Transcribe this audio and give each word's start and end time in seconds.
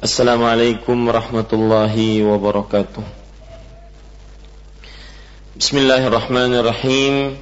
Assalamualaikum 0.00 0.96
warahmatullahi 1.12 2.24
wabarakatuh. 2.24 3.04
Bismillahirrahmanirrahim. 5.60 7.36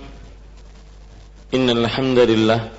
Innalhamdulillah. 1.55 2.75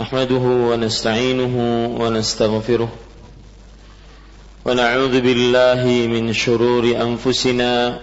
Nahmaduhu 0.00 0.72
wa 0.72 0.80
nasta'inuhu 0.80 2.00
wa 2.00 2.08
nasta'ghfiruh. 2.08 2.88
Wa 2.88 4.72
na'udhu 4.72 5.20
billahi 5.20 6.08
min 6.08 6.32
syururi 6.32 6.96
anfusina 6.96 8.00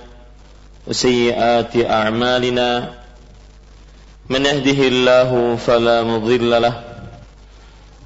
Wa 0.85 0.93
sayyiati 0.93 1.81
a'malina. 1.81 2.93
Man 4.29 4.45
yahdihillahu 4.45 5.57
falamudillalah 5.57 6.86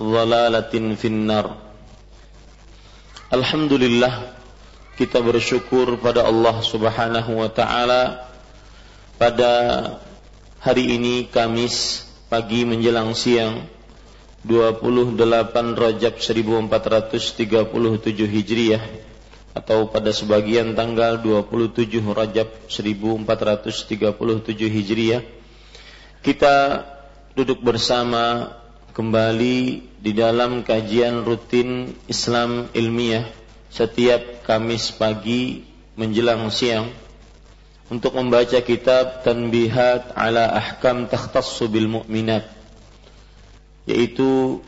dhalalatin 0.00 0.96
finnar. 0.96 1.60
Alhamdulillah 3.28 4.32
kita 4.96 5.20
bersyukur 5.20 6.00
pada 6.00 6.24
Allah 6.24 6.56
Subhanahu 6.64 7.36
wa 7.36 7.52
taala. 7.52 8.32
Pada 9.20 9.52
hari 10.64 10.96
ini 10.96 11.28
Kamis 11.28 12.08
pagi 12.32 12.64
menjelang 12.64 13.12
siang 13.12 13.68
28 14.48 15.20
Rajab 15.76 16.16
1437 16.16 17.68
Hijriah 18.24 18.80
atau 19.52 19.92
pada 19.92 20.08
sebagian 20.08 20.72
tanggal 20.72 21.20
27 21.20 22.00
Rajab 22.00 22.48
1437 22.72 24.08
Hijriah 24.72 25.20
kita 26.24 26.56
duduk 27.36 27.60
bersama 27.60 28.56
kembali 28.96 29.89
di 30.00 30.16
dalam 30.16 30.64
kajian 30.64 31.28
rutin 31.28 31.92
Islam 32.08 32.72
ilmiah 32.72 33.28
setiap 33.68 34.42
Kamis 34.48 34.90
pagi 34.96 35.62
menjelang 35.94 36.48
siang 36.48 36.88
untuk 37.92 38.16
membaca 38.16 38.58
kitab 38.64 39.20
Tanbihat 39.20 40.16
ala 40.16 40.56
Ahkam 40.56 41.04
Takhtassu 41.04 41.68
bil 41.68 41.86
Mu'minat 41.86 42.48
yaitu 43.84 44.64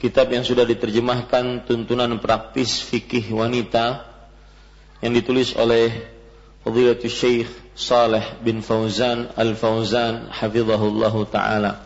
kitab 0.00 0.32
yang 0.32 0.44
sudah 0.44 0.64
diterjemahkan 0.64 1.68
tuntunan 1.68 2.16
praktis 2.20 2.80
fikih 2.80 3.36
wanita 3.36 4.08
yang 5.04 5.12
ditulis 5.12 5.52
oleh 5.52 6.16
Fadilatul 6.66 7.12
Syekh 7.12 7.50
Saleh 7.78 8.42
bin 8.42 8.58
Fauzan 8.64 9.30
Al-Fauzan 9.38 10.34
hafizahullahu 10.34 11.30
taala. 11.30 11.85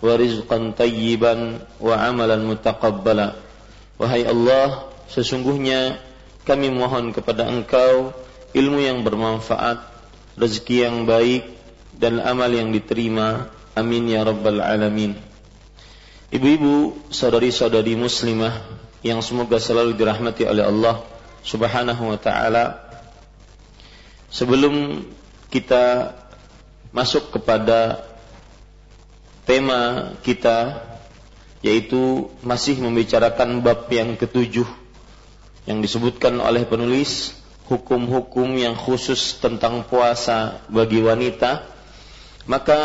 wa 0.00 0.12
rizqan 0.16 0.72
tayyiban 0.72 1.60
wa 1.80 1.94
amalan 2.00 2.44
mutaqabbala. 2.44 3.36
Wahai 4.00 4.24
Allah, 4.24 4.88
sesungguhnya 5.12 6.00
kami 6.48 6.72
mohon 6.72 7.12
kepada 7.12 7.44
Engkau 7.46 8.16
ilmu 8.56 8.80
yang 8.80 9.04
bermanfaat, 9.04 9.78
rezeki 10.40 10.88
yang 10.88 10.96
baik, 11.04 11.46
dan 12.00 12.18
amal 12.18 12.48
yang 12.48 12.72
diterima. 12.72 13.52
Amin 13.76 14.10
ya 14.10 14.26
Rabbal 14.26 14.58
Alamin. 14.58 15.14
Ibu-ibu, 16.30 17.06
saudari-saudari 17.12 17.94
muslimah 17.94 18.66
yang 19.04 19.22
semoga 19.22 19.60
selalu 19.60 19.94
dirahmati 19.94 20.46
oleh 20.48 20.66
Allah 20.66 21.02
Subhanahu 21.44 22.10
wa 22.10 22.18
taala. 22.18 22.64
Sebelum 24.30 25.06
kita 25.50 26.14
masuk 26.94 27.34
kepada 27.34 28.09
tema 29.50 30.14
kita 30.22 30.78
yaitu 31.58 32.30
masih 32.46 32.78
membicarakan 32.78 33.58
bab 33.66 33.90
yang 33.90 34.14
ketujuh 34.14 34.64
yang 35.66 35.82
disebutkan 35.82 36.38
oleh 36.38 36.62
penulis 36.70 37.34
hukum-hukum 37.66 38.46
yang 38.54 38.78
khusus 38.78 39.42
tentang 39.42 39.82
puasa 39.90 40.62
bagi 40.70 41.02
wanita. 41.02 41.66
Maka 42.46 42.78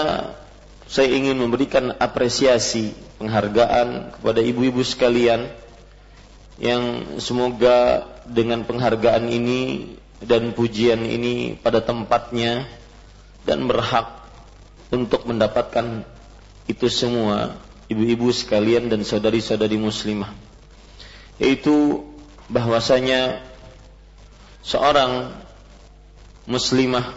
saya 0.89 1.13
ingin 1.13 1.37
memberikan 1.37 1.93
apresiasi 2.01 2.97
penghargaan 3.21 4.17
kepada 4.17 4.41
ibu-ibu 4.41 4.81
sekalian 4.81 5.53
yang 6.57 7.15
semoga 7.21 8.09
dengan 8.25 8.65
penghargaan 8.65 9.29
ini 9.29 9.93
dan 10.17 10.49
pujian 10.57 11.05
ini 11.05 11.61
pada 11.61 11.85
tempatnya 11.85 12.65
dan 13.45 13.69
berhak 13.69 14.25
untuk 14.89 15.29
mendapatkan 15.29 16.14
itu 16.65 16.89
semua 16.89 17.57
ibu-ibu 17.89 18.33
sekalian 18.33 18.89
dan 18.89 19.05
saudari-saudari 19.05 19.77
muslimah. 19.77 20.33
Yaitu 21.37 22.01
bahwasanya 22.49 23.41
seorang 24.65 25.33
muslimah 26.49 27.13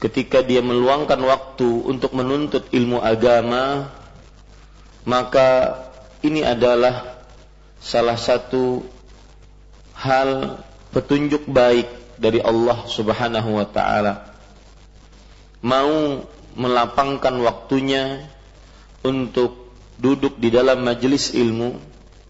ketika 0.00 0.40
dia 0.40 0.64
meluangkan 0.64 1.20
waktu 1.20 1.68
untuk 1.84 2.16
menuntut 2.16 2.68
ilmu 2.72 3.00
agama 3.04 3.92
maka 5.04 5.80
ini 6.20 6.44
adalah 6.44 7.24
salah 7.80 8.16
satu 8.16 8.84
hal 9.96 10.60
petunjuk 10.92 11.48
baik 11.48 11.88
dari 12.20 12.40
Allah 12.44 12.84
Subhanahu 12.84 13.56
wa 13.56 13.66
taala. 13.68 14.36
Mau 15.64 16.24
melapangkan 16.60 17.40
waktunya 17.40 18.28
untuk 19.00 19.72
duduk 19.96 20.36
di 20.36 20.52
dalam 20.52 20.84
majelis 20.84 21.32
ilmu. 21.32 21.80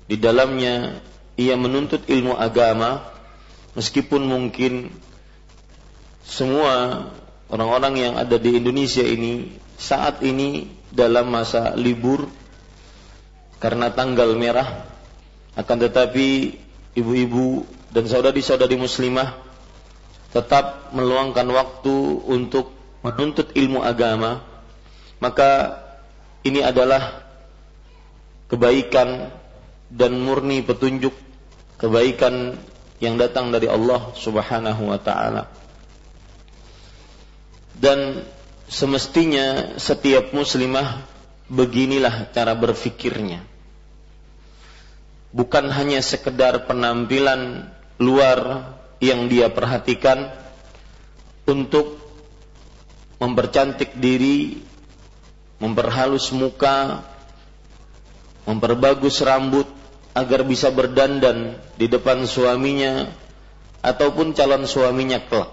Di 0.06 0.14
dalamnya 0.18 1.02
ia 1.34 1.58
menuntut 1.58 2.06
ilmu 2.06 2.38
agama 2.38 3.02
meskipun 3.74 4.22
mungkin 4.22 4.94
semua 6.22 7.06
orang-orang 7.50 7.94
yang 7.98 8.14
ada 8.14 8.38
di 8.38 8.54
Indonesia 8.54 9.02
ini 9.02 9.50
saat 9.74 10.22
ini 10.22 10.70
dalam 10.94 11.30
masa 11.30 11.74
libur 11.74 12.30
karena 13.58 13.90
tanggal 13.90 14.34
merah. 14.38 14.86
Akan 15.58 15.82
tetapi 15.82 16.54
ibu-ibu 16.94 17.66
dan 17.90 18.06
saudari-saudari 18.06 18.78
muslimah 18.78 19.34
tetap 20.30 20.94
meluangkan 20.94 21.46
waktu 21.50 22.22
untuk 22.30 22.79
menuntut 23.00 23.52
ilmu 23.56 23.80
agama 23.80 24.44
maka 25.20 25.80
ini 26.44 26.64
adalah 26.64 27.24
kebaikan 28.48 29.28
dan 29.92 30.16
murni 30.20 30.64
petunjuk 30.64 31.12
kebaikan 31.76 32.56
yang 33.00 33.16
datang 33.16 33.52
dari 33.52 33.68
Allah 33.68 34.12
Subhanahu 34.16 34.92
wa 34.92 35.00
taala 35.00 35.48
dan 37.80 38.28
semestinya 38.70 39.76
setiap 39.80 40.30
muslimah 40.36 41.02
beginilah 41.50 42.30
cara 42.30 42.54
berfikirnya. 42.54 43.42
Bukan 45.34 45.66
hanya 45.72 46.04
sekedar 46.04 46.68
penampilan 46.68 47.72
luar 47.98 48.70
yang 49.02 49.26
dia 49.26 49.50
perhatikan 49.50 50.30
untuk 51.48 51.98
mempercantik 53.20 54.00
diri, 54.00 54.56
memperhalus 55.60 56.32
muka, 56.32 57.04
memperbagus 58.48 59.20
rambut 59.20 59.68
agar 60.16 60.42
bisa 60.42 60.72
berdandan 60.72 61.60
di 61.76 61.86
depan 61.86 62.24
suaminya 62.24 63.12
ataupun 63.84 64.32
calon 64.32 64.64
suaminya 64.64 65.20
kelak. 65.28 65.52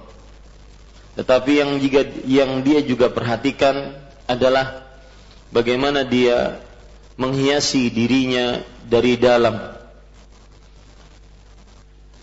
Tetapi 1.19 1.51
yang 1.59 1.71
juga 1.83 2.01
yang 2.23 2.51
dia 2.63 2.79
juga 2.81 3.11
perhatikan 3.11 3.99
adalah 4.25 4.87
bagaimana 5.51 6.07
dia 6.07 6.63
menghiasi 7.19 7.91
dirinya 7.91 8.63
dari 8.87 9.19
dalam. 9.19 9.75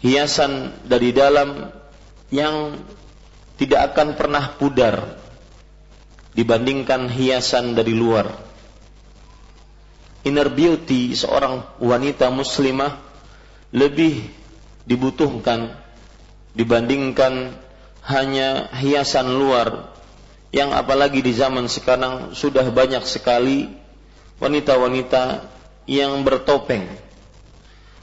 Hiasan 0.05 0.85
dari 0.85 1.17
dalam 1.17 1.73
yang 2.29 2.77
tidak 3.57 3.93
akan 3.93 4.09
pernah 4.21 4.53
pudar 4.53 5.24
dibandingkan 6.35 7.07
hiasan 7.09 7.79
dari 7.79 7.95
luar. 7.95 8.31
Inner 10.25 10.49
beauty 10.51 11.15
seorang 11.15 11.63
wanita 11.79 12.33
muslimah 12.33 12.97
lebih 13.75 14.25
dibutuhkan 14.87 15.75
dibandingkan 16.55 17.55
hanya 18.05 18.71
hiasan 18.73 19.35
luar 19.37 19.91
yang 20.55 20.71
apalagi 20.71 21.19
di 21.19 21.35
zaman 21.35 21.67
sekarang 21.67 22.37
sudah 22.37 22.69
banyak 22.71 23.03
sekali 23.05 23.67
wanita-wanita 24.39 25.51
yang 25.91 26.23
bertopeng 26.23 26.87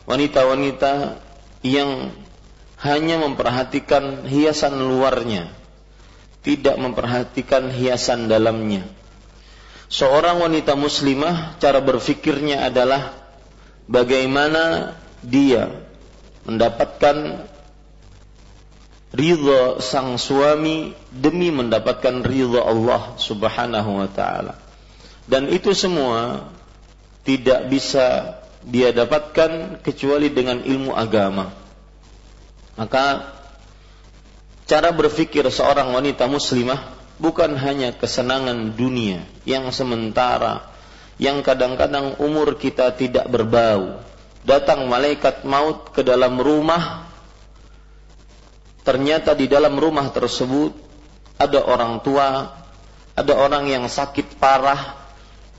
wanita-wanita 0.04 1.22
yang 1.64 2.12
hanya 2.82 3.22
memperhatikan 3.22 4.26
hiasan 4.26 4.76
luarnya 4.76 5.61
tidak 6.42 6.76
memperhatikan 6.78 7.70
hiasan 7.70 8.26
dalamnya 8.26 8.86
seorang 9.92 10.40
wanita 10.40 10.74
muslimah 10.80 11.60
cara 11.60 11.84
berfikirnya 11.84 12.72
adalah 12.72 13.12
bagaimana 13.92 14.96
dia 15.20 15.68
mendapatkan 16.48 17.46
ridha 19.12 19.84
sang 19.84 20.16
suami 20.16 20.96
demi 21.12 21.52
mendapatkan 21.52 22.24
ridha 22.24 22.64
Allah 22.64 23.20
Subhanahu 23.20 24.00
wa 24.00 24.08
taala. 24.08 24.56
Dan 25.28 25.52
itu 25.52 25.76
semua 25.76 26.50
tidak 27.28 27.68
bisa 27.68 28.40
dia 28.64 28.96
dapatkan 28.96 29.84
kecuali 29.84 30.32
dengan 30.32 30.64
ilmu 30.64 30.96
agama. 30.96 31.52
Maka 32.80 33.36
cara 34.72 34.96
berfikir 34.96 35.44
seorang 35.52 35.92
wanita 35.92 36.32
muslimah 36.32 36.96
bukan 37.20 37.60
hanya 37.60 37.92
kesenangan 37.92 38.72
dunia 38.72 39.28
yang 39.44 39.68
sementara 39.76 40.72
yang 41.20 41.44
kadang-kadang 41.44 42.16
umur 42.24 42.56
kita 42.56 42.96
tidak 42.96 43.28
berbau. 43.28 44.00
Datang 44.48 44.88
malaikat 44.88 45.44
maut 45.44 45.92
ke 45.92 46.08
dalam 46.08 46.40
rumah 46.40 47.04
ternyata 48.88 49.36
di 49.36 49.52
dalam 49.52 49.76
rumah 49.76 50.08
tersebut 50.08 50.72
ada 51.36 51.68
orang 51.68 52.00
tua, 52.00 52.56
ada 53.12 53.34
orang 53.36 53.68
yang 53.68 53.92
sakit 53.92 54.40
parah, 54.40 54.96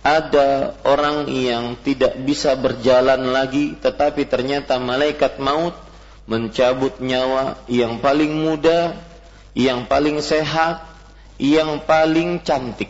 ada 0.00 0.73
orang 0.88 1.29
yang 1.29 1.76
tidak 1.85 2.17
bisa 2.25 2.56
berjalan 2.56 3.29
lagi, 3.29 3.76
tetapi 3.76 4.25
ternyata 4.25 4.81
malaikat 4.81 5.37
maut 5.37 5.76
mencabut 6.27 7.03
nyawa 7.03 7.59
yang 7.67 7.99
paling 7.99 8.31
muda, 8.31 8.95
yang 9.53 9.85
paling 9.91 10.23
sehat, 10.23 10.87
yang 11.37 11.83
paling 11.83 12.41
cantik. 12.41 12.89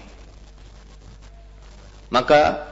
Maka 2.13 2.69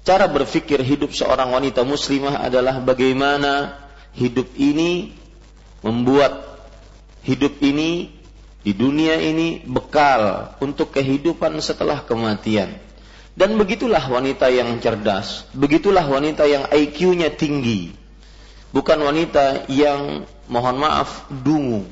cara 0.00 0.24
berpikir 0.26 0.80
hidup 0.80 1.12
seorang 1.12 1.52
wanita 1.52 1.84
muslimah 1.84 2.40
adalah 2.40 2.80
bagaimana 2.80 3.76
hidup 4.16 4.48
ini 4.56 5.12
membuat 5.84 6.62
hidup 7.20 7.60
ini 7.60 8.22
di 8.62 8.72
dunia 8.72 9.18
ini 9.18 9.60
bekal 9.66 10.54
untuk 10.62 10.94
kehidupan 10.94 11.58
setelah 11.58 12.06
kematian. 12.06 12.78
Dan 13.32 13.56
begitulah 13.56 14.02
wanita 14.12 14.52
yang 14.52 14.76
cerdas, 14.78 15.48
begitulah 15.56 16.04
wanita 16.04 16.44
yang 16.44 16.68
IQ-nya 16.68 17.32
tinggi. 17.32 18.01
Bukan 18.72 18.98
wanita 19.04 19.68
yang 19.68 20.24
mohon 20.48 20.76
maaf 20.80 21.28
dungu. 21.28 21.84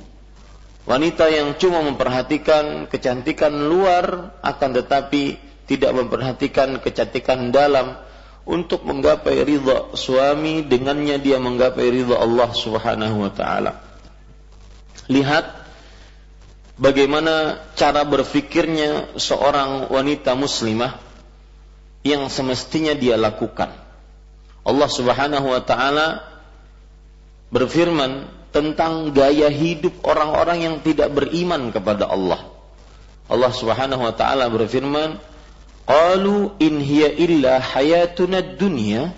Wanita 0.88 1.28
yang 1.28 1.54
cuma 1.60 1.84
memperhatikan 1.84 2.88
kecantikan 2.88 3.52
luar 3.52 4.34
akan 4.40 4.70
tetapi 4.80 5.36
tidak 5.68 5.92
memperhatikan 5.92 6.80
kecantikan 6.80 7.52
dalam 7.52 7.94
untuk 8.48 8.82
menggapai 8.88 9.44
ridha 9.44 9.92
suami 9.92 10.64
dengannya 10.64 11.20
dia 11.20 11.36
menggapai 11.36 11.86
ridha 11.92 12.16
Allah 12.16 12.50
Subhanahu 12.50 13.22
wa 13.22 13.30
taala 13.30 13.72
lihat 15.10 15.44
bagaimana 16.78 17.60
cara 17.74 18.06
berfikirnya 18.06 19.18
seorang 19.18 19.90
wanita 19.90 20.38
muslimah 20.38 21.02
yang 22.06 22.32
semestinya 22.32 22.96
dia 22.96 23.18
lakukan. 23.18 23.74
Allah 24.64 24.88
Subhanahu 24.88 25.50
wa 25.50 25.60
taala 25.66 26.29
berfirman 27.50 28.30
tentang 28.50 29.14
gaya 29.14 29.46
hidup 29.50 30.02
orang-orang 30.02 30.58
yang 30.66 30.76
tidak 30.82 31.14
beriman 31.14 31.70
kepada 31.70 32.10
Allah. 32.10 32.50
Allah 33.30 33.52
Subhanahu 33.54 34.02
wa 34.02 34.14
taala 34.14 34.50
berfirman, 34.50 35.22
"Qalu 35.86 36.58
in 36.58 36.82
hiya 36.82 37.14
illa 37.14 37.62
hayatuna 37.62 38.42
dunya 38.58 39.14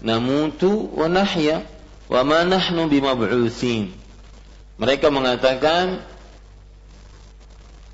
namutu 0.00 0.88
wa 0.96 1.04
nahya 1.08 1.68
wa 2.08 2.20
ma 2.24 2.48
nahnu 2.48 2.88
bimab'utsin." 2.88 3.92
Mereka 4.80 5.12
mengatakan 5.12 6.00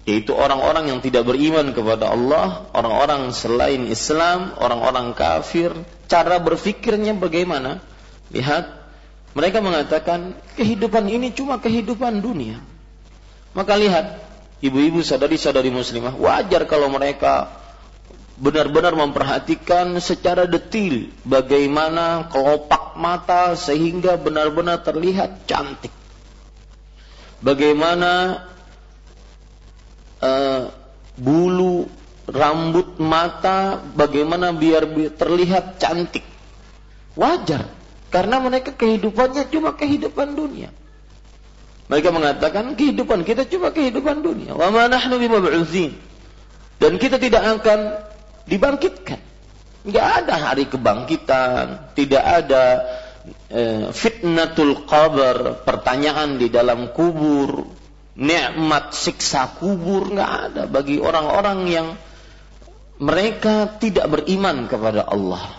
yaitu 0.08 0.32
orang-orang 0.32 0.88
yang 0.88 1.04
tidak 1.04 1.28
beriman 1.28 1.76
kepada 1.76 2.08
Allah, 2.16 2.64
orang-orang 2.72 3.28
selain 3.28 3.84
Islam, 3.92 4.56
orang-orang 4.56 5.12
kafir, 5.12 5.68
cara 6.08 6.40
berfikirnya 6.40 7.12
bagaimana? 7.12 7.84
Lihat, 8.32 8.77
mereka 9.38 9.62
mengatakan 9.62 10.34
kehidupan 10.58 11.06
ini 11.06 11.30
cuma 11.30 11.62
kehidupan 11.62 12.18
dunia. 12.18 12.58
Maka 13.54 13.78
lihat, 13.78 14.18
ibu-ibu 14.58 14.98
sadari-sadari 14.98 15.70
muslimah, 15.70 16.18
wajar 16.18 16.66
kalau 16.66 16.90
mereka 16.90 17.46
benar-benar 18.34 18.98
memperhatikan 18.98 19.94
secara 20.02 20.42
detil 20.50 21.14
bagaimana 21.22 22.26
kelopak 22.34 22.98
mata 22.98 23.54
sehingga 23.54 24.18
benar-benar 24.18 24.82
terlihat 24.82 25.46
cantik. 25.46 25.94
Bagaimana 27.38 28.42
uh, 30.18 30.74
bulu 31.14 31.86
rambut 32.26 32.98
mata 32.98 33.78
bagaimana 33.94 34.50
biar 34.50 34.82
terlihat 35.14 35.78
cantik. 35.78 36.26
Wajar 37.14 37.77
karena 38.08 38.40
mereka 38.40 38.72
kehidupannya 38.72 39.48
cuma 39.52 39.76
kehidupan 39.76 40.32
dunia. 40.32 40.72
Mereka 41.88 42.12
mengatakan 42.12 42.76
kehidupan 42.76 43.24
kita 43.24 43.48
cuma 43.48 43.72
kehidupan 43.72 44.20
dunia. 44.20 44.52
Wa 44.52 44.68
ma 44.68 44.88
nahnu 44.92 45.16
dan 46.78 46.92
kita 46.96 47.18
tidak 47.18 47.42
akan 47.42 48.06
dibangkitkan. 48.46 49.20
Enggak 49.82 50.06
ada 50.24 50.34
hari 50.38 50.64
kebangkitan. 50.70 51.94
Tidak 51.98 52.22
ada 52.22 52.64
eh, 53.50 53.90
fitnatul 53.90 54.86
qabr, 54.86 55.66
pertanyaan 55.66 56.38
di 56.38 56.46
dalam 56.46 56.94
kubur, 56.94 57.66
nikmat 58.14 58.94
siksa 58.94 59.58
kubur. 59.58 60.14
Nggak 60.14 60.32
ada 60.50 60.62
bagi 60.70 61.02
orang-orang 61.02 61.58
yang 61.66 61.88
mereka 63.02 63.78
tidak 63.82 64.06
beriman 64.06 64.70
kepada 64.70 65.02
Allah. 65.02 65.57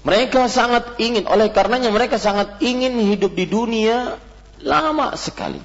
Mereka 0.00 0.48
sangat 0.48 0.96
ingin, 0.96 1.28
oleh 1.28 1.52
karenanya 1.52 1.92
mereka 1.92 2.16
sangat 2.16 2.56
ingin 2.64 2.96
hidup 3.04 3.36
di 3.36 3.44
dunia 3.44 4.16
lama 4.64 5.12
sekali. 5.16 5.60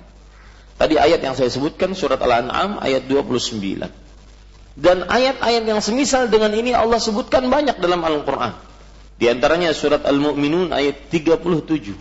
Tadi 0.76 1.00
ayat 1.00 1.24
yang 1.24 1.40
saya 1.40 1.48
sebutkan 1.48 1.96
surat 1.96 2.20
Al-An'am 2.20 2.84
ayat 2.84 3.08
29. 3.08 3.88
Dan 4.76 5.08
ayat-ayat 5.08 5.64
yang 5.64 5.80
semisal 5.80 6.28
dengan 6.28 6.52
ini 6.52 6.76
Allah 6.76 7.00
sebutkan 7.00 7.48
banyak 7.48 7.80
dalam 7.80 8.04
Al-Quran. 8.04 8.52
Di 9.16 9.32
antaranya 9.32 9.72
surat 9.72 10.04
Al-Mu'minun 10.04 10.76
ayat 10.76 11.08
37. 11.08 11.96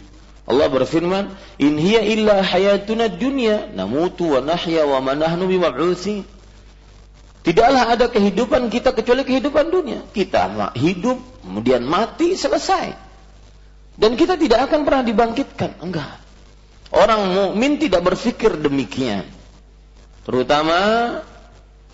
Allah 0.51 0.67
berfirman, 0.67 1.31
"In 1.63 1.79
hiya 1.79 2.03
illa 2.03 2.43
hayatuna 2.43 3.07
dunya, 3.15 3.71
namutu 3.71 4.35
wa 4.35 4.43
nahya 4.43 4.83
wa 4.91 4.99
ma 4.99 5.15
nahnu 5.15 5.47
bimab'utsin." 5.47 6.27
Tidaklah 7.45 7.93
ada 7.93 8.07
kehidupan 8.09 8.73
kita 8.73 8.97
kecuali 8.97 9.21
kehidupan 9.21 9.69
dunia. 9.69 10.01
Kita 10.09 10.73
hidup, 10.73 11.45
kemudian 11.45 11.85
mati, 11.85 12.33
selesai. 12.41 12.97
Dan 14.01 14.17
kita 14.17 14.41
tidak 14.41 14.73
akan 14.73 14.89
pernah 14.89 15.05
dibangkitkan. 15.05 15.77
Enggak. 15.85 16.25
Orang 16.89 17.37
mukmin 17.37 17.77
tidak 17.77 18.01
berpikir 18.01 18.57
demikian. 18.57 19.29
Terutama 20.25 20.81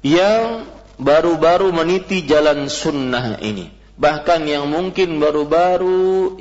yang 0.06 0.70
baru-baru 1.02 1.74
meniti 1.74 2.22
jalan 2.22 2.70
sunnah 2.70 3.42
ini 3.42 3.80
bahkan 4.00 4.40
yang 4.48 4.64
mungkin 4.72 5.20
baru-baru 5.20 6.40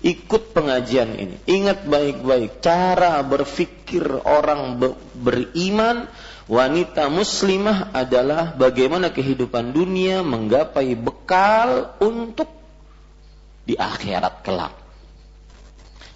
ikut 0.00 0.42
pengajian 0.56 1.20
ini. 1.20 1.36
Ingat 1.44 1.84
baik-baik 1.84 2.64
cara 2.64 3.20
berpikir 3.20 4.08
orang 4.24 4.80
beriman 5.12 6.08
wanita 6.48 7.12
muslimah 7.12 7.92
adalah 7.92 8.56
bagaimana 8.56 9.12
kehidupan 9.12 9.70
dunia 9.76 10.24
menggapai 10.24 10.96
bekal 10.96 11.92
untuk 12.00 12.48
di 13.68 13.76
akhirat 13.76 14.40
kelak. 14.40 14.72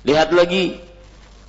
Lihat 0.08 0.32
lagi 0.32 0.80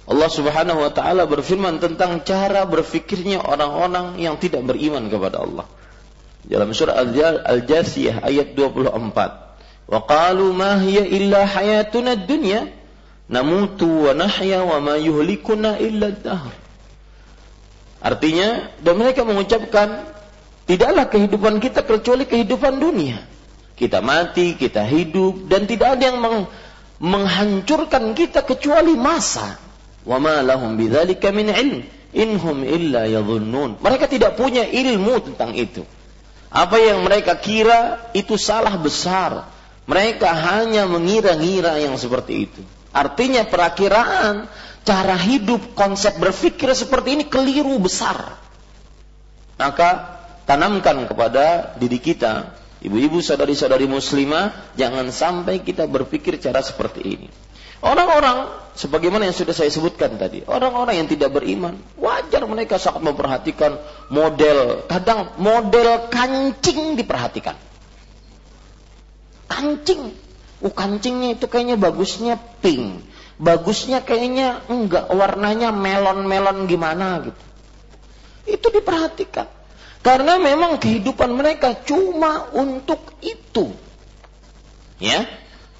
Allah 0.03 0.27
Subhanahu 0.27 0.83
wa 0.83 0.91
taala 0.91 1.23
berfirman 1.23 1.79
tentang 1.79 2.19
cara 2.27 2.67
berfikirnya 2.67 3.39
orang-orang 3.39 4.19
yang 4.19 4.35
tidak 4.35 4.67
beriman 4.67 5.07
kepada 5.07 5.47
Allah 5.47 5.63
dalam 6.43 6.75
surah 6.75 6.99
Al-Jasiyah 7.47 8.19
ayat 8.27 8.51
24. 8.51 9.87
Wa 9.87 9.99
qalu 10.03 10.51
ma 10.51 10.75
hiya 10.75 11.07
illa 11.07 11.47
hayatuna 11.47 12.19
dunya 12.19 12.67
namutu 13.31 13.87
wa 13.87 14.11
nahya 14.11 14.67
wa 14.67 14.83
ma 14.83 14.99
yuhlikuna 14.99 15.79
illa 15.79 16.11
dahr. 16.11 16.62
Artinya, 18.03 18.67
dan 18.83 19.00
mereka 19.00 19.24
mengucapkan 19.24 20.03
tidaklah 20.67 21.07
kehidupan 21.07 21.63
kita 21.63 21.88
kecuali 21.88 22.27
kehidupan 22.27 22.75
dunia. 22.83 23.24
Kita 23.79 24.03
mati, 24.03 24.60
kita 24.60 24.83
hidup 24.83 25.48
dan 25.48 25.63
tidak 25.63 25.98
ada 25.98 26.03
yang 26.12 26.19
meng 26.19 26.45
menghancurkan 27.00 28.12
kita 28.12 28.43
kecuali 28.43 28.93
masa. 29.00 29.55
Wa 30.03 30.19
ma 30.19 30.43
lahum 30.43 30.75
bidzalika 30.75 31.31
min 31.31 31.48
ilm 31.48 31.79
inhum 32.13 32.67
illa. 32.67 33.07
Mereka 33.79 34.05
tidak 34.12 34.36
punya 34.36 34.67
ilmu 34.67 35.31
tentang 35.31 35.55
itu. 35.57 35.83
Apa 36.53 36.77
yang 36.77 37.01
mereka 37.01 37.33
kira 37.39 38.12
itu 38.13 38.38
salah 38.38 38.77
besar. 38.77 39.50
Mereka 39.83 40.29
hanya 40.31 40.88
mengira-ngira 40.88 41.75
yang 41.81 41.98
seperti 42.00 42.48
itu. 42.48 42.62
Artinya 42.93 43.43
perakiraan 43.43 44.48
cara 44.83 45.15
hidup, 45.15 45.73
konsep 45.73 46.19
berpikir 46.19 46.69
seperti 46.75 47.19
ini 47.19 47.25
keliru 47.27 47.79
besar. 47.79 48.35
Maka 49.55 50.19
tanamkan 50.43 51.07
kepada 51.07 51.75
diri 51.79 51.99
kita, 52.03 52.51
ibu-ibu 52.83 53.23
saudari-saudari 53.23 53.87
muslimah, 53.87 54.75
jangan 54.75 55.07
sampai 55.09 55.63
kita 55.63 55.87
berpikir 55.87 56.37
cara 56.37 56.59
seperti 56.59 57.01
ini. 57.01 57.27
Orang-orang 57.83 58.47
sebagaimana 58.79 59.27
yang 59.27 59.35
sudah 59.35 59.51
saya 59.51 59.67
sebutkan 59.67 60.15
tadi, 60.15 60.43
orang-orang 60.47 61.03
yang 61.03 61.07
tidak 61.11 61.35
beriman, 61.35 61.75
wajar 61.99 62.47
mereka 62.47 62.79
sangat 62.79 63.03
memperhatikan 63.03 63.75
model, 64.07 64.87
kadang 64.87 65.35
model 65.35 66.07
kancing 66.07 66.95
diperhatikan. 66.95 67.59
Kancing, 69.51 70.15
uh 70.63 70.73
kancingnya 70.73 71.35
itu 71.35 71.45
kayaknya 71.51 71.75
bagusnya 71.75 72.39
pink, 72.63 73.03
bagusnya 73.43 74.00
kayaknya 74.07 74.63
enggak 74.71 75.12
warnanya 75.12 75.75
melon-melon 75.75 76.63
gimana 76.71 77.27
gitu. 77.27 77.43
Itu 78.47 78.67
diperhatikan. 78.71 79.51
Karena 80.03 80.39
memang 80.39 80.79
kehidupan 80.79 81.31
mereka 81.35 81.75
cuma 81.83 82.47
untuk 82.55 83.15
itu. 83.23 83.71
Ya, 85.00 85.27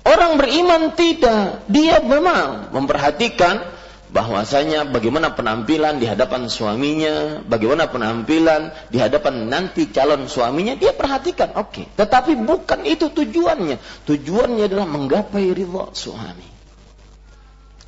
Orang 0.04 0.36
beriman 0.36 0.92
tidak. 1.00 1.64
Dia 1.72 2.04
memang 2.04 2.76
memperhatikan 2.76 3.64
bahwasanya 4.12 4.84
bagaimana 4.92 5.32
penampilan 5.32 5.98
di 5.98 6.06
hadapan 6.06 6.52
suaminya, 6.52 7.40
bagaimana 7.48 7.88
penampilan 7.88 8.76
di 8.92 9.00
hadapan 9.00 9.48
nanti 9.48 9.90
calon 9.90 10.28
suaminya, 10.28 10.76
dia 10.76 10.92
perhatikan. 10.92 11.56
Oke, 11.56 11.82
okay. 11.82 11.86
tetapi 11.96 12.36
bukan 12.36 12.84
itu 12.84 13.10
tujuannya. 13.16 13.80
Tujuannya 14.04 14.64
adalah 14.68 14.86
menggapai 14.92 15.56
ridha 15.56 15.90
suami. 15.96 16.53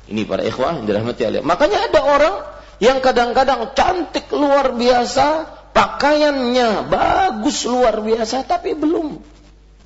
Ini 0.06 0.22
para 0.22 0.46
ikhwah 0.46 0.78
yang 0.78 0.86
dirahmati 0.86 1.22
Allah. 1.26 1.42
Makanya 1.42 1.90
ada 1.90 2.00
orang 2.06 2.34
yang 2.78 3.02
kadang-kadang 3.02 3.74
cantik 3.74 4.30
luar 4.30 4.70
biasa, 4.76 5.48
pakaiannya 5.74 6.86
bagus 6.86 7.66
luar 7.66 7.98
biasa, 7.98 8.46
tapi 8.46 8.78
belum 8.78 9.18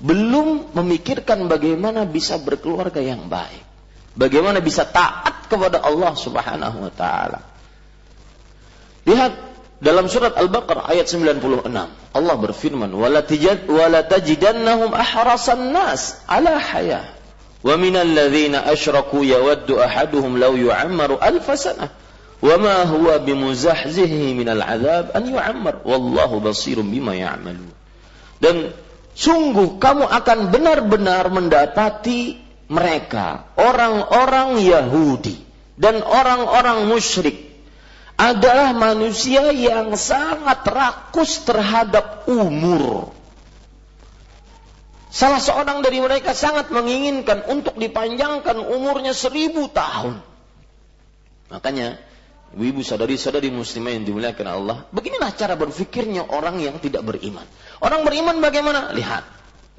belum 0.01 0.73
memikirkan 0.73 1.45
bagaimana 1.45 2.09
bisa 2.09 2.41
berkeluarga 2.41 3.01
yang 3.01 3.29
baik. 3.29 3.69
Bagaimana 4.17 4.59
bisa 4.59 4.83
taat 4.83 5.47
kepada 5.47 5.81
Allah 5.81 6.13
Subhanahu 6.17 6.77
wa 6.89 6.91
taala. 6.91 7.39
Lihat 9.07 9.33
dalam 9.81 10.05
surat 10.11 10.37
Al-Baqarah 10.37 10.89
ayat 10.89 11.09
96. 11.09 11.89
Allah 12.11 12.35
berfirman, 12.37 12.91
"Wala 12.91 13.23
tajid 13.25 13.65
wala 13.65 14.05
tajidannahum 14.05 14.93
ahrasan 14.93 15.73
nas 15.73 16.21
ala 16.27 16.59
hayah." 16.59 17.20
ومن 17.63 17.95
الذين 17.95 18.55
أشركوا 18.55 19.25
يود 19.25 19.71
أحدهم 19.71 20.37
لو 20.37 20.53
يعمر 20.55 21.19
ألف 21.23 21.59
سنة 21.59 21.89
وما 22.41 22.83
هو 22.83 23.19
بمزحزحه 23.19 24.23
من 24.33 24.49
العذاب 24.49 25.11
أن 25.15 25.35
يعمر 25.35 25.75
والله 25.85 26.39
بصير 26.39 26.81
بما 26.81 27.13
يعملون 27.15 27.71
dan 28.41 28.73
sungguh 29.13 29.77
kamu 29.77 30.09
akan 30.09 30.49
benar-benar 30.49 31.29
mendapati 31.29 32.41
mereka 32.65 33.45
orang-orang 33.53 34.57
Yahudi 34.65 35.37
dan 35.77 36.01
orang-orang 36.01 36.89
musyrik 36.89 37.51
adalah 38.17 38.73
manusia 38.73 39.49
yang 39.49 39.97
sangat 39.97 40.61
rakus 40.65 41.41
terhadap 41.41 42.25
umur. 42.29 43.13
Salah 45.11 45.43
seorang 45.43 45.83
dari 45.83 45.99
mereka 45.99 46.31
sangat 46.31 46.71
menginginkan 46.71 47.43
untuk 47.51 47.75
dipanjangkan 47.75 48.55
umurnya 48.63 49.11
seribu 49.11 49.67
tahun. 49.67 50.23
Makanya 51.51 51.99
Ibu-ibu 52.51 52.83
sadari-sadari 52.83 53.47
muslimah 53.47 53.95
yang 53.95 54.03
dimuliakan 54.03 54.47
Allah, 54.51 54.77
beginilah 54.91 55.31
cara 55.39 55.55
berfikirnya 55.55 56.27
orang 56.27 56.59
yang 56.59 56.83
tidak 56.83 56.99
beriman. 57.07 57.47
Orang 57.79 58.03
beriman 58.03 58.43
bagaimana? 58.43 58.91
Lihat. 58.91 59.23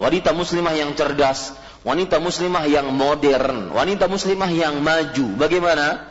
Wanita 0.00 0.32
muslimah 0.32 0.72
yang 0.72 0.96
cerdas, 0.96 1.52
wanita 1.84 2.16
muslimah 2.16 2.64
yang 2.64 2.88
modern, 2.88 3.76
wanita 3.76 4.08
muslimah 4.08 4.48
yang 4.48 4.80
maju. 4.80 5.36
Bagaimana? 5.36 6.08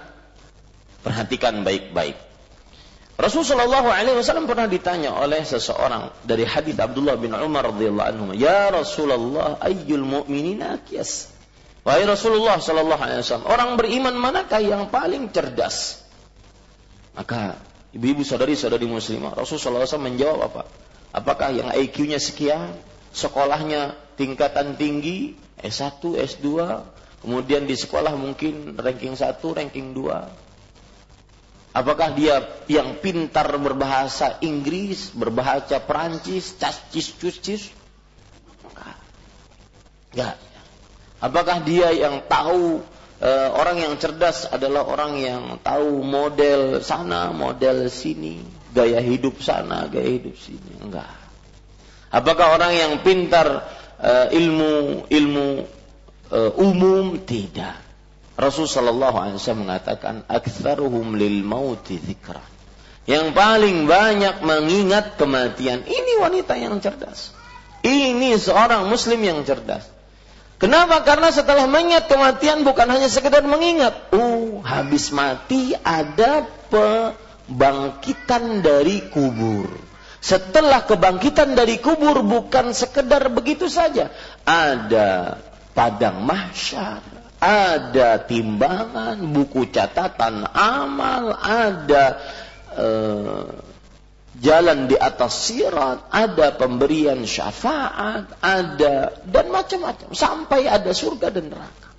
Perhatikan 1.01 1.66
baik-baik. 1.66 2.13
Rasulullah 3.22 3.70
Shallallahu 3.70 3.90
Alaihi 3.94 4.18
Wasallam 4.18 4.50
pernah 4.50 4.66
ditanya 4.66 5.13
oleh 5.13 5.46
seseorang 5.46 6.10
dari 6.25 6.42
hadits 6.42 6.82
Abdullah 6.82 7.22
bin 7.22 7.38
Umar 7.38 7.70
radhiyallahu 7.70 8.10
anhu, 8.10 8.25
Ya 8.34 8.74
Rasulullah, 8.74 9.62
ayyul 9.62 10.01
mu'minina 10.01 10.82
kias. 10.82 11.30
Wahai 11.86 12.10
Rasulullah 12.10 12.58
Shallallahu 12.58 12.98
Alaihi 12.98 13.22
Wasallam, 13.22 13.46
orang 13.46 13.70
beriman 13.78 14.18
manakah 14.18 14.58
yang 14.58 14.90
paling 14.90 15.30
cerdas? 15.30 16.01
Maka 17.13 17.62
ibu-ibu 17.94 18.25
saudari-saudari 18.25 18.90
muslimah, 18.90 19.38
Rasulullah 19.38 19.86
SAW 19.86 20.01
menjawab 20.01 20.40
apa? 20.48 20.63
Apakah 21.12 21.51
yang 21.51 21.70
IQ-nya 21.75 22.18
sekian, 22.18 22.72
sekolahnya 23.12 24.00
tingkatan 24.16 24.80
tinggi, 24.80 25.36
S1, 25.60 26.00
S2, 26.01 26.48
kemudian 27.22 27.68
di 27.68 27.75
sekolah 27.75 28.16
mungkin 28.16 28.80
ranking 28.80 29.13
1, 29.13 29.44
ranking 29.44 29.92
2. 29.94 30.50
Apakah 31.72 32.12
dia 32.12 32.44
yang 32.68 33.00
pintar 33.00 33.48
berbahasa 33.56 34.44
Inggris, 34.44 35.16
berbahasa 35.16 35.80
Perancis, 35.80 36.51
cacis, 36.60 37.16
cucis? 37.16 37.72
Enggak. 40.12 40.36
Apakah 41.24 41.63
dia 41.63 41.96
yang 41.96 42.28
tahu 42.28 42.84
e, 43.24 43.30
orang 43.56 43.88
yang 43.88 43.94
cerdas 43.96 44.51
adalah 44.51 44.84
orang 44.84 45.13
yang 45.24 45.44
tahu 45.63 46.04
model 46.04 46.84
sana, 46.84 47.32
model 47.32 47.88
sini, 47.88 48.44
gaya 48.75 49.00
hidup 49.00 49.40
sana, 49.40 49.88
gaya 49.88 50.12
hidup 50.12 50.36
sini? 50.36 50.75
Enggak. 50.84 51.08
Apakah 52.12 52.60
orang 52.60 52.75
yang 52.75 52.94
pintar 53.00 53.63
e, 53.96 54.12
ilmu 54.36 55.08
ilmu 55.08 55.48
e, 56.28 56.40
umum? 56.60 57.16
Tidak. 57.24 57.90
Rasul 58.41 58.65
sallallahu 58.65 59.21
alaihi 59.21 59.38
wasallam 59.38 59.69
mengatakan 59.69 60.25
aktsaruhum 60.25 61.13
lil 61.13 61.45
mauti 61.45 62.01
dzikra. 62.01 62.41
Yang 63.05 63.38
paling 63.38 63.86
banyak 63.86 64.41
mengingat 64.41 65.21
kematian. 65.21 65.86
Ini 65.86 66.17
wanita 66.17 66.57
yang 66.57 66.81
cerdas. 66.81 67.38
Ini 67.86 68.38
seorang 68.41 68.89
muslim 68.89 69.21
yang 69.21 69.45
cerdas. 69.45 69.86
Kenapa? 70.62 71.01
Karena 71.01 71.33
setelah 71.33 71.65
mengingat 71.65 72.05
kematian 72.05 72.62
bukan 72.62 72.86
hanya 72.89 73.10
sekedar 73.10 73.41
mengingat. 73.41 74.13
Oh, 74.13 74.62
habis 74.62 75.10
mati 75.10 75.74
ada 75.81 76.45
pembangkitan 76.69 78.62
dari 78.62 79.10
kubur. 79.10 79.69
Setelah 80.21 80.86
kebangkitan 80.86 81.57
dari 81.57 81.81
kubur 81.81 82.21
bukan 82.21 82.77
sekedar 82.77 83.25
begitu 83.33 83.65
saja. 83.65 84.13
Ada 84.45 85.41
padang 85.74 86.21
mahsyar, 86.21 87.01
ada 87.41 88.21
timbangan, 88.21 89.17
buku 89.17 89.74
catatan 89.74 90.45
amal, 90.53 91.33
ada 91.33 92.21
uh, 92.77 93.50
jalan 94.38 94.86
di 94.86 94.93
atas 94.93 95.50
sirat, 95.50 96.05
ada 96.13 96.53
pemberian 96.53 97.25
syafaat, 97.25 98.29
ada 98.45 99.10
dan 99.25 99.50
macam-macam 99.50 100.13
sampai 100.13 100.69
ada 100.69 100.93
surga 100.93 101.33
dan 101.33 101.50
neraka. 101.50 101.89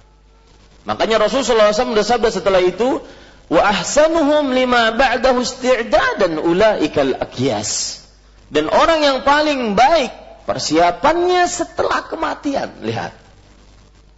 Makanya 0.87 1.26
Rasulullah 1.26 1.75
SAW 1.75 1.99
bersabda 1.99 2.30
setelah 2.30 2.62
itu, 2.62 3.02
wa 3.50 3.62
ahsanuhum 3.66 4.54
lima 4.54 4.94
ba'dahu 4.94 5.42
isti'dadan 5.42 6.38
ulaikal 6.38 7.18
akyas. 7.18 8.02
Dan 8.46 8.70
orang 8.70 9.02
yang 9.02 9.18
paling 9.26 9.75
baik 9.75 10.46
persiapannya 10.46 11.46
setelah 11.50 12.04
kematian. 12.06 12.82
Lihat. 12.82 13.14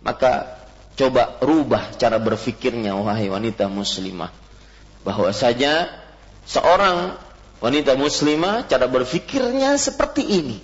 Maka 0.04 0.63
coba 0.94 1.42
rubah 1.42 1.94
cara 1.98 2.22
berfikirnya 2.22 2.94
wahai 2.94 3.26
wanita 3.30 3.66
muslimah. 3.66 4.30
Bahwasanya 5.04 5.90
seorang 6.46 7.18
wanita 7.60 7.98
muslimah 7.98 8.64
cara 8.70 8.86
berfikirnya 8.86 9.76
seperti 9.76 10.22
ini. 10.24 10.58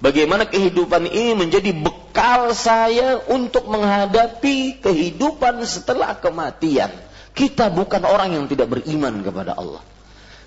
Bagaimana 0.00 0.48
kehidupan 0.48 1.12
ini 1.12 1.36
menjadi 1.36 1.76
bekal 1.76 2.56
saya 2.56 3.20
untuk 3.28 3.68
menghadapi 3.68 4.80
kehidupan 4.80 5.60
setelah 5.68 6.16
kematian. 6.16 6.88
Kita 7.36 7.68
bukan 7.68 8.08
orang 8.08 8.32
yang 8.32 8.44
tidak 8.48 8.72
beriman 8.72 9.20
kepada 9.20 9.60
Allah. 9.60 9.84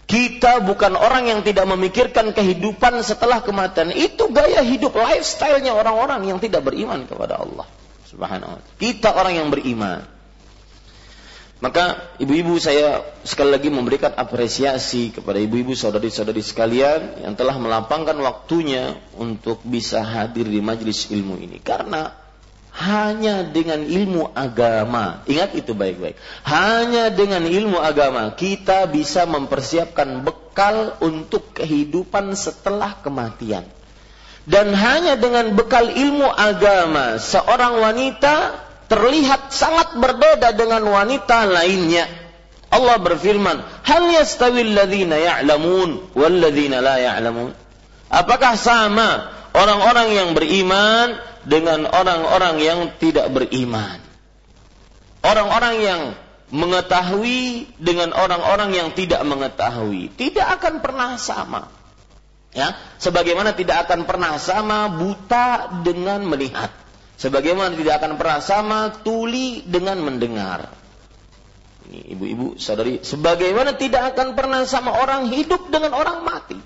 Kita 0.09 0.59
bukan 0.65 0.97
orang 0.97 1.31
yang 1.31 1.39
tidak 1.45 1.69
memikirkan 1.69 2.33
kehidupan 2.33 2.97
setelah 3.05 3.45
kematian. 3.45 3.93
Itu 3.93 4.33
gaya 4.33 4.65
hidup 4.65 4.97
lifestyle-nya 4.97 5.71
orang-orang 5.71 6.27
yang 6.27 6.41
tidak 6.41 6.65
beriman 6.65 7.05
kepada 7.05 7.39
Allah. 7.39 7.69
Subhanahu 8.13 8.55
wa 8.55 8.61
Kita 8.77 9.17
orang 9.17 9.33
yang 9.41 9.49
beriman. 9.49 10.13
Maka 11.63 12.11
ibu-ibu 12.19 12.59
saya 12.59 13.07
sekali 13.23 13.55
lagi 13.55 13.71
memberikan 13.71 14.11
apresiasi 14.19 15.15
kepada 15.15 15.39
ibu-ibu 15.39 15.71
saudari-saudari 15.71 16.43
sekalian 16.43 17.23
yang 17.23 17.39
telah 17.39 17.55
melapangkan 17.55 18.19
waktunya 18.19 18.99
untuk 19.15 19.63
bisa 19.63 20.03
hadir 20.03 20.43
di 20.43 20.59
majelis 20.59 21.07
ilmu 21.07 21.39
ini. 21.39 21.63
Karena 21.63 22.11
hanya 22.73 23.47
dengan 23.47 23.79
ilmu 23.79 24.35
agama, 24.35 25.23
ingat 25.23 25.55
itu 25.55 25.71
baik-baik. 25.71 26.19
Hanya 26.43 27.07
dengan 27.13 27.47
ilmu 27.47 27.79
agama 27.79 28.35
kita 28.35 28.83
bisa 28.91 29.23
mempersiapkan 29.23 30.19
bekal 30.19 30.99
untuk 30.99 31.55
kehidupan 31.55 32.35
setelah 32.35 32.99
kematian. 32.99 33.63
Dan 34.43 34.75
hanya 34.75 35.15
dengan 35.15 35.55
bekal 35.55 35.87
ilmu 35.87 36.27
agama 36.27 37.15
seorang 37.15 37.79
wanita 37.79 38.59
terlihat 38.91 39.55
sangat 39.55 39.95
berbeda 39.95 40.51
dengan 40.51 40.83
wanita 40.83 41.47
lainnya. 41.47 42.05
Allah 42.73 42.99
berfirman, 42.99 43.63
"Hal 43.87 44.03
yastawil 44.11 44.75
ya'lamun 44.75 46.11
wal 46.11 46.35
la 46.43 46.95
ya'lamun?" 46.99 47.55
Apakah 48.11 48.59
sama 48.59 49.31
orang-orang 49.55 50.09
yang 50.11 50.29
beriman 50.35 51.17
dengan 51.47 51.87
orang-orang 51.87 52.55
yang 52.59 52.79
tidak 52.99 53.31
beriman? 53.31 54.01
Orang-orang 55.23 55.75
yang 55.79 56.01
mengetahui 56.53 57.71
dengan 57.81 58.13
orang-orang 58.13 58.75
yang 58.77 58.89
tidak 58.93 59.23
mengetahui 59.25 60.13
tidak 60.13 60.61
akan 60.61 60.83
pernah 60.83 61.17
sama. 61.17 61.82
Ya, 62.53 62.77
sebagaimana 63.01 63.57
tidak 63.57 63.89
akan 63.89 64.05
pernah 64.05 64.37
sama 64.37 64.85
buta 64.93 65.81
dengan 65.81 66.21
melihat. 66.21 66.69
Sebagaimana 67.17 67.73
tidak 67.73 68.01
akan 68.01 68.13
pernah 68.17 68.39
sama 68.45 68.79
tuli 69.01 69.65
dengan 69.65 69.97
mendengar. 70.05 70.69
Ini 71.89 72.13
ibu-ibu, 72.13 72.57
saudari, 72.61 73.01
sebagaimana 73.01 73.73
tidak 73.73 74.13
akan 74.13 74.37
pernah 74.37 74.61
sama 74.69 74.93
orang 74.97 75.33
hidup 75.33 75.69
dengan 75.73 75.97
orang 75.97 76.21
mati. 76.21 76.57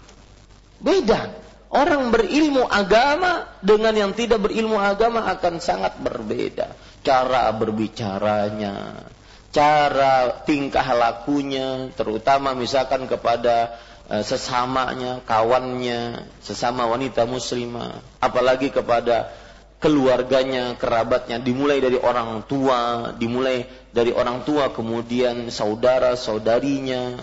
Beda. 0.78 1.48
Orang 1.68 2.16
berilmu 2.16 2.64
agama 2.64 3.44
dengan 3.60 3.92
yang 3.92 4.12
tidak 4.16 4.40
berilmu 4.40 4.80
agama 4.80 5.28
akan 5.28 5.60
sangat 5.60 6.00
berbeda. 6.00 6.72
Cara 7.04 7.52
berbicaranya, 7.52 9.04
cara 9.52 10.44
tingkah 10.48 10.88
lakunya, 10.96 11.92
terutama 11.92 12.56
misalkan 12.56 13.04
kepada 13.12 13.76
sesamanya, 14.08 15.20
kawannya, 15.28 16.32
sesama 16.40 16.88
wanita 16.88 17.28
muslimah, 17.28 18.00
apalagi 18.24 18.72
kepada 18.72 19.36
keluarganya, 19.84 20.74
kerabatnya, 20.80 21.38
dimulai 21.38 21.84
dari 21.84 22.00
orang 22.00 22.48
tua, 22.48 23.12
dimulai 23.14 23.68
dari 23.92 24.16
orang 24.16 24.48
tua, 24.48 24.72
kemudian 24.72 25.52
saudara, 25.52 26.16
saudarinya, 26.16 27.20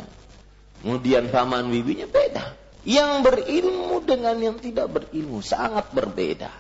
kemudian 0.85 1.33
paman 1.33 1.73
bibinya 1.73 2.07
beda. 2.07 2.53
Yang 2.85 3.11
berilmu 3.25 4.05
dengan 4.05 4.37
yang 4.37 4.57
tidak 4.61 4.93
berilmu 4.93 5.41
sangat 5.41 5.89
berbeda. 5.97 6.53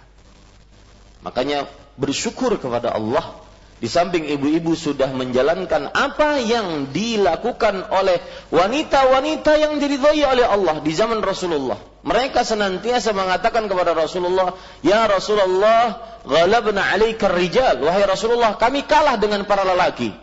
Makanya 1.20 1.68
bersyukur 2.00 2.56
kepada 2.56 2.96
Allah 2.96 3.43
di 3.82 3.90
samping 3.90 4.24
ibu-ibu 4.30 4.78
sudah 4.78 5.10
menjalankan 5.10 5.90
apa 5.90 6.38
yang 6.38 6.94
dilakukan 6.94 7.90
oleh 7.90 8.22
wanita-wanita 8.54 9.58
yang 9.58 9.82
diridhai 9.82 10.22
oleh 10.24 10.46
Allah 10.46 10.78
di 10.78 10.94
zaman 10.94 11.18
Rasulullah. 11.18 11.76
Mereka 12.06 12.46
senantiasa 12.46 13.10
mengatakan 13.10 13.66
kepada 13.66 13.92
Rasulullah, 13.92 14.54
"Ya 14.80 15.04
Rasulullah, 15.10 16.00
ghalabna 16.22 16.80
'alaika 16.80 17.28
rijal." 17.28 17.82
Wahai 17.82 18.06
Rasulullah, 18.06 18.54
kami 18.56 18.86
kalah 18.86 19.18
dengan 19.18 19.42
para 19.44 19.66
lelaki 19.66 20.14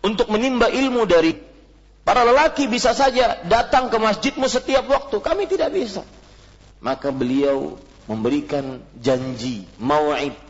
untuk 0.00 0.32
menimba 0.32 0.72
ilmu 0.72 1.04
dari 1.04 1.36
para 2.02 2.24
lelaki 2.24 2.64
bisa 2.66 2.96
saja 2.96 3.44
datang 3.44 3.92
ke 3.92 4.00
masjidmu 4.00 4.48
setiap 4.48 4.88
waktu, 4.88 5.20
kami 5.20 5.44
tidak 5.44 5.70
bisa. 5.76 6.02
Maka 6.80 7.12
beliau 7.12 7.76
memberikan 8.08 8.80
janji, 8.96 9.68
mau'id 9.76 10.49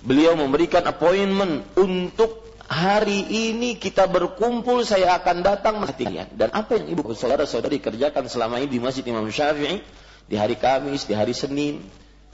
Beliau 0.00 0.32
memberikan 0.32 0.80
appointment 0.88 1.76
untuk 1.76 2.56
hari 2.64 3.52
ini 3.52 3.76
kita 3.76 4.08
berkumpul 4.08 4.80
saya 4.80 5.12
akan 5.20 5.44
datang 5.44 5.76
mati 5.76 6.08
Dan 6.08 6.48
apa 6.56 6.80
yang 6.80 6.88
ibu 6.88 7.12
saudara-saudari 7.12 7.84
kerjakan 7.84 8.24
selama 8.24 8.64
ini 8.64 8.72
di 8.72 8.80
Masjid 8.80 9.04
Imam 9.04 9.28
Syafi'i 9.28 9.84
di 10.24 10.40
hari 10.40 10.56
Kamis, 10.56 11.04
di 11.04 11.12
hari 11.12 11.36
Senin 11.36 11.84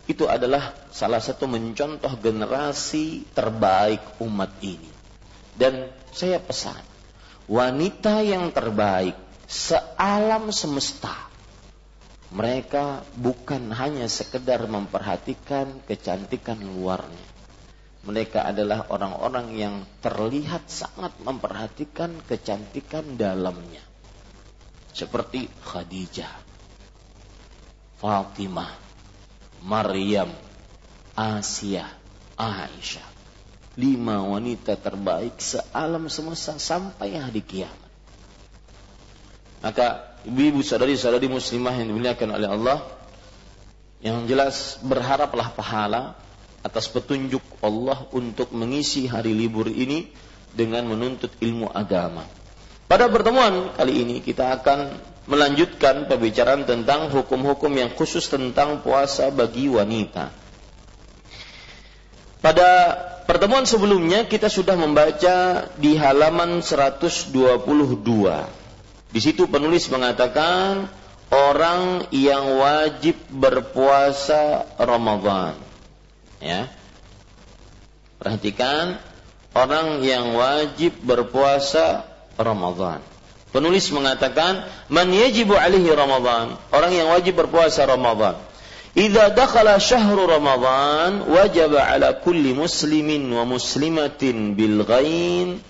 itu 0.07 0.31
adalah 0.31 0.79
salah 0.95 1.19
satu 1.19 1.51
mencontoh 1.51 2.15
generasi 2.23 3.27
terbaik 3.35 4.23
umat 4.23 4.63
ini. 4.63 4.87
Dan 5.59 5.91
saya 6.15 6.39
pesan, 6.39 6.79
wanita 7.51 8.23
yang 8.23 8.55
terbaik 8.55 9.19
sealam 9.51 10.55
semesta. 10.55 11.27
Mereka 12.31 13.03
bukan 13.19 13.75
hanya 13.75 14.07
sekedar 14.07 14.71
memperhatikan 14.71 15.83
kecantikan 15.91 16.63
luarnya 16.63 17.36
mereka 18.07 18.47
adalah 18.47 18.87
orang-orang 18.87 19.47
yang 19.59 19.75
terlihat 19.99 20.71
sangat 20.71 21.11
memperhatikan 21.27 22.23
kecantikan 22.23 23.19
dalamnya. 23.19 23.83
Seperti 24.95 25.51
Khadijah, 25.67 26.31
Fatimah, 27.99 28.71
Maryam, 29.67 30.31
Asia, 31.19 31.91
Aisyah. 32.39 33.19
Lima 33.77 34.25
wanita 34.25 34.79
terbaik 34.81 35.37
sealam 35.37 36.09
semesta 36.09 36.57
sampai 36.57 37.13
hari 37.21 37.45
kiamat. 37.45 37.91
Maka 39.61 40.17
ibu-ibu 40.25 40.65
saudari-saudari 40.65 41.29
muslimah 41.29 41.75
yang 41.77 41.93
dimuliakan 41.93 42.31
oleh 42.41 42.49
Allah, 42.49 42.79
yang 44.01 44.25
jelas 44.25 44.81
berharaplah 44.81 45.53
pahala 45.53 46.17
atas 46.65 46.89
petunjuk 46.93 47.43
Allah 47.61 48.07
untuk 48.15 48.53
mengisi 48.53 49.09
hari 49.09 49.33
libur 49.33 49.69
ini 49.69 50.09
dengan 50.57 50.89
menuntut 50.89 51.33
ilmu 51.41 51.69
agama. 51.73 52.25
Pada 52.87 53.11
pertemuan 53.11 53.75
kali 53.75 54.07
ini 54.07 54.17
kita 54.23 54.63
akan 54.63 54.95
melanjutkan 55.27 56.07
pembicaraan 56.07 56.65
tentang 56.65 57.11
hukum-hukum 57.11 57.75
yang 57.75 57.91
khusus 57.93 58.31
tentang 58.31 58.81
puasa 58.81 59.29
bagi 59.35 59.67
wanita. 59.67 60.31
Pada 62.39 62.71
pertemuan 63.27 63.67
sebelumnya 63.67 64.31
kita 64.31 64.47
sudah 64.47 64.79
membaca 64.79 65.67
di 65.75 65.99
halaman 65.99 66.63
122. 66.63 67.35
Di 69.11 69.21
situ 69.23 69.51
penulis 69.51 69.91
mengatakan 69.91 70.87
orang 71.35 72.07
yang 72.15 72.63
wajib 72.63 73.19
berpuasa 73.27 74.63
Ramadan. 74.79 75.66
Ya. 76.41 76.69
Perhatikan 78.21 79.01
orang 79.57 80.05
yang 80.05 80.37
wajib 80.37 80.97
berpuasa 81.05 82.05
Ramadan. 82.37 83.01
Penulis 83.53 83.89
mengatakan, 83.89 84.69
"Man 84.93 85.09
yajibu 85.13 85.57
alaihi 85.57 85.89
Ramadan." 85.89 86.61
Orang 86.73 86.93
yang 86.93 87.09
wajib 87.09 87.41
berpuasa 87.41 87.89
Ramadan. 87.89 88.37
Idza 88.97 89.33
dakhala 89.33 89.77
syahru 89.77 90.25
Ramadan, 90.25 91.29
wajib 91.29 91.77
ala 91.77 92.17
kulli 92.21 92.57
muslimin 92.57 93.29
wa 93.29 93.45
muslimatin 93.45 94.57
bil 94.57 94.85
ghain 94.89 95.61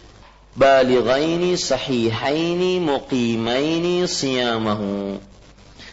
balighaini 0.55 1.59
sahihaini 1.59 2.79
muqimaini 2.79 4.07
siyamahu. 4.07 5.19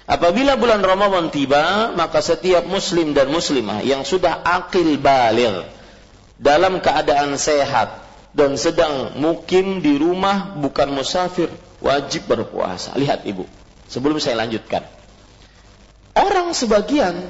Apabila 0.04 0.60
bulan 0.60 0.84
Ramadan 0.84 1.32
tiba, 1.32 1.96
maka 1.96 2.20
setiap 2.20 2.68
muslim 2.68 3.16
dan 3.16 3.32
muslimah 3.32 3.80
yang 3.88 4.04
sudah 4.04 4.44
akil 4.44 5.00
baligh 5.00 5.64
dalam 6.36 6.84
keadaan 6.84 7.40
sehat 7.40 8.04
dan 8.36 8.60
sedang 8.60 9.16
mukim 9.16 9.80
di 9.80 9.96
rumah 9.96 10.60
bukan 10.60 10.92
musafir, 10.92 11.48
wajib 11.80 12.28
berpuasa. 12.28 13.00
Lihat 13.00 13.24
Ibu, 13.24 13.48
sebelum 13.88 14.20
saya 14.20 14.44
lanjutkan. 14.44 14.84
Orang 16.20 16.52
sebagian, 16.52 17.24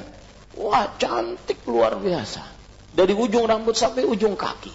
wah 0.58 0.90
cantik 0.98 1.62
luar 1.70 1.94
biasa. 1.94 2.42
Dari 2.90 3.14
ujung 3.14 3.46
rambut 3.46 3.78
sampai 3.78 4.02
ujung 4.02 4.34
kaki. 4.34 4.74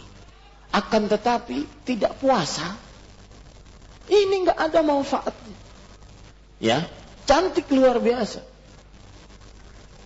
Akan 0.71 1.11
tetapi 1.11 1.83
tidak 1.83 2.15
puasa. 2.21 2.79
Ini 4.07 4.35
nggak 4.47 4.59
ada 4.59 4.79
manfaatnya. 4.87 5.57
Ya, 6.59 6.83
cantik 7.29 7.69
luar 7.69 8.01
biasa. 8.01 8.41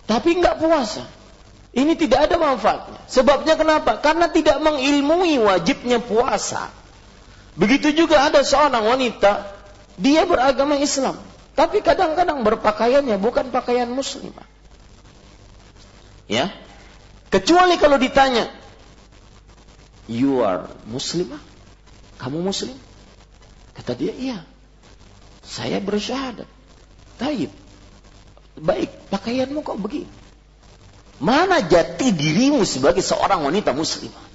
Tapi 0.04 0.44
nggak 0.44 0.60
puasa. 0.60 1.08
Ini 1.74 1.96
tidak 1.96 2.30
ada 2.30 2.36
manfaatnya. 2.38 3.00
Sebabnya 3.08 3.56
kenapa? 3.56 3.98
Karena 4.04 4.28
tidak 4.30 4.60
mengilmui 4.60 5.40
wajibnya 5.42 6.04
puasa. 6.04 6.70
Begitu 7.58 7.96
juga 7.96 8.30
ada 8.30 8.44
seorang 8.46 8.84
wanita, 8.84 9.50
dia 9.98 10.28
beragama 10.28 10.78
Islam. 10.78 11.18
Tapi 11.58 11.82
kadang-kadang 11.82 12.46
berpakaiannya 12.46 13.18
bukan 13.18 13.50
pakaian 13.50 13.90
muslimah. 13.90 14.46
Ya. 16.30 16.54
Kecuali 17.34 17.82
kalau 17.82 17.98
ditanya, 17.98 18.54
you 20.06 20.46
are 20.46 20.70
muslimah? 20.86 21.42
Kamu 22.22 22.42
muslim? 22.46 22.78
Kata 23.74 23.98
dia, 23.98 24.14
iya. 24.14 24.46
Saya 25.42 25.82
bersyahadat. 25.82 26.46
Taib. 27.24 27.52
Baik, 28.60 28.92
pakaianmu 29.08 29.64
kok 29.64 29.80
begini? 29.80 30.12
Mana 31.24 31.64
jati 31.64 32.12
dirimu 32.12 32.68
sebagai 32.68 33.00
seorang 33.00 33.48
wanita 33.48 33.72
muslimah? 33.72 34.28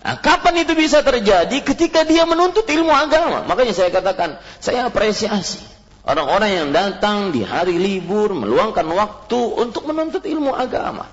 Nah, 0.00 0.16
kapan 0.20 0.64
itu 0.64 0.76
bisa 0.76 1.00
terjadi? 1.00 1.56
Ketika 1.64 2.04
dia 2.04 2.28
menuntut 2.28 2.68
ilmu 2.68 2.92
agama. 2.92 3.48
Makanya 3.48 3.72
saya 3.72 3.88
katakan, 3.88 4.36
saya 4.60 4.84
apresiasi 4.88 5.60
orang-orang 6.04 6.50
yang 6.52 6.68
datang 6.72 7.32
di 7.32 7.44
hari 7.44 7.76
libur 7.80 8.32
meluangkan 8.36 8.84
waktu 8.92 9.40
untuk 9.56 9.88
menuntut 9.88 10.24
ilmu 10.24 10.52
agama. 10.52 11.08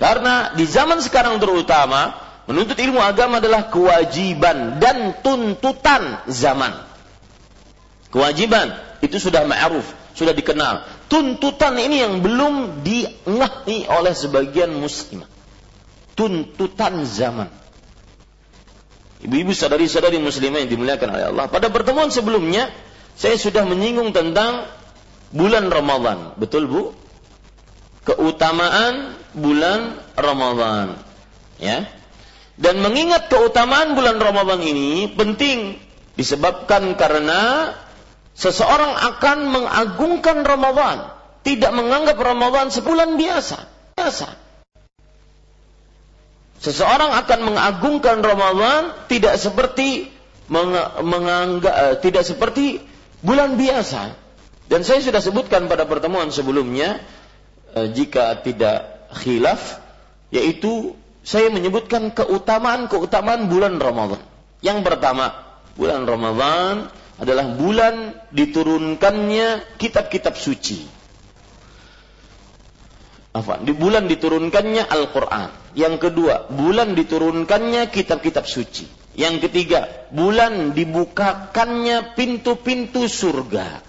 Karena 0.00 0.52
di 0.52 0.64
zaman 0.64 1.00
sekarang 1.00 1.40
terutama, 1.40 2.16
menuntut 2.48 2.76
ilmu 2.76 3.00
agama 3.00 3.40
adalah 3.40 3.68
kewajiban 3.68 4.80
dan 4.80 5.16
tuntutan 5.24 6.24
zaman. 6.28 6.72
Kewajiban 8.14 8.70
itu 9.04 9.20
sudah 9.20 9.44
ma'ruf, 9.44 9.84
sudah 10.16 10.32
dikenal. 10.32 10.80
Tuntutan 11.12 11.76
ini 11.76 12.00
yang 12.00 12.24
belum 12.24 12.80
diengahi 12.80 13.84
oleh 13.92 14.16
sebagian 14.16 14.72
muslim. 14.72 15.22
Tuntutan 16.16 17.04
zaman. 17.04 17.50
Ibu-ibu 19.24 19.52
sadari-sadari 19.52 20.20
muslimah 20.20 20.64
yang 20.64 20.70
dimuliakan 20.72 21.08
oleh 21.12 21.24
Allah. 21.32 21.46
Pada 21.48 21.68
pertemuan 21.68 22.08
sebelumnya, 22.08 22.68
saya 23.16 23.36
sudah 23.36 23.64
menyinggung 23.64 24.12
tentang 24.12 24.68
bulan 25.32 25.68
Ramadan. 25.68 26.36
Betul 26.36 26.68
Bu? 26.68 26.82
Keutamaan 28.04 29.16
bulan 29.32 29.96
Ramadan. 30.12 31.00
Ya. 31.56 31.88
Dan 32.54 32.84
mengingat 32.84 33.32
keutamaan 33.32 33.98
bulan 33.98 34.20
Ramadan 34.20 34.62
ini 34.62 35.10
penting 35.10 35.80
disebabkan 36.14 36.94
karena 36.94 37.72
seseorang 38.34 38.92
akan 39.14 39.38
mengagungkan 39.48 40.42
Ramadan, 40.42 41.14
tidak 41.46 41.72
menganggap 41.72 42.18
Ramadan 42.18 42.68
sebulan 42.74 43.14
biasa. 43.14 43.58
Biasa. 43.94 44.28
Seseorang 46.64 47.12
akan 47.24 47.40
mengagungkan 47.54 48.24
Ramadan 48.24 49.06
tidak 49.06 49.36
seperti 49.36 50.08
menganggap 51.00 51.74
eh, 51.76 51.96
tidak 52.00 52.24
seperti 52.24 52.80
bulan 53.20 53.56
biasa. 53.60 54.16
Dan 54.64 54.80
saya 54.80 55.04
sudah 55.04 55.20
sebutkan 55.20 55.68
pada 55.68 55.84
pertemuan 55.84 56.32
sebelumnya 56.32 57.04
eh, 57.76 57.92
jika 57.92 58.40
tidak 58.40 59.08
khilaf 59.12 59.84
yaitu 60.32 60.96
saya 61.24 61.52
menyebutkan 61.52 62.12
keutamaan-keutamaan 62.12 63.48
bulan 63.48 63.76
Ramadan. 63.76 64.20
Yang 64.64 64.88
pertama, 64.88 65.36
bulan 65.76 66.08
Ramadan 66.08 66.88
adalah 67.18 67.46
bulan 67.54 68.16
diturunkannya 68.34 69.78
kitab-kitab 69.78 70.34
suci 70.34 71.04
apa? 73.34 73.58
Di 73.58 73.74
bulan 73.74 74.06
diturunkannya 74.06 74.86
Al-Quran. 74.86 75.74
Yang 75.74 76.06
kedua, 76.06 76.46
bulan 76.54 76.94
diturunkannya 76.94 77.90
kitab-kitab 77.90 78.46
suci. 78.46 78.86
Yang 79.18 79.50
ketiga, 79.50 80.06
bulan 80.14 80.70
dibukakannya 80.70 82.14
pintu-pintu 82.14 83.10
surga. 83.10 83.82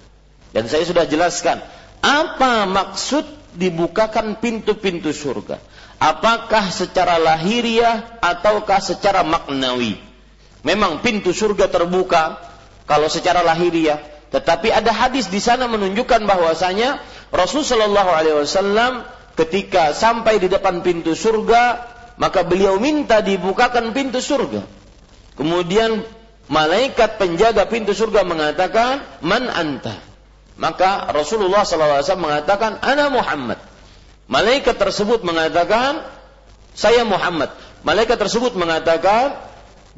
Dan 0.50 0.66
saya 0.66 0.82
sudah 0.90 1.06
jelaskan, 1.06 1.62
apa 2.02 2.66
maksud 2.66 3.54
dibukakan 3.54 4.42
pintu-pintu 4.42 5.14
surga? 5.14 5.62
Apakah 6.02 6.74
secara 6.74 7.22
lahiriah 7.22 8.18
ataukah 8.26 8.82
secara 8.82 9.22
maknawi? 9.22 10.02
Memang 10.66 11.06
pintu 11.06 11.38
surga 11.38 11.70
terbuka 11.70 12.42
kalau 12.86 13.10
secara 13.10 13.42
lahiriah, 13.42 14.02
tetapi 14.30 14.74
ada 14.74 14.90
hadis 14.94 15.30
di 15.30 15.42
sana 15.42 15.66
menunjukkan 15.70 16.26
bahwasanya 16.26 17.02
Rasulullah 17.34 17.88
Shallallahu 17.88 18.12
Alaihi 18.12 18.38
Wasallam 18.42 18.94
ketika 19.36 19.92
sampai 19.92 20.40
di 20.40 20.48
depan 20.48 20.82
pintu 20.82 21.14
surga, 21.14 21.88
maka 22.16 22.48
beliau 22.48 22.80
minta 22.80 23.20
dibukakan 23.20 23.92
pintu 23.92 24.24
surga. 24.24 24.64
Kemudian 25.36 26.04
malaikat 26.48 27.20
penjaga 27.20 27.68
pintu 27.68 27.92
surga 27.92 28.24
mengatakan, 28.24 29.04
"Man 29.20 29.52
anta?" 29.52 30.00
Maka 30.56 31.12
Rasulullah 31.12 31.68
SAW 31.68 32.00
mengatakan, 32.16 32.80
"Ana 32.80 33.12
Muhammad." 33.12 33.60
Malaikat 34.32 34.80
tersebut 34.80 35.22
mengatakan, 35.28 36.08
"Saya 36.72 37.04
Muhammad." 37.04 37.52
Malaikat 37.84 38.16
tersebut 38.16 38.56
mengatakan, 38.56 39.36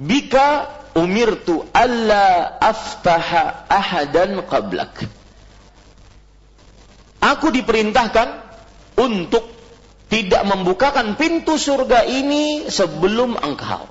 "Bika 0.01 0.76
umirtu 0.95 1.67
alla 1.75 2.55
aftaha 2.61 3.67
ahadan 3.67 4.43
qablak." 4.47 5.03
Aku 7.17 7.49
diperintahkan 7.51 8.27
untuk 9.01 9.57
tidak 10.07 10.43
membukakan 10.47 11.19
pintu 11.19 11.59
surga 11.59 12.07
ini 12.07 12.71
sebelum 12.71 13.35
engkau. 13.35 13.83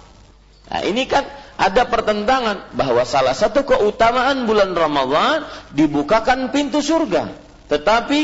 Nah, 0.67 0.83
ini 0.83 1.05
kan 1.07 1.23
ada 1.57 1.89
pertentangan 1.89 2.75
bahwa 2.75 3.05
salah 3.07 3.37
satu 3.37 3.63
keutamaan 3.63 4.49
bulan 4.49 4.73
Ramadhan 4.73 5.47
dibukakan 5.73 6.51
pintu 6.51 6.83
surga. 6.83 7.33
Tetapi 7.71 8.21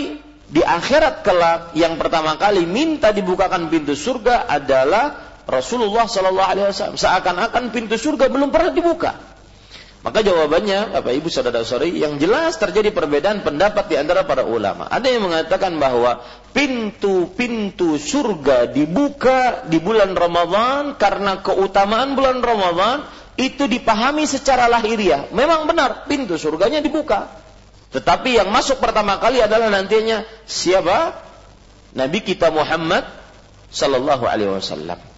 di 0.52 0.60
akhirat 0.60 1.24
kelak 1.24 1.72
yang 1.72 1.96
pertama 1.96 2.36
kali 2.36 2.68
minta 2.68 3.08
dibukakan 3.08 3.72
pintu 3.72 3.96
surga 3.96 4.44
adalah 4.48 5.31
Rasulullah 5.46 6.06
Sallallahu 6.06 6.48
Alaihi 6.48 6.66
Wasallam. 6.70 6.98
Seakan-akan 6.98 7.74
pintu 7.74 7.98
surga 7.98 8.30
belum 8.30 8.54
pernah 8.54 8.70
dibuka. 8.70 9.12
Maka 10.02 10.18
jawabannya, 10.18 10.98
Bapak 10.98 11.14
Ibu 11.14 11.30
saudara 11.30 11.62
saudari, 11.62 11.94
yang 12.02 12.18
jelas 12.18 12.58
terjadi 12.58 12.90
perbedaan 12.90 13.46
pendapat 13.46 13.86
di 13.86 13.94
antara 13.94 14.26
para 14.26 14.42
ulama. 14.42 14.90
Ada 14.90 15.06
yang 15.06 15.30
mengatakan 15.30 15.78
bahwa 15.78 16.18
pintu-pintu 16.50 18.02
surga 18.02 18.66
dibuka 18.66 19.62
di 19.70 19.78
bulan 19.78 20.18
Ramadan 20.18 20.98
karena 20.98 21.38
keutamaan 21.38 22.18
bulan 22.18 22.42
Ramadan 22.42 23.06
itu 23.38 23.70
dipahami 23.70 24.26
secara 24.26 24.66
lahiriah. 24.66 25.30
Memang 25.30 25.70
benar, 25.70 26.10
pintu 26.10 26.34
surganya 26.34 26.82
dibuka. 26.82 27.30
Tetapi 27.94 28.42
yang 28.42 28.50
masuk 28.50 28.82
pertama 28.82 29.22
kali 29.22 29.38
adalah 29.38 29.70
nantinya 29.70 30.26
siapa? 30.50 31.14
Nabi 31.94 32.26
kita 32.26 32.50
Muhammad 32.50 33.06
sallallahu 33.70 34.26
alaihi 34.26 34.50
wasallam. 34.50 35.11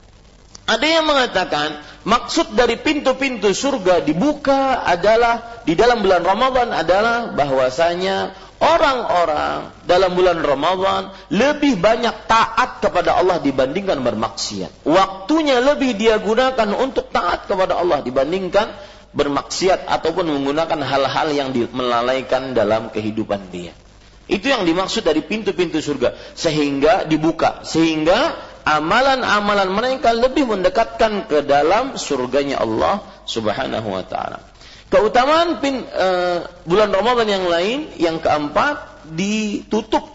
Ada 0.64 0.86
yang 0.88 1.04
mengatakan 1.04 1.76
maksud 2.08 2.56
dari 2.56 2.80
pintu-pintu 2.80 3.52
surga 3.52 4.00
dibuka 4.00 4.80
adalah 4.80 5.60
di 5.68 5.76
dalam 5.76 6.00
bulan 6.00 6.24
Ramadan 6.24 6.72
adalah 6.72 7.36
bahwasanya 7.36 8.32
orang-orang 8.64 9.76
dalam 9.84 10.16
bulan 10.16 10.40
Ramadan 10.40 11.12
lebih 11.28 11.76
banyak 11.76 12.24
taat 12.24 12.80
kepada 12.80 13.20
Allah 13.20 13.44
dibandingkan 13.44 14.00
bermaksiat. 14.00 14.88
Waktunya 14.88 15.60
lebih 15.60 16.00
dia 16.00 16.16
gunakan 16.16 16.72
untuk 16.80 17.12
taat 17.12 17.44
kepada 17.44 17.76
Allah 17.76 18.00
dibandingkan 18.00 18.72
bermaksiat 19.12 19.84
ataupun 19.84 20.32
menggunakan 20.32 20.80
hal-hal 20.80 21.28
yang 21.30 21.52
melalaikan 21.76 22.56
dalam 22.56 22.88
kehidupan 22.88 23.52
dia. 23.52 23.76
Itu 24.24 24.48
yang 24.48 24.64
dimaksud 24.64 25.04
dari 25.04 25.20
pintu-pintu 25.20 25.84
surga 25.84 26.16
sehingga 26.32 27.04
dibuka 27.04 27.60
sehingga 27.68 28.32
amalan-amalan 28.64 29.68
mereka 29.68 30.16
lebih 30.16 30.48
mendekatkan 30.48 31.28
ke 31.28 31.44
dalam 31.44 32.00
surganya 32.00 32.64
Allah 32.64 33.04
Subhanahu 33.28 33.92
wa 33.92 34.04
taala. 34.04 34.40
Keutamaan 34.88 35.60
pin, 35.60 35.84
uh, 35.84 36.48
bulan 36.64 36.88
Ramadan 36.92 37.28
yang 37.28 37.46
lain 37.48 37.92
yang 38.00 38.16
keempat 38.20 39.08
ditutup 39.12 40.08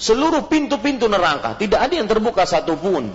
seluruh 0.00 0.48
pintu-pintu 0.48 1.12
neraka, 1.12 1.56
tidak 1.60 1.88
ada 1.88 1.94
yang 2.00 2.08
terbuka 2.08 2.48
satupun. 2.48 3.12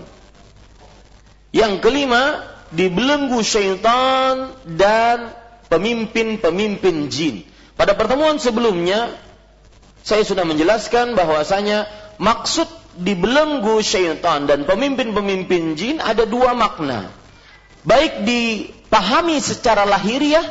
Yang 1.50 1.74
kelima, 1.82 2.45
dibelenggu 2.69 3.41
syaitan 3.41 4.54
dan 4.67 5.34
pemimpin-pemimpin 5.71 7.10
jin. 7.10 7.41
Pada 7.74 7.98
pertemuan 7.98 8.38
sebelumnya 8.38 9.12
saya 10.06 10.21
sudah 10.21 10.45
menjelaskan 10.45 11.17
bahwasanya 11.17 11.89
maksud 12.21 12.69
dibelenggu 12.95 13.84
syaitan 13.84 14.47
dan 14.47 14.63
pemimpin-pemimpin 14.63 15.75
jin 15.75 15.97
ada 15.99 16.23
dua 16.23 16.55
makna. 16.55 17.12
Baik 17.86 18.25
dipahami 18.25 19.38
secara 19.43 19.86
lahiriah 19.86 20.43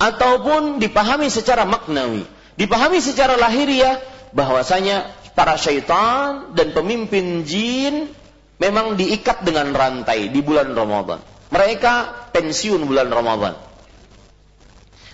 ataupun 0.00 0.80
dipahami 0.82 1.28
secara 1.28 1.68
maknawi. 1.68 2.26
Dipahami 2.56 2.98
secara 2.98 3.38
lahiriah 3.38 4.00
bahwasanya 4.34 5.10
para 5.34 5.54
syaitan 5.58 6.54
dan 6.54 6.72
pemimpin 6.74 7.46
jin 7.46 8.10
memang 8.58 8.94
diikat 8.98 9.42
dengan 9.42 9.70
rantai 9.74 10.30
di 10.30 10.40
bulan 10.40 10.72
Ramadan. 10.72 11.20
Mereka 11.50 11.94
pensiun 12.34 12.82
bulan 12.88 13.12
Ramadan. 13.12 13.54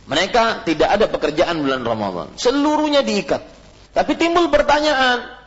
Mereka 0.09 0.67
tidak 0.67 0.89
ada 0.91 1.07
pekerjaan 1.07 1.61
bulan 1.61 1.83
Ramadan. 1.85 2.29
Seluruhnya 2.35 3.05
diikat. 3.05 3.43
Tapi 3.91 4.15
timbul 4.17 4.49
pertanyaan 4.49 5.40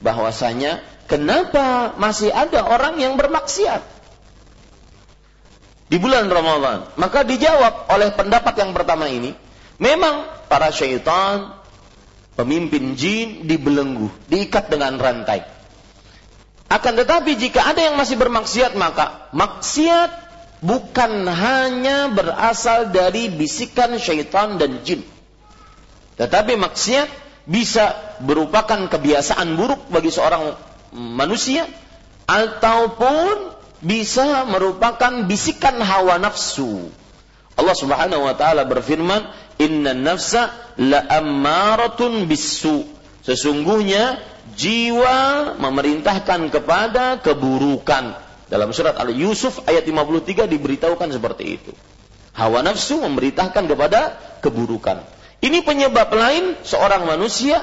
bahwasanya 0.00 0.82
kenapa 1.06 1.94
masih 2.00 2.32
ada 2.32 2.64
orang 2.66 2.98
yang 2.98 3.14
bermaksiat 3.14 3.82
di 5.90 5.96
bulan 6.00 6.26
Ramadan? 6.26 6.90
Maka 6.96 7.22
dijawab 7.22 7.90
oleh 7.92 8.10
pendapat 8.14 8.54
yang 8.58 8.72
pertama 8.72 9.06
ini, 9.06 9.36
memang 9.78 10.26
para 10.50 10.70
syaitan, 10.74 11.54
pemimpin 12.34 12.98
jin 12.98 13.46
dibelenggu, 13.46 14.10
diikat 14.26 14.70
dengan 14.70 14.98
rantai. 14.98 15.46
Akan 16.70 16.98
tetapi 16.98 17.38
jika 17.38 17.70
ada 17.70 17.86
yang 17.86 17.94
masih 17.94 18.18
bermaksiat 18.18 18.74
maka 18.74 19.30
maksiat 19.30 20.10
bukan 20.64 21.28
hanya 21.28 22.08
berasal 22.10 22.90
dari 22.90 23.30
bisikan 23.30 23.94
syaitan 24.00 24.56
dan 24.56 24.82
jin. 24.82 25.04
Tetapi 26.16 26.56
maksiat 26.56 27.23
bisa 27.44 28.16
merupakan 28.24 28.88
kebiasaan 28.88 29.56
buruk 29.56 29.92
bagi 29.92 30.08
seorang 30.08 30.56
manusia 30.96 31.68
ataupun 32.24 33.52
bisa 33.84 34.48
merupakan 34.48 35.28
bisikan 35.28 35.76
hawa 35.84 36.16
nafsu. 36.16 36.88
Allah 37.54 37.76
Subhanahu 37.76 38.24
wa 38.24 38.34
taala 38.34 38.64
berfirman, 38.64 39.28
"Inna 39.60 39.92
nafsa 39.92 40.50
la 40.80 41.04
ammaratun 41.06 42.26
bisu." 42.26 42.88
Sesungguhnya 43.24 44.20
jiwa 44.56 45.52
memerintahkan 45.56 46.52
kepada 46.52 47.20
keburukan. 47.20 48.20
Dalam 48.48 48.70
surat 48.76 48.96
Al-Yusuf 49.00 49.64
ayat 49.64 49.88
53 49.88 50.44
diberitahukan 50.44 51.08
seperti 51.08 51.44
itu. 51.56 51.72
Hawa 52.36 52.60
nafsu 52.60 53.00
memerintahkan 53.00 53.64
kepada 53.64 54.20
keburukan. 54.44 55.00
Ini 55.44 55.60
penyebab 55.60 56.08
lain 56.08 56.56
seorang 56.64 57.04
manusia 57.04 57.60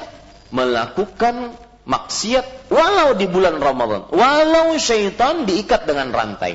melakukan 0.54 1.50
maksiat 1.82 2.70
walau 2.70 3.18
di 3.18 3.26
bulan 3.26 3.58
Ramadan, 3.58 4.06
walau 4.14 4.78
syaitan 4.78 5.42
diikat 5.42 5.82
dengan 5.90 6.14
rantai. 6.14 6.54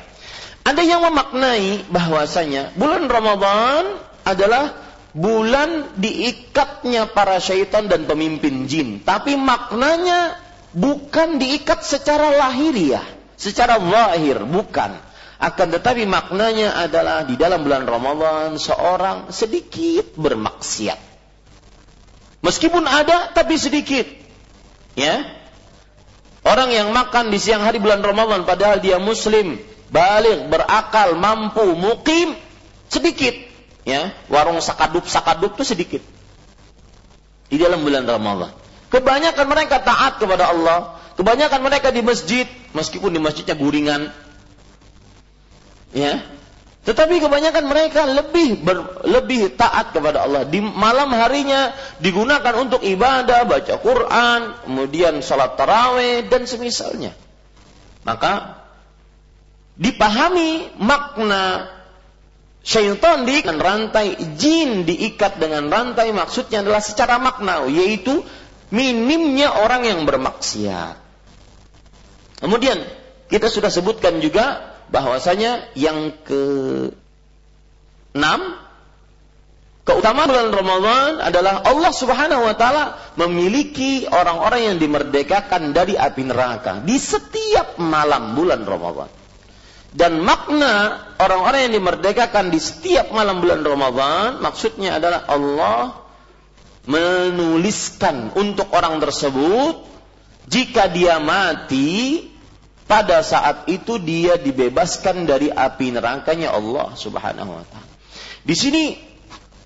Ada 0.63 0.87
yang 0.87 1.03
memaknai 1.03 1.83
bahwasanya 1.91 2.71
bulan 2.79 3.11
Ramadan 3.11 3.99
adalah 4.23 4.71
bulan 5.11 5.99
diikatnya 5.99 7.11
para 7.11 7.43
syaitan 7.43 7.91
dan 7.91 8.07
pemimpin 8.07 8.63
jin, 8.71 9.03
tapi 9.03 9.35
maknanya 9.35 10.39
bukan 10.71 11.43
diikat 11.43 11.83
secara 11.83 12.39
lahiriah, 12.39 13.03
secara 13.35 13.75
lahir, 13.75 14.47
bukan. 14.47 14.95
Akan 15.43 15.75
tetapi 15.75 16.07
maknanya 16.07 16.87
adalah 16.87 17.27
di 17.27 17.35
dalam 17.35 17.67
bulan 17.67 17.83
Ramadan 17.83 18.55
seorang 18.55 19.29
sedikit 19.29 20.15
bermaksiat. 20.15 21.16
Meskipun 22.45 22.85
ada 22.85 23.33
tapi 23.33 23.57
sedikit. 23.57 24.05
Ya. 24.93 25.25
Orang 26.45 26.71
yang 26.71 26.95
makan 26.95 27.33
di 27.33 27.41
siang 27.41 27.65
hari 27.65 27.81
bulan 27.81 27.99
Ramadan 27.99 28.47
padahal 28.47 28.79
dia 28.79 29.01
muslim, 29.03 29.59
balik, 29.91 30.47
berakal, 30.47 31.17
mampu, 31.19 31.75
mukim 31.75 32.37
sedikit. 32.87 33.35
Ya, 33.87 34.11
warung 34.27 34.59
sakadup-sakadup 34.59 35.55
itu 35.59 35.63
sedikit. 35.63 36.03
Di 37.47 37.55
dalam 37.55 37.83
bulan 37.83 38.03
Ramadan. 38.03 38.51
Kebanyakan 38.87 39.45
mereka 39.47 39.83
taat 39.83 40.19
kepada 40.19 40.51
Allah, 40.51 40.95
kebanyakan 41.19 41.59
mereka 41.63 41.91
di 41.91 41.99
masjid, 42.03 42.47
meskipun 42.71 43.11
di 43.11 43.19
masjidnya 43.19 43.55
guringan. 43.55 44.11
Ya, 45.95 46.23
tetapi 46.87 47.19
kebanyakan 47.19 47.67
mereka 47.67 48.07
lebih 48.07 48.63
ber, 48.63 49.03
lebih 49.03 49.59
taat 49.59 49.91
kepada 49.91 50.23
Allah. 50.23 50.47
Di 50.47 50.63
malam 50.63 51.11
harinya 51.11 51.75
digunakan 51.99 52.55
untuk 52.55 52.79
ibadah, 52.79 53.43
baca 53.43 53.75
Quran, 53.75 54.55
kemudian 54.63 55.19
sholat 55.19 55.59
taraweh 55.59 56.31
dan 56.31 56.47
semisalnya. 56.47 57.11
Maka 58.07 58.63
dipahami 59.75 60.79
makna 60.79 61.67
syaitan 62.63 63.27
diikat 63.27 63.59
rantai, 63.59 64.15
jin 64.39 64.87
diikat 64.87 65.43
dengan 65.43 65.67
rantai 65.67 66.15
maksudnya 66.15 66.63
adalah 66.63 66.79
secara 66.79 67.19
makna, 67.19 67.67
yaitu 67.67 68.23
minimnya 68.71 69.59
orang 69.59 69.83
yang 69.83 70.07
bermaksiat. 70.07 71.03
Kemudian 72.39 72.79
kita 73.27 73.51
sudah 73.51 73.67
sebutkan 73.67 74.23
juga 74.23 74.76
bahwasanya 74.87 75.71
yang 75.75 76.15
ke 76.23 76.43
enam 78.15 78.55
keutamaan 79.87 80.27
bulan 80.27 80.51
Ramadan 80.51 81.11
adalah 81.23 81.63
Allah 81.63 81.91
Subhanahu 81.95 82.43
wa 82.43 82.55
taala 82.59 82.83
memiliki 83.15 84.03
orang-orang 84.07 84.73
yang 84.73 84.77
dimerdekakan 84.79 85.71
dari 85.71 85.95
api 85.95 86.23
neraka 86.27 86.83
di 86.83 86.99
setiap 86.99 87.79
malam 87.79 88.35
bulan 88.35 88.67
Ramadan. 88.67 89.09
Dan 89.87 90.19
makna 90.19 90.99
orang-orang 91.15 91.71
yang 91.71 91.79
dimerdekakan 91.79 92.51
di 92.51 92.59
setiap 92.59 93.09
malam 93.15 93.39
bulan 93.39 93.63
Ramadan 93.63 94.43
maksudnya 94.43 94.99
adalah 94.99 95.23
Allah 95.31 96.03
menuliskan 96.87 98.35
untuk 98.35 98.67
orang 98.75 98.99
tersebut 98.99 99.87
jika 100.47 100.91
dia 100.91 101.19
mati 101.19 102.23
pada 102.87 103.19
saat 103.19 103.67
itu 103.67 103.99
dia 103.99 104.39
dibebaskan 104.39 105.27
dari 105.27 105.51
api 105.51 105.91
nerakanya 105.91 106.55
Allah 106.55 106.95
Subhanahu 106.95 107.51
wa 107.59 107.63
taala. 107.67 107.87
Di 108.47 108.55
sini 108.55 108.95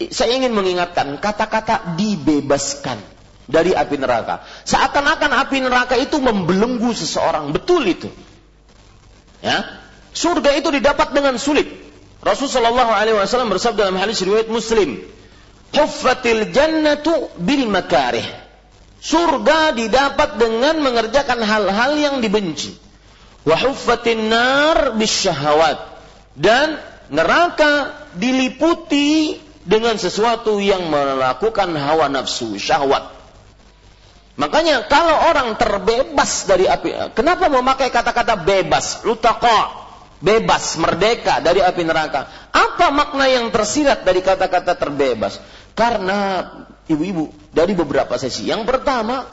saya 0.09 0.33
ingin 0.33 0.57
mengingatkan 0.57 1.21
kata-kata 1.21 1.93
dibebaskan 1.93 2.97
dari 3.45 3.77
api 3.77 3.95
neraka. 4.01 4.41
Seakan-akan 4.65 5.31
api 5.45 5.57
neraka 5.61 5.95
itu 6.01 6.17
membelenggu 6.17 6.89
seseorang. 6.97 7.53
Betul 7.53 7.85
itu. 7.93 8.09
Ya. 9.45 9.85
Surga 10.11 10.57
itu 10.57 10.73
didapat 10.73 11.13
dengan 11.13 11.37
sulit. 11.37 11.69
Rasulullah 12.21 12.73
Shallallahu 12.73 12.91
Alaihi 12.93 13.15
Wasallam 13.17 13.49
bersabda 13.53 13.89
dalam 13.89 13.97
hadis 13.97 14.21
riwayat 14.21 14.49
Muslim, 14.49 15.01
"Huffatil 15.73 16.53
jannatu 16.53 17.33
bil 17.41 17.65
makarih." 17.69 18.25
Surga 19.01 19.73
didapat 19.73 20.37
dengan 20.37 20.77
mengerjakan 20.85 21.41
hal-hal 21.41 21.97
yang 21.97 22.15
dibenci. 22.21 22.77
Wa 23.41 23.57
huffatin 23.57 24.29
nar 24.29 24.93
bis 24.97 25.11
syahwat. 25.11 25.77
Dan 26.37 26.77
neraka 27.11 28.05
diliputi 28.15 29.37
dengan 29.61 29.97
sesuatu 29.97 30.57
yang 30.57 30.89
melakukan 30.89 31.69
hawa 31.77 32.09
nafsu, 32.09 32.57
syahwat. 32.57 33.13
Makanya 34.39 34.87
kalau 34.87 35.29
orang 35.29 35.53
terbebas 35.59 36.49
dari 36.49 36.65
api, 36.65 37.13
kenapa 37.13 37.51
memakai 37.51 37.93
kata-kata 37.93 38.41
bebas, 38.41 39.03
lutaqa, 39.05 39.69
bebas, 40.23 40.79
merdeka 40.79 41.43
dari 41.43 41.59
api 41.59 41.83
neraka. 41.83 42.49
Apa 42.49 42.89
makna 42.89 43.27
yang 43.27 43.51
tersirat 43.53 44.01
dari 44.01 44.23
kata-kata 44.23 44.79
terbebas? 44.79 45.37
Karena 45.77 46.47
ibu-ibu 46.87 47.29
dari 47.51 47.75
beberapa 47.77 48.15
sesi. 48.15 48.47
Yang 48.47 48.65
pertama, 48.65 49.27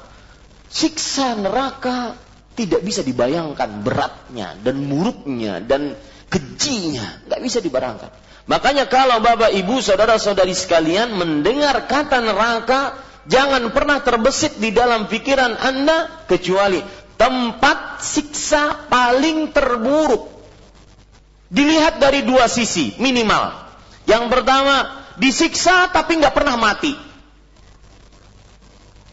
siksa 0.68 1.38
neraka 1.38 2.18
tidak 2.58 2.82
bisa 2.82 3.06
dibayangkan 3.06 3.86
beratnya 3.86 4.58
dan 4.58 4.82
muruknya 4.82 5.62
dan 5.62 5.94
kejinya, 6.26 7.22
nggak 7.30 7.40
bisa 7.46 7.62
dibayangkan. 7.62 8.10
Makanya 8.50 8.90
kalau 8.90 9.22
bapak 9.22 9.54
ibu 9.54 9.78
saudara 9.78 10.18
saudari 10.18 10.58
sekalian 10.58 11.14
mendengar 11.14 11.86
kata 11.86 12.18
neraka, 12.18 12.98
jangan 13.30 13.70
pernah 13.70 14.02
terbesit 14.02 14.58
di 14.58 14.74
dalam 14.74 15.06
pikiran 15.06 15.54
anda 15.54 16.26
kecuali 16.26 16.82
tempat 17.14 18.02
siksa 18.02 18.90
paling 18.90 19.54
terburuk 19.54 20.38
Dilihat 21.48 21.96
dari 21.96 22.28
dua 22.28 22.44
sisi 22.44 22.92
minimal. 23.00 23.56
Yang 24.04 24.24
pertama, 24.28 25.04
disiksa 25.16 25.88
tapi 25.88 26.20
nggak 26.20 26.36
pernah 26.36 26.60
mati. 26.60 26.92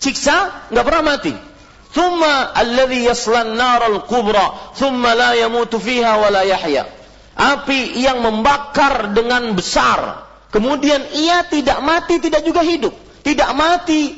Siksa 0.03 0.67
nggak 0.67 0.85
pernah 0.85 1.03
mati. 1.15 1.33
Thumma 1.95 2.51
alladhi 2.51 3.07
yaslan 3.07 3.55
naral 3.55 4.03
kubra, 4.03 4.75
thumma 4.75 5.15
la 5.15 5.31
yamutu 5.39 5.79
fiha 5.79 6.19
wa 6.19 6.27
la. 6.27 6.43
Api 7.35 7.95
yang 7.99 8.19
membakar 8.19 9.15
dengan 9.15 9.55
besar. 9.55 10.27
Kemudian 10.51 10.99
ia 11.15 11.47
tidak 11.47 11.79
mati, 11.79 12.19
tidak 12.19 12.43
juga 12.43 12.63
hidup. 12.67 12.91
Tidak 13.23 13.51
mati, 13.55 14.11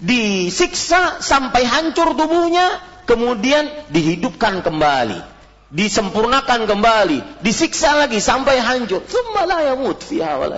disiksa 0.00 1.20
sampai 1.20 1.68
hancur 1.68 2.16
tubuhnya, 2.16 2.80
kemudian 3.04 3.88
dihidupkan 3.92 4.64
kembali 4.64 5.38
disempurnakan 5.68 6.64
kembali, 6.64 7.44
disiksa 7.44 7.92
lagi 7.92 8.20
sampai 8.24 8.56
hancur. 8.56 9.04
Tsumma 9.04 9.44
la 9.44 9.68
yamut 9.72 10.00
fiha 10.00 10.40
wa 10.40 10.48
la. 10.48 10.56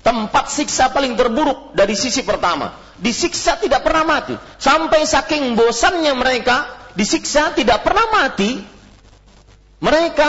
Tempat 0.00 0.44
siksa 0.48 0.94
paling 0.94 1.18
terburuk 1.18 1.76
dari 1.76 1.92
sisi 1.98 2.24
pertama. 2.24 2.85
Disiksa 2.96 3.60
tidak 3.60 3.84
pernah 3.84 4.04
mati. 4.08 4.34
Sampai 4.56 5.04
saking 5.04 5.52
bosannya 5.52 6.16
mereka, 6.16 6.64
disiksa 6.96 7.52
tidak 7.52 7.84
pernah 7.84 8.08
mati. 8.08 8.56
Mereka 9.80 10.28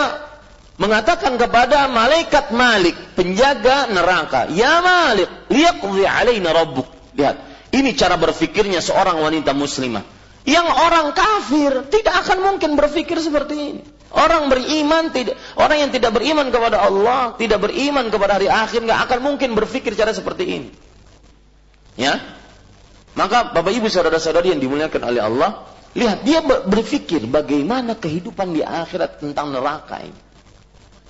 mengatakan 0.75 1.39
kepada 1.39 1.87
malaikat 1.87 2.51
Malik, 2.51 2.95
penjaga 3.15 3.87
neraka, 3.87 4.51
"Ya 4.51 4.83
Malik, 4.83 5.31
liyaqdi 5.47 6.03
alaina 6.03 6.51
rabbuk." 6.51 6.85
Lihat, 7.15 7.37
ini 7.71 7.95
cara 7.95 8.19
berfikirnya 8.19 8.83
seorang 8.83 9.23
wanita 9.23 9.55
muslimah 9.55 10.17
yang 10.47 10.63
orang 10.63 11.11
kafir 11.11 11.91
tidak 11.91 12.23
akan 12.23 12.39
mungkin 12.39 12.79
berpikir 12.79 13.19
seperti 13.19 13.55
ini. 13.59 13.81
Orang 14.15 14.47
beriman 14.47 15.11
tidak, 15.11 15.35
orang 15.59 15.83
yang 15.83 15.91
tidak 15.91 16.15
beriman 16.15 16.47
kepada 16.47 16.79
Allah, 16.79 17.35
tidak 17.35 17.67
beriman 17.67 18.07
kepada 18.07 18.39
hari 18.39 18.47
akhir, 18.47 18.79
nggak 18.87 19.11
akan 19.11 19.19
mungkin 19.19 19.51
berpikir 19.59 19.91
cara 19.99 20.15
seperti 20.15 20.43
ini. 20.47 20.69
Ya, 21.99 22.23
maka 23.17 23.49
Bapak 23.49 23.73
Ibu 23.73 23.89
saudara-saudari 23.89 24.53
yang 24.53 24.61
dimuliakan 24.61 25.01
oleh 25.01 25.21
Allah, 25.25 25.65
lihat 25.97 26.21
dia 26.21 26.45
berpikir 26.45 27.25
bagaimana 27.25 27.97
kehidupan 27.97 28.53
di 28.53 28.61
akhirat 28.61 29.17
tentang 29.25 29.49
neraka 29.49 30.05
ini. 30.05 30.21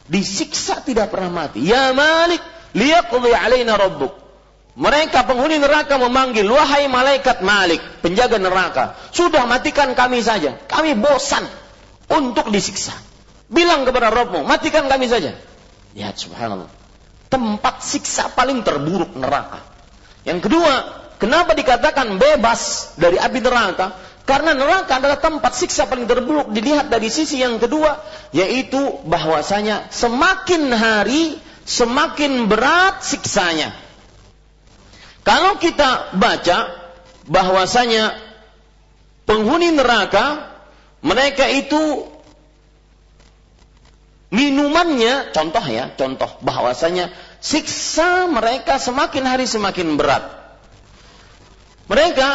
Disiksa 0.08 0.80
tidak 0.88 1.12
pernah 1.12 1.44
mati. 1.44 1.68
Ya 1.68 1.92
Malik, 1.92 2.40
liyaqdi 2.72 3.36
alaina 3.36 3.76
rabbuk. 3.76 4.16
Mereka 4.80 5.28
penghuni 5.28 5.60
neraka 5.60 6.00
memanggil, 6.00 6.48
wahai 6.48 6.88
malaikat 6.88 7.44
Malik, 7.44 7.84
penjaga 8.00 8.40
neraka, 8.40 8.96
sudah 9.12 9.44
matikan 9.44 9.92
kami 9.92 10.24
saja. 10.24 10.56
Kami 10.72 10.96
bosan 10.96 11.44
untuk 12.08 12.48
disiksa. 12.56 12.96
Bilang 13.52 13.84
kepada 13.84 14.16
Rabbmu, 14.16 14.48
matikan 14.48 14.88
kami 14.88 15.12
saja. 15.12 15.36
Lihat 15.92 16.16
subhanallah. 16.16 16.72
Tempat 17.28 17.84
siksa 17.84 18.32
paling 18.32 18.64
terburuk 18.64 19.12
neraka. 19.20 19.60
Yang 20.24 20.48
kedua, 20.48 20.74
kenapa 21.18 21.54
dikatakan 21.54 22.18
bebas 22.18 22.94
dari 22.98 23.18
api 23.18 23.40
neraka? 23.42 23.94
Karena 24.28 24.52
neraka 24.52 25.00
adalah 25.00 25.24
tempat 25.24 25.56
siksa 25.56 25.88
paling 25.88 26.04
terburuk 26.04 26.52
dilihat 26.52 26.92
dari 26.92 27.08
sisi 27.08 27.40
yang 27.40 27.64
kedua, 27.64 27.96
yaitu 28.36 29.00
bahwasanya 29.08 29.88
semakin 29.88 30.68
hari 30.76 31.40
semakin 31.64 32.48
berat 32.52 33.04
siksanya. 33.04 33.72
Kalau 35.24 35.60
kita 35.60 36.16
baca 36.16 36.72
bahwasanya 37.28 38.16
penghuni 39.28 39.76
neraka 39.76 40.56
mereka 41.04 41.48
itu 41.52 42.08
minumannya 44.32 45.36
contoh 45.36 45.64
ya, 45.68 45.92
contoh 45.96 46.32
bahwasanya 46.44 47.12
siksa 47.44 48.28
mereka 48.32 48.80
semakin 48.80 49.24
hari 49.28 49.44
semakin 49.48 50.00
berat. 50.00 50.47
Mereka 51.88 52.30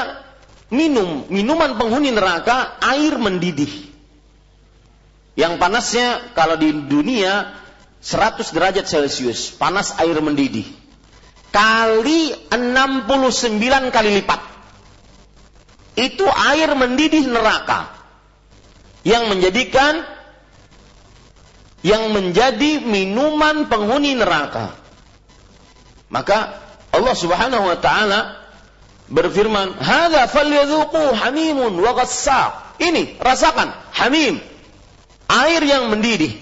minum 0.73 1.29
minuman 1.29 1.77
penghuni 1.77 2.13
neraka 2.13 2.81
air 2.81 3.17
mendidih. 3.21 3.93
Yang 5.33 5.55
panasnya 5.57 6.33
kalau 6.37 6.61
di 6.61 6.73
dunia 6.89 7.57
100 8.05 8.53
derajat 8.53 8.85
Celcius, 8.85 9.53
panas 9.57 9.97
air 9.97 10.17
mendidih 10.21 10.83
kali 11.53 12.33
69 12.51 13.95
kali 13.95 14.11
lipat. 14.19 14.41
Itu 15.93 16.25
air 16.25 16.73
mendidih 16.73 17.29
neraka 17.29 17.93
yang 19.05 19.29
menjadikan 19.29 20.09
yang 21.85 22.15
menjadi 22.17 22.81
minuman 22.81 23.69
penghuni 23.69 24.17
neraka. 24.17 24.73
Maka 26.09 26.57
Allah 26.93 27.15
Subhanahu 27.17 27.69
wa 27.69 27.79
taala 27.79 28.42
berfirman, 29.09 29.79
"Hadza 29.79 30.29
falyadhuqu 30.29 31.17
hamimun 31.17 31.79
wa 31.79 31.93
ghassaq." 31.97 32.79
Ini 32.83 33.23
rasakan 33.23 33.71
hamim, 33.95 34.43
air 35.31 35.63
yang 35.63 35.89
mendidih. 35.89 36.35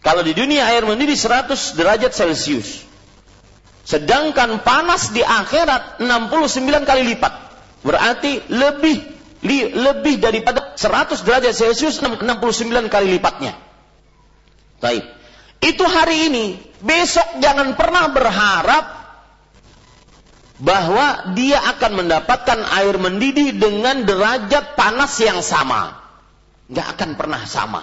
Kalau 0.00 0.24
di 0.24 0.32
dunia 0.32 0.64
air 0.72 0.86
mendidih 0.88 1.16
100 1.16 1.76
derajat 1.76 2.16
Celcius. 2.16 2.88
Sedangkan 3.84 4.62
panas 4.64 5.12
di 5.12 5.20
akhirat 5.20 6.00
69 6.00 6.86
kali 6.88 7.02
lipat. 7.14 7.32
Berarti 7.84 8.44
lebih 8.48 8.96
li, 9.44 9.58
lebih 9.72 10.20
daripada 10.20 10.76
100 10.76 11.24
derajat 11.24 11.52
Celcius 11.52 12.00
69 12.00 12.88
kali 12.88 13.06
lipatnya. 13.16 13.56
Baik. 14.80 15.04
Itu 15.60 15.84
hari 15.84 16.32
ini. 16.32 16.46
Besok 16.80 17.44
jangan 17.44 17.76
pernah 17.76 18.08
berharap 18.08 18.99
bahwa 20.60 21.32
dia 21.32 21.56
akan 21.56 22.04
mendapatkan 22.04 22.60
air 22.80 22.94
mendidih 23.00 23.56
dengan 23.56 24.04
derajat 24.04 24.76
panas 24.76 25.16
yang 25.16 25.40
sama. 25.40 25.96
Nggak 26.68 26.86
akan 26.96 27.10
pernah 27.16 27.42
sama. 27.48 27.82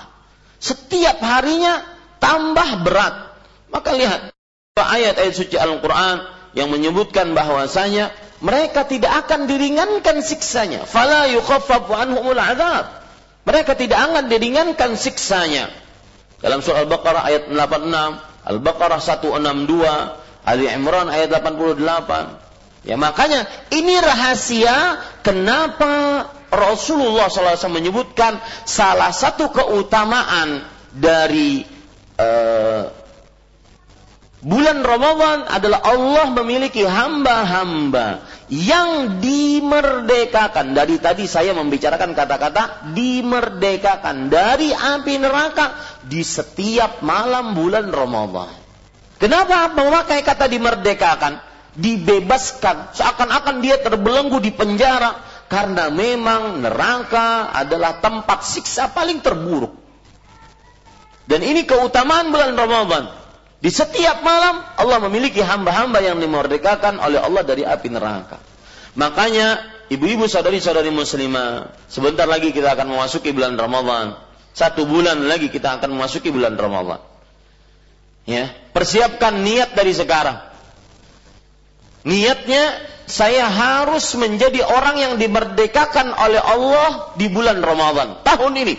Setiap 0.61 1.17
harinya 1.19 1.81
tambah 2.21 2.85
berat. 2.85 3.33
Maka 3.73 3.97
lihat, 3.97 4.31
ayat-ayat 4.77 5.33
suci 5.33 5.57
Al-Quran 5.57 6.23
yang 6.53 6.69
menyebutkan 6.69 7.33
bahwasanya 7.33 8.13
mereka 8.39 8.85
tidak 8.85 9.25
akan 9.25 9.49
diringankan 9.49 10.21
siksanya. 10.21 10.85
Fala 10.85 11.25
yukhaffafu 11.33 11.97
anhumul 11.97 12.37
azab. 12.37 12.93
Mereka 13.49 13.73
tidak 13.73 13.97
akan 14.05 14.29
diringankan 14.29 14.93
siksanya. 14.93 15.73
Dalam 16.37 16.61
surah 16.61 16.85
Al-Baqarah 16.85 17.23
ayat 17.25 17.43
86, 17.49 18.21
Al-Baqarah 18.45 19.01
162, 19.01 20.45
Ali 20.45 20.69
Imran 20.69 21.09
ayat 21.09 21.33
88. 21.33 22.46
Ya 22.85 22.95
makanya 22.95 23.49
ini 23.73 23.97
rahasia 23.97 25.01
kenapa 25.25 26.25
Rasulullah 26.53 27.27
SAW 27.27 27.73
menyebutkan 27.73 28.39
salah 28.63 29.11
satu 29.11 29.51
keutamaan 29.51 30.63
dari 30.95 31.67
uh, 32.15 32.87
Bulan 34.37 34.85
Ramadan 34.85 35.49
adalah 35.49 35.81
Allah 35.81 36.29
memiliki 36.29 36.85
hamba-hamba 36.85 38.21
yang 38.53 39.17
dimerdekakan. 39.17 40.77
Dari 40.77 41.01
tadi 41.01 41.25
saya 41.25 41.57
membicarakan 41.57 42.13
kata-kata 42.13 42.93
dimerdekakan 42.93 44.29
dari 44.29 44.69
api 44.69 45.17
neraka 45.17 45.73
di 46.05 46.21
setiap 46.21 47.01
malam 47.01 47.57
bulan 47.57 47.89
Ramadan. 47.89 48.53
Kenapa 49.17 49.73
memakai 49.73 50.21
kata 50.21 50.45
dimerdekakan? 50.45 51.41
Dibebaskan, 51.77 52.97
seakan-akan 52.97 53.61
dia 53.61 53.77
terbelenggu 53.77 54.41
di 54.41 54.49
penjara 54.49 55.21
karena 55.45 55.93
memang 55.93 56.65
neraka 56.65 57.53
adalah 57.53 58.01
tempat 58.01 58.41
siksa 58.41 58.89
paling 58.91 59.21
terburuk. 59.21 59.77
Dan 61.27 61.43
ini 61.43 61.67
keutamaan 61.67 62.33
bulan 62.33 62.57
Ramadan. 62.57 63.13
Di 63.57 63.69
setiap 63.73 64.21
malam 64.21 64.63
Allah 64.77 64.99
memiliki 65.05 65.41
hamba-hamba 65.41 65.99
yang 66.01 66.21
dimerdekakan 66.21 67.01
oleh 67.01 67.19
Allah 67.19 67.43
dari 67.43 67.61
api 67.61 67.89
neraka. 67.89 68.39
Makanya 68.97 69.61
ibu-ibu 69.91 70.25
saudari-saudari 70.25 70.89
muslimah, 70.89 71.73
sebentar 71.91 72.25
lagi 72.25 72.55
kita 72.55 72.73
akan 72.73 72.95
memasuki 72.95 73.35
bulan 73.35 73.59
Ramadan. 73.59 74.17
Satu 74.57 74.89
bulan 74.89 75.29
lagi 75.29 75.53
kita 75.53 75.77
akan 75.77 75.93
memasuki 75.93 76.33
bulan 76.33 76.57
Ramadan. 76.57 77.01
Ya, 78.25 78.49
persiapkan 78.73 79.45
niat 79.45 79.77
dari 79.77 79.93
sekarang. 79.93 80.46
Niatnya 82.07 82.79
saya 83.03 83.51
harus 83.51 84.15
menjadi 84.15 84.63
orang 84.63 84.95
yang 84.95 85.13
dimerdekakan 85.19 86.15
oleh 86.15 86.39
Allah 86.39 87.11
di 87.19 87.27
bulan 87.27 87.59
Ramadan 87.59 88.23
tahun 88.23 88.53
ini. 88.63 88.75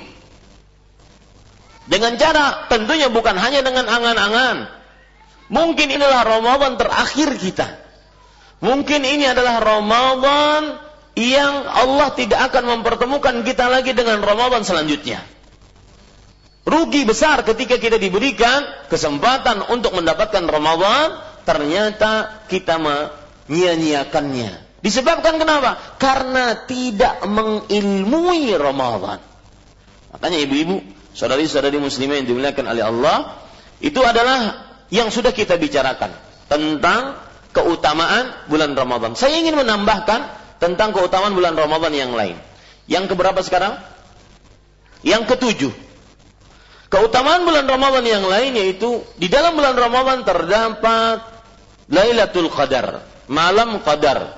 Dengan 1.89 2.17
cara 2.17 2.69
tentunya 2.73 3.13
bukan 3.13 3.37
hanya 3.37 3.61
dengan 3.61 3.85
angan-angan. 3.85 4.73
Mungkin 5.49 5.89
inilah 5.93 6.25
Ramadan 6.25 6.81
terakhir 6.81 7.37
kita. 7.37 7.69
Mungkin 8.65 9.05
ini 9.05 9.29
adalah 9.29 9.61
Ramadan 9.61 10.81
yang 11.17 11.69
Allah 11.69 12.13
tidak 12.17 12.53
akan 12.53 12.81
mempertemukan 12.81 13.45
kita 13.45 13.69
lagi 13.69 13.93
dengan 13.93 14.25
Ramadan 14.25 14.65
selanjutnya. 14.65 15.21
Rugi 16.69 17.09
besar 17.09 17.45
ketika 17.49 17.81
kita 17.81 17.97
diberikan 17.97 18.89
kesempatan 18.93 19.65
untuk 19.73 19.97
mendapatkan 19.97 20.45
Ramadan, 20.45 21.28
ternyata 21.49 22.45
kita 22.45 22.77
menyia-nyiakannya. 22.77 24.69
Disebabkan 24.85 25.41
kenapa? 25.41 25.97
Karena 25.97 26.69
tidak 26.69 27.25
mengilmui 27.25 28.53
Ramadan. 28.53 29.17
Makanya 30.13 30.39
ibu-ibu, 30.45 30.85
saudari-saudari 31.17 31.81
muslimah 31.81 32.21
yang 32.21 32.29
dimuliakan 32.29 32.67
oleh 32.69 32.85
Allah, 32.85 33.17
itu 33.81 33.99
adalah 34.05 34.69
yang 34.93 35.09
sudah 35.09 35.33
kita 35.33 35.57
bicarakan 35.57 36.13
tentang 36.53 37.17
keutamaan 37.57 38.47
bulan 38.47 38.77
Ramadan. 38.77 39.17
Saya 39.17 39.41
ingin 39.41 39.57
menambahkan 39.57 40.21
tentang 40.61 40.93
keutamaan 40.93 41.33
bulan 41.33 41.57
Ramadan 41.57 41.93
yang 41.97 42.13
lain. 42.13 42.37
Yang 42.87 43.17
keberapa 43.17 43.41
sekarang? 43.41 43.81
Yang 45.01 45.35
ketujuh. 45.35 45.73
Keutamaan 46.89 47.45
bulan 47.45 47.69
Ramadan 47.69 48.05
yang 48.07 48.25
lain 48.25 48.57
yaitu 48.57 49.05
di 49.21 49.29
dalam 49.29 49.59
bulan 49.59 49.77
Ramadan 49.77 50.25
terdapat 50.25 51.38
Lailatul 51.89 52.53
Qadar, 52.53 53.01
malam 53.33 53.81
Qadar 53.81 54.37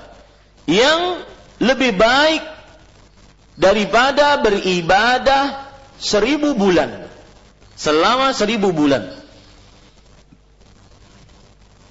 yang 0.67 1.19
lebih 1.59 1.99
baik 1.99 2.43
daripada 3.59 4.39
beribadah 4.39 5.67
seribu 5.99 6.55
bulan. 6.55 7.11
Selama 7.75 8.31
seribu 8.31 8.71
bulan. 8.71 9.09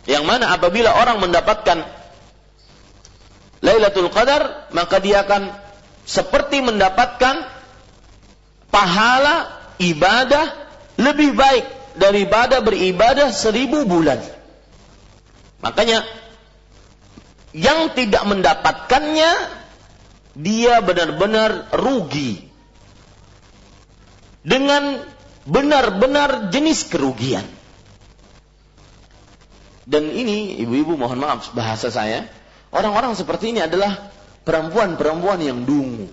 Yang 0.09 0.25
mana 0.27 0.57
apabila 0.57 0.97
orang 0.97 1.21
mendapatkan 1.21 1.85
Lailatul 3.61 4.09
Qadar, 4.09 4.73
maka 4.73 4.97
dia 4.99 5.23
akan 5.29 5.53
seperti 6.09 6.65
mendapatkan 6.65 7.45
pahala 8.73 9.61
ibadah 9.77 10.57
lebih 10.97 11.37
baik 11.37 11.67
daripada 12.01 12.65
beribadah 12.65 13.29
seribu 13.29 13.85
bulan. 13.85 14.40
Makanya 15.61 16.05
yang 17.53 17.93
tidak 17.93 18.23
mendapatkannya 18.25 19.31
dia 20.39 20.75
benar-benar 20.81 21.69
rugi 21.75 22.47
dengan 24.41 25.05
benar-benar 25.45 26.49
jenis 26.49 26.89
kerugian. 26.89 27.45
Dan 29.91 30.07
ini 30.15 30.63
ibu-ibu 30.63 30.95
mohon 30.95 31.19
maaf 31.19 31.51
bahasa 31.51 31.91
saya, 31.91 32.31
orang-orang 32.71 33.19
seperti 33.19 33.51
ini 33.51 33.59
adalah 33.59 34.15
perempuan-perempuan 34.47 35.43
yang 35.43 35.67
dungu. 35.67 36.07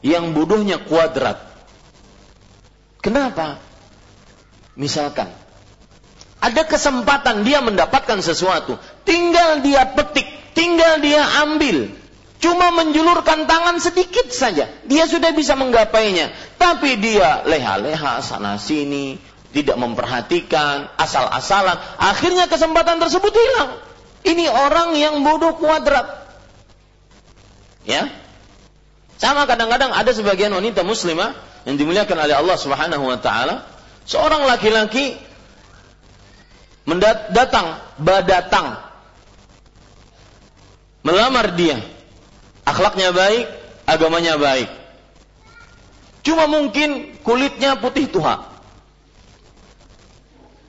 Yang 0.00 0.24
bodohnya 0.32 0.80
kuadrat. 0.80 1.36
Kenapa? 3.04 3.60
Misalkan 4.80 5.28
ada 6.40 6.62
kesempatan 6.68 7.42
dia 7.48 7.64
mendapatkan 7.64 8.20
sesuatu, 8.20 8.76
tinggal 9.08 9.64
dia 9.64 9.88
petik, 9.96 10.26
tinggal 10.52 11.00
dia 11.00 11.24
ambil. 11.44 11.90
Cuma 12.36 12.68
menjulurkan 12.76 13.48
tangan 13.48 13.80
sedikit 13.80 14.28
saja, 14.28 14.68
dia 14.84 15.04
sudah 15.08 15.32
bisa 15.32 15.56
menggapainya. 15.56 16.28
Tapi 16.60 17.00
dia 17.00 17.40
leha-leha 17.48 18.20
sana 18.20 18.60
sini, 18.60 19.16
tidak 19.56 19.80
memperhatikan, 19.80 20.92
asal-asalan. 21.00 21.80
Akhirnya 21.96 22.44
kesempatan 22.44 23.00
tersebut 23.00 23.32
hilang. 23.32 23.80
Ini 24.26 24.52
orang 24.52 24.92
yang 25.00 25.24
bodoh 25.24 25.56
kuadrat. 25.56 26.28
Ya. 27.88 28.12
Sama 29.16 29.48
kadang-kadang 29.48 29.96
ada 29.96 30.12
sebagian 30.12 30.52
wanita 30.52 30.84
muslimah 30.84 31.32
yang 31.64 31.80
dimuliakan 31.80 32.20
oleh 32.20 32.36
Allah 32.36 32.56
Subhanahu 32.60 33.04
wa 33.08 33.16
taala, 33.16 33.64
seorang 34.04 34.44
laki-laki 34.44 35.16
mendatang 36.86 37.82
badatang 38.00 38.80
melamar 41.02 41.52
dia. 41.58 41.82
Akhlaknya 42.66 43.14
baik 43.14 43.46
agamanya 43.86 44.38
baik. 44.40 44.70
Cuma 46.26 46.50
mungkin 46.50 47.14
kulitnya 47.22 47.78
putih 47.78 48.10
tua 48.10 48.56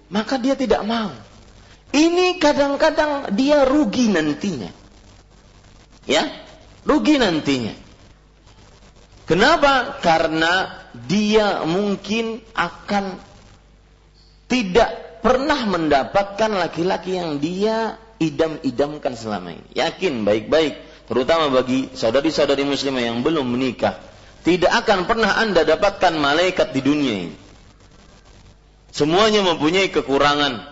maka 0.07 0.39
dia 0.39 0.55
tidak 0.55 0.84
mau. 0.88 1.11
Ini 1.91 2.39
kadang-kadang 2.39 3.32
dia 3.36 3.63
rugi 3.63 4.11
nantinya. 4.11 4.72
Ya 6.07 6.24
rugi 6.84 7.15
nantinya. 7.20 7.76
Kenapa? 9.28 9.99
Karena 9.99 10.84
dia 10.95 11.63
mungkin 11.68 12.39
akan 12.55 13.20
tidak 14.47 14.91
pernah 15.28 15.60
mendapatkan 15.68 16.56
laki-laki 16.56 17.20
yang 17.20 17.44
dia 17.44 18.00
idam-idamkan 18.16 19.12
selama 19.12 19.60
ini. 19.60 19.68
Yakin 19.76 20.24
baik-baik, 20.24 20.80
terutama 21.12 21.52
bagi 21.52 21.92
saudari-saudari 21.92 22.64
muslimah 22.64 23.04
yang 23.04 23.20
belum 23.20 23.44
menikah. 23.44 24.00
Tidak 24.48 24.72
akan 24.72 25.04
pernah 25.04 25.36
Anda 25.36 25.68
dapatkan 25.68 26.16
malaikat 26.16 26.72
di 26.72 26.80
dunia 26.80 27.16
ini. 27.28 27.36
Semuanya 28.96 29.44
mempunyai 29.44 29.92
kekurangan. 29.92 30.64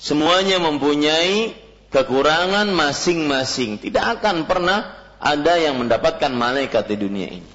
Semuanya 0.00 0.56
mempunyai 0.56 1.52
kekurangan 1.92 2.72
masing-masing. 2.72 3.76
Tidak 3.76 4.00
akan 4.00 4.48
pernah 4.48 4.96
ada 5.20 5.60
yang 5.60 5.76
mendapatkan 5.76 6.32
malaikat 6.32 6.88
di 6.88 6.96
dunia 6.96 7.28
ini. 7.28 7.50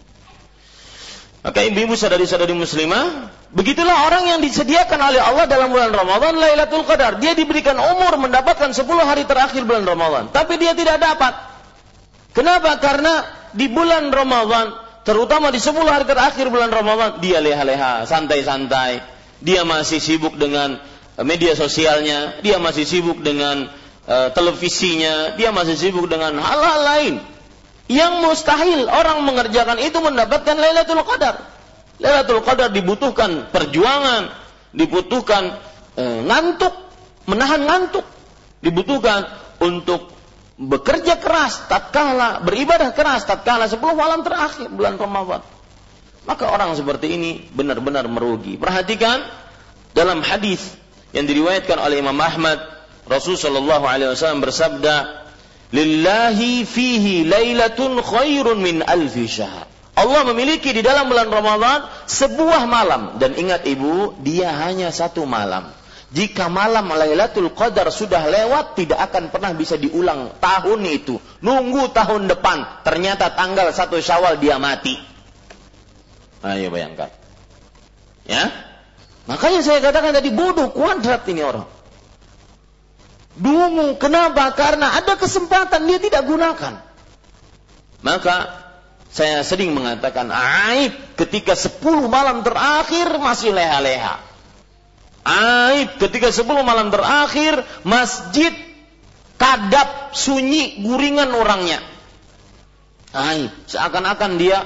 Maka 1.45 1.63
ibu-ibu 1.63 1.93
sadari-sadari 1.93 2.51
muslimah, 2.57 3.29
begitulah 3.53 4.09
orang 4.09 4.35
yang 4.35 4.39
disediakan 4.41 4.97
oleh 4.97 5.21
Allah 5.21 5.45
dalam 5.45 5.69
bulan 5.69 5.93
Ramadan 5.93 6.33
Lailatul 6.33 6.81
Qadar. 6.83 7.21
Dia 7.21 7.37
diberikan 7.37 7.77
umur 7.77 8.17
mendapatkan 8.17 8.73
10 8.73 8.83
hari 9.05 9.23
terakhir 9.29 9.61
bulan 9.63 9.85
Ramadan, 9.85 10.33
tapi 10.33 10.57
dia 10.57 10.73
tidak 10.73 10.97
dapat. 10.97 11.37
Kenapa? 12.33 12.81
Karena 12.81 13.21
di 13.53 13.69
bulan 13.69 14.09
Ramadan, 14.09 14.75
terutama 15.05 15.53
di 15.53 15.61
10 15.61 15.77
hari 15.85 16.05
terakhir 16.09 16.49
bulan 16.49 16.73
Ramadan, 16.73 17.21
dia 17.21 17.37
leha-leha, 17.37 18.09
santai-santai. 18.09 18.99
Dia 19.37 19.61
masih 19.61 20.01
sibuk 20.01 20.33
dengan 20.41 20.81
eh, 21.15 21.25
media 21.25 21.53
sosialnya, 21.53 22.41
dia 22.41 22.57
masih 22.57 22.89
sibuk 22.89 23.21
dengan 23.21 23.69
uh, 24.09 24.33
televisinya, 24.33 25.37
dia 25.37 25.53
masih 25.53 25.77
sibuk 25.77 26.09
dengan 26.09 26.33
hal-hal 26.41 26.79
lain 26.81 27.15
yang 27.87 28.19
mustahil 28.19 28.87
orang 28.91 29.23
mengerjakan 29.23 29.79
itu 29.79 29.97
mendapatkan 30.03 30.55
Lailatul 30.55 31.03
Qadar. 31.07 31.39
Lailatul 31.97 32.43
Qadar 32.43 32.69
dibutuhkan 32.71 33.47
perjuangan, 33.49 34.31
dibutuhkan 34.75 35.55
e, 35.95 36.03
ngantuk, 36.27 36.75
menahan 37.31 37.63
ngantuk, 37.63 38.03
dibutuhkan 38.59 39.23
untuk 39.63 40.11
bekerja 40.59 41.21
keras 41.21 41.69
tatkala 41.71 42.43
beribadah 42.43 42.91
keras 42.91 43.23
tatkala 43.23 43.71
10 43.71 43.79
malam 43.95 44.19
terakhir 44.21 44.67
bulan 44.67 44.99
Ramadan. 44.99 45.41
Maka 46.27 46.51
orang 46.51 46.75
seperti 46.75 47.15
ini 47.15 47.31
benar-benar 47.55 48.03
merugi. 48.11 48.59
Perhatikan 48.59 49.23
dalam 49.95 50.19
hadis 50.19 50.59
yang 51.15 51.23
diriwayatkan 51.23 51.79
oleh 51.79 52.03
Imam 52.03 52.19
Ahmad 52.19 52.59
Rasul 53.07 53.39
sallallahu 53.39 53.87
alaihi 53.87 54.11
wasallam 54.11 54.43
bersabda 54.43 55.26
lillahi 55.71 56.63
fihi 56.63 57.27
lailatun 57.27 57.99
khairun 57.99 58.57
min 58.59 58.83
alfi 58.83 59.27
syahr. 59.27 59.67
Allah 59.97 60.21
memiliki 60.29 60.69
di 60.77 60.85
dalam 60.85 61.09
bulan 61.09 61.25
Ramadan 61.33 61.89
sebuah 62.05 62.69
malam. 62.69 63.17
Dan 63.17 63.33
ingat 63.33 63.65
ibu 63.65 64.13
dia 64.21 64.53
hanya 64.53 64.93
satu 64.93 65.25
malam. 65.25 65.73
Jika 66.13 66.47
malam 66.47 66.87
Lailatul 66.93 67.51
Qadar 67.51 67.89
sudah 67.91 68.29
lewat 68.29 68.79
tidak 68.79 69.11
akan 69.11 69.33
pernah 69.33 69.51
bisa 69.57 69.75
diulang 69.75 70.37
tahun 70.37 70.85
itu. 70.85 71.17
Nunggu 71.41 71.91
tahun 71.91 72.29
depan 72.29 72.85
ternyata 72.85 73.33
tanggal 73.33 73.73
satu 73.73 73.97
Syawal 73.97 74.37
dia 74.37 74.61
mati. 74.61 74.95
Ayo 76.45 76.69
bayangkan. 76.69 77.09
Ya? 78.29 78.53
Makanya 79.25 79.65
saya 79.65 79.81
katakan 79.81 80.15
tadi 80.15 80.29
bodoh 80.31 80.71
kuadrat 80.71 81.27
ini 81.27 81.43
orang 81.43 81.67
dungu 83.37 83.95
kenapa? 84.01 84.51
Karena 84.57 84.97
ada 84.97 85.15
kesempatan. 85.15 85.85
Dia 85.85 86.01
tidak 86.01 86.25
gunakan. 86.25 86.73
Maka 88.01 88.35
saya 89.09 89.41
sering 89.41 89.73
mengatakan 89.73 90.29
aib 90.29 90.93
ketika 91.17 91.57
10 91.57 91.81
malam 92.05 92.45
terakhir 92.45 93.17
masih 93.17 93.55
leha-leha. 93.55 94.21
Aib 95.27 95.97
ketika 95.97 96.29
10 96.29 96.45
malam 96.61 96.93
terakhir 96.93 97.65
masjid 97.81 98.53
kadap 99.41 100.13
sunyi 100.13 100.83
guringan 100.85 101.33
orangnya. 101.33 101.81
Aib. 103.15 103.49
Seakan-akan 103.65 104.37
dia 104.37 104.61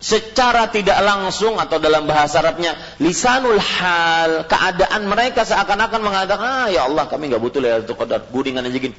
secara 0.00 0.72
tidak 0.72 0.96
langsung 1.04 1.60
atau 1.60 1.76
dalam 1.76 2.08
bahasa 2.08 2.40
Arabnya 2.40 2.72
lisanul 2.98 3.60
hal 3.60 4.48
keadaan 4.48 5.06
mereka 5.06 5.44
seakan-akan 5.44 6.00
mengatakan 6.00 6.48
ah 6.48 6.68
ya 6.72 6.88
Allah 6.88 7.04
kami 7.06 7.28
nggak 7.28 7.42
butuh 7.44 7.60
Lailatul 7.60 8.00
Qadar 8.00 8.26
guringan 8.32 8.64
aja 8.64 8.80
gini 8.80 8.96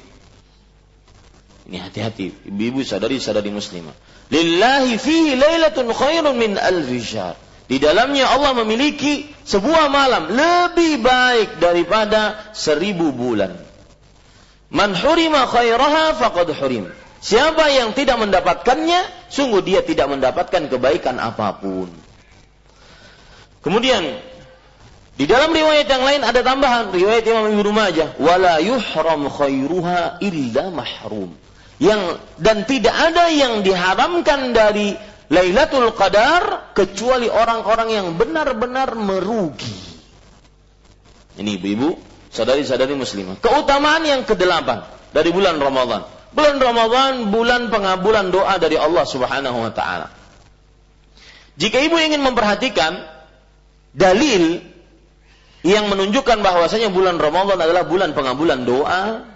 ini 1.72 1.78
hati-hati, 1.78 2.52
ibu-ibu 2.52 2.82
sadari-sadari 2.84 3.48
muslimah. 3.48 3.94
Lillahi 4.28 4.98
fihi 5.00 5.40
lailatun 5.40 5.88
khairun 5.94 6.36
min 6.36 6.60
alfi. 6.60 7.00
Di 7.70 7.80
dalamnya 7.80 8.28
Allah 8.28 8.52
memiliki 8.60 9.24
sebuah 9.48 9.88
malam 9.88 10.36
lebih 10.36 11.00
baik 11.00 11.62
daripada 11.62 12.50
seribu 12.52 13.14
bulan. 13.14 13.56
Man 14.68 14.92
hurima 14.92 15.48
khairaha 15.48 16.18
faqad 16.20 16.52
hurim. 16.60 16.92
Siapa 17.22 17.70
yang 17.70 17.94
tidak 17.94 18.18
mendapatkannya, 18.18 19.30
sungguh 19.30 19.62
dia 19.62 19.86
tidak 19.86 20.10
mendapatkan 20.10 20.66
kebaikan 20.66 21.22
apa 21.22 21.54
pun. 21.54 21.86
Kemudian 23.62 24.18
di 25.14 25.30
dalam 25.30 25.54
riwayat 25.54 25.86
yang 25.86 26.02
lain 26.02 26.22
ada 26.26 26.42
tambahan 26.42 26.90
riwayat 26.90 27.22
Imam 27.22 27.46
Ibnu 27.54 27.70
Majah, 27.70 28.18
wala 28.18 28.58
yuhram 28.58 29.30
khairuha 29.30 30.18
illa 30.18 30.64
mahrum 30.74 31.38
yang 31.78 32.18
dan 32.42 32.66
tidak 32.66 32.90
ada 32.90 33.30
yang 33.30 33.62
diharamkan 33.62 34.50
dari 34.50 34.98
Lailatul 35.30 35.94
Qadar 35.94 36.74
kecuali 36.74 37.30
orang-orang 37.30 37.88
yang 37.88 38.06
benar-benar 38.18 38.98
merugi. 38.98 39.78
Ini 41.38 41.56
ibu-ibu, 41.56 41.96
sadari-sadari 42.28 42.92
muslimah. 42.92 43.40
Keutamaan 43.40 44.04
yang 44.04 44.28
kedelapan 44.28 44.84
dari 45.14 45.32
bulan 45.32 45.56
Ramadan. 45.56 46.21
Bulan 46.32 46.56
Ramadan 46.56 47.28
bulan 47.28 47.62
pengabulan 47.68 48.32
doa 48.32 48.56
dari 48.56 48.80
Allah 48.80 49.04
Subhanahu 49.04 49.68
wa 49.68 49.72
taala. 49.72 50.08
Jika 51.60 51.76
ibu 51.76 52.00
ingin 52.00 52.24
memperhatikan 52.24 53.04
dalil 53.92 54.64
yang 55.62 55.92
menunjukkan 55.92 56.40
bahwasanya 56.40 56.88
bulan 56.88 57.20
Ramadan 57.20 57.60
adalah 57.60 57.84
bulan 57.84 58.16
pengabulan 58.16 58.64
doa, 58.64 59.28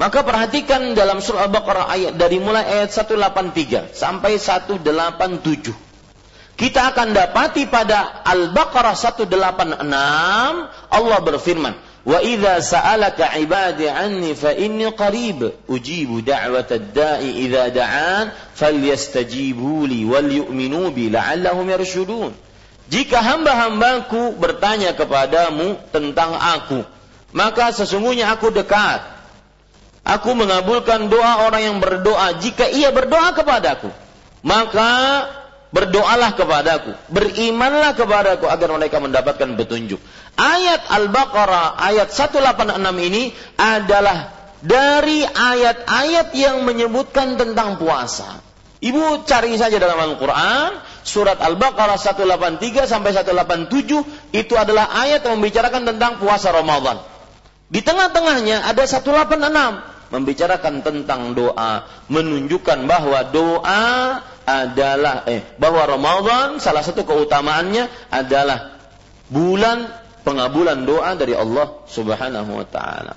maka 0.00 0.24
perhatikan 0.24 0.96
dalam 0.96 1.20
surah 1.20 1.48
Al-Baqarah 1.48 1.86
ayat 1.92 2.12
dari 2.16 2.40
mulai 2.40 2.64
ayat 2.64 2.92
183 2.92 3.92
sampai 3.92 4.40
187. 4.40 4.80
Kita 6.56 6.80
akan 6.96 7.12
dapati 7.12 7.68
pada 7.68 8.24
Al-Baqarah 8.24 8.96
186 8.96 9.84
Allah 10.88 11.18
berfirman, 11.20 11.76
"Wa 12.06 12.22
idza 12.22 12.62
sa'alaka 12.62 13.34
'ibadi 13.34 13.90
'anni 13.90 14.38
fa 14.38 14.54
inni 14.54 14.86
qarib 14.94 15.66
ujibu 15.66 16.22
da'watad 16.22 16.94
da'i 16.94 17.50
idza 17.50 17.74
da'an 17.74 18.30
falyastajibu 18.54 19.90
li 19.90 20.06
wal 20.06 20.30
yu'minu 20.30 20.94
bi 20.94 21.10
la'allahum 21.10 21.66
yarshudun." 21.66 22.30
Jika 22.86 23.18
hamba-hambaku 23.18 24.38
bertanya 24.38 24.94
kepadamu 24.94 25.74
tentang 25.90 26.38
aku, 26.38 26.86
maka 27.34 27.74
sesungguhnya 27.74 28.30
aku 28.30 28.54
dekat 28.54 29.16
Aku 30.06 30.38
mengabulkan 30.38 31.10
doa 31.10 31.50
orang 31.50 31.66
yang 31.66 31.78
berdoa 31.82 32.38
jika 32.38 32.70
ia 32.70 32.94
berdoa 32.94 33.34
kepadaku. 33.34 33.90
Maka 34.46 34.86
berdoalah 35.74 36.38
kepadaku, 36.38 36.94
berimanlah 37.10 37.98
kepadaku 37.98 38.46
agar 38.46 38.68
mereka 38.74 39.02
mendapatkan 39.02 39.58
petunjuk. 39.58 39.98
Ayat 40.36 40.86
Al-Baqarah 40.92 41.80
ayat 41.80 42.12
186 42.12 42.76
ini 43.02 43.34
adalah 43.56 44.36
dari 44.62 45.26
ayat-ayat 45.26 46.32
yang 46.36 46.62
menyebutkan 46.64 47.38
tentang 47.38 47.80
puasa. 47.80 48.40
Ibu 48.76 49.24
cari 49.24 49.56
saja 49.56 49.80
dalam 49.80 49.96
Al-Quran, 49.96 50.78
surat 51.00 51.40
Al-Baqarah 51.40 51.96
183 51.96 52.84
sampai 52.84 53.10
187 53.16 54.36
itu 54.36 54.54
adalah 54.54 54.92
ayat 54.92 55.24
yang 55.24 55.40
membicarakan 55.40 55.88
tentang 55.88 56.20
puasa 56.20 56.52
Ramadan. 56.52 57.00
Di 57.66 57.82
tengah-tengahnya 57.82 58.68
ada 58.68 58.84
186 58.86 59.96
membicarakan 60.06 60.86
tentang 60.86 61.34
doa, 61.34 61.82
menunjukkan 62.06 62.86
bahwa 62.86 63.26
doa 63.26 64.22
adalah 64.46 65.26
eh 65.26 65.42
bahwa 65.58 65.82
Ramadan 65.84 66.62
salah 66.62 66.86
satu 66.86 67.02
keutamaannya 67.02 68.14
adalah 68.14 68.78
bulan 69.26 69.90
pengabulan 70.22 70.86
doa 70.86 71.12
dari 71.18 71.34
Allah 71.34 71.82
Subhanahu 71.90 72.62
wa 72.62 72.66
taala. 72.66 73.14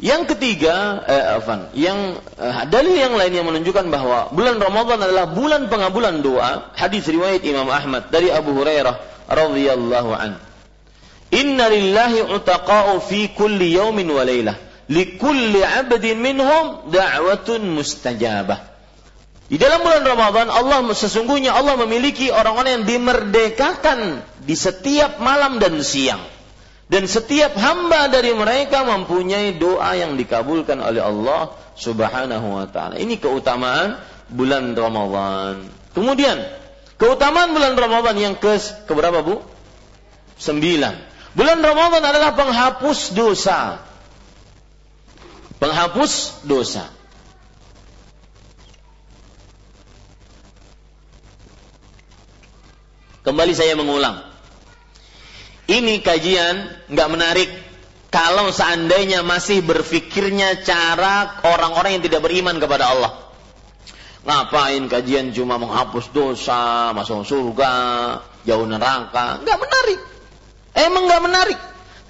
Yang 0.00 0.32
ketiga, 0.32 1.04
eh, 1.04 1.36
Afan, 1.36 1.68
yang 1.76 2.16
eh, 2.40 2.64
dalil 2.72 2.96
yang 2.96 3.20
lain 3.20 3.36
yang 3.36 3.44
menunjukkan 3.44 3.84
bahwa 3.92 4.32
bulan 4.32 4.56
Ramadan 4.56 4.96
adalah 4.96 5.28
bulan 5.28 5.68
pengabulan 5.68 6.24
doa, 6.24 6.72
hadis 6.72 7.04
riwayat 7.04 7.44
Imam 7.44 7.68
Ahmad 7.68 8.08
dari 8.08 8.32
Abu 8.32 8.56
Hurairah 8.56 9.28
radhiyallahu 9.28 10.10
an. 10.16 10.40
Inna 11.36 11.68
lillahi 11.68 12.32
utaqa'u 12.32 12.96
fi 13.04 13.28
kulli 13.36 13.76
yawmin 13.76 14.08
wa 14.08 14.24
laylah 14.24 14.56
likulli 14.90 15.62
abdin 15.62 16.18
minhum 16.18 16.90
da'watun 16.90 17.62
mustajabah. 17.62 18.69
Di 19.50 19.58
dalam 19.58 19.82
bulan 19.82 20.06
Ramadan 20.06 20.46
Allah 20.46 20.78
sesungguhnya 20.94 21.50
Allah 21.50 21.74
memiliki 21.82 22.30
orang-orang 22.30 22.82
yang 22.82 22.86
dimerdekakan 22.86 24.22
di 24.46 24.54
setiap 24.54 25.18
malam 25.18 25.58
dan 25.58 25.82
siang. 25.82 26.22
Dan 26.90 27.06
setiap 27.10 27.54
hamba 27.58 28.10
dari 28.10 28.30
mereka 28.34 28.86
mempunyai 28.86 29.58
doa 29.58 29.94
yang 29.98 30.14
dikabulkan 30.14 30.78
oleh 30.78 31.02
Allah 31.02 31.54
Subhanahu 31.74 32.46
wa 32.62 32.66
taala. 32.70 32.98
Ini 32.98 33.18
keutamaan 33.18 33.98
bulan 34.30 34.74
Ramadan. 34.74 35.66
Kemudian 35.98 36.38
keutamaan 36.98 37.50
bulan 37.50 37.74
Ramadan 37.74 38.14
yang 38.18 38.34
ke 38.38 38.54
keberapa 38.86 39.22
Bu? 39.22 39.42
Sembilan. 40.38 40.94
Bulan 41.34 41.58
Ramadan 41.62 42.02
adalah 42.06 42.34
penghapus 42.38 43.14
dosa 43.14 43.90
penghapus 45.60 46.42
dosa. 46.48 46.88
Kembali 53.20 53.52
saya 53.52 53.76
mengulang. 53.76 54.16
Ini 55.68 56.00
kajian 56.02 56.88
nggak 56.90 57.08
menarik 57.12 57.50
kalau 58.10 58.50
seandainya 58.50 59.22
masih 59.22 59.62
berfikirnya 59.62 60.66
cara 60.66 61.38
orang-orang 61.46 62.00
yang 62.00 62.04
tidak 62.08 62.26
beriman 62.26 62.58
kepada 62.58 62.90
Allah. 62.90 63.12
Ngapain 64.26 64.84
kajian 64.90 65.32
cuma 65.32 65.56
menghapus 65.56 66.10
dosa, 66.10 66.90
masuk 66.96 67.22
surga, 67.22 67.74
jauh 68.44 68.66
neraka? 68.66 69.40
Nggak 69.44 69.58
menarik. 69.62 70.00
Emang 70.74 71.04
nggak 71.06 71.22
menarik. 71.22 71.58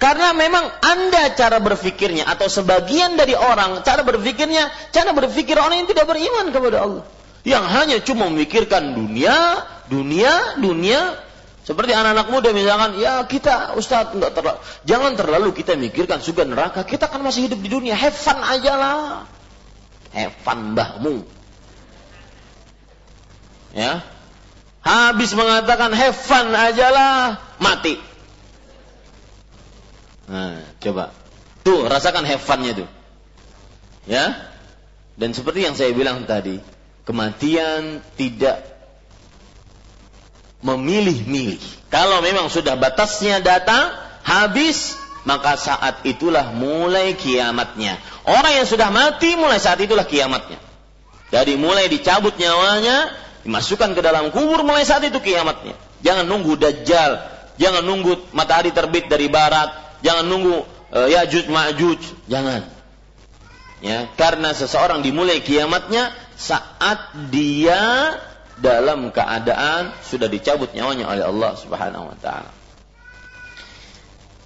Karena 0.01 0.33
memang 0.33 0.65
Anda 0.81 1.29
cara 1.37 1.61
berfikirnya 1.61 2.25
atau 2.25 2.49
sebagian 2.49 3.13
dari 3.13 3.37
orang 3.37 3.85
cara 3.85 4.01
berfikirnya 4.01 4.73
cara 4.89 5.13
berfikir 5.13 5.53
orang 5.61 5.85
yang 5.85 5.89
tidak 5.93 6.09
beriman 6.09 6.49
kepada 6.49 6.77
Allah. 6.81 7.05
Yang 7.45 7.65
hanya 7.69 7.97
cuma 8.01 8.25
memikirkan 8.33 8.97
dunia, 8.97 9.61
dunia, 9.91 10.55
dunia. 10.63 11.19
Seperti 11.61 11.93
anak-anak 11.93 12.27
muda 12.33 12.49
misalkan, 12.55 12.97
ya 12.97 13.21
kita 13.29 13.77
Ustaz 13.77 14.17
enggak 14.17 14.33
terlalu, 14.33 14.59
jangan 14.81 15.13
terlalu 15.13 15.49
kita 15.53 15.77
mikirkan 15.77 16.17
surga 16.17 16.47
neraka. 16.47 16.81
Kita 16.87 17.05
kan 17.05 17.21
masih 17.21 17.51
hidup 17.51 17.59
di 17.61 17.69
dunia, 17.69 17.93
have 17.93 18.15
fun 18.15 18.39
aja 18.41 18.73
lah. 18.79 19.29
Have 20.15 20.33
fun 20.41 20.73
mbahmu. 20.73 21.21
Ya. 23.77 24.01
Habis 24.81 25.37
mengatakan 25.37 25.93
have 25.93 26.17
fun 26.17 26.49
aja 26.49 26.89
lah, 26.89 27.37
mati 27.61 28.11
Nah, 30.31 30.63
coba. 30.79 31.11
Tuh, 31.67 31.91
rasakan 31.91 32.23
have 32.23 32.39
fun-nya 32.39 32.71
tuh. 32.71 32.89
Ya. 34.07 34.47
Dan 35.19 35.35
seperti 35.35 35.67
yang 35.67 35.75
saya 35.75 35.91
bilang 35.91 36.23
tadi, 36.23 36.63
kematian 37.03 37.99
tidak 38.15 38.70
memilih-milih. 40.61 41.61
Kalau 41.91 42.21
memang 42.23 42.47
sudah 42.47 42.77
batasnya 42.77 43.41
datang, 43.43 43.91
habis, 44.23 44.95
maka 45.27 45.57
saat 45.57 46.05
itulah 46.07 46.53
mulai 46.55 47.13
kiamatnya. 47.17 47.97
Orang 48.25 48.53
yang 48.55 48.67
sudah 48.69 48.89
mati, 48.93 49.35
mulai 49.37 49.57
saat 49.57 49.81
itulah 49.81 50.05
kiamatnya. 50.05 50.61
Jadi 51.31 51.57
mulai 51.57 51.87
dicabut 51.87 52.35
nyawanya, 52.37 53.11
dimasukkan 53.43 53.97
ke 53.97 54.01
dalam 54.03 54.29
kubur, 54.29 54.61
mulai 54.61 54.85
saat 54.85 55.03
itu 55.05 55.17
kiamatnya. 55.19 55.73
Jangan 56.01 56.25
nunggu 56.25 56.57
dajjal, 56.57 57.21
jangan 57.57 57.83
nunggu 57.85 58.33
matahari 58.33 58.73
terbit 58.73 59.07
dari 59.07 59.29
barat, 59.29 59.69
jangan 60.05 60.25
nunggu 60.27 60.65
uh, 60.91 61.07
Yajuj 61.07 61.47
Ma'juj, 61.49 62.01
jangan. 62.27 62.65
Ya, 63.81 64.05
karena 64.13 64.53
seseorang 64.53 65.01
dimulai 65.01 65.41
kiamatnya 65.41 66.13
saat 66.37 67.17
dia 67.33 68.13
dalam 68.61 69.09
keadaan 69.09 69.91
sudah 70.05 70.29
dicabut 70.29 70.71
nyawanya 70.71 71.09
oleh 71.09 71.25
Allah 71.25 71.51
Subhanahu 71.57 72.13
wa 72.13 72.17
taala. 72.21 72.51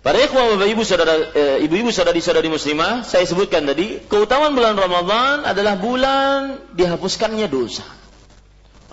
Para 0.05 0.21
ikhwah 0.21 0.53
Bapak 0.53 0.69
Ibu 0.69 0.85
saudara 0.85 1.17
e, 1.33 1.65
ibu-ibu 1.65 1.89
saudari-saudari 1.89 2.45
muslimah, 2.45 3.01
saya 3.01 3.25
sebutkan 3.25 3.65
tadi, 3.65 4.05
keutamaan 4.05 4.53
bulan 4.53 4.77
Ramadan 4.77 5.49
adalah 5.49 5.81
bulan 5.81 6.61
dihapuskannya 6.77 7.49
dosa. 7.49 7.81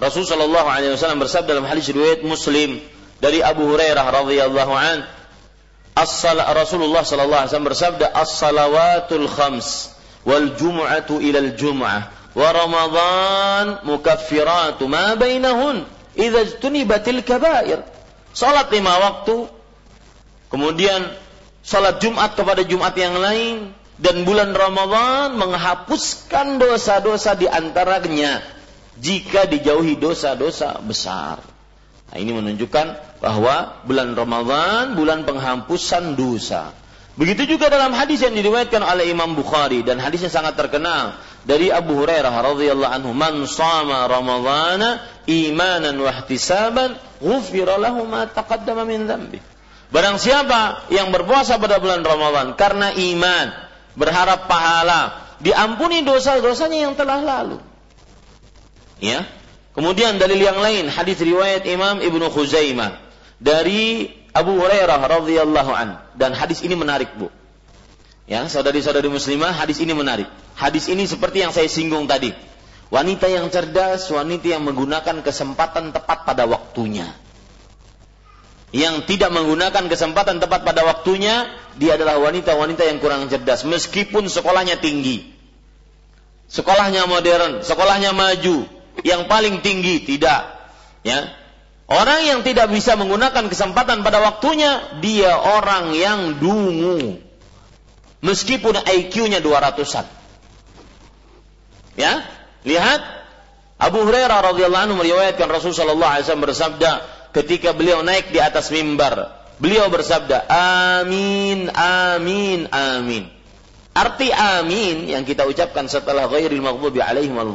Rasul 0.00 0.24
sallallahu 0.24 0.68
alaihi 0.72 0.96
wasallam 0.96 1.20
bersabda 1.20 1.52
dalam 1.52 1.68
hadis 1.68 1.92
riwayat 1.92 2.24
Muslim 2.24 2.80
dari 3.20 3.44
Abu 3.44 3.68
Hurairah 3.68 4.08
radhiyallahu 4.08 4.72
an, 4.72 5.04
Rasulullah 6.56 7.04
sallallahu 7.04 7.40
alaihi 7.44 7.50
wasallam 7.52 7.68
bersabda, 7.68 8.06
"As-salawatul 8.16 9.28
khams 9.28 9.92
wal 10.24 10.56
jum'atu 10.56 11.20
ilal 11.20 11.52
jum'ah 11.52 12.21
wa 12.32 12.48
ramadhan 12.48 13.84
mukaffiratu 13.84 14.88
ma 14.88 15.16
bainahun 15.16 15.84
idza 16.16 16.40
ijtunibatil 16.56 17.20
kabair. 17.24 17.84
Salat 18.32 18.72
lima 18.72 18.96
waktu, 18.96 19.44
kemudian 20.48 21.12
salat 21.60 22.00
Jumat 22.00 22.32
kepada 22.32 22.64
Jumat 22.64 22.96
yang 22.96 23.20
lain 23.20 23.76
dan 24.00 24.24
bulan 24.24 24.56
Ramadan 24.56 25.36
menghapuskan 25.36 26.56
dosa-dosa 26.56 27.36
di 27.36 27.44
antaranya 27.46 28.40
jika 28.96 29.44
dijauhi 29.44 30.00
dosa-dosa 30.00 30.80
besar. 30.80 31.44
Nah, 32.12 32.16
ini 32.20 32.32
menunjukkan 32.32 33.20
bahwa 33.24 33.84
bulan 33.88 34.12
Ramadan 34.12 34.96
bulan 34.96 35.24
penghapusan 35.24 36.16
dosa. 36.16 36.72
Begitu 37.12 37.56
juga 37.56 37.68
dalam 37.68 37.92
hadis 37.92 38.24
yang 38.24 38.32
diriwayatkan 38.32 38.80
oleh 38.80 39.12
Imam 39.12 39.36
Bukhari 39.36 39.84
dan 39.84 40.00
hadisnya 40.00 40.32
sangat 40.32 40.56
terkenal 40.56 41.20
dari 41.42 41.74
Abu 41.74 41.98
Hurairah 41.98 42.30
radhiyallahu 42.30 42.92
anhu, 42.92 43.10
"Man 43.10 43.42
shama 43.50 44.06
Ramadhana 44.06 45.02
imanan 45.26 45.98
wa 45.98 46.10
ihtisaban, 46.10 46.94
ghufira 47.18 47.78
lahu 47.78 48.06
ma 48.06 48.30
taqaddama 48.30 48.86
min 48.86 49.10
dhanbi." 49.10 49.42
Barang 49.92 50.16
siapa 50.16 50.88
yang 50.88 51.12
berpuasa 51.12 51.60
pada 51.60 51.76
bulan 51.76 52.00
Ramadan 52.00 52.56
karena 52.56 52.94
iman, 52.96 53.46
berharap 53.92 54.48
pahala, 54.48 55.34
diampuni 55.42 56.00
dosa-dosanya 56.00 56.88
yang 56.88 56.94
telah 56.96 57.20
lalu. 57.20 57.60
Ya. 59.02 59.26
Kemudian 59.76 60.16
dalil 60.16 60.40
yang 60.40 60.56
lain, 60.62 60.88
hadis 60.88 61.20
riwayat 61.20 61.68
Imam 61.68 62.00
Ibnu 62.00 62.28
Khuzaimah 62.32 62.96
dari 63.36 64.08
Abu 64.32 64.56
Hurairah 64.56 65.00
radhiyallahu 65.00 65.72
an 65.74 66.00
dan 66.16 66.32
hadis 66.32 66.64
ini 66.64 66.72
menarik 66.72 67.12
bu. 67.18 67.28
Ya 68.32 68.48
saudari-saudari 68.48 69.12
muslimah 69.12 69.52
hadis 69.52 69.76
ini 69.84 69.92
menarik. 69.92 70.24
Hadis 70.56 70.88
ini 70.88 71.04
seperti 71.04 71.44
yang 71.44 71.52
saya 71.52 71.68
singgung 71.68 72.08
tadi. 72.08 72.32
Wanita 72.88 73.28
yang 73.28 73.52
cerdas, 73.52 74.08
wanita 74.08 74.56
yang 74.56 74.64
menggunakan 74.64 75.20
kesempatan 75.20 75.92
tepat 75.92 76.24
pada 76.24 76.48
waktunya. 76.48 77.12
Yang 78.72 79.04
tidak 79.04 79.36
menggunakan 79.36 79.84
kesempatan 79.84 80.40
tepat 80.40 80.64
pada 80.64 80.80
waktunya, 80.80 81.44
dia 81.76 82.00
adalah 82.00 82.16
wanita-wanita 82.24 82.88
yang 82.88 83.04
kurang 83.04 83.28
cerdas. 83.28 83.68
Meskipun 83.68 84.24
sekolahnya 84.32 84.80
tinggi. 84.80 85.28
Sekolahnya 86.48 87.04
modern, 87.04 87.60
sekolahnya 87.60 88.16
maju. 88.16 88.64
Yang 89.04 89.22
paling 89.28 89.60
tinggi, 89.60 90.08
tidak. 90.08 90.72
Ya, 91.04 91.36
Orang 91.84 92.24
yang 92.24 92.40
tidak 92.40 92.72
bisa 92.72 92.96
menggunakan 92.96 93.52
kesempatan 93.52 94.00
pada 94.00 94.24
waktunya, 94.24 94.80
dia 95.04 95.36
orang 95.36 95.92
yang 95.92 96.40
dungu. 96.40 97.20
Meskipun 98.22 98.78
IQ-nya 98.78 99.42
200-an. 99.42 100.06
Ya, 101.98 102.24
lihat 102.62 103.02
Abu 103.82 104.06
Hurairah 104.06 104.54
radhiyallahu 104.54 104.84
anhu 104.88 104.96
meriwayatkan 105.02 105.50
Rasulullah 105.50 105.82
sallallahu 105.82 106.12
alaihi 106.14 106.24
wasallam 106.24 106.46
bersabda 106.46 106.90
ketika 107.34 107.74
beliau 107.74 108.00
naik 108.06 108.30
di 108.30 108.38
atas 108.38 108.70
mimbar, 108.70 109.42
beliau 109.58 109.90
bersabda, 109.90 110.46
"Amin, 110.46 111.66
amin, 111.74 112.70
amin." 112.70 113.42
Arti 113.92 114.32
amin 114.32 115.04
yang 115.04 115.20
kita 115.20 115.44
ucapkan 115.44 115.84
setelah 115.84 116.24
ghairil 116.24 116.64
maghdubi 116.64 117.04
alaihim 117.04 117.36
wal 117.36 117.52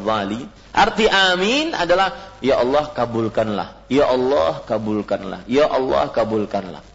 arti 0.70 1.10
amin 1.10 1.74
adalah 1.74 2.38
ya 2.46 2.62
Allah 2.62 2.94
kabulkanlah, 2.94 3.90
ya 3.90 4.06
Allah 4.06 4.62
kabulkanlah, 4.62 5.50
ya 5.50 5.66
Allah 5.66 6.14
kabulkanlah. 6.14 6.86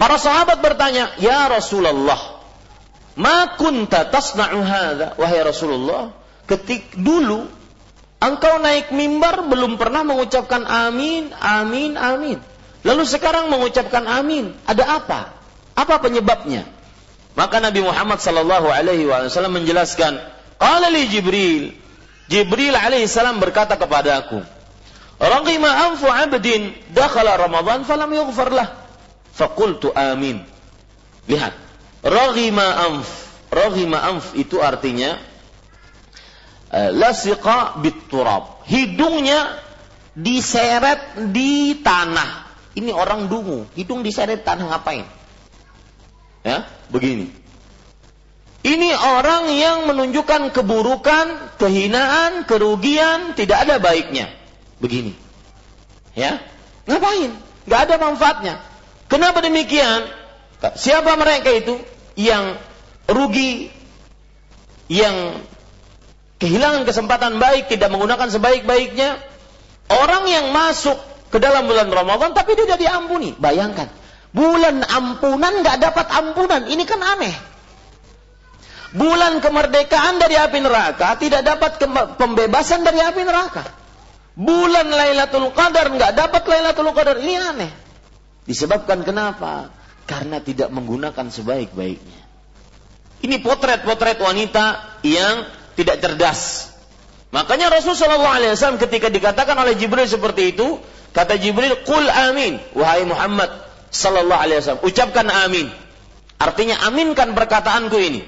Para 0.00 0.16
sahabat 0.16 0.64
bertanya, 0.64 1.12
"Ya 1.20 1.44
Rasulullah, 1.52 2.39
ma 3.20 3.60
kunta 3.60 4.08
tasna'u 4.08 4.64
hadza?" 4.64 5.12
Wahai 5.20 5.44
Rasulullah, 5.44 6.16
ketik 6.48 6.96
dulu 6.96 7.44
engkau 8.20 8.56
naik 8.60 8.92
mimbar 8.96 9.44
belum 9.44 9.76
pernah 9.76 10.00
mengucapkan 10.00 10.64
amin, 10.64 11.36
amin, 11.36 12.00
amin. 12.00 12.38
Lalu 12.80 13.04
sekarang 13.04 13.52
mengucapkan 13.52 14.08
amin, 14.08 14.56
ada 14.64 14.96
apa? 14.96 15.36
Apa 15.76 16.00
penyebabnya? 16.00 16.64
Maka 17.36 17.60
Nabi 17.60 17.84
Muhammad 17.84 18.18
sallallahu 18.18 18.68
alaihi 18.72 19.04
wasallam 19.06 19.60
menjelaskan, 19.60 20.16
qala 20.56 20.88
li 20.88 21.06
Jibril, 21.08 21.64
Jibril 22.26 22.74
alaihi 22.74 23.06
salam 23.06 23.38
berkata 23.38 23.76
kepadaku, 23.76 24.42
"Raghima 25.20 25.92
anfu 25.92 26.08
'abdin 26.08 26.74
dakhala 26.92 27.36
Ramadan 27.36 27.84
falam 27.84 28.10
yughfar 28.10 28.50
lah." 28.50 28.68
Faqultu 29.30 29.94
amin. 29.94 30.42
Lihat, 31.30 31.54
raghima 32.04 32.66
anf. 32.90 33.08
Raghima 33.50 33.98
anf 33.98 34.32
itu 34.38 34.62
artinya 34.62 35.18
uh, 36.70 36.90
lasiqa 36.94 37.80
turab. 38.06 38.62
Hidungnya 38.66 39.58
diseret 40.14 41.30
di 41.34 41.78
tanah. 41.82 42.50
Ini 42.70 42.94
orang 42.94 43.26
dungu, 43.26 43.66
hidung 43.74 44.06
diseret 44.06 44.46
tanah 44.46 44.70
ngapain? 44.70 45.02
Ya, 46.46 46.70
begini. 46.88 47.34
Ini 48.60 48.90
orang 48.92 49.50
yang 49.56 49.88
menunjukkan 49.88 50.52
keburukan, 50.52 51.56
kehinaan, 51.56 52.44
kerugian, 52.44 53.32
tidak 53.34 53.66
ada 53.66 53.80
baiknya. 53.82 54.28
Begini. 54.78 55.16
Ya, 56.12 56.38
ngapain? 56.84 57.32
Gak 57.64 57.80
ada 57.88 57.96
manfaatnya. 57.96 58.54
Kenapa 59.08 59.42
demikian? 59.42 60.19
Siapa 60.60 61.16
mereka 61.16 61.48
itu 61.52 61.80
yang 62.20 62.60
rugi, 63.08 63.72
yang 64.92 65.40
kehilangan 66.36 66.84
kesempatan 66.84 67.40
baik, 67.40 67.72
tidak 67.72 67.88
menggunakan 67.88 68.28
sebaik-baiknya? 68.28 69.16
Orang 69.90 70.28
yang 70.28 70.52
masuk 70.52 71.00
ke 71.32 71.40
dalam 71.40 71.66
bulan 71.66 71.88
Ramadan 71.88 72.36
tapi 72.36 72.54
dia 72.54 72.68
tidak 72.68 72.80
diampuni. 72.84 73.32
Bayangkan, 73.34 73.88
Bulan 74.30 74.86
ampunan 74.86 75.62
nggak 75.62 75.78
dapat 75.82 76.06
ampunan. 76.14 76.70
Ini 76.70 76.86
kan 76.86 77.02
aneh. 77.02 77.34
Bulan 78.94 79.38
kemerdekaan 79.38 80.18
dari 80.18 80.34
api 80.34 80.58
neraka 80.62 81.14
tidak 81.18 81.46
dapat 81.46 81.78
pembebasan 82.18 82.82
dari 82.82 83.02
api 83.02 83.22
neraka. 83.26 83.66
Bulan 84.34 84.90
Lailatul 84.90 85.50
Qadar 85.50 85.90
nggak 85.90 86.12
dapat 86.14 86.42
Lailatul 86.46 86.90
Qadar. 86.94 87.18
Ini 87.18 87.34
aneh. 87.38 87.70
Disebabkan 88.46 89.02
kenapa? 89.02 89.70
Karena 90.10 90.42
tidak 90.42 90.74
menggunakan 90.74 91.30
sebaik-baiknya. 91.30 92.20
Ini 93.22 93.38
potret-potret 93.38 94.18
wanita 94.18 94.98
yang 95.06 95.46
tidak 95.78 96.02
cerdas. 96.02 96.72
Makanya 97.30 97.70
Rasulullah 97.70 98.42
SAW 98.42 98.82
ketika 98.82 99.06
dikatakan 99.06 99.54
oleh 99.54 99.78
Jibril 99.78 100.10
seperti 100.10 100.50
itu, 100.50 100.82
kata 101.14 101.38
Jibril, 101.38 101.86
"Qul 101.86 102.10
amin, 102.10 102.58
wahai 102.74 103.06
Muhammad, 103.06 103.70
sallallahu 103.90 104.40
alaihi 104.40 104.58
wasallam. 104.62 104.82
Ucapkan 104.86 105.26
amin. 105.28 105.66
Artinya 106.40 106.80
aminkan 106.88 107.34
perkataanku 107.36 107.98
ini. 108.00 108.22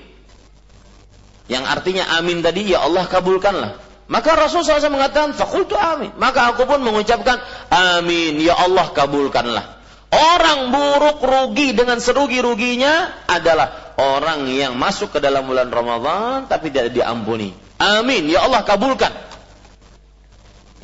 Yang 1.48 1.64
artinya 1.66 2.04
amin 2.18 2.44
tadi 2.44 2.70
ya 2.70 2.84
Allah 2.84 3.08
kabulkanlah. 3.08 3.72
Maka 4.10 4.30
Rasul 4.36 4.66
SAW 4.66 4.92
mengatakan 4.92 5.32
fakultu 5.32 5.78
amin. 5.78 6.12
Maka 6.20 6.52
aku 6.52 6.68
pun 6.68 6.84
mengucapkan 6.84 7.40
amin 7.72 8.36
ya 8.42 8.52
Allah 8.58 8.92
kabulkanlah. 8.92 9.81
Orang 10.12 10.68
buruk 10.68 11.24
rugi 11.24 11.72
dengan 11.72 11.96
serugi-ruginya 11.96 13.24
adalah 13.24 13.96
orang 13.96 14.44
yang 14.52 14.76
masuk 14.76 15.16
ke 15.16 15.18
dalam 15.24 15.48
bulan 15.48 15.72
Ramadan 15.72 16.44
tapi 16.52 16.68
tidak 16.68 16.92
diampuni. 16.92 17.56
Amin. 17.80 18.28
Ya 18.28 18.44
Allah 18.44 18.60
kabulkan. 18.60 19.08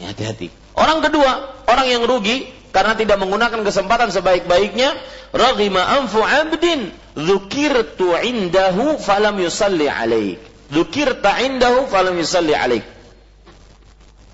Ya, 0.01 0.17
hati-hati. 0.17 0.49
Orang 0.73 1.05
kedua, 1.05 1.61
orang 1.69 1.87
yang 1.93 2.03
rugi 2.09 2.49
karena 2.73 2.97
tidak 2.97 3.21
menggunakan 3.21 3.61
kesempatan 3.67 4.15
sebaik-baiknya, 4.15 4.97
raghima 5.37 5.83
anfu 6.01 6.25
'abdin 6.25 6.95
dzukirtu 7.13 8.17
indahu 8.25 8.97
falam 8.97 9.37
yusalli 9.43 9.93
alaik. 9.93 10.41
Dzukirta 10.73 11.45
indahu 11.45 11.85
falam 11.91 12.17
yusalli 12.17 12.57
alaik. 12.57 12.87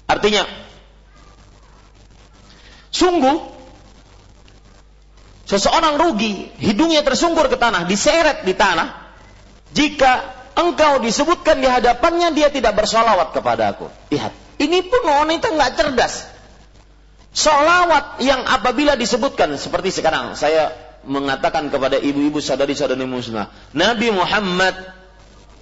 Artinya 0.06 0.44
sungguh 2.92 3.53
Seseorang 5.44 6.00
rugi, 6.00 6.48
hidungnya 6.56 7.04
tersungkur 7.04 7.52
ke 7.52 7.60
tanah, 7.60 7.84
diseret 7.84 8.48
di 8.48 8.56
tanah. 8.56 8.96
Jika 9.76 10.12
engkau 10.56 11.04
disebutkan 11.04 11.60
di 11.60 11.68
hadapannya, 11.68 12.32
dia 12.32 12.48
tidak 12.48 12.72
bersolawat 12.80 13.36
kepada 13.36 13.76
aku. 13.76 13.92
Lihat, 14.08 14.32
ini 14.56 14.80
pun 14.88 15.04
wanita 15.04 15.52
nggak 15.52 15.72
cerdas. 15.76 16.32
Solawat 17.34 18.24
yang 18.24 18.46
apabila 18.46 18.96
disebutkan, 18.96 19.52
seperti 19.60 19.92
sekarang, 19.92 20.32
saya 20.32 20.72
mengatakan 21.04 21.68
kepada 21.68 22.00
ibu-ibu 22.00 22.40
sadari-sadari 22.40 23.04
muslimah, 23.04 23.52
Nabi 23.76 24.08
Muhammad 24.14 24.72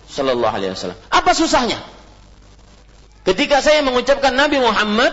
Sallallahu 0.07 0.55
Alaihi 0.55 0.77
Wasallam. 0.77 1.01
Apa 1.11 1.33
susahnya? 1.35 1.81
Ketika 3.27 3.59
saya 3.65 3.83
mengucapkan 3.83 4.31
Nabi 4.37 4.63
Muhammad, 4.63 5.11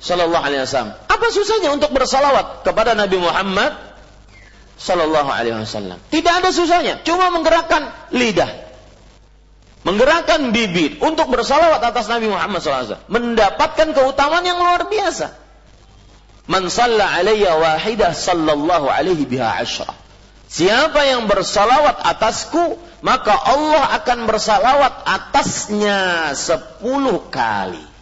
Sallallahu 0.00 0.44
Alaihi 0.44 0.64
Wasallam. 0.64 0.94
Apa 1.14 1.30
susahnya 1.30 1.70
untuk 1.70 1.94
bersalawat 1.94 2.66
kepada 2.66 2.98
Nabi 2.98 3.22
Muhammad 3.22 3.78
Sallallahu 4.74 5.30
Alaihi 5.30 5.54
Wasallam? 5.54 6.02
Tidak 6.10 6.32
ada 6.42 6.50
susahnya, 6.50 7.06
cuma 7.06 7.30
menggerakkan 7.30 7.94
lidah, 8.10 8.50
menggerakkan 9.86 10.50
bibir 10.50 10.98
untuk 10.98 11.30
bersalawat 11.30 11.78
atas 11.78 12.10
Nabi 12.10 12.26
Muhammad 12.26 12.58
SAW, 12.58 13.06
mendapatkan 13.06 13.94
keutamaan 13.94 14.42
yang 14.42 14.58
luar 14.58 14.90
biasa. 14.90 15.38
Man 16.50 16.66
salla 16.68 17.14
alayya 17.14 17.56
wahidah 17.56 18.10
sallallahu 18.10 18.90
alaihi 18.90 19.24
biha 19.24 19.62
asyrah. 19.62 19.94
Siapa 20.50 21.08
yang 21.08 21.30
bersalawat 21.30 22.04
atasku, 22.04 22.76
maka 23.00 23.32
Allah 23.32 23.96
akan 24.02 24.18
bersalawat 24.28 25.06
atasnya 25.06 26.30
sepuluh 26.36 27.30
kali. 27.32 27.93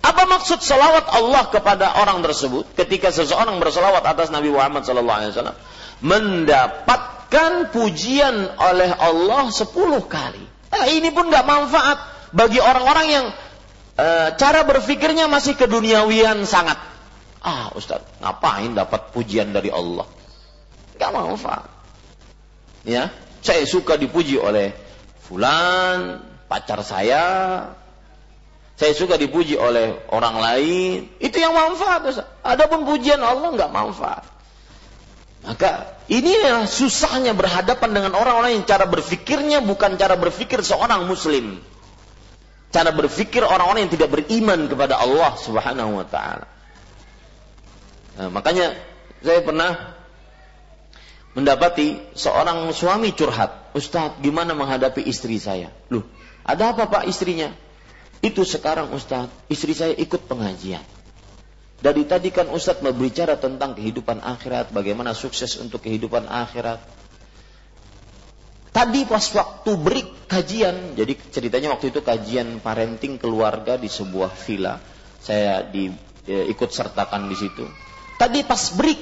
Apa 0.00 0.24
maksud 0.24 0.64
salawat 0.64 1.12
Allah 1.12 1.44
kepada 1.52 2.00
orang 2.00 2.24
tersebut 2.24 2.72
ketika 2.72 3.12
seseorang 3.12 3.60
bersalawat 3.60 4.00
atas 4.04 4.32
Nabi 4.32 4.48
Muhammad 4.48 4.84
SAW? 4.88 5.52
Mendapatkan 6.00 7.68
pujian 7.68 8.56
oleh 8.56 8.90
Allah 8.96 9.52
sepuluh 9.52 10.00
kali. 10.08 10.40
Nah, 10.72 10.88
ini 10.88 11.12
pun 11.12 11.28
nggak 11.28 11.44
manfaat 11.44 11.98
bagi 12.32 12.62
orang-orang 12.62 13.06
yang 13.12 13.26
e, 14.00 14.06
cara 14.40 14.64
berpikirnya 14.64 15.28
masih 15.28 15.58
keduniawian 15.60 16.48
sangat. 16.48 16.80
Ah, 17.40 17.72
Ustaz, 17.76 18.04
ngapain 18.20 18.72
dapat 18.76 19.12
pujian 19.12 19.52
dari 19.52 19.72
Allah? 19.72 20.04
Gak 21.00 21.12
manfaat. 21.12 21.68
Ya, 22.84 23.08
saya 23.40 23.64
suka 23.64 23.96
dipuji 23.96 24.36
oleh 24.36 24.76
fulan, 25.24 26.20
pacar 26.48 26.84
saya, 26.84 27.24
saya 28.80 28.96
suka 28.96 29.20
dipuji 29.20 29.60
oleh 29.60 29.92
orang 30.08 30.40
lain, 30.40 31.12
itu 31.20 31.36
yang 31.36 31.52
manfaat. 31.52 32.00
Adapun 32.40 32.88
pujian 32.88 33.20
Allah 33.20 33.52
nggak 33.52 33.68
manfaat. 33.68 34.24
Maka 35.44 36.00
ini 36.08 36.32
susahnya 36.64 37.36
berhadapan 37.36 37.92
dengan 37.92 38.16
orang-orang 38.16 38.56
yang 38.56 38.64
cara 38.64 38.88
berfikirnya 38.88 39.60
bukan 39.60 40.00
cara 40.00 40.16
berfikir 40.16 40.64
seorang 40.64 41.04
muslim. 41.04 41.60
Cara 42.72 42.88
berfikir 42.96 43.44
orang-orang 43.44 43.84
yang 43.84 43.92
tidak 43.92 44.16
beriman 44.16 44.64
kepada 44.72 44.96
Allah 44.96 45.36
Subhanahu 45.36 46.00
wa 46.00 46.06
taala. 46.08 46.48
Nah, 48.16 48.32
makanya 48.32 48.80
saya 49.20 49.44
pernah 49.44 49.92
mendapati 51.36 52.00
seorang 52.16 52.72
suami 52.72 53.12
curhat, 53.12 53.76
"Ustadz, 53.76 54.24
gimana 54.24 54.56
menghadapi 54.56 55.04
istri 55.04 55.36
saya?" 55.36 55.68
Loh, 55.92 56.08
ada 56.48 56.72
apa 56.72 56.88
Pak 56.88 57.04
istrinya? 57.04 57.52
Itu 58.20 58.44
sekarang 58.44 58.92
Ustaz, 58.92 59.32
istri 59.48 59.72
saya 59.72 59.96
ikut 59.96 60.28
pengajian. 60.28 60.84
Dari 61.80 62.04
tadi 62.04 62.28
kan 62.28 62.52
Ustaz 62.52 62.84
berbicara 62.84 63.40
tentang 63.40 63.72
kehidupan 63.72 64.20
akhirat, 64.20 64.76
bagaimana 64.76 65.16
sukses 65.16 65.56
untuk 65.56 65.80
kehidupan 65.80 66.28
akhirat. 66.28 66.84
Tadi 68.70 69.08
pas 69.08 69.24
waktu 69.24 69.70
break 69.80 70.08
kajian, 70.28 70.92
jadi 70.92 71.16
ceritanya 71.32 71.72
waktu 71.72 71.90
itu 71.90 72.04
kajian 72.04 72.60
parenting 72.60 73.16
keluarga 73.16 73.80
di 73.80 73.88
sebuah 73.88 74.36
villa. 74.44 74.76
Saya 75.24 75.64
di, 75.64 75.88
e, 76.28 76.52
ikut 76.52 76.68
sertakan 76.68 77.32
di 77.32 77.36
situ. 77.40 77.64
Tadi 78.20 78.44
pas 78.44 78.60
break, 78.76 79.00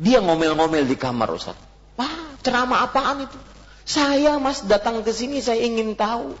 dia 0.00 0.24
ngomel-ngomel 0.24 0.88
di 0.88 0.96
kamar 0.96 1.28
Ustaz. 1.36 1.60
Wah, 2.00 2.40
ceramah 2.40 2.88
apaan 2.88 3.28
itu? 3.28 3.36
Saya 3.84 4.40
mas 4.40 4.64
datang 4.64 5.04
ke 5.04 5.12
sini 5.12 5.44
saya 5.44 5.60
ingin 5.60 5.92
tahu 5.92 6.32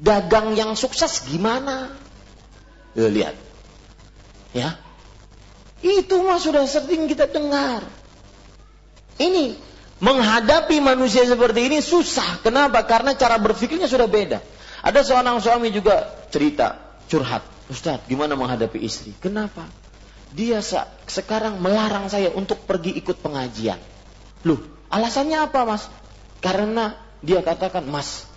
dagang 0.00 0.56
yang 0.56 0.76
sukses 0.76 1.24
gimana? 1.28 1.92
Ya, 2.96 3.08
lihat. 3.08 3.36
Ya. 4.56 4.80
Itu 5.84 6.24
mah 6.24 6.40
sudah 6.40 6.64
sering 6.64 7.08
kita 7.08 7.28
dengar. 7.28 7.84
Ini 9.16 9.56
menghadapi 10.00 10.80
manusia 10.80 11.24
seperti 11.24 11.68
ini 11.68 11.78
susah. 11.80 12.40
Kenapa? 12.44 12.84
Karena 12.84 13.16
cara 13.16 13.36
berpikirnya 13.40 13.88
sudah 13.88 14.08
beda. 14.08 14.40
Ada 14.84 15.00
seorang 15.04 15.40
suami 15.40 15.72
juga 15.72 16.28
cerita, 16.28 16.98
curhat. 17.08 17.44
Ustaz, 17.66 18.04
gimana 18.06 18.38
menghadapi 18.38 18.78
istri? 18.78 19.10
Kenapa? 19.18 19.66
Dia 20.30 20.62
sekarang 21.08 21.58
melarang 21.58 22.06
saya 22.06 22.30
untuk 22.30 22.62
pergi 22.68 22.94
ikut 22.94 23.18
pengajian. 23.24 23.80
Loh, 24.46 24.60
alasannya 24.92 25.42
apa 25.42 25.66
mas? 25.66 25.90
Karena 26.38 26.94
dia 27.24 27.42
katakan, 27.42 27.82
mas, 27.88 28.28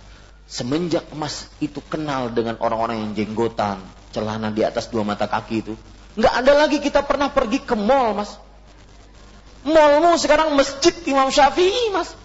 Semenjak 0.50 1.06
emas 1.14 1.46
itu 1.62 1.78
kenal 1.78 2.34
dengan 2.34 2.58
orang-orang 2.58 3.06
yang 3.06 3.12
jenggotan, 3.14 3.78
celana 4.10 4.50
di 4.50 4.66
atas 4.66 4.90
dua 4.90 5.06
mata 5.06 5.30
kaki 5.30 5.62
itu, 5.62 5.78
nggak 6.18 6.34
ada 6.42 6.66
lagi 6.66 6.82
kita 6.82 7.06
pernah 7.06 7.30
pergi 7.30 7.62
ke 7.62 7.78
mall, 7.78 8.18
mas. 8.18 8.34
Mallmu 9.62 10.18
sekarang 10.18 10.58
masjid 10.58 10.90
Imam 11.06 11.30
Syafi'i, 11.30 11.94
mas. 11.94 12.18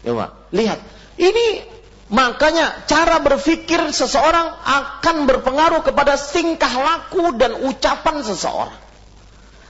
Ya, 0.00 0.16
Pak. 0.16 0.48
Lihat, 0.56 0.80
ini 1.20 1.68
makanya 2.08 2.88
cara 2.88 3.20
berpikir 3.20 3.92
seseorang 3.92 4.56
akan 4.64 5.28
berpengaruh 5.28 5.84
kepada 5.84 6.16
tingkah 6.16 6.72
laku 6.72 7.36
dan 7.36 7.52
ucapan 7.68 8.24
seseorang. 8.24 8.80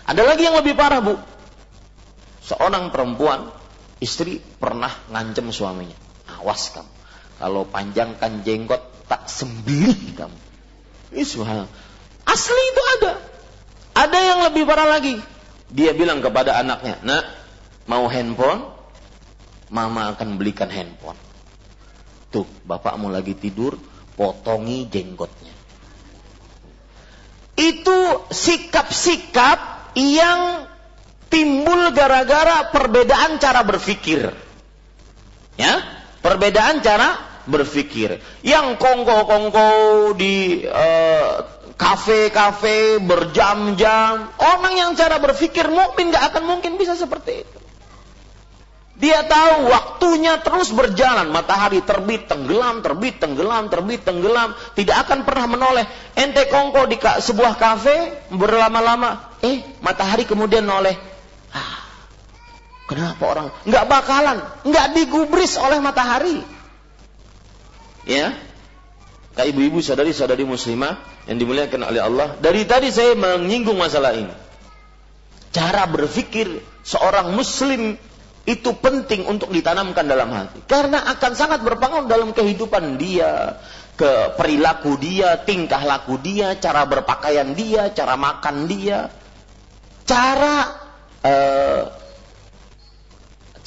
Ada 0.06 0.22
lagi 0.22 0.46
yang 0.46 0.54
lebih 0.54 0.78
parah, 0.78 1.02
Bu. 1.02 1.18
Seorang 2.46 2.94
perempuan, 2.94 3.50
istri 3.98 4.38
pernah 4.38 4.94
ngancem 5.10 5.50
suaminya 5.50 6.09
Awas 6.40 6.72
kamu. 6.72 6.92
Kalau 7.40 7.62
panjangkan 7.68 8.44
jenggot 8.44 8.80
tak 9.08 9.28
sembili 9.28 10.12
kamu. 10.16 10.38
Ini 11.10 11.24
Asli 12.28 12.62
itu 12.70 12.82
ada. 13.00 13.12
Ada 13.96 14.18
yang 14.22 14.38
lebih 14.46 14.62
parah 14.68 14.86
lagi. 14.86 15.18
Dia 15.70 15.94
bilang 15.94 16.22
kepada 16.22 16.58
anaknya, 16.58 16.98
nak 17.02 17.24
mau 17.90 18.06
handphone? 18.06 18.70
Mama 19.70 20.14
akan 20.14 20.38
belikan 20.38 20.70
handphone. 20.70 21.18
Tuh, 22.30 22.46
bapakmu 22.66 23.10
lagi 23.10 23.34
tidur, 23.34 23.78
potongi 24.14 24.86
jenggotnya. 24.86 25.54
Itu 27.58 28.30
sikap-sikap 28.30 29.94
yang 29.98 30.70
timbul 31.30 31.94
gara-gara 31.94 32.70
perbedaan 32.70 33.38
cara 33.38 33.62
berpikir. 33.62 34.30
Ya, 35.58 35.99
Perbedaan 36.20 36.84
cara 36.84 37.40
berpikir. 37.48 38.20
Yang 38.44 38.76
kongko-kongko 38.76 39.68
di 40.16 40.64
kafe-kafe 41.74 43.00
uh, 43.00 43.04
berjam-jam, 43.04 44.28
orang 44.36 44.74
yang 44.76 44.90
cara 44.96 45.16
berpikir 45.16 45.66
mungkin 45.72 46.12
nggak 46.12 46.24
akan 46.34 46.44
mungkin 46.44 46.76
bisa 46.76 46.92
seperti 46.94 47.44
itu. 47.44 47.58
Dia 49.00 49.24
tahu 49.24 49.72
waktunya 49.72 50.44
terus 50.44 50.76
berjalan, 50.76 51.32
matahari 51.32 51.80
terbit, 51.80 52.28
tenggelam, 52.28 52.84
terbit, 52.84 53.16
tenggelam, 53.16 53.72
terbit, 53.72 54.04
tenggelam, 54.04 54.52
tidak 54.76 55.08
akan 55.08 55.24
pernah 55.24 55.48
menoleh. 55.48 55.88
Ente 56.12 56.44
kongko 56.52 56.84
di 56.84 57.00
sebuah 57.00 57.56
kafe 57.56 58.28
berlama-lama, 58.28 59.40
eh 59.40 59.64
matahari 59.80 60.28
kemudian 60.28 60.68
noleh. 60.68 61.00
Ah, 61.48 61.79
Kenapa 62.90 63.22
orang 63.22 63.46
nggak 63.70 63.86
bakalan, 63.86 64.42
nggak 64.66 64.86
digubris 64.98 65.54
oleh 65.62 65.78
matahari? 65.78 66.42
Ya, 68.02 68.34
kak 69.38 69.46
ibu-ibu 69.46 69.78
sadari-sadari 69.78 70.42
muslimah 70.42 70.98
yang 71.30 71.38
dimuliakan 71.38 71.86
oleh 71.86 72.02
Allah. 72.02 72.34
Dari 72.42 72.66
tadi 72.66 72.90
saya 72.90 73.14
menyinggung 73.14 73.78
masalah 73.78 74.10
ini. 74.18 74.34
Cara 75.54 75.86
berpikir 75.86 76.50
seorang 76.82 77.30
muslim 77.30 77.94
itu 78.42 78.70
penting 78.74 79.22
untuk 79.30 79.54
ditanamkan 79.54 80.10
dalam 80.10 80.34
hati. 80.34 80.58
Karena 80.66 81.06
akan 81.14 81.32
sangat 81.38 81.62
berpengaruh 81.62 82.10
dalam 82.10 82.34
kehidupan 82.34 82.98
dia, 82.98 83.62
ke 83.94 84.34
perilaku 84.34 84.98
dia, 84.98 85.38
tingkah 85.46 85.86
laku 85.86 86.18
dia, 86.18 86.58
cara 86.58 86.82
berpakaian 86.90 87.54
dia, 87.54 87.94
cara 87.94 88.18
makan 88.18 88.66
dia, 88.66 89.14
cara 90.02 90.74
uh, 91.22 91.99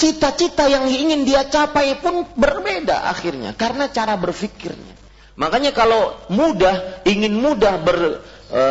cita-cita 0.04 0.68
yang 0.68 0.92
ingin 0.92 1.24
dia 1.24 1.48
capai 1.48 1.96
pun 2.04 2.28
berbeda 2.36 3.08
akhirnya 3.08 3.56
karena 3.56 3.88
cara 3.88 4.20
berpikirnya. 4.20 5.00
Makanya 5.40 5.72
kalau 5.72 6.20
mudah 6.28 7.02
ingin 7.08 7.32
mudah 7.40 7.80
ber, 7.80 8.20
e, 8.52 8.64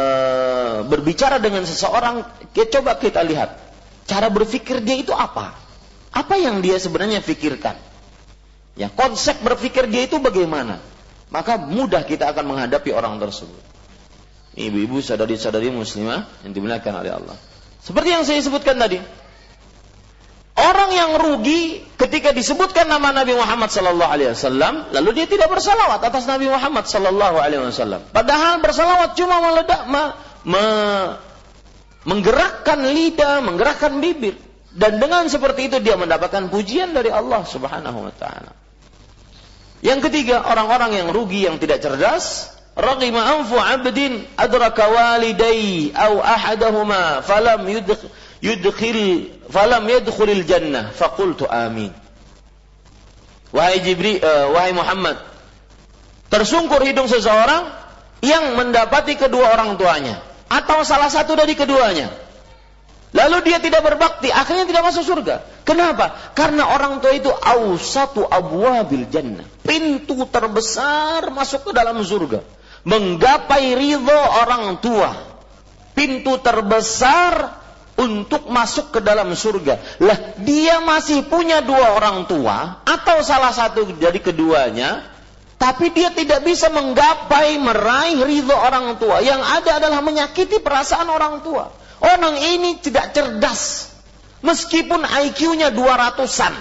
berbicara 0.85 1.41
dengan 1.41 1.65
seseorang, 1.65 2.23
kita 2.53 2.79
coba 2.79 3.01
kita 3.01 3.25
lihat 3.25 3.57
cara 4.05 4.29
berpikir 4.29 4.85
dia 4.85 5.01
itu 5.01 5.17
apa? 5.17 5.57
Apa 6.13 6.37
yang 6.37 6.61
dia 6.61 6.77
sebenarnya 6.77 7.25
pikirkan? 7.25 7.81
Ya, 8.77 8.93
konsep 8.93 9.41
berpikir 9.41 9.89
dia 9.89 10.05
itu 10.05 10.21
bagaimana? 10.21 10.85
Maka 11.33 11.57
mudah 11.57 12.05
kita 12.05 12.29
akan 12.29 12.45
menghadapi 12.45 12.93
orang 12.93 13.17
tersebut. 13.17 13.73
Ibu-ibu, 14.53 15.01
sadari-sadari 15.01 15.73
muslimah 15.73 16.29
yang 16.45 16.53
dimuliakan 16.53 16.93
oleh 17.01 17.13
Allah. 17.17 17.37
Seperti 17.81 18.09
yang 18.13 18.25
saya 18.29 18.45
sebutkan 18.45 18.77
tadi, 18.77 19.01
Orang 20.53 20.93
yang 20.93 21.17
rugi 21.17 21.81
ketika 21.97 22.37
disebutkan 22.37 22.85
nama 22.85 23.09
Nabi 23.09 23.33
Muhammad 23.33 23.73
sallallahu 23.73 24.13
alaihi 24.13 24.37
wasallam, 24.37 24.93
lalu 24.93 25.11
dia 25.17 25.27
tidak 25.31 25.49
bersalawat 25.49 26.05
atas 26.05 26.29
Nabi 26.29 26.53
Muhammad 26.53 26.85
sallallahu 26.85 27.41
alaihi 27.41 27.65
wasallam. 27.73 28.05
Padahal 28.13 28.61
bersalawat 28.61 29.17
cuma 29.17 29.41
meledak 29.41 29.89
ma, 29.89 30.13
me, 30.45 30.65
menggerakkan 32.05 32.85
lidah, 32.85 33.41
menggerakkan 33.41 33.97
bibir. 34.05 34.37
Dan 34.73 35.01
dengan 35.01 35.25
seperti 35.33 35.73
itu 35.73 35.81
dia 35.81 35.97
mendapatkan 35.97 36.53
pujian 36.53 36.93
dari 36.93 37.09
Allah 37.09 37.49
Subhanahu 37.49 38.09
wa 38.09 38.13
taala. 38.13 38.53
Yang 39.81 40.09
ketiga, 40.09 40.45
orang-orang 40.45 41.01
yang 41.01 41.09
rugi 41.17 41.49
yang 41.49 41.57
tidak 41.57 41.81
cerdas, 41.81 42.53
raqima 42.77 43.41
anfu 43.41 43.57
'abdin 43.57 44.25
adraka 44.37 44.85
walidayhi 44.89 45.93
aw 45.97 46.21
ahadahuma 46.21 47.21
falam 47.25 47.69
yudkhil 48.41 49.01
falam 49.53 49.85
yadkhulil 49.85 50.49
jannah. 50.49 50.89
Faqultu 50.97 51.45
amin. 51.45 51.93
Wahai 53.53 53.85
Jibril 53.85 54.17
uh, 54.25 54.57
wahai 54.57 54.73
Muhammad 54.73 55.21
tersungkur 56.33 56.81
hidung 56.81 57.05
seseorang 57.05 57.69
yang 58.25 58.57
mendapati 58.57 59.21
kedua 59.21 59.53
orang 59.53 59.77
tuanya 59.77 60.25
atau 60.49 60.81
salah 60.89 61.13
satu 61.13 61.37
dari 61.37 61.53
keduanya. 61.53 62.09
Lalu 63.13 63.45
dia 63.45 63.61
tidak 63.61 63.85
berbakti 63.85 64.33
akhirnya 64.33 64.65
tidak 64.65 64.89
masuk 64.89 65.05
surga. 65.05 65.45
Kenapa? 65.69 66.33
Karena 66.33 66.73
orang 66.73 67.05
tua 67.05 67.13
itu 67.13 67.29
ausatu 67.29 68.25
abwabil 68.25 69.05
jannah. 69.13 69.45
Pintu 69.61 70.25
terbesar 70.33 71.29
masuk 71.29 71.69
ke 71.69 71.73
dalam 71.77 72.01
surga. 72.01 72.41
Menggapai 72.89 73.77
ridho 73.77 74.17
orang 74.17 74.81
tua. 74.81 75.13
Pintu 75.93 76.41
terbesar 76.41 77.62
untuk 77.97 78.49
masuk 78.49 78.95
ke 78.95 79.01
dalam 79.05 79.31
surga. 79.33 80.01
Lah, 80.01 80.19
dia 80.41 80.81
masih 80.81 81.29
punya 81.29 81.61
dua 81.61 81.97
orang 81.97 82.25
tua 82.25 82.83
atau 82.83 83.21
salah 83.21 83.53
satu 83.53 83.85
dari 83.97 84.19
keduanya, 84.19 85.05
tapi 85.61 85.95
dia 85.95 86.11
tidak 86.11 86.43
bisa 86.43 86.73
menggapai 86.75 87.55
meraih 87.61 88.19
ridho 88.27 88.57
orang 88.57 88.99
tua. 88.99 89.23
Yang 89.23 89.43
ada 89.47 89.71
adalah 89.79 90.01
menyakiti 90.03 90.59
perasaan 90.59 91.07
orang 91.07 91.45
tua. 91.47 91.71
Orang 92.03 92.35
ini 92.35 92.83
tidak 92.83 93.15
cerdas. 93.15 93.95
Meskipun 94.43 95.07
IQ-nya 95.07 95.71
200-an. 95.71 96.55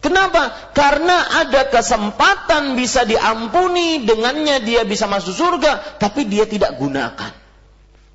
Kenapa? 0.00 0.72
Karena 0.72 1.44
ada 1.44 1.68
kesempatan 1.68 2.76
bisa 2.76 3.04
diampuni, 3.04 4.04
dengannya 4.04 4.64
dia 4.64 4.84
bisa 4.88 5.04
masuk 5.04 5.32
surga, 5.32 6.00
tapi 6.00 6.24
dia 6.24 6.48
tidak 6.48 6.76
gunakan. 6.80 7.43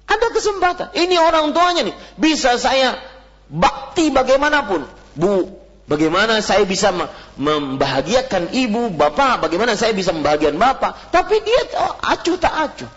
Ada 0.10 0.34
kesempatan. 0.34 0.88
Ini 0.98 1.22
orang 1.22 1.54
tuanya 1.54 1.86
nih. 1.86 1.96
Bisa 2.18 2.58
saya 2.58 2.98
bakti 3.46 4.10
bagaimanapun. 4.10 4.90
Bu, 5.14 5.54
bagaimana 5.86 6.42
saya 6.42 6.66
bisa 6.66 6.90
membahagiakan 7.38 8.50
ibu, 8.54 8.90
bapak, 8.90 9.46
bagaimana 9.46 9.78
saya 9.78 9.94
bisa 9.94 10.10
membahagiakan 10.10 10.58
bapak. 10.58 11.14
Tapi 11.14 11.36
dia 11.46 11.62
oh, 11.78 11.94
acuh 12.02 12.38
tak 12.42 12.54
acuh. 12.54 12.92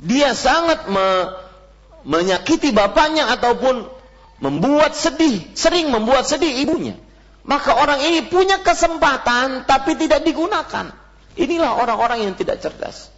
Dia 0.00 0.32
sangat 0.32 0.88
me, 0.88 1.36
menyakiti 2.08 2.72
bapaknya 2.72 3.28
ataupun 3.34 3.90
membuat 4.38 4.94
sedih, 4.94 5.42
sering 5.58 5.90
membuat 5.92 6.24
sedih 6.24 6.64
ibunya. 6.64 6.96
Maka 7.48 7.76
orang 7.76 8.04
ini 8.04 8.24
punya 8.28 8.60
kesempatan 8.60 9.64
tapi 9.64 9.96
tidak 9.96 10.24
digunakan. 10.24 10.92
Inilah 11.38 11.80
orang-orang 11.80 12.28
yang 12.28 12.34
tidak 12.36 12.60
cerdas. 12.60 13.08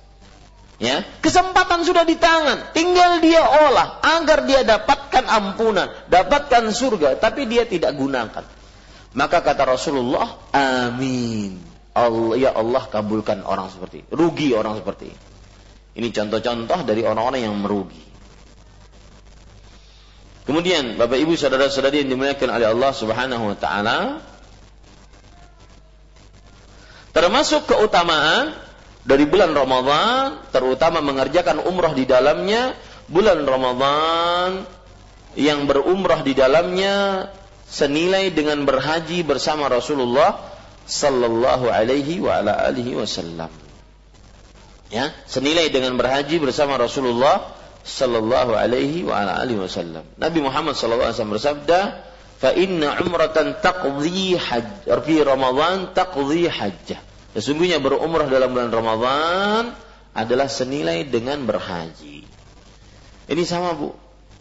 Ya, 0.80 1.04
kesempatan 1.20 1.84
sudah 1.84 2.08
di 2.08 2.16
tangan, 2.16 2.72
tinggal 2.72 3.20
dia 3.20 3.44
olah 3.44 4.00
agar 4.00 4.48
dia 4.48 4.64
dapatkan 4.64 5.28
ampunan, 5.28 5.92
dapatkan 6.08 6.72
surga, 6.72 7.20
tapi 7.20 7.44
dia 7.44 7.68
tidak 7.68 7.92
gunakan. 8.00 8.40
Maka 9.12 9.44
kata 9.44 9.68
Rasulullah, 9.68 10.40
amin. 10.56 11.60
Allah 11.92 12.32
ya 12.40 12.50
Allah 12.56 12.80
kabulkan 12.88 13.44
orang 13.44 13.68
seperti 13.68 14.06
ini. 14.06 14.08
Rugi 14.08 14.48
orang 14.56 14.80
seperti 14.80 15.12
ini. 15.12 15.20
Ini 16.00 16.08
contoh-contoh 16.16 16.80
dari 16.88 17.04
orang-orang 17.04 17.44
yang 17.44 17.60
merugi. 17.60 18.00
Kemudian 20.48 20.96
Bapak 20.96 21.20
Ibu 21.20 21.36
saudara-saudari 21.36 22.06
yang 22.06 22.16
dimuliakan 22.16 22.48
oleh 22.56 22.72
Allah 22.72 22.92
Subhanahu 22.96 23.52
wa 23.52 23.56
taala 23.58 23.98
termasuk 27.12 27.68
keutamaan 27.68 28.69
dari 29.10 29.26
bulan 29.26 29.50
Ramadan, 29.50 30.38
terutama 30.54 31.02
mengerjakan 31.02 31.66
umrah 31.66 31.90
di 31.90 32.06
dalamnya, 32.06 32.78
bulan 33.10 33.42
Ramadan 33.42 34.62
yang 35.34 35.66
berumrah 35.66 36.22
di 36.22 36.30
dalamnya 36.38 37.26
senilai 37.66 38.30
dengan 38.30 38.62
berhaji 38.62 39.26
bersama 39.26 39.66
Rasulullah 39.66 40.38
sallallahu 40.86 41.66
alaihi 41.66 42.22
wasallam. 42.22 43.50
Ya, 44.94 45.10
senilai 45.26 45.74
dengan 45.74 45.98
berhaji 45.98 46.38
bersama 46.38 46.78
Rasulullah 46.78 47.50
sallallahu 47.82 48.54
alaihi 48.54 49.06
wasallam. 49.58 50.06
Nabi 50.22 50.38
Muhammad 50.38 50.78
sallallahu 50.78 51.10
alaihi 51.10 51.18
wasallam 51.18 51.34
bersabda, 51.34 51.80
"Fa 52.38 52.50
inna 52.54 52.94
umratan 53.02 53.58
taqdi 53.58 54.38
hajj 54.38 54.86
fi 54.86 55.14
Ramadan 55.26 55.90
taqdi 55.94 56.46
hajjah." 56.46 57.09
Sesungguhnya 57.30 57.78
berumrah 57.78 58.26
dalam 58.26 58.50
bulan 58.50 58.70
Ramadan 58.74 59.64
adalah 60.10 60.50
senilai 60.50 61.06
dengan 61.06 61.46
berhaji. 61.46 62.26
Ini 63.30 63.42
sama 63.46 63.78
bu, 63.78 63.94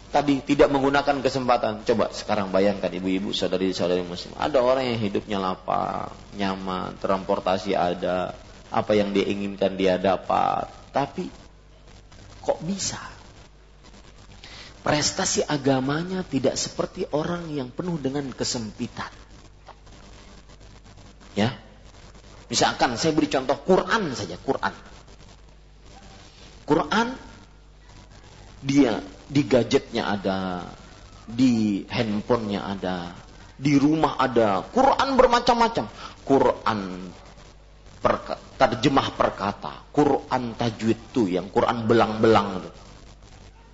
tadi 0.09 0.41
tidak 0.41 0.73
menggunakan 0.73 1.21
kesempatan. 1.21 1.85
Coba 1.85 2.09
sekarang 2.09 2.49
bayangkan 2.49 2.89
ibu-ibu, 2.89 3.29
saudari-saudari 3.29 4.01
muslim. 4.01 4.33
Ada 4.41 4.57
orang 4.57 4.89
yang 4.89 4.99
hidupnya 5.05 5.37
lapang, 5.37 6.09
nyaman, 6.33 6.97
transportasi 6.97 7.77
ada, 7.77 8.33
apa 8.73 8.91
yang 8.97 9.13
dia 9.13 9.29
inginkan 9.29 9.77
dia 9.77 10.01
dapat. 10.01 10.65
Tapi 10.89 11.29
kok 12.41 12.59
bisa? 12.65 12.97
Prestasi 14.81 15.45
agamanya 15.45 16.25
tidak 16.25 16.57
seperti 16.57 17.05
orang 17.13 17.53
yang 17.53 17.69
penuh 17.69 18.01
dengan 18.01 18.25
kesempitan. 18.33 19.13
Ya, 21.37 21.53
Misalkan 22.49 22.97
saya 22.97 23.13
beri 23.13 23.29
contoh 23.29 23.57
Quran 23.61 24.13
saja, 24.17 24.35
Quran. 24.41 24.73
Quran 26.65 27.07
dia 28.65 28.99
di 29.29 29.41
gadgetnya 29.45 30.09
ada, 30.09 30.65
di 31.29 31.85
handphonenya 31.85 32.61
ada, 32.65 33.13
di 33.53 33.77
rumah 33.77 34.17
ada. 34.17 34.65
Quran 34.65 35.13
bermacam-macam. 35.13 35.85
Quran 36.25 36.79
perka, 38.01 38.33
terjemah 38.57 39.13
perkata, 39.13 39.85
Quran 39.93 40.57
tajwid 40.57 41.13
tuh 41.13 41.29
yang 41.29 41.53
Quran 41.53 41.85
belang-belang 41.85 42.65
itu 42.65 42.69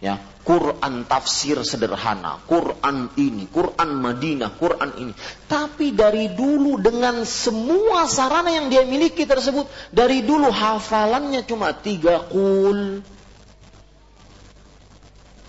ya 0.05 0.21
Quran 0.45 1.09
tafsir 1.09 1.57
sederhana, 1.65 2.37
Quran 2.45 3.09
ini, 3.17 3.49
Quran 3.49 3.97
Madinah, 3.97 4.53
Quran 4.53 4.93
ini. 5.01 5.13
Tapi 5.49 5.89
dari 5.97 6.29
dulu 6.37 6.77
dengan 6.77 7.25
semua 7.25 8.05
sarana 8.05 8.53
yang 8.53 8.69
dia 8.69 8.85
miliki 8.85 9.25
tersebut, 9.25 9.65
dari 9.89 10.21
dulu 10.21 10.53
hafalannya 10.53 11.41
cuma 11.49 11.73
tiga 11.73 12.21
kul. 12.29 13.01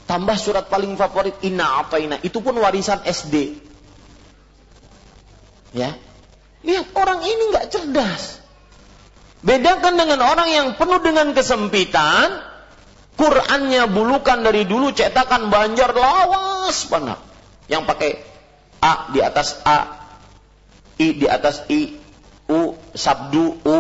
Tambah 0.09 0.37
surat 0.41 0.73
paling 0.73 0.97
favorit 0.97 1.37
Inna 1.45 1.85
Ataina, 1.85 2.17
itu 2.25 2.41
pun 2.41 2.57
warisan 2.57 3.05
SD. 3.05 3.61
Ya, 5.77 5.93
lihat 6.65 6.89
orang 6.97 7.21
ini 7.21 7.53
nggak 7.53 7.69
cerdas. 7.69 8.41
Bedakan 9.45 10.01
dengan 10.01 10.25
orang 10.25 10.49
yang 10.49 10.67
penuh 10.81 11.05
dengan 11.05 11.37
kesempitan, 11.37 12.56
Qurannya 13.17 13.89
bulukan 13.89 14.45
dari 14.45 14.69
dulu 14.69 14.93
cetakan 14.93 15.49
Banjar 15.49 15.97
lawas 15.97 16.85
banget. 16.93 17.19
Yang 17.67 17.83
pakai 17.89 18.11
A 18.85 19.09
di 19.11 19.25
atas 19.25 19.57
A, 19.65 19.79
I 21.01 21.09
di 21.17 21.27
atas 21.27 21.65
I, 21.73 21.97
U, 22.47 22.77
sabdu 22.93 23.57
U. 23.65 23.79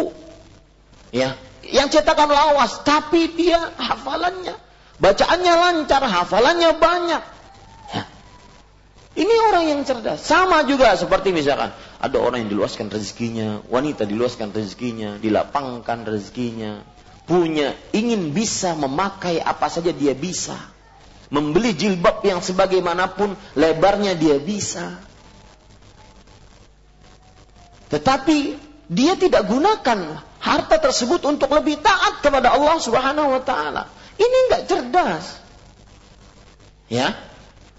Ya, 1.13 1.37
yang 1.71 1.93
cetakan 1.93 2.33
lawas, 2.33 2.83
tapi 2.83 3.31
dia 3.37 3.59
hafalannya, 3.77 4.57
bacaannya 4.99 5.55
lancar, 5.55 6.03
hafalannya 6.03 6.71
banyak. 6.81 7.23
Ya. 7.93 8.03
Ini 9.17 9.35
orang 9.53 9.65
yang 9.71 9.81
cerdas. 9.87 10.25
Sama 10.25 10.65
juga 10.65 10.97
seperti 10.97 11.31
misalkan 11.31 11.77
ada 12.01 12.17
orang 12.19 12.47
yang 12.47 12.51
diluaskan 12.57 12.89
rezekinya, 12.89 13.63
wanita 13.69 14.09
diluaskan 14.09 14.51
rezekinya, 14.51 15.21
dilapangkan 15.21 16.09
rezekinya, 16.09 16.85
punya, 17.27 17.75
ingin 17.91 18.31
bisa 18.31 18.73
memakai 18.79 19.43
apa 19.43 19.67
saja 19.67 19.91
dia 19.91 20.15
bisa. 20.15 20.55
Membeli 21.27 21.75
jilbab 21.75 22.23
yang 22.23 22.39
sebagaimanapun 22.39 23.35
lebarnya 23.59 24.15
dia 24.15 24.39
bisa. 24.39 25.03
Tetapi 27.91 28.39
dia 28.87 29.19
tidak 29.19 29.51
gunakan 29.51 30.23
harta 30.39 30.79
tersebut 30.79 31.27
untuk 31.27 31.51
lebih 31.51 31.83
taat 31.83 32.23
kepada 32.23 32.55
Allah 32.55 32.79
Subhanahu 32.79 33.35
wa 33.35 33.43
taala. 33.43 33.91
Ini 34.15 34.37
enggak 34.47 34.63
cerdas. 34.71 35.43
Ya. 36.87 37.19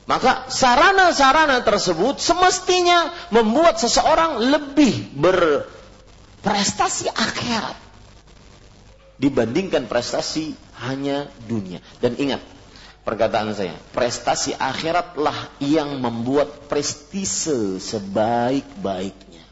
Maka 0.08 0.52
sarana-sarana 0.52 1.64
tersebut 1.68 2.20
semestinya 2.20 3.12
membuat 3.32 3.80
seseorang 3.80 4.39
lebih 4.39 5.12
berprestasi 5.16 7.12
akhirat 7.12 7.87
dibandingkan 9.18 9.89
prestasi 9.89 10.53
hanya 10.82 11.30
dunia. 11.49 11.82
Dan 12.01 12.18
ingat 12.18 12.41
perkataan 13.01 13.53
saya, 13.57 13.74
prestasi 13.93 14.53
akhiratlah 14.53 15.57
yang 15.61 15.97
membuat 15.97 16.70
prestise 16.70 17.82
sebaik-baiknya, 17.82 19.43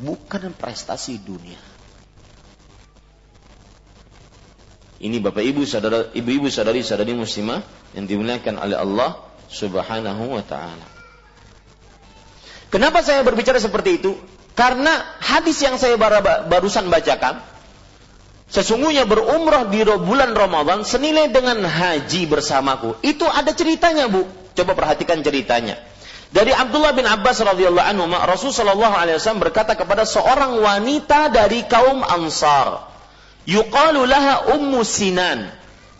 bukan 0.00 0.52
prestasi 0.56 1.20
dunia. 1.20 1.60
Ini 5.00 5.16
Bapak 5.16 5.40
Ibu 5.40 5.64
saudara 5.64 6.12
ibu-ibu 6.12 6.52
saudari-saudari 6.52 7.16
muslimah 7.16 7.64
yang 7.96 8.04
dimuliakan 8.04 8.60
oleh 8.60 8.76
Allah 8.76 9.16
Subhanahu 9.48 10.36
wa 10.36 10.44
taala. 10.44 10.84
Kenapa 12.68 13.00
saya 13.00 13.24
berbicara 13.24 13.56
seperti 13.56 13.98
itu? 13.98 14.12
Karena 14.52 14.92
hadis 15.24 15.56
yang 15.64 15.80
saya 15.80 15.96
barusan 16.46 16.92
bacakan 16.92 17.40
Sesungguhnya 18.50 19.06
berumrah 19.06 19.70
di 19.70 19.86
bulan 19.86 20.34
Ramadan 20.34 20.82
senilai 20.82 21.30
dengan 21.30 21.62
haji 21.62 22.26
bersamaku. 22.26 22.98
Itu 23.06 23.22
ada 23.30 23.54
ceritanya, 23.54 24.10
Bu. 24.10 24.26
Coba 24.58 24.74
perhatikan 24.74 25.22
ceritanya. 25.22 25.78
Dari 26.30 26.50
Abdullah 26.50 26.90
bin 26.94 27.06
Abbas 27.06 27.42
radhiyallahu 27.42 27.86
anhu, 27.94 28.10
Rasul 28.10 28.50
sallallahu 28.50 28.94
alaihi 28.94 29.18
wasallam 29.18 29.42
berkata 29.42 29.78
kepada 29.78 30.02
seorang 30.02 30.58
wanita 30.62 31.30
dari 31.30 31.66
kaum 31.66 32.02
Ansar, 32.02 32.90
yuqalu 33.46 34.06
laha 34.06 34.54
Ummu 34.58 34.82
Sinan. 34.82 35.50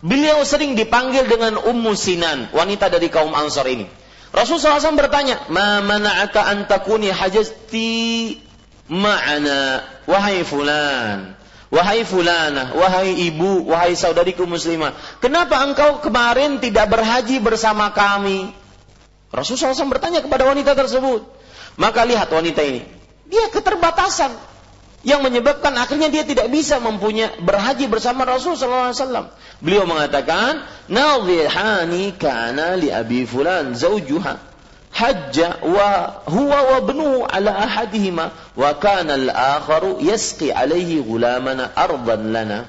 Beliau 0.03 0.43
sering 0.43 0.75
dipanggil 0.75 1.27
dengan 1.31 1.55
Ummu 1.55 1.95
Sinan, 1.95 2.51
wanita 2.51 2.91
dari 2.91 3.07
kaum 3.07 3.31
Ansar 3.31 3.67
ini. 3.71 3.87
Rasul 4.31 4.59
SAW 4.59 4.95
bertanya, 4.95 5.51
Ma 5.51 5.83
mana'aka 5.83 6.47
an 6.47 6.67
takuni 6.67 7.11
hajati 7.11 8.39
ma'ana, 8.87 9.83
wahai 10.07 10.47
fulan. 10.47 11.40
Wahai 11.71 12.03
fulana, 12.03 12.75
wahai 12.75 13.15
ibu, 13.31 13.71
wahai 13.71 13.95
saudariku 13.95 14.43
muslimah, 14.43 14.91
kenapa 15.23 15.63
engkau 15.63 16.03
kemarin 16.03 16.59
tidak 16.59 16.91
berhaji 16.91 17.39
bersama 17.39 17.95
kami? 17.95 18.51
Rasulullah 19.31 19.71
SAW 19.71 19.95
bertanya 19.95 20.19
kepada 20.19 20.43
wanita 20.43 20.75
tersebut. 20.75 21.23
Maka 21.79 22.03
lihat 22.03 22.27
wanita 22.27 22.59
ini, 22.59 22.83
dia 23.31 23.47
keterbatasan 23.47 24.35
yang 25.07 25.23
menyebabkan 25.23 25.71
akhirnya 25.79 26.11
dia 26.11 26.27
tidak 26.27 26.51
bisa 26.51 26.75
mempunyai 26.83 27.39
berhaji 27.39 27.87
bersama 27.87 28.27
Rasulullah 28.27 28.91
SAW. 28.91 29.31
Beliau 29.63 29.87
mengatakan, 29.87 30.67
"Nadhihani 30.91 32.19
kana 32.19 32.75
li 32.75 32.91
abi 32.91 33.23
fulan 33.23 33.79
zaujuha." 33.79 34.50
Wa 34.99 36.59
ibnuhu 36.77 37.25
ala 37.25 37.51
ahadihima 37.65 38.31
wa 38.53 38.71
kana 38.77 39.17
al-akharu 39.17 40.03
yasqi 40.03 40.51
alaihi 40.51 41.01
gulamana 41.01 41.71
ardan 41.73 42.29
lana 42.29 42.59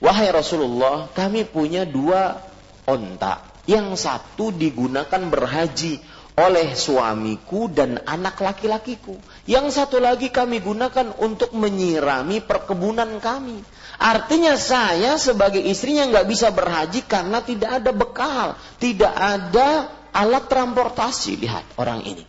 wahai 0.00 0.30
Rasulullah 0.32 1.10
kami 1.12 1.44
punya 1.44 1.84
dua 1.84 2.40
onta 2.88 3.44
yang 3.68 3.92
satu 3.94 4.54
digunakan 4.54 5.20
berhaji 5.28 6.00
oleh 6.40 6.72
suamiku 6.72 7.68
dan 7.68 8.00
anak 8.08 8.40
laki-lakiku. 8.40 9.12
Yang 9.44 9.76
satu 9.76 10.00
lagi 10.00 10.32
kami 10.32 10.64
gunakan 10.64 11.12
untuk 11.20 11.52
menyirami 11.52 12.40
perkebunan 12.40 13.20
kami. 13.20 13.60
Artinya 14.00 14.56
saya 14.56 15.20
sebagai 15.20 15.60
istrinya 15.60 16.08
nggak 16.08 16.26
bisa 16.26 16.48
berhaji 16.48 17.04
karena 17.04 17.44
tidak 17.44 17.84
ada 17.84 17.92
bekal, 17.92 18.46
tidak 18.80 19.12
ada 19.12 19.99
alat 20.12 20.46
transportasi. 20.50 21.38
Lihat 21.40 21.78
orang 21.80 22.04
ini. 22.04 22.24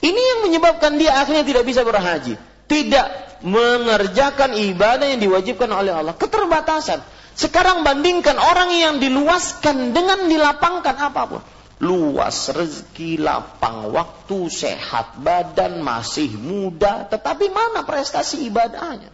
Ini 0.00 0.20
yang 0.20 0.40
menyebabkan 0.46 1.00
dia 1.00 1.16
akhirnya 1.18 1.42
tidak 1.42 1.64
bisa 1.64 1.82
berhaji. 1.82 2.36
Tidak 2.66 3.06
mengerjakan 3.46 4.56
ibadah 4.56 5.06
yang 5.08 5.20
diwajibkan 5.20 5.70
oleh 5.72 5.92
Allah. 5.92 6.14
Keterbatasan. 6.16 7.00
Sekarang 7.36 7.84
bandingkan 7.84 8.40
orang 8.40 8.72
yang 8.72 8.94
diluaskan 8.96 9.92
dengan 9.92 10.24
dilapangkan 10.28 10.96
apa 10.96 11.22
pun. 11.28 11.42
Luas 11.76 12.48
rezeki, 12.48 13.20
lapang 13.20 13.92
waktu, 13.92 14.48
sehat 14.48 15.20
badan, 15.20 15.84
masih 15.84 16.32
muda. 16.40 17.04
Tetapi 17.04 17.52
mana 17.52 17.84
prestasi 17.84 18.48
ibadahnya? 18.48 19.12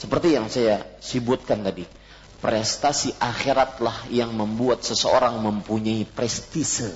Seperti 0.00 0.32
yang 0.32 0.48
saya 0.48 0.88
sebutkan 1.04 1.60
tadi 1.60 1.97
prestasi 2.38 3.14
akhiratlah 3.18 4.06
yang 4.14 4.30
membuat 4.34 4.86
seseorang 4.86 5.42
mempunyai 5.42 6.06
prestise. 6.06 6.94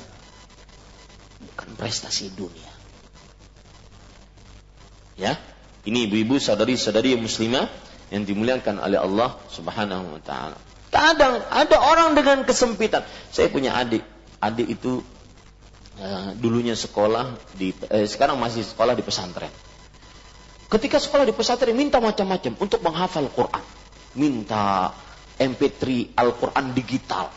Bukan 1.43 1.75
prestasi 1.75 2.31
dunia. 2.31 2.71
Ya? 5.19 5.39
Ini 5.83 6.07
ibu-ibu 6.07 6.39
saudari-saudari 6.39 7.19
muslimah 7.19 7.67
yang 8.15 8.23
dimuliakan 8.23 8.79
oleh 8.79 9.03
Allah 9.03 9.35
Subhanahu 9.51 10.15
wa 10.19 10.23
taala. 10.23 10.59
Kadang 10.93 11.43
ada 11.51 11.77
orang 11.83 12.15
dengan 12.15 12.47
kesempitan. 12.47 13.03
Saya 13.33 13.51
punya 13.51 13.75
adik. 13.75 14.05
Adik 14.39 14.79
itu 14.79 15.03
uh, 15.99 16.31
dulunya 16.39 16.77
sekolah 16.79 17.35
di 17.57 17.75
eh, 17.91 18.07
sekarang 18.07 18.39
masih 18.39 18.63
sekolah 18.63 18.95
di 18.95 19.03
pesantren. 19.03 19.51
Ketika 20.71 21.03
sekolah 21.03 21.27
di 21.27 21.35
pesantren 21.35 21.75
minta 21.75 21.99
macam-macam 21.99 22.53
untuk 22.63 22.79
menghafal 22.85 23.27
Quran. 23.33 23.65
Minta 24.13 24.93
MP3 25.41 26.13
Al-Quran 26.17 26.67
digital 26.77 27.33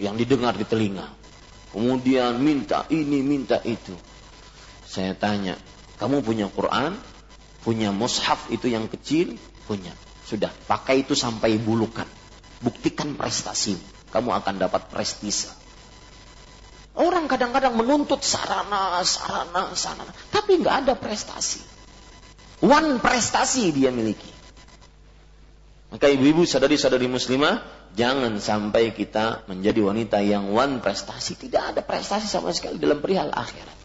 yang 0.00 0.16
didengar 0.16 0.56
di 0.56 0.64
telinga. 0.64 1.06
Kemudian 1.70 2.40
minta 2.42 2.88
ini, 2.90 3.22
minta 3.22 3.62
itu. 3.62 3.94
Saya 4.82 5.14
tanya, 5.14 5.54
kamu 6.02 6.24
punya 6.26 6.50
Quran? 6.50 6.98
Punya 7.62 7.94
mushaf 7.94 8.50
itu 8.50 8.66
yang 8.66 8.90
kecil? 8.90 9.38
Punya. 9.68 9.92
Sudah, 10.26 10.50
pakai 10.66 11.04
itu 11.06 11.14
sampai 11.14 11.60
bulukan. 11.60 12.08
Buktikan 12.64 13.14
prestasi. 13.14 13.78
Kamu 14.10 14.34
akan 14.34 14.54
dapat 14.58 14.90
prestise. 14.90 15.54
Orang 16.98 17.30
kadang-kadang 17.30 17.78
menuntut 17.78 18.24
sarana, 18.26 18.98
sarana, 19.06 19.70
sarana. 19.78 20.10
Tapi 20.34 20.58
nggak 20.58 20.76
ada 20.86 20.94
prestasi. 20.98 21.62
One 22.66 22.98
prestasi 22.98 23.70
dia 23.70 23.94
miliki. 23.94 24.29
Maka 25.90 26.06
ibu-ibu 26.06 26.46
sadari-sadari 26.46 27.10
muslimah, 27.10 27.66
jangan 27.98 28.38
sampai 28.38 28.94
kita 28.94 29.42
menjadi 29.50 29.82
wanita 29.82 30.22
yang 30.22 30.54
one 30.54 30.78
prestasi. 30.78 31.34
Tidak 31.34 31.74
ada 31.74 31.82
prestasi 31.82 32.30
sama 32.30 32.54
sekali 32.54 32.78
dalam 32.78 33.02
perihal 33.02 33.34
akhirat. 33.34 33.78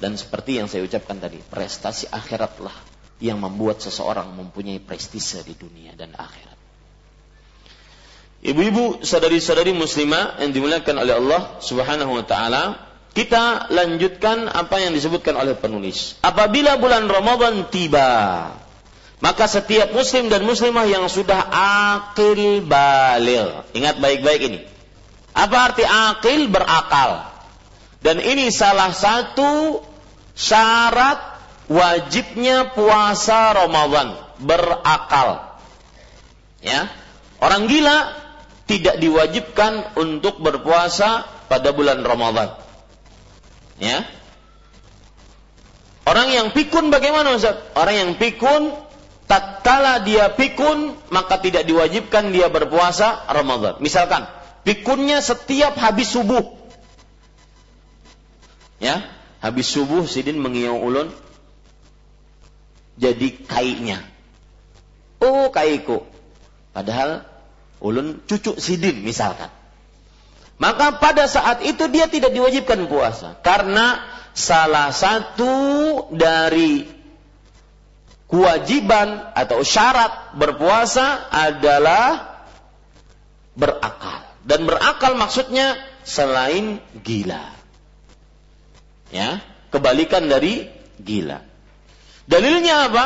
Dan 0.00 0.16
seperti 0.16 0.56
yang 0.60 0.66
saya 0.66 0.88
ucapkan 0.88 1.20
tadi, 1.20 1.38
prestasi 1.44 2.08
akhiratlah 2.08 2.72
yang 3.20 3.38
membuat 3.38 3.84
seseorang 3.84 4.32
mempunyai 4.32 4.80
prestise 4.80 5.44
di 5.44 5.54
dunia 5.54 5.92
dan 5.92 6.16
akhirat. 6.16 6.58
Ibu-ibu, 8.44 9.00
sadari-sadari 9.00 9.72
muslimah 9.72 10.40
yang 10.44 10.52
dimuliakan 10.52 10.96
oleh 11.00 11.16
Allah 11.16 11.42
Subhanahu 11.64 12.20
wa 12.20 12.24
taala, 12.28 12.76
kita 13.16 13.72
lanjutkan 13.72 14.50
apa 14.50 14.84
yang 14.84 14.92
disebutkan 14.92 15.38
oleh 15.38 15.56
penulis. 15.56 16.20
Apabila 16.20 16.76
bulan 16.76 17.08
Ramadan 17.08 17.70
tiba, 17.72 18.52
maka 19.22 19.46
setiap 19.46 19.94
muslim 19.94 20.26
dan 20.26 20.42
muslimah 20.42 20.86
yang 20.90 21.06
sudah 21.06 21.38
akil 21.94 22.64
balil. 22.66 23.62
Ingat 23.76 24.02
baik-baik 24.02 24.40
ini. 24.50 24.60
Apa 25.34 25.70
arti 25.70 25.84
akil? 25.86 26.50
Berakal. 26.50 27.34
Dan 28.04 28.20
ini 28.20 28.52
salah 28.52 28.92
satu 28.92 29.80
syarat 30.36 31.18
wajibnya 31.70 32.74
puasa 32.74 33.54
Ramadan. 33.54 34.20
berakal. 34.34 35.56
Ya. 36.58 36.90
Orang 37.38 37.70
gila 37.70 38.12
tidak 38.66 38.98
diwajibkan 38.98 39.94
untuk 39.94 40.42
berpuasa 40.42 41.24
pada 41.48 41.70
bulan 41.70 42.02
Ramadan. 42.02 42.56
Ya. 43.78 44.04
Orang 46.04 46.28
yang 46.28 46.52
pikun 46.52 46.92
bagaimana 46.92 47.32
Ustaz? 47.32 47.56
Orang 47.72 47.96
yang 47.96 48.10
pikun 48.20 48.76
tatkala 49.24 50.04
dia 50.04 50.32
pikun 50.32 50.94
maka 51.08 51.40
tidak 51.40 51.64
diwajibkan 51.64 52.30
dia 52.30 52.48
berpuasa 52.52 53.26
Ramadan. 53.30 53.80
Misalkan 53.80 54.28
pikunnya 54.64 55.20
setiap 55.24 55.76
habis 55.80 56.12
subuh. 56.12 56.56
Ya, 58.82 59.00
habis 59.40 59.70
subuh 59.70 60.04
sidin 60.04 60.36
mengiau 60.40 60.76
ulun 60.76 61.08
jadi 63.00 63.34
kainya. 63.48 64.02
Oh, 65.24 65.48
kaiku. 65.48 66.04
Padahal 66.74 67.24
ulun 67.80 68.20
cucu 68.28 68.58
sidin 68.60 69.02
misalkan. 69.02 69.50
Maka 70.58 71.02
pada 71.02 71.26
saat 71.26 71.66
itu 71.66 71.90
dia 71.90 72.06
tidak 72.06 72.30
diwajibkan 72.30 72.86
puasa 72.86 73.34
karena 73.42 73.98
salah 74.34 74.94
satu 74.94 75.50
dari 76.14 76.93
kewajiban 78.34 79.30
atau 79.38 79.62
syarat 79.62 80.34
berpuasa 80.34 81.30
adalah 81.30 82.34
berakal. 83.54 84.26
Dan 84.42 84.66
berakal 84.66 85.14
maksudnya 85.14 85.78
selain 86.02 86.82
gila. 87.06 87.54
Ya, 89.14 89.38
kebalikan 89.70 90.26
dari 90.26 90.66
gila. 90.98 91.46
Dalilnya 92.26 92.90
apa? 92.90 93.04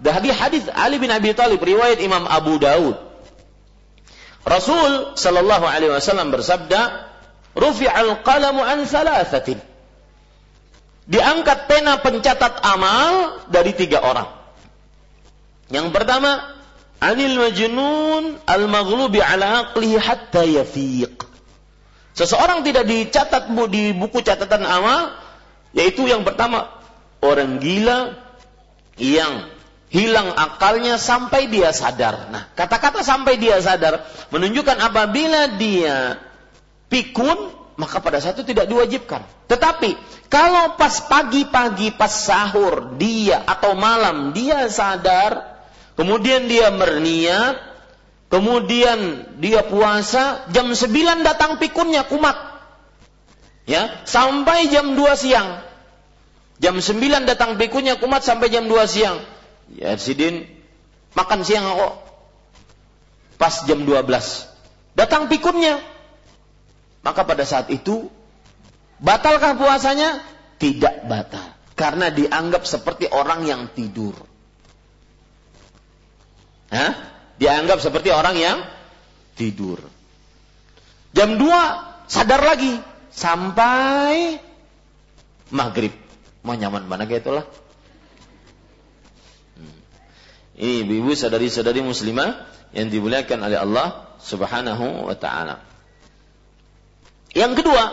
Dari 0.00 0.32
hadis 0.32 0.64
Ali 0.72 0.96
bin 0.96 1.12
Abi 1.12 1.36
Thalib 1.36 1.60
riwayat 1.60 2.00
Imam 2.00 2.24
Abu 2.24 2.56
Daud 2.56 2.96
Rasul 4.40 5.20
sallallahu 5.20 5.68
alaihi 5.68 5.92
wasallam 5.92 6.32
bersabda, 6.32 7.12
"Rufi'al 7.52 8.24
qalamu 8.24 8.64
an 8.64 8.88
thalathatin." 8.88 9.60
Diangkat 11.04 11.68
pena 11.68 12.00
pencatat 12.00 12.64
amal 12.64 13.44
dari 13.52 13.76
tiga 13.76 14.00
orang. 14.00 14.39
Yang 15.70 15.94
pertama, 15.94 16.50
anil 16.98 17.38
majnun 17.38 18.42
al-maghlubi 18.44 19.22
ala 19.22 19.70
aqlihi 19.70 19.96
hatta 19.96 20.42
yafiq. 20.42 21.24
Seseorang 22.14 22.66
tidak 22.66 22.90
dicatat 22.90 23.48
di 23.70 23.94
buku 23.94 24.20
catatan 24.20 24.66
amal, 24.66 25.14
yaitu 25.72 26.10
yang 26.10 26.26
pertama, 26.26 26.68
orang 27.22 27.62
gila 27.62 28.18
yang 28.98 29.48
hilang 29.90 30.30
akalnya 30.34 30.98
sampai 30.98 31.50
dia 31.50 31.74
sadar. 31.74 32.30
Nah, 32.30 32.50
kata-kata 32.54 33.02
sampai 33.02 33.38
dia 33.38 33.58
sadar 33.62 34.06
menunjukkan 34.30 34.78
apabila 34.78 35.58
dia 35.58 36.18
pikun, 36.90 37.54
maka 37.78 37.98
pada 37.98 38.22
saat 38.22 38.38
itu 38.38 38.54
tidak 38.54 38.70
diwajibkan. 38.70 39.22
Tetapi 39.50 39.96
kalau 40.30 40.78
pas 40.78 40.94
pagi-pagi, 41.10 41.90
pas 41.90 42.10
sahur 42.10 42.94
dia 43.00 43.42
atau 43.42 43.74
malam 43.74 44.30
dia 44.30 44.70
sadar, 44.70 45.49
kemudian 46.00 46.48
dia 46.48 46.72
berniat, 46.72 47.60
kemudian 48.32 49.28
dia 49.36 49.60
puasa, 49.60 50.48
jam 50.48 50.72
9 50.72 51.20
datang 51.20 51.60
pikunnya 51.60 52.08
kumat. 52.08 52.36
Ya, 53.68 54.00
sampai 54.08 54.72
jam 54.72 54.96
2 54.96 55.04
siang. 55.20 55.60
Jam 56.56 56.80
9 56.80 57.28
datang 57.28 57.60
pikunnya 57.60 58.00
kumat 58.00 58.24
sampai 58.24 58.48
jam 58.48 58.68
2 58.68 58.84
siang 58.88 59.20
Ya 59.70 59.94
Sidin 59.94 60.50
makan 61.14 61.46
siang 61.46 61.62
kok. 61.78 61.94
Pas 63.38 63.54
jam 63.64 63.86
12. 63.86 64.04
Datang 64.98 65.30
pikunnya. 65.30 65.78
Maka 67.00 67.24
pada 67.24 67.46
saat 67.46 67.70
itu 67.72 68.10
batalkah 69.00 69.56
puasanya? 69.56 70.20
Tidak 70.60 71.08
batal. 71.08 71.56
Karena 71.78 72.12
dianggap 72.12 72.68
seperti 72.68 73.08
orang 73.08 73.48
yang 73.48 73.62
tidur. 73.72 74.12
Dianggap 77.40 77.78
seperti 77.82 78.14
orang 78.14 78.36
yang 78.36 78.58
tidur. 79.34 79.80
Jam 81.10 81.40
2 81.40 82.06
sadar 82.06 82.42
lagi 82.44 82.78
sampai 83.10 84.38
maghrib. 85.50 85.90
Mau 86.46 86.54
nyaman 86.54 86.86
mana 86.86 87.04
kayak 87.04 87.26
itulah. 87.26 87.46
Ini 90.60 90.84
ibu-ibu 90.84 91.16
sadari-sadari 91.16 91.80
muslimah 91.80 92.36
yang 92.76 92.92
dimuliakan 92.92 93.38
oleh 93.48 93.58
Allah 93.58 94.12
Subhanahu 94.20 95.08
wa 95.08 95.16
taala. 95.16 95.64
Yang 97.32 97.64
kedua, 97.64 97.84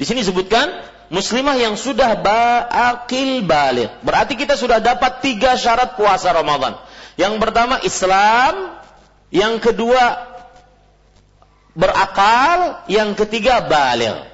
di 0.00 0.04
sini 0.08 0.24
sebutkan 0.24 0.72
muslimah 1.08 1.56
yang 1.56 1.74
sudah 1.74 2.16
ba'akil 2.20 3.44
balik. 3.44 4.00
Berarti 4.04 4.36
kita 4.36 4.56
sudah 4.56 4.80
dapat 4.80 5.24
tiga 5.24 5.56
syarat 5.56 5.96
puasa 5.96 6.32
Ramadan. 6.32 6.76
Yang 7.18 7.34
pertama 7.42 7.82
Islam, 7.82 8.78
yang 9.28 9.58
kedua 9.58 10.28
berakal, 11.74 12.84
yang 12.88 13.12
ketiga 13.18 13.64
balik. 13.64 14.28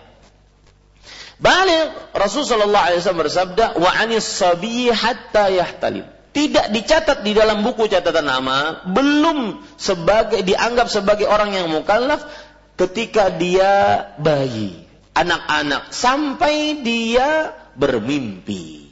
Balik 1.40 2.14
Rasulullah 2.14 2.94
SAW 2.94 3.20
bersabda, 3.26 3.76
wa 3.76 3.90
anis 3.90 4.24
sabi 4.24 4.88
hatta 4.88 5.50
yahtalib 5.50 6.14
tidak 6.34 6.66
dicatat 6.74 7.22
di 7.22 7.30
dalam 7.30 7.62
buku 7.62 7.86
catatan 7.86 8.26
nama, 8.26 8.82
belum 8.90 9.62
sebagai 9.78 10.42
dianggap 10.42 10.90
sebagai 10.90 11.30
orang 11.30 11.54
yang 11.54 11.70
mukallaf 11.70 12.26
ketika 12.74 13.30
dia 13.30 14.02
bayi, 14.18 14.83
anak-anak 15.14 15.94
sampai 15.94 16.82
dia 16.82 17.54
bermimpi. 17.78 18.90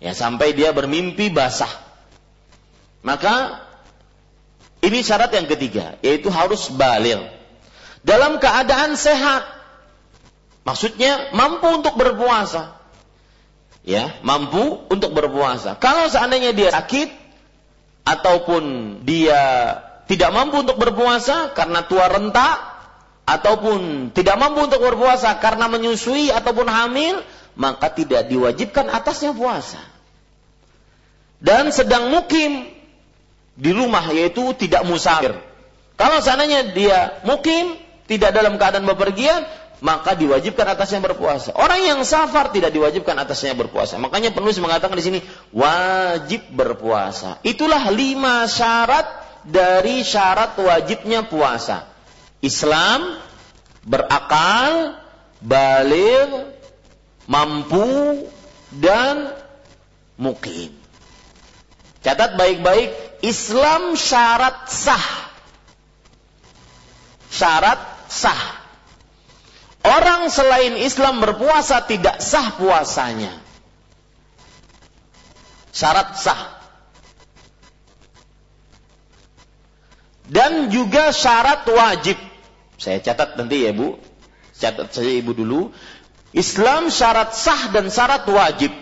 Ya, 0.00 0.16
sampai 0.16 0.56
dia 0.56 0.72
bermimpi 0.72 1.28
basah. 1.28 1.70
Maka 3.04 3.66
ini 4.80 5.04
syarat 5.04 5.34
yang 5.36 5.44
ketiga, 5.44 6.00
yaitu 6.00 6.32
harus 6.32 6.72
balil. 6.72 7.20
Dalam 8.00 8.40
keadaan 8.40 8.96
sehat. 8.96 9.44
Maksudnya 10.64 11.32
mampu 11.36 11.68
untuk 11.68 11.96
berpuasa 11.96 12.80
ya 13.84 14.20
mampu 14.20 14.86
untuk 14.92 15.12
berpuasa. 15.16 15.76
Kalau 15.80 16.08
seandainya 16.08 16.52
dia 16.52 16.70
sakit 16.72 17.08
ataupun 18.04 18.62
dia 19.04 19.40
tidak 20.10 20.30
mampu 20.34 20.66
untuk 20.66 20.76
berpuasa 20.76 21.54
karena 21.54 21.86
tua 21.86 22.10
renta 22.10 22.69
ataupun 23.30 24.10
tidak 24.10 24.34
mampu 24.42 24.66
untuk 24.66 24.82
berpuasa 24.82 25.38
karena 25.38 25.70
menyusui 25.70 26.34
ataupun 26.34 26.66
hamil, 26.66 27.22
maka 27.54 27.86
tidak 27.94 28.26
diwajibkan 28.26 28.90
atasnya 28.90 29.30
puasa. 29.30 29.78
Dan 31.38 31.70
sedang 31.70 32.10
mukim 32.10 32.66
di 33.54 33.70
rumah 33.70 34.04
yaitu 34.10 34.50
tidak 34.58 34.82
musafir. 34.82 35.32
Kalau 35.94 36.18
seandainya 36.18 36.74
dia 36.74 36.98
mukim 37.22 37.76
tidak 38.10 38.34
dalam 38.34 38.58
keadaan 38.58 38.88
bepergian, 38.88 39.46
maka 39.80 40.12
diwajibkan 40.16 40.64
atasnya 40.76 41.00
berpuasa. 41.00 41.56
Orang 41.56 41.80
yang 41.80 42.00
safar 42.04 42.52
tidak 42.52 42.72
diwajibkan 42.72 43.16
atasnya 43.16 43.56
berpuasa. 43.56 43.96
Makanya 43.96 44.32
penulis 44.34 44.60
mengatakan 44.60 44.96
di 44.96 45.04
sini 45.04 45.20
wajib 45.52 46.44
berpuasa. 46.52 47.40
Itulah 47.46 47.88
lima 47.92 48.44
syarat 48.44 49.08
dari 49.44 50.04
syarat 50.04 50.56
wajibnya 50.60 51.24
puasa. 51.24 51.89
Islam, 52.40 53.20
berakal, 53.84 54.96
balik, 55.44 56.56
mampu, 57.28 58.24
dan 58.80 59.36
mukim. 60.16 60.72
Catat 62.00 62.40
baik-baik, 62.40 63.20
Islam 63.20 63.92
syarat 63.96 64.72
sah. 64.72 65.06
Syarat 67.30 68.08
sah 68.08 68.60
Orang 69.80 70.28
selain 70.28 70.76
Islam 70.76 71.24
berpuasa 71.24 71.80
tidak 71.88 72.20
sah 72.20 72.52
puasanya. 72.52 73.32
Syarat 75.72 76.20
sah. 76.20 76.60
Dan 80.28 80.68
juga 80.68 81.16
syarat 81.16 81.64
wajib. 81.64 82.20
Saya 82.80 83.04
catat 83.04 83.36
nanti 83.36 83.68
ya 83.68 83.76
Bu. 83.76 84.00
Catat 84.56 84.88
saja 84.96 85.12
Ibu 85.12 85.36
dulu. 85.36 85.68
Islam 86.32 86.88
syarat 86.88 87.36
sah 87.36 87.68
dan 87.68 87.92
syarat 87.92 88.24
wajib. 88.24 88.72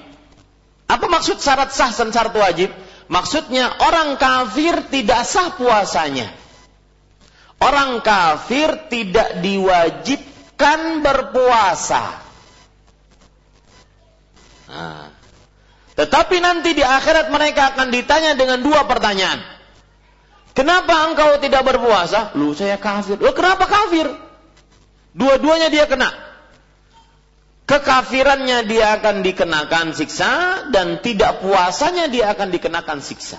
Apa 0.86 1.06
maksud 1.10 1.42
syarat 1.42 1.74
sah 1.74 1.90
dan 1.90 2.14
syarat 2.14 2.34
wajib? 2.38 2.70
Maksudnya 3.10 3.74
orang 3.82 4.14
kafir 4.14 4.86
tidak 4.86 5.26
sah 5.26 5.50
puasanya. 5.58 6.30
Orang 7.58 8.06
kafir 8.06 8.86
tidak 8.86 9.42
diwajib 9.42 10.22
akan 10.58 11.06
berpuasa. 11.06 12.18
Nah, 14.68 15.06
Tetapi 15.94 16.36
nanti 16.42 16.74
di 16.74 16.82
akhirat 16.82 17.30
mereka 17.30 17.74
akan 17.74 17.94
ditanya 17.94 18.34
dengan 18.34 18.62
dua 18.62 18.86
pertanyaan. 18.86 19.38
Kenapa 20.58 21.06
engkau 21.06 21.38
tidak 21.38 21.62
berpuasa? 21.62 22.34
Lu 22.34 22.50
saya 22.50 22.82
kafir. 22.82 23.14
Lu 23.14 23.30
kenapa 23.30 23.70
kafir? 23.70 24.10
Dua-duanya 25.14 25.70
dia 25.70 25.86
kena. 25.86 26.10
Kekafirannya 27.62 28.66
dia 28.66 28.98
akan 28.98 29.22
dikenakan 29.22 29.94
siksa 29.94 30.66
dan 30.74 30.98
tidak 30.98 31.46
puasanya 31.46 32.10
dia 32.10 32.34
akan 32.34 32.50
dikenakan 32.50 32.98
siksa. 32.98 33.38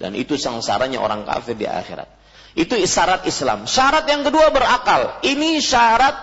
Dan 0.00 0.16
itu 0.16 0.40
sengsaranya 0.40 1.04
orang 1.04 1.28
kafir 1.28 1.60
di 1.60 1.68
akhirat. 1.68 2.08
Itu 2.56 2.72
syarat 2.88 3.28
Islam. 3.28 3.68
Syarat 3.68 4.08
yang 4.08 4.24
kedua 4.24 4.48
berakal. 4.48 5.20
Ini 5.20 5.60
syarat 5.60 6.16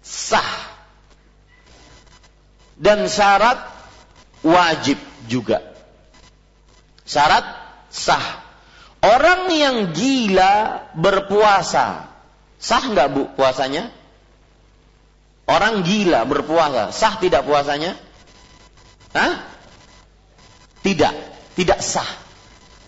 sah. 0.00 0.52
Dan 2.72 3.04
syarat 3.04 3.68
wajib 4.40 4.96
juga. 5.28 5.60
Syarat 7.04 7.44
sah. 7.92 8.39
Orang 9.00 9.48
yang 9.48 9.96
gila 9.96 10.86
berpuasa, 10.92 12.12
sah 12.60 12.84
nggak 12.84 13.08
bu 13.12 13.22
puasanya? 13.32 13.88
Orang 15.48 15.82
gila 15.82 16.28
berpuasa, 16.28 16.92
sah 16.92 17.16
tidak 17.16 17.48
puasanya? 17.48 17.96
Hah? 19.16 19.34
Tidak, 20.84 21.14
tidak 21.56 21.80
sah. 21.80 22.06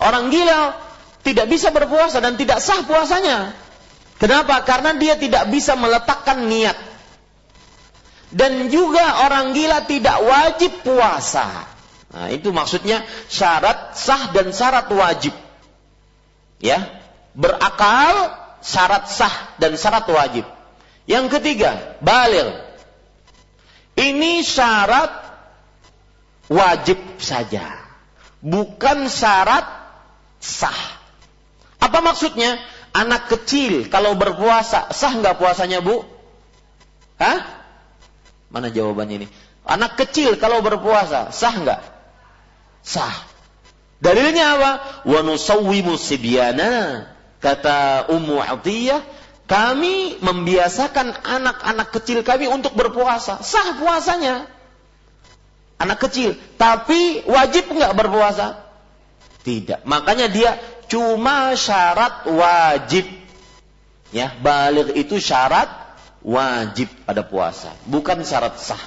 Orang 0.04 0.28
gila 0.28 0.76
tidak 1.24 1.48
bisa 1.48 1.72
berpuasa 1.72 2.20
dan 2.20 2.36
tidak 2.36 2.60
sah 2.60 2.84
puasanya. 2.84 3.56
Kenapa? 4.20 4.62
Karena 4.68 4.94
dia 4.94 5.16
tidak 5.16 5.48
bisa 5.50 5.74
meletakkan 5.74 6.46
niat 6.46 6.92
dan 8.32 8.72
juga 8.72 9.28
orang 9.28 9.52
gila 9.52 9.84
tidak 9.84 10.24
wajib 10.24 10.72
puasa. 10.80 11.68
Nah, 12.12 12.28
itu 12.32 12.48
maksudnya 12.48 13.04
syarat 13.28 13.96
sah 13.96 14.32
dan 14.32 14.52
syarat 14.52 14.88
wajib. 14.88 15.36
Ya, 16.62 16.78
berakal, 17.34 18.38
syarat 18.62 19.10
sah 19.10 19.58
dan 19.58 19.74
syarat 19.74 20.06
wajib. 20.06 20.46
Yang 21.10 21.38
ketiga, 21.38 21.98
balil. 21.98 22.54
Ini 23.98 24.46
syarat 24.46 25.10
wajib 26.46 26.96
saja, 27.18 27.66
bukan 28.40 29.10
syarat 29.10 29.66
sah. 30.38 31.02
Apa 31.82 31.98
maksudnya? 31.98 32.56
Anak 32.92 33.32
kecil 33.32 33.88
kalau 33.88 34.14
berpuasa 34.14 34.92
sah 34.92 35.12
nggak 35.16 35.40
puasanya 35.40 35.80
bu? 35.80 36.04
Hah? 37.16 37.40
Mana 38.52 38.68
jawabannya 38.68 39.24
ini? 39.24 39.28
Anak 39.64 39.96
kecil 39.96 40.36
kalau 40.36 40.60
berpuasa 40.60 41.32
sah 41.32 41.54
nggak? 41.56 41.80
Sah. 42.84 43.31
Dalilnya 44.02 44.58
apa? 44.58 44.70
Wa 45.06 45.20
nusawwimu. 45.22 45.94
Kata 47.42 48.06
Ummu 48.10 48.38
Atiyah, 48.38 49.02
kami 49.50 50.18
membiasakan 50.22 51.22
anak-anak 51.22 51.88
kecil 51.94 52.22
kami 52.26 52.50
untuk 52.50 52.74
berpuasa. 52.74 53.42
Sah 53.42 53.78
puasanya. 53.78 54.46
Anak 55.82 55.98
kecil, 56.06 56.38
tapi 56.54 57.26
wajib 57.26 57.66
nggak 57.74 57.94
berpuasa? 57.98 58.62
Tidak. 59.42 59.82
Makanya 59.82 60.30
dia 60.30 60.54
cuma 60.86 61.58
syarat 61.58 62.22
wajib. 62.30 63.02
Ya, 64.14 64.30
balik 64.38 64.94
itu 64.94 65.18
syarat 65.18 65.66
wajib 66.22 66.86
pada 67.02 67.26
puasa, 67.26 67.74
bukan 67.90 68.22
syarat 68.22 68.62
sah. 68.62 68.78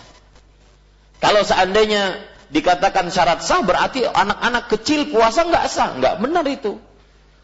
Kalau 1.20 1.44
seandainya 1.44 2.16
dikatakan 2.50 3.10
syarat 3.10 3.42
sah 3.42 3.66
berarti 3.66 4.06
anak-anak 4.06 4.70
kecil 4.70 5.10
puasa 5.10 5.46
nggak 5.46 5.66
sah, 5.70 5.90
nggak 5.98 6.16
benar 6.22 6.46
itu. 6.46 6.78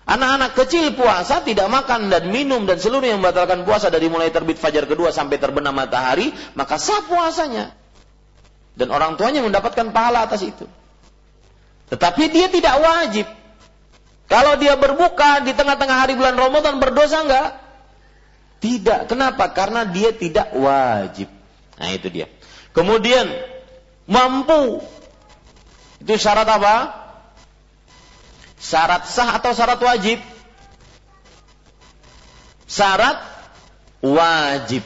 Anak-anak 0.02 0.58
kecil 0.58 0.98
puasa 0.98 1.46
tidak 1.46 1.70
makan 1.70 2.10
dan 2.10 2.34
minum 2.34 2.66
dan 2.66 2.82
seluruh 2.82 3.06
yang 3.06 3.22
membatalkan 3.22 3.64
puasa 3.64 3.94
dari 3.94 4.10
mulai 4.10 4.34
terbit 4.34 4.58
fajar 4.58 4.90
kedua 4.90 5.14
sampai 5.14 5.38
terbenam 5.38 5.72
matahari, 5.72 6.34
maka 6.58 6.82
sah 6.82 7.06
puasanya. 7.06 7.72
Dan 8.74 8.90
orang 8.90 9.16
tuanya 9.16 9.46
mendapatkan 9.46 9.94
pahala 9.94 10.26
atas 10.26 10.42
itu. 10.42 10.66
Tetapi 11.92 12.24
dia 12.32 12.48
tidak 12.48 12.76
wajib. 12.82 13.28
Kalau 14.32 14.56
dia 14.56 14.80
berbuka 14.80 15.44
di 15.44 15.52
tengah-tengah 15.52 15.98
hari 16.08 16.16
bulan 16.16 16.40
Ramadan 16.40 16.80
berdosa 16.80 17.28
enggak? 17.28 17.60
Tidak. 18.64 19.12
Kenapa? 19.12 19.52
Karena 19.52 19.84
dia 19.84 20.16
tidak 20.16 20.56
wajib. 20.56 21.28
Nah 21.76 21.90
itu 21.92 22.08
dia. 22.08 22.32
Kemudian 22.72 23.28
mampu. 24.12 24.84
Itu 26.04 26.14
syarat 26.20 26.46
apa? 26.46 26.76
Syarat 28.60 29.08
sah 29.08 29.40
atau 29.40 29.56
syarat 29.56 29.80
wajib? 29.80 30.20
Syarat 32.68 33.18
wajib. 34.04 34.84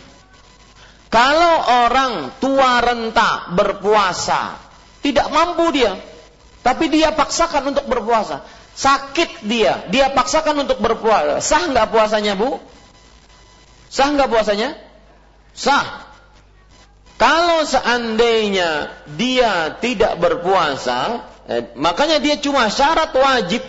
Kalau 1.09 1.55
orang 1.87 2.35
tua 2.37 2.83
renta 2.83 3.49
berpuasa, 3.55 4.59
tidak 4.99 5.31
mampu 5.31 5.71
dia, 5.71 5.95
tapi 6.59 6.91
dia 6.91 7.15
paksakan 7.15 7.71
untuk 7.71 7.87
berpuasa. 7.87 8.43
Sakit 8.75 9.47
dia, 9.47 9.87
dia 9.87 10.11
paksakan 10.11 10.67
untuk 10.67 10.83
berpuasa. 10.83 11.39
Sah 11.39 11.71
nggak 11.71 11.87
puasanya 11.87 12.35
bu? 12.35 12.59
Sah 13.87 14.11
nggak 14.11 14.27
puasanya? 14.27 14.75
Sah. 15.55 16.04
Kalau 17.15 17.63
seandainya 17.63 18.91
dia 19.15 19.79
tidak 19.79 20.19
berpuasa, 20.19 21.23
eh, 21.47 21.71
makanya 21.79 22.19
dia 22.19 22.35
cuma 22.43 22.67
syarat 22.67 23.15
wajib. 23.15 23.63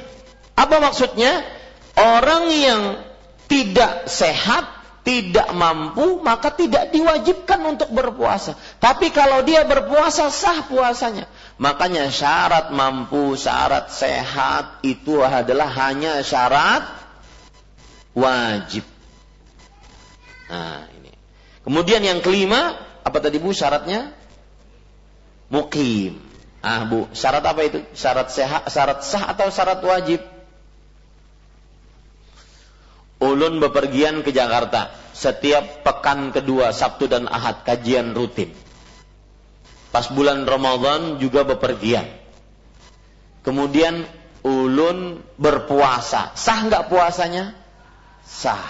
Apa 0.58 0.82
maksudnya? 0.82 1.46
Orang 1.96 2.50
yang 2.50 3.06
tidak 3.46 4.10
sehat, 4.10 4.66
tidak 5.06 5.54
mampu, 5.54 6.18
maka 6.26 6.50
tidak 6.50 6.90
diwajibkan 6.90 7.62
untuk 7.62 7.94
berpuasa. 7.94 8.58
Tapi 8.82 9.14
kalau 9.14 9.46
dia 9.46 9.62
berpuasa, 9.62 10.26
sah 10.34 10.66
puasanya. 10.66 11.30
Makanya 11.62 12.10
syarat 12.10 12.74
mampu, 12.74 13.38
syarat 13.38 13.94
sehat 13.94 14.82
itu 14.82 15.22
adalah 15.22 15.70
hanya 15.86 16.20
syarat 16.26 16.82
wajib. 18.12 18.82
Nah, 20.50 20.90
ini. 20.98 21.14
Kemudian 21.62 22.02
yang 22.02 22.18
kelima, 22.18 22.85
apa 23.06 23.22
tadi 23.22 23.38
Bu 23.38 23.54
syaratnya? 23.54 24.10
Mukim. 25.46 26.18
Ah, 26.58 26.82
Bu, 26.90 27.06
syarat 27.14 27.46
apa 27.46 27.62
itu? 27.62 27.78
Syarat 27.94 28.34
sehat, 28.34 28.66
syarat 28.66 29.06
sah 29.06 29.30
atau 29.30 29.46
syarat 29.54 29.78
wajib? 29.86 30.18
Ulun 33.22 33.62
bepergian 33.62 34.26
ke 34.26 34.34
Jakarta 34.34 34.92
setiap 35.16 35.86
pekan 35.86 36.34
kedua 36.34 36.74
Sabtu 36.74 37.08
dan 37.08 37.30
Ahad 37.30 37.64
kajian 37.64 38.12
rutin. 38.12 38.52
Pas 39.88 40.12
bulan 40.12 40.44
Ramadan 40.44 41.16
juga 41.16 41.46
bepergian. 41.48 42.04
Kemudian 43.40 44.04
ulun 44.44 45.24
berpuasa. 45.40 46.36
Sah 46.36 46.68
nggak 46.68 46.92
puasanya? 46.92 47.56
Sah. 48.28 48.68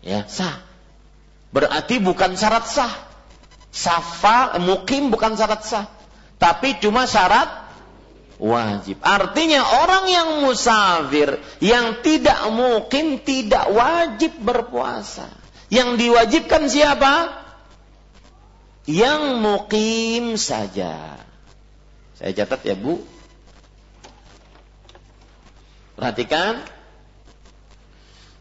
Ya, 0.00 0.24
sah. 0.24 0.63
Berarti 1.54 2.02
bukan 2.02 2.34
syarat 2.34 2.66
sah. 2.66 2.90
Safa, 3.70 4.58
mukim 4.58 5.14
bukan 5.14 5.38
syarat 5.38 5.62
sah. 5.62 5.86
Tapi 6.42 6.82
cuma 6.82 7.06
syarat 7.06 7.46
wajib. 8.42 8.98
Artinya 9.06 9.62
orang 9.62 10.04
yang 10.10 10.28
musafir, 10.42 11.38
yang 11.62 12.02
tidak 12.02 12.50
mukim, 12.50 13.22
tidak 13.22 13.70
wajib 13.70 14.34
berpuasa. 14.42 15.30
Yang 15.70 16.02
diwajibkan 16.02 16.66
siapa? 16.66 17.14
Yang 18.90 19.22
mukim 19.38 20.34
saja. 20.34 21.22
Saya 22.18 22.30
catat 22.34 22.66
ya 22.66 22.74
Bu. 22.74 22.98
Perhatikan. 25.94 26.66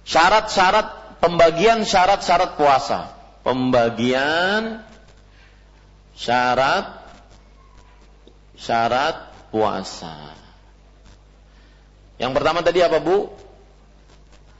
Syarat-syarat 0.04 1.03
pembagian 1.24 1.88
syarat-syarat 1.88 2.60
puasa. 2.60 3.16
Pembagian 3.48 4.84
syarat 6.20 7.00
syarat 8.60 9.32
puasa. 9.48 10.36
Yang 12.20 12.32
pertama 12.36 12.60
tadi 12.60 12.84
apa, 12.84 13.00
Bu? 13.00 13.32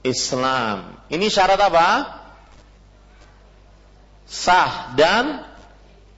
Islam. 0.04 1.00
Ini 1.12 1.26
syarat 1.28 1.60
apa? 1.60 1.88
Sah 4.24 4.96
dan 4.96 5.44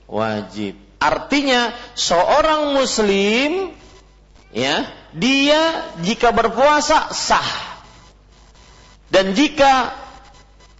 wajib. 0.07 0.79
Artinya 0.97 1.75
seorang 1.93 2.73
muslim 2.73 3.71
ya, 4.51 4.89
dia 5.15 5.87
jika 6.03 6.35
berpuasa 6.35 7.15
sah. 7.15 7.51
Dan 9.07 9.37
jika 9.39 10.06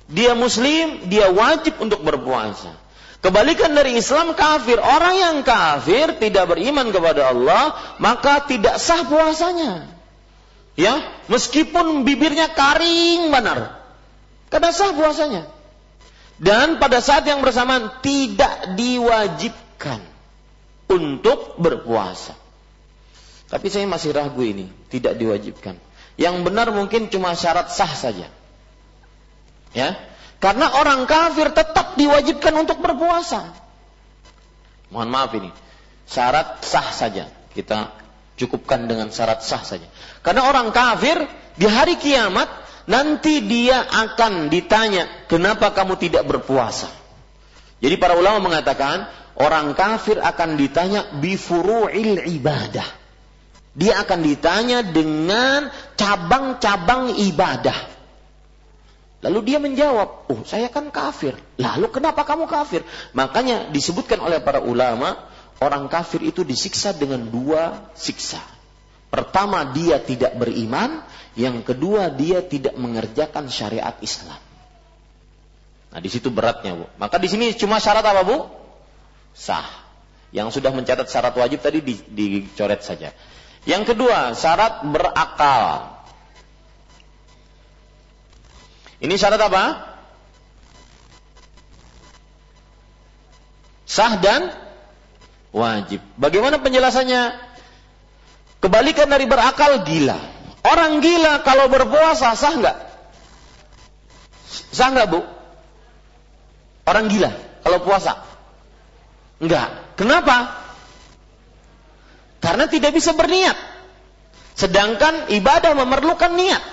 dia 0.08 0.32
muslim, 0.40 1.12
dia 1.12 1.28
wajib 1.32 1.84
untuk 1.84 2.00
berpuasa. 2.00 2.72
Kebalikan 3.20 3.76
dari 3.76 4.00
Islam 4.00 4.38
kafir. 4.40 4.80
Orang 4.80 5.16
yang 5.20 5.38
kafir 5.44 6.16
tidak 6.16 6.48
beriman 6.48 6.96
kepada 6.96 7.36
Allah, 7.36 7.76
maka 8.00 8.48
tidak 8.48 8.80
sah 8.80 9.04
puasanya. 9.04 9.90
Ya, 10.78 11.02
meskipun 11.28 12.08
bibirnya 12.08 12.54
karing 12.54 13.34
benar. 13.34 13.84
Karena 14.48 14.70
sah 14.72 14.96
puasanya. 14.96 15.50
Dan 16.38 16.78
pada 16.78 17.02
saat 17.02 17.26
yang 17.26 17.42
bersamaan 17.42 18.00
tidak 18.06 18.78
diwajibkan 18.78 20.00
untuk 20.88 21.58
berpuasa. 21.58 22.38
Tapi 23.50 23.68
saya 23.74 23.90
masih 23.90 24.14
ragu 24.14 24.40
ini, 24.46 24.70
tidak 24.94 25.18
diwajibkan. 25.18 25.76
Yang 26.16 26.36
benar 26.46 26.70
mungkin 26.70 27.10
cuma 27.10 27.34
syarat 27.34 27.74
sah 27.74 27.90
saja. 27.90 28.30
Ya, 29.76 30.00
karena 30.38 30.70
orang 30.78 31.10
kafir 31.10 31.50
tetap 31.50 31.98
diwajibkan 31.98 32.54
untuk 32.54 32.78
berpuasa. 32.78 33.58
Mohon 34.94 35.10
maaf 35.10 35.32
ini. 35.34 35.50
Syarat 36.08 36.64
sah 36.64 36.88
saja. 36.94 37.28
Kita 37.52 37.92
cukupkan 38.38 38.86
dengan 38.86 39.10
syarat 39.10 39.42
sah 39.42 39.66
saja. 39.66 39.90
Karena 40.22 40.46
orang 40.46 40.70
kafir 40.70 41.26
di 41.58 41.66
hari 41.66 41.98
kiamat 41.98 42.48
nanti 42.86 43.44
dia 43.44 43.82
akan 43.82 44.48
ditanya, 44.54 45.28
"Kenapa 45.28 45.74
kamu 45.74 45.98
tidak 45.98 46.24
berpuasa?" 46.30 46.88
Jadi 47.82 47.98
para 47.98 48.14
ulama 48.18 48.42
mengatakan, 48.42 49.10
orang 49.38 49.74
kafir 49.74 50.22
akan 50.22 50.58
ditanya 50.58 51.18
bifuru'il 51.18 52.26
ibadah. 52.30 52.86
Dia 53.78 54.02
akan 54.02 54.20
ditanya 54.26 54.82
dengan 54.82 55.70
cabang-cabang 55.94 57.14
ibadah. 57.22 57.97
Lalu 59.18 59.40
dia 59.50 59.58
menjawab, 59.58 60.30
oh 60.30 60.42
saya 60.46 60.70
kan 60.70 60.94
kafir. 60.94 61.34
Lalu 61.58 61.90
kenapa 61.90 62.22
kamu 62.22 62.46
kafir? 62.46 62.86
Makanya 63.18 63.74
disebutkan 63.74 64.22
oleh 64.22 64.38
para 64.38 64.62
ulama, 64.62 65.18
orang 65.58 65.90
kafir 65.90 66.22
itu 66.22 66.46
disiksa 66.46 66.94
dengan 66.94 67.26
dua 67.26 67.90
siksa. 67.98 68.38
Pertama 69.10 69.66
dia 69.74 69.98
tidak 69.98 70.38
beriman, 70.38 71.02
yang 71.34 71.66
kedua 71.66 72.14
dia 72.14 72.46
tidak 72.46 72.78
mengerjakan 72.78 73.50
syariat 73.50 73.98
Islam. 74.06 74.38
Nah 75.90 76.00
di 76.04 76.10
situ 76.14 76.30
beratnya 76.30 76.78
bu. 76.78 76.86
Maka 77.02 77.18
di 77.18 77.26
sini 77.26 77.58
cuma 77.58 77.82
syarat 77.82 78.06
apa 78.06 78.22
bu? 78.22 78.46
Sah. 79.34 79.66
Yang 80.30 80.62
sudah 80.62 80.70
mencatat 80.76 81.10
syarat 81.10 81.34
wajib 81.34 81.64
tadi 81.66 81.82
dicoret 82.06 82.86
saja. 82.86 83.16
Yang 83.66 83.96
kedua 83.96 84.38
syarat 84.38 84.86
berakal. 84.86 85.97
Ini 88.98 89.14
syarat 89.14 89.42
apa? 89.42 89.64
Sah 93.88 94.20
dan 94.20 94.52
wajib. 95.54 96.02
Bagaimana 96.20 96.60
penjelasannya? 96.60 97.34
Kebalikan 98.58 99.08
dari 99.08 99.30
berakal 99.30 99.86
gila. 99.86 100.18
Orang 100.66 101.00
gila 101.00 101.46
kalau 101.46 101.70
berpuasa 101.72 102.34
sah 102.34 102.54
nggak? 102.58 102.78
Sah 104.74 104.90
nggak 104.92 105.08
bu? 105.08 105.22
Orang 106.90 107.08
gila 107.08 107.32
kalau 107.62 107.80
puasa? 107.86 108.26
Enggak. 109.38 109.96
Kenapa? 109.96 110.58
Karena 112.42 112.66
tidak 112.66 112.94
bisa 112.98 113.14
berniat. 113.14 113.58
Sedangkan 114.58 115.30
ibadah 115.30 115.78
memerlukan 115.78 116.34
niat. 116.34 116.64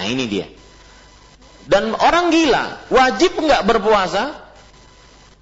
Nah 0.00 0.06
ini 0.08 0.24
dia. 0.24 0.48
Dan 1.64 1.96
orang 1.96 2.28
gila, 2.28 2.88
wajib 2.92 3.40
nggak 3.40 3.64
berpuasa? 3.64 4.36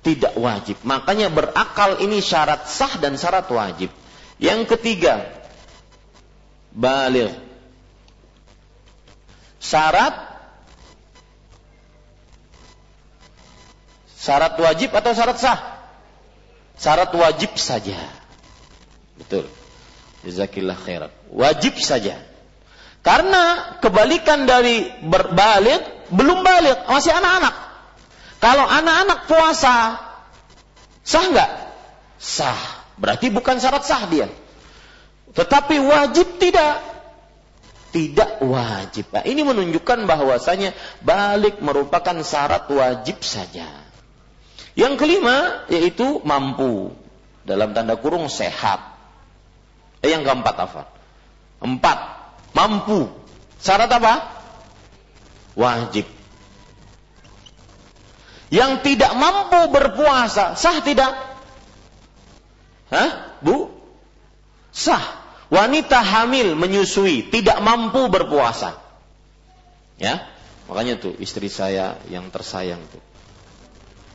Tidak 0.02 0.34
wajib. 0.38 0.82
Makanya 0.82 1.30
berakal 1.30 2.02
ini 2.02 2.18
syarat 2.22 2.66
sah 2.66 2.98
dan 2.98 3.14
syarat 3.18 3.46
wajib. 3.50 3.90
Yang 4.38 4.74
ketiga, 4.74 5.22
balik. 6.74 7.30
Syarat 9.62 10.14
syarat 14.18 14.58
wajib 14.58 14.90
atau 14.90 15.14
syarat 15.14 15.38
sah? 15.38 15.58
Syarat 16.78 17.14
wajib 17.14 17.54
saja. 17.58 17.98
Betul. 19.18 19.46
Jazakillah 20.26 20.78
khairat. 20.78 21.14
Wajib 21.30 21.78
saja. 21.78 22.18
Karena 23.02 23.74
kebalikan 23.82 24.46
dari 24.46 24.86
berbalik 25.02 26.10
belum 26.14 26.44
balik, 26.46 26.86
masih 26.86 27.10
anak-anak. 27.10 27.54
Kalau 28.38 28.66
anak-anak 28.68 29.18
puasa, 29.26 29.74
sah 31.02 31.24
nggak? 31.30 31.50
Sah. 32.20 32.62
Berarti 33.00 33.34
bukan 33.34 33.58
syarat 33.58 33.82
sah 33.82 34.06
dia. 34.06 34.30
Tetapi 35.32 35.80
wajib 35.82 36.38
tidak. 36.38 36.84
Tidak 37.92 38.40
wajib. 38.46 39.12
Nah, 39.12 39.24
ini 39.26 39.44
menunjukkan 39.44 40.08
bahwasanya 40.08 40.72
balik 41.04 41.60
merupakan 41.60 42.16
syarat 42.24 42.68
wajib 42.70 43.20
saja. 43.20 43.68
Yang 44.72 44.94
kelima 45.00 45.66
yaitu 45.68 46.20
mampu. 46.24 46.92
Dalam 47.42 47.74
tanda 47.74 47.98
kurung 47.98 48.30
sehat. 48.30 48.80
Eh, 50.00 50.08
yang 50.12 50.24
keempat 50.24 50.56
apa? 50.56 50.82
Empat. 51.60 52.21
Mampu. 52.52 53.08
Syarat 53.62 53.88
apa? 53.88 54.32
wajib. 55.54 56.08
Yang 58.52 58.84
tidak 58.84 59.12
mampu 59.16 59.72
berpuasa, 59.72 60.52
sah 60.60 60.84
tidak? 60.84 61.12
Hah? 62.92 63.40
Bu? 63.40 63.72
Sah. 64.72 65.20
Wanita 65.52 66.00
hamil 66.00 66.56
menyusui, 66.56 67.28
tidak 67.28 67.60
mampu 67.60 68.08
berpuasa. 68.08 68.80
Ya, 70.00 70.24
makanya 70.64 70.96
tuh 70.96 71.12
istri 71.20 71.52
saya 71.52 72.00
yang 72.08 72.32
tersayang 72.32 72.80
tuh. 72.88 73.04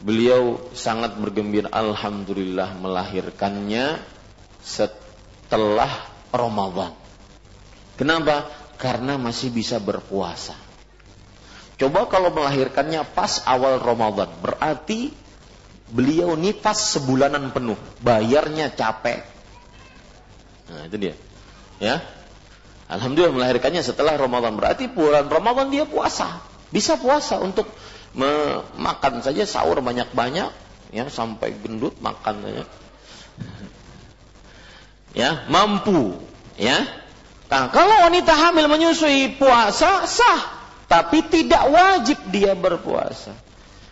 Beliau 0.02 0.58
sangat 0.74 1.14
bergembira, 1.18 1.70
alhamdulillah 1.70 2.74
melahirkannya 2.82 4.02
setelah 4.66 5.90
Ramadan. 6.34 6.94
Kenapa? 7.98 8.48
Karena 8.78 9.18
masih 9.18 9.50
bisa 9.50 9.82
berpuasa. 9.82 10.54
Coba 11.78 12.06
kalau 12.10 12.30
melahirkannya 12.34 13.06
pas 13.14 13.42
awal 13.46 13.82
Ramadan, 13.82 14.30
berarti 14.42 15.14
beliau 15.90 16.34
nifas 16.34 16.98
sebulanan 16.98 17.54
penuh, 17.54 17.78
bayarnya 18.02 18.74
capek. 18.74 19.22
Nah, 20.70 20.90
itu 20.90 20.98
dia. 20.98 21.14
Ya. 21.78 22.02
Alhamdulillah 22.88 23.34
melahirkannya 23.34 23.86
setelah 23.86 24.18
Ramadan, 24.18 24.58
berarti 24.58 24.90
bulan 24.90 25.30
Ramadan 25.30 25.70
dia 25.70 25.86
puasa. 25.86 26.42
Bisa 26.74 26.98
puasa 26.98 27.38
untuk 27.42 27.70
makan 28.78 29.22
saja 29.22 29.46
sahur 29.46 29.78
banyak-banyak 29.78 30.50
ya 30.92 31.06
sampai 31.12 31.54
gendut 31.62 31.94
makan. 32.02 32.66
Ya, 35.14 35.46
mampu, 35.50 36.18
ya. 36.58 37.06
Nah, 37.48 37.72
kalau 37.72 38.04
wanita 38.04 38.36
hamil 38.36 38.68
menyusui 38.68 39.40
puasa 39.40 40.04
sah 40.04 40.58
tapi 40.88 41.20
tidak 41.28 41.68
wajib 41.68 42.20
dia 42.32 42.56
berpuasa. 42.56 43.36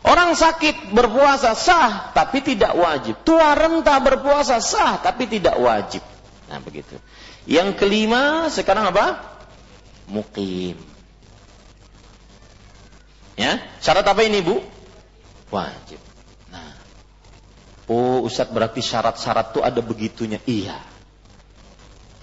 Orang 0.05 0.37
sakit 0.37 0.95
berpuasa 0.95 1.57
sah, 1.57 2.13
tapi 2.15 2.39
tidak 2.39 2.77
wajib. 2.77 3.19
Tua 3.27 3.57
renta 3.57 3.97
berpuasa 3.99 4.63
sah, 4.63 5.01
tapi 5.01 5.27
tidak 5.27 5.59
wajib. 5.59 5.99
Nah 6.47 6.61
begitu. 6.61 6.95
Yang 7.49 7.83
kelima 7.83 8.47
sekarang 8.53 8.93
apa? 8.93 9.19
Mukim. 10.07 10.77
Ya, 13.35 13.59
syarat 13.83 14.07
apa 14.07 14.21
ini 14.23 14.39
bu? 14.39 14.61
Wajib. 15.51 15.99
Nah, 16.53 16.71
oh 17.91 18.23
Ustadz 18.23 18.53
berarti 18.53 18.79
syarat-syarat 18.79 19.51
itu 19.51 19.59
ada 19.59 19.81
begitunya. 19.83 20.39
Iya. 20.47 20.79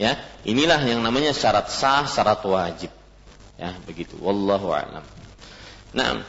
Ya, 0.03 0.19
inilah 0.43 0.83
yang 0.83 0.99
namanya 0.99 1.31
syarat 1.31 1.71
sah, 1.71 2.11
syarat 2.11 2.43
wajib. 2.43 2.91
Ya, 3.55 3.79
begitu. 3.87 4.19
Wallahu 4.19 4.75
a'lam. 4.75 5.07
Nah, 5.95 6.27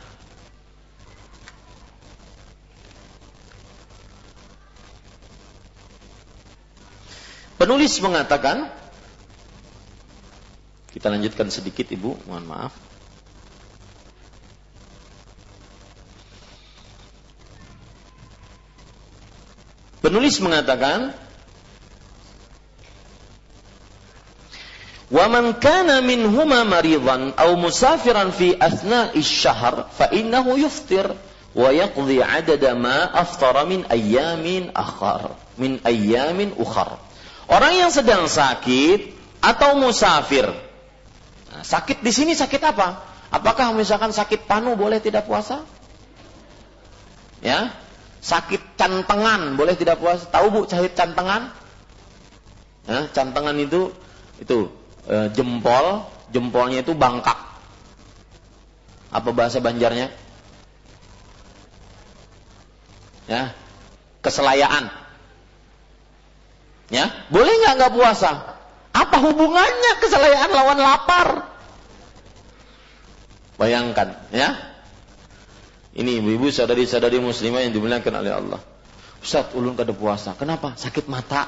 Penulis 7.63 7.95
mengatakan 8.03 8.67
kita 10.91 11.07
lanjutkan 11.07 11.47
sedikit 11.47 11.87
Ibu, 11.89 12.27
mohon 12.27 12.43
maaf. 12.43 12.75
Penulis 20.03 20.43
mengatakan 20.43 21.15
وَمَنْ 25.11 25.59
كَانَ 25.59 26.03
مِنْهُمَا 26.07 26.63
مَرِيضًا 26.63 27.33
أَوْ 27.39 27.55
مُسَافِرًا 27.55 28.29
فِي 28.29 28.55
أَثْنَاءِ 28.55 29.17
الشَّهْرِ 29.17 29.85
فَإِنَّهُ 29.99 30.45
يُفْطِرْ 30.59 31.07
وَيَقْضِي 31.55 32.23
عَدَدَ 32.23 32.63
مَا 32.65 33.21
أَفْطَرَ 33.21 33.65
مِنْ 33.65 33.85
أَيَّامٍ 33.91 34.71
أَخَرْ 34.75 35.21
مِنْ 35.59 35.71
أَيَّامٍ 35.85 36.39
أُخَرْ 36.59 36.89
Orang 37.51 37.73
yang 37.75 37.91
sedang 37.91 38.31
sakit 38.31 39.11
atau 39.43 39.75
musafir. 39.75 40.47
Nah, 41.51 41.61
sakit 41.61 41.99
di 41.99 42.11
sini 42.15 42.31
sakit 42.33 42.61
apa? 42.63 43.03
Apakah 43.29 43.75
misalkan 43.75 44.15
sakit 44.15 44.47
panu 44.47 44.79
boleh 44.79 45.03
tidak 45.03 45.27
puasa? 45.27 45.67
Ya, 47.43 47.75
sakit 48.23 48.79
cantengan 48.79 49.59
boleh 49.59 49.75
tidak 49.75 49.99
puasa? 49.99 50.23
Tahu 50.31 50.47
bu 50.47 50.59
sakit 50.63 50.95
cantengan? 50.95 51.51
Nah, 52.87 53.03
cantengan 53.11 53.59
itu 53.59 53.91
itu 54.39 54.71
e, 55.07 55.15
jempol 55.35 56.07
jempolnya 56.33 56.81
itu 56.81 56.97
bangkak. 56.97 57.37
Apa 59.13 59.29
bahasa 59.29 59.61
Banjarnya? 59.61 60.09
Ya 63.29 63.53
keselayaan. 64.25 64.89
Ya 66.89 67.13
boleh 67.29 67.53
nggak 67.53 67.73
nggak 67.77 67.93
puasa? 67.93 68.57
Apa 68.93 69.17
hubungannya 69.21 69.91
keselayaan 70.01 70.51
lawan 70.51 70.79
lapar? 70.81 71.27
Bayangkan 73.61 74.17
ya. 74.33 74.57
Ini 75.93 76.25
ibu-ibu 76.25 76.49
sadari-sadari 76.49 77.21
muslimah 77.21 77.61
yang 77.61 77.73
dimuliakan 77.77 78.13
oleh 78.25 78.33
Allah. 78.33 78.61
Ustaz 79.21 79.53
ulun 79.53 79.77
kada 79.77 79.93
puasa. 79.93 80.33
Kenapa? 80.33 80.73
Sakit 80.73 81.05
mata. 81.05 81.45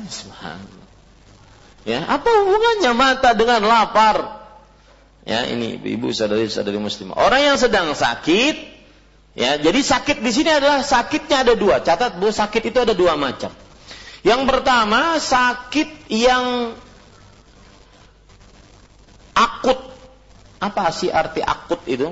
Subhanallah 0.00 0.77
ya 1.88 2.04
apa 2.04 2.28
hubungannya 2.28 2.92
mata 2.92 3.32
dengan 3.32 3.64
lapar 3.64 4.44
ya 5.24 5.48
ini 5.48 5.80
ibu-ibu 5.80 6.12
sadari-sadari 6.12 6.76
muslimah 6.76 7.16
orang 7.16 7.48
yang 7.48 7.56
sedang 7.56 7.96
sakit 7.96 8.78
Ya, 9.38 9.54
jadi 9.54 9.78
sakit 9.86 10.18
di 10.18 10.34
sini 10.34 10.50
adalah 10.50 10.82
sakitnya 10.82 11.46
ada 11.46 11.54
dua. 11.54 11.78
Catat 11.78 12.18
bu, 12.18 12.34
sakit 12.34 12.74
itu 12.74 12.78
ada 12.82 12.90
dua 12.90 13.14
macam. 13.14 13.54
Yang 14.26 14.42
pertama 14.50 15.14
sakit 15.22 16.10
yang 16.10 16.74
akut. 19.30 19.78
Apa 20.58 20.90
sih 20.90 21.06
arti 21.14 21.38
akut 21.38 21.78
itu? 21.86 22.10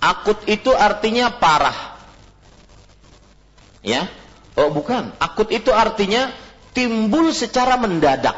Akut 0.00 0.40
itu 0.48 0.72
artinya 0.72 1.28
parah. 1.36 2.00
Ya? 3.84 4.08
Oh 4.56 4.72
bukan. 4.72 5.12
Akut 5.20 5.52
itu 5.52 5.68
artinya 5.76 6.32
timbul 6.74 7.30
secara 7.30 7.78
mendadak. 7.78 8.36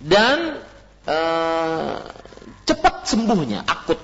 Dan 0.00 0.60
uh, 1.08 1.96
cepat 2.68 3.08
sembuhnya, 3.08 3.64
akut. 3.66 3.98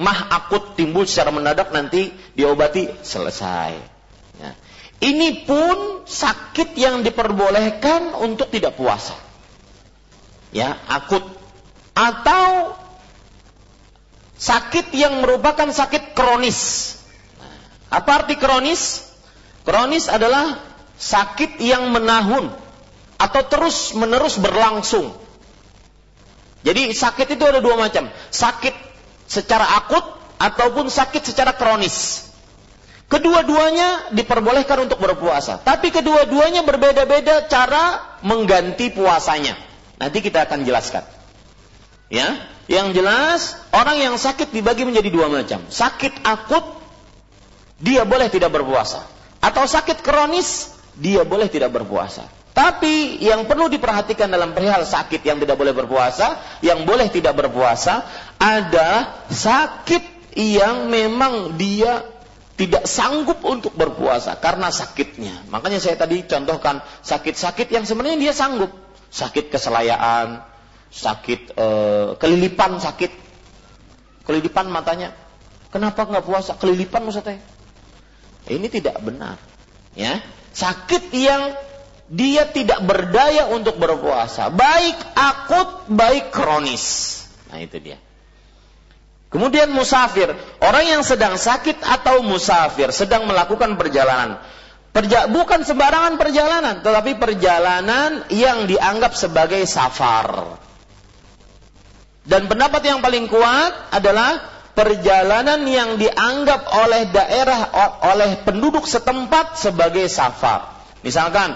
Mah 0.00 0.20
akut 0.32 0.76
timbul 0.78 1.08
secara 1.08 1.32
mendadak 1.32 1.72
nanti 1.72 2.12
diobati 2.36 2.88
selesai. 3.04 3.72
Ya. 4.38 4.52
Ini 5.04 5.44
pun 5.44 6.06
sakit 6.08 6.78
yang 6.78 7.04
diperbolehkan 7.04 8.16
untuk 8.16 8.48
tidak 8.48 8.78
puasa. 8.78 9.16
Ya, 10.54 10.78
akut 10.86 11.22
atau 11.94 12.74
sakit 14.38 14.94
yang 14.94 15.22
merupakan 15.22 15.70
sakit 15.70 16.16
kronis. 16.16 16.94
Apa 17.90 18.24
arti 18.24 18.34
kronis? 18.34 19.12
Kronis 19.62 20.10
adalah 20.10 20.73
sakit 20.98 21.58
yang 21.60 21.90
menahun 21.90 22.54
atau 23.18 23.42
terus 23.46 23.94
menerus 23.96 24.38
berlangsung. 24.38 25.14
Jadi 26.64 26.96
sakit 26.96 27.36
itu 27.36 27.44
ada 27.44 27.60
dua 27.60 27.76
macam. 27.76 28.08
Sakit 28.32 28.72
secara 29.28 29.64
akut 29.84 30.04
ataupun 30.40 30.88
sakit 30.88 31.22
secara 31.22 31.52
kronis. 31.52 32.28
Kedua-duanya 33.04 34.16
diperbolehkan 34.16 34.88
untuk 34.88 34.98
berpuasa. 34.98 35.60
Tapi 35.60 35.92
kedua-duanya 35.92 36.64
berbeda-beda 36.64 37.46
cara 37.46 38.16
mengganti 38.24 38.90
puasanya. 38.90 39.54
Nanti 40.00 40.24
kita 40.24 40.48
akan 40.48 40.64
jelaskan. 40.64 41.04
Ya, 42.08 42.48
yang 42.66 42.96
jelas 42.96 43.60
orang 43.76 44.00
yang 44.00 44.14
sakit 44.16 44.52
dibagi 44.52 44.88
menjadi 44.88 45.12
dua 45.12 45.28
macam. 45.28 45.60
Sakit 45.68 46.24
akut 46.24 46.64
dia 47.80 48.08
boleh 48.08 48.32
tidak 48.32 48.54
berpuasa 48.54 49.04
atau 49.44 49.68
sakit 49.68 50.00
kronis 50.00 50.72
dia 50.98 51.22
boleh 51.26 51.50
tidak 51.50 51.74
berpuasa. 51.74 52.26
Tapi 52.54 53.18
yang 53.18 53.50
perlu 53.50 53.66
diperhatikan 53.66 54.30
dalam 54.30 54.54
perihal 54.54 54.86
sakit 54.86 55.26
yang 55.26 55.42
tidak 55.42 55.58
boleh 55.58 55.74
berpuasa, 55.74 56.38
yang 56.62 56.86
boleh 56.86 57.10
tidak 57.10 57.34
berpuasa, 57.34 58.06
ada 58.38 59.10
sakit 59.26 60.30
yang 60.38 60.86
memang 60.86 61.58
dia 61.58 62.06
tidak 62.54 62.86
sanggup 62.86 63.42
untuk 63.42 63.74
berpuasa 63.74 64.38
karena 64.38 64.70
sakitnya. 64.70 65.50
Makanya 65.50 65.82
saya 65.82 65.98
tadi 65.98 66.22
contohkan 66.22 66.78
sakit-sakit 67.02 67.66
yang 67.74 67.82
sebenarnya 67.82 68.30
dia 68.30 68.32
sanggup. 68.34 68.70
Sakit 69.10 69.50
keselayaan, 69.50 70.42
sakit 70.94 71.58
e, 71.58 71.66
kelilipan 72.22 72.78
sakit. 72.78 73.10
Kelilipan 74.30 74.70
matanya. 74.70 75.10
Kenapa 75.74 76.06
nggak 76.06 76.22
puasa? 76.22 76.54
Kelilipan 76.54 77.02
maksudnya. 77.02 77.42
Ini 78.46 78.66
tidak 78.70 79.02
benar. 79.02 79.42
Ya, 79.98 80.22
sakit 80.54 81.10
yang 81.12 81.52
dia 82.08 82.46
tidak 82.46 82.84
berdaya 82.84 83.50
untuk 83.50 83.76
berpuasa, 83.76 84.48
baik 84.54 84.96
akut, 85.18 85.90
baik 85.90 86.30
kronis. 86.30 87.18
Nah, 87.50 87.58
itu 87.58 87.80
dia. 87.82 87.98
Kemudian 89.34 89.74
musafir, 89.74 90.30
orang 90.62 90.84
yang 90.86 91.02
sedang 91.02 91.34
sakit 91.34 91.82
atau 91.82 92.22
musafir, 92.22 92.94
sedang 92.94 93.26
melakukan 93.26 93.74
perjalanan. 93.74 94.38
Perja 94.94 95.26
bukan 95.26 95.66
sembarangan 95.66 96.14
perjalanan, 96.22 96.86
tetapi 96.86 97.18
perjalanan 97.18 98.30
yang 98.30 98.70
dianggap 98.70 99.18
sebagai 99.18 99.66
safar. 99.66 100.54
Dan 102.22 102.46
pendapat 102.46 102.86
yang 102.86 103.02
paling 103.02 103.26
kuat 103.26 103.90
adalah 103.90 104.53
perjalanan 104.74 105.62
yang 105.64 105.96
dianggap 105.96 106.66
oleh 106.70 107.08
daerah 107.14 107.70
oleh 108.14 108.42
penduduk 108.42 108.84
setempat 108.84 109.56
sebagai 109.58 110.10
safar. 110.10 110.74
Misalkan 111.06 111.54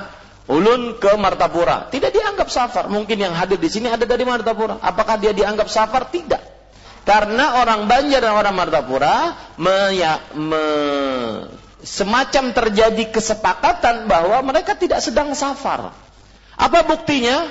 ulun 0.48 0.96
ke 0.96 1.12
Martapura. 1.18 1.90
Tidak 1.92 2.08
dianggap 2.08 2.48
safar. 2.48 2.88
Mungkin 2.88 3.20
yang 3.20 3.36
hadir 3.36 3.60
di 3.60 3.68
sini 3.68 3.92
ada 3.92 4.08
dari 4.08 4.24
Martapura. 4.24 4.80
Apakah 4.80 5.20
dia 5.20 5.36
dianggap 5.36 5.68
safar? 5.68 6.08
Tidak. 6.08 6.56
Karena 7.04 7.64
orang 7.64 7.88
Banjar 7.88 8.20
dan 8.20 8.36
orang 8.36 8.52
Martapura 8.52 9.32
me, 9.56 9.96
me, 10.36 10.64
semacam 11.80 12.52
terjadi 12.52 13.08
kesepakatan 13.08 14.04
bahwa 14.04 14.44
mereka 14.44 14.76
tidak 14.76 15.00
sedang 15.00 15.32
safar. 15.32 15.96
Apa 16.58 16.84
buktinya? 16.84 17.48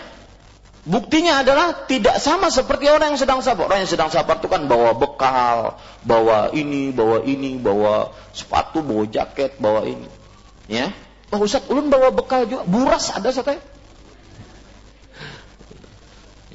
Buktinya 0.87 1.43
adalah 1.43 1.83
tidak 1.83 2.15
sama 2.23 2.47
seperti 2.47 2.87
orang 2.87 3.11
yang 3.11 3.19
sedang 3.19 3.43
safar. 3.43 3.67
Orang 3.67 3.83
yang 3.83 3.91
sedang 3.91 4.07
safar 4.07 4.39
itu 4.39 4.47
kan 4.47 4.71
bawa 4.71 4.95
bekal, 4.95 5.75
bawa 6.07 6.55
ini, 6.55 6.95
bawa 6.95 7.27
ini, 7.27 7.59
bawa 7.59 8.15
sepatu, 8.31 8.79
bawa 8.79 9.03
jaket, 9.03 9.59
bawa 9.59 9.83
ini. 9.83 10.07
Ya, 10.71 10.95
Pak 11.27 11.43
Ustaz, 11.43 11.67
ulun 11.67 11.91
bawa 11.91 12.15
bekal 12.15 12.47
juga. 12.47 12.63
Buras 12.63 13.11
ada 13.11 13.27
saya. 13.35 13.59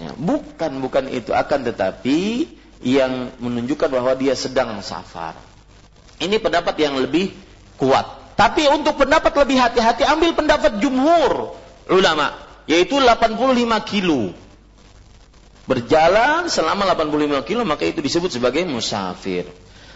Ya, 0.01 0.17
bukan 0.17 0.81
bukan 0.81 1.13
itu 1.13 1.37
akan 1.37 1.69
tetapi 1.69 2.49
yang 2.81 3.37
menunjukkan 3.37 3.93
bahwa 3.93 4.17
dia 4.17 4.33
sedang 4.33 4.81
safar. 4.81 5.37
Ini 6.17 6.41
pendapat 6.41 6.73
yang 6.81 6.97
lebih 6.97 7.37
kuat. 7.77 8.33
Tapi 8.33 8.65
untuk 8.73 8.97
pendapat 8.97 9.37
lebih 9.45 9.61
hati-hati 9.61 10.09
ambil 10.09 10.33
pendapat 10.33 10.81
jumhur 10.81 11.53
ulama 11.93 12.52
yaitu 12.67 12.99
85 12.99 13.39
kilo. 13.89 14.35
Berjalan 15.63 16.51
selama 16.51 16.91
85 16.91 17.49
kilo 17.49 17.63
maka 17.63 17.87
itu 17.87 18.03
disebut 18.03 18.35
sebagai 18.35 18.67
musafir. 18.67 19.47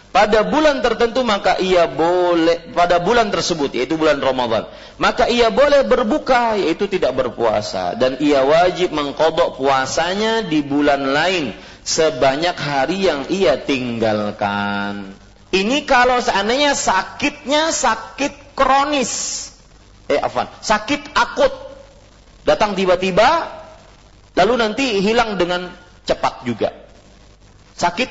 Pada 0.07 0.47
bulan 0.47 0.79
tertentu 0.79 1.21
maka 1.21 1.59
ia 1.59 1.83
boleh 1.85 2.71
pada 2.71 2.97
bulan 2.97 3.27
tersebut 3.27 3.75
yaitu 3.75 3.99
bulan 3.99 4.17
Ramadan 4.23 4.65
maka 4.95 5.27
ia 5.27 5.51
boleh 5.51 5.83
berbuka 5.83 6.55
yaitu 6.55 6.87
tidak 6.87 7.13
berpuasa. 7.13 7.93
Dan 7.99 8.17
ia 8.23 8.41
wajib 8.47 8.95
mengkodok 8.95 9.59
puasanya 9.59 10.47
di 10.47 10.63
bulan 10.63 11.11
lain 11.11 11.51
sebanyak 11.83 12.55
hari 12.55 13.07
yang 13.11 13.27
ia 13.27 13.59
tinggalkan. 13.59 15.11
Ini 15.51 15.87
kalau 15.87 16.19
seandainya 16.19 16.75
sakitnya 16.75 17.71
sakit 17.71 18.55
kronis. 18.55 19.43
Eh 20.07 20.19
afan 20.19 20.47
sakit 20.63 21.11
akut 21.15 21.66
datang 22.47 22.73
tiba-tiba 22.73 23.51
lalu 24.39 24.53
nanti 24.55 25.03
hilang 25.03 25.35
dengan 25.35 25.67
cepat 26.07 26.47
juga 26.47 26.71
sakit 27.75 28.09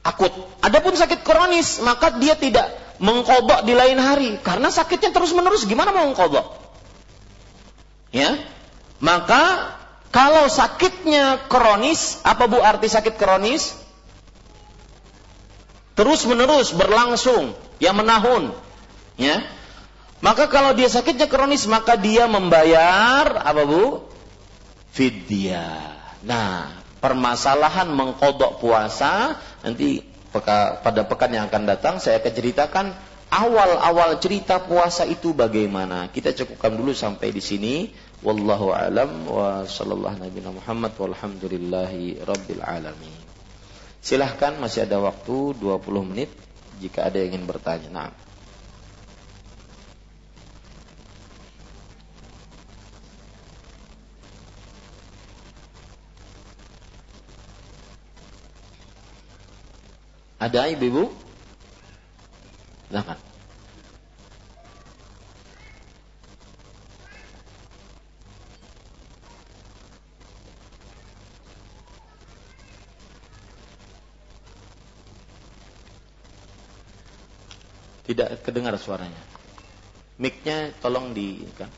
akut. 0.00 0.32
Adapun 0.64 0.96
sakit 0.96 1.20
kronis, 1.20 1.78
maka 1.84 2.16
dia 2.16 2.34
tidak 2.34 2.72
mengkodok 3.00 3.68
di 3.68 3.76
lain 3.76 4.00
hari 4.00 4.30
karena 4.40 4.72
sakitnya 4.72 5.12
terus 5.12 5.36
menerus 5.36 5.68
gimana 5.68 5.92
mau 5.92 6.08
mengkodok? 6.08 6.56
Ya, 8.10 8.40
maka 8.98 9.76
kalau 10.10 10.50
sakitnya 10.50 11.46
kronis, 11.46 12.18
apa 12.26 12.50
bu 12.50 12.58
arti 12.58 12.90
sakit 12.90 13.14
kronis? 13.14 13.78
terus 16.00 16.24
menerus 16.24 16.72
berlangsung 16.72 17.52
yang 17.76 17.92
menahun 17.92 18.56
ya 19.20 19.44
maka 20.20 20.48
kalau 20.52 20.76
dia 20.76 20.88
sakitnya 20.88 21.26
kronis 21.26 21.64
maka 21.64 21.96
dia 21.96 22.28
membayar 22.28 23.40
apa 23.40 23.62
Bu 23.64 24.04
fidyah 24.92 26.20
nah 26.24 26.68
permasalahan 27.00 27.88
mengkodok 27.88 28.60
puasa 28.60 29.40
nanti 29.64 30.04
pada 30.30 31.02
pekan 31.08 31.32
yang 31.32 31.48
akan 31.48 31.64
datang 31.66 31.94
saya 31.98 32.20
akan 32.22 32.32
ceritakan 32.32 32.86
awal-awal 33.30 34.18
cerita 34.18 34.58
puasa 34.58 35.06
itu 35.06 35.30
bagaimana. 35.32 36.10
Kita 36.10 36.34
cukupkan 36.34 36.74
dulu 36.74 36.92
sampai 36.92 37.30
di 37.30 37.40
sini. 37.40 37.74
Wallahu 38.20 38.76
alam 38.76 39.24
wa 39.24 39.64
sallallahu 39.64 40.20
nabi 40.20 40.44
Muhammad 40.44 40.92
walhamdulillahi 40.92 42.20
rabbil 42.20 42.60
alamin. 42.60 43.16
Silahkan 44.04 44.60
masih 44.60 44.84
ada 44.84 45.00
waktu 45.00 45.56
20 45.56 45.80
menit 46.04 46.28
jika 46.84 47.08
ada 47.08 47.16
yang 47.16 47.32
ingin 47.32 47.48
bertanya. 47.48 47.88
Nah. 47.88 48.12
Ada 60.40 60.72
ibu-ibu? 60.72 61.12
Silahkan. 62.88 63.20
Tidak 78.08 78.40
kedengar 78.40 78.74
suaranya. 78.80 79.20
Mic-nya 80.16 80.72
tolong 80.80 81.12
di 81.12 81.44
kan. 81.52 81.68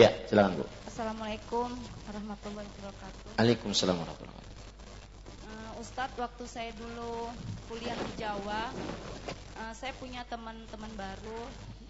Ya, 0.00 0.08
silakan 0.24 0.60
Bu. 0.60 0.64
Assalamualaikum 0.88 1.68
warahmatullahi 2.08 2.64
wabarakatuh. 2.80 3.36
Waalaikumsalam 3.36 3.96
warahmatullahi 4.00 4.32
wabarakatuh. 4.32 4.55
Ustadz 5.86 6.18
waktu 6.18 6.44
saya 6.50 6.74
dulu 6.74 7.30
kuliah 7.70 7.94
di 7.94 8.18
Jawa 8.18 8.74
uh, 9.54 9.70
saya 9.70 9.94
punya 9.94 10.26
teman-teman 10.26 10.90
baru 10.98 11.40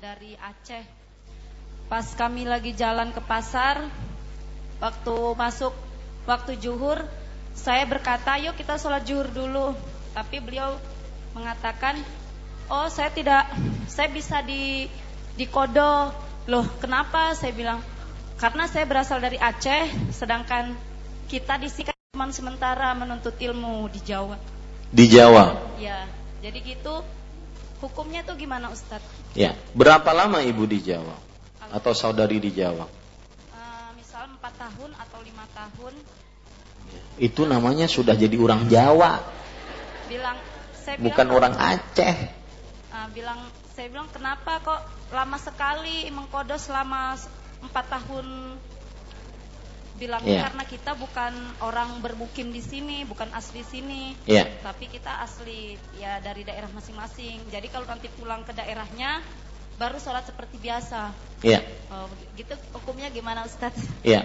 dari 0.05 0.37
Aceh. 0.37 0.85
Pas 1.89 2.05
kami 2.13 2.45
lagi 2.45 2.77
jalan 2.77 3.09
ke 3.17 3.25
pasar 3.25 3.89
waktu 4.85 5.17
masuk 5.41 5.73
waktu 6.29 6.61
juhur 6.61 7.09
saya 7.57 7.89
berkata 7.89 8.37
yuk 8.37 8.61
kita 8.61 8.77
sholat 8.77 9.01
juhur 9.09 9.33
dulu. 9.33 9.73
Tapi 10.13 10.45
beliau 10.45 10.77
mengatakan 11.33 11.97
oh 12.69 12.93
saya 12.93 13.09
tidak 13.17 13.49
saya 13.89 14.13
bisa 14.13 14.45
di 14.45 14.93
di 15.41 15.49
kodo 15.49 16.13
loh 16.53 16.69
kenapa? 16.85 17.33
Saya 17.33 17.57
bilang 17.57 17.81
karena 18.37 18.69
saya 18.69 18.85
berasal 18.85 19.25
dari 19.25 19.41
Aceh 19.41 20.13
sedangkan 20.13 20.77
kita 21.33 21.57
di 21.57 21.73
sini 21.73 21.96
Cuman 22.27 22.35
sementara 22.35 22.91
menuntut 22.99 23.39
ilmu 23.39 23.87
di 23.87 24.03
Jawa. 24.03 24.35
Di 24.91 25.07
Jawa? 25.07 25.79
Ya, 25.79 26.11
jadi 26.43 26.59
gitu. 26.59 27.07
Hukumnya 27.79 28.27
tuh 28.27 28.35
gimana 28.35 28.67
Ustadz? 28.67 29.07
Ya, 29.39 29.55
berapa 29.79 30.11
lama 30.11 30.43
ibu 30.43 30.67
di 30.67 30.83
Jawa? 30.83 31.15
Atau 31.71 31.95
saudari 31.95 32.43
di 32.43 32.51
Jawa? 32.51 32.91
Uh, 33.55 33.91
misal 33.95 34.27
4 34.27 34.43
tahun 34.43 34.91
atau 34.99 35.23
lima 35.23 35.47
tahun. 35.55 35.95
Itu 37.23 37.47
namanya 37.47 37.87
sudah 37.87 38.19
jadi 38.19 38.35
orang 38.43 38.67
Jawa. 38.67 39.23
Bilang, 40.11 40.35
saya 40.83 40.99
bukan 40.99 41.31
bilang, 41.31 41.39
orang 41.39 41.55
Aceh. 41.63 42.17
Uh, 42.91 43.07
bilang, 43.15 43.39
saya 43.79 43.87
bilang 43.87 44.11
kenapa 44.11 44.59
kok 44.67 44.83
lama 45.15 45.39
sekali 45.39 46.11
mengkodo 46.11 46.59
selama 46.59 47.15
4 47.63 47.71
tahun 47.71 48.27
bilangnya 49.97 50.41
yeah. 50.41 50.45
karena 50.49 50.65
kita 50.69 50.93
bukan 50.95 51.33
orang 51.65 52.01
bermukim 52.05 52.53
di 52.53 52.61
sini, 52.61 53.03
bukan 53.09 53.29
asli 53.33 53.65
sini, 53.65 54.13
yeah. 54.29 54.47
tapi 54.61 54.87
kita 54.93 55.25
asli 55.25 55.81
ya 55.97 56.21
dari 56.21 56.45
daerah 56.45 56.69
masing-masing. 56.73 57.41
Jadi 57.49 57.67
kalau 57.73 57.89
nanti 57.89 58.13
pulang 58.13 58.45
ke 58.45 58.53
daerahnya 58.53 59.25
baru 59.77 60.01
sholat 60.01 60.25
seperti 60.25 60.57
biasa. 60.61 61.13
Iya. 61.45 61.61
Oh, 61.93 62.09
gitu 62.37 62.57
hukumnya 62.73 63.13
gimana 63.13 63.45
Ustaz? 63.45 63.77
Iya. 64.01 64.25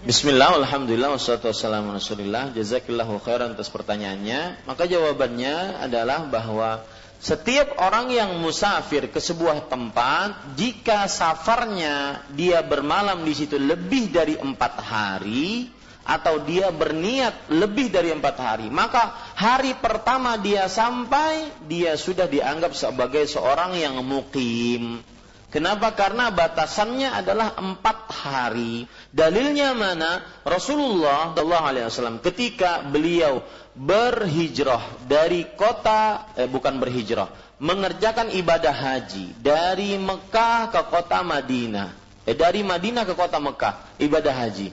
Bismillah, 0.00 0.56
alhamdulillah, 0.64 1.12
wassalatu 1.12 1.52
wassalamu 1.52 1.92
rasulillah. 1.92 2.56
Jazakillahu 2.56 3.20
khairan 3.20 3.52
atas 3.52 3.68
pertanyaannya. 3.68 4.64
Maka 4.64 4.88
jawabannya 4.88 5.76
adalah 5.76 6.24
bahwa 6.24 6.80
setiap 7.20 7.76
orang 7.76 8.08
yang 8.08 8.40
musafir 8.40 9.12
ke 9.12 9.20
sebuah 9.20 9.68
tempat, 9.68 10.56
jika 10.56 11.04
safarnya 11.04 12.24
dia 12.32 12.64
bermalam 12.64 13.20
di 13.28 13.36
situ 13.36 13.60
lebih 13.60 14.08
dari 14.08 14.40
empat 14.40 14.74
hari, 14.80 15.68
atau 16.00 16.42
dia 16.42 16.72
berniat 16.72 17.52
lebih 17.52 17.92
dari 17.92 18.10
empat 18.10 18.36
hari, 18.40 18.66
maka 18.72 19.14
hari 19.36 19.76
pertama 19.76 20.40
dia 20.40 20.66
sampai, 20.66 21.52
dia 21.68 21.94
sudah 21.94 22.26
dianggap 22.26 22.72
sebagai 22.72 23.28
seorang 23.28 23.76
yang 23.76 24.00
mukim. 24.00 25.04
Kenapa? 25.50 25.98
Karena 25.98 26.30
batasannya 26.30 27.10
adalah 27.10 27.58
empat 27.58 28.06
hari. 28.06 28.86
Dalilnya 29.10 29.74
mana? 29.74 30.22
Rasulullah 30.46 31.34
SAW 31.34 32.22
ketika 32.22 32.86
beliau 32.86 33.42
berhijrah 33.74 34.82
dari 35.06 35.46
kota 35.54 36.26
eh, 36.34 36.50
bukan 36.50 36.82
berhijrah 36.82 37.30
mengerjakan 37.60 38.32
ibadah 38.32 38.72
haji 38.72 39.36
dari 39.38 40.00
Mekah 40.00 40.72
ke 40.72 40.80
kota 40.88 41.20
Madinah. 41.20 41.92
Eh, 42.24 42.34
dari 42.34 42.64
Madinah 42.64 43.04
ke 43.04 43.14
kota 43.14 43.36
Mekah 43.36 44.00
ibadah 44.00 44.32
haji. 44.32 44.72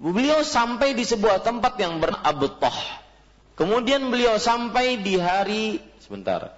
Beliau 0.00 0.42
sampai 0.42 0.96
di 0.96 1.04
sebuah 1.06 1.44
tempat 1.44 1.78
yang 1.78 2.02
berabtoh 2.02 2.74
kemudian 3.54 4.08
beliau 4.10 4.40
sampai 4.40 4.98
di 4.98 5.20
hari 5.20 5.78
sebentar 6.02 6.56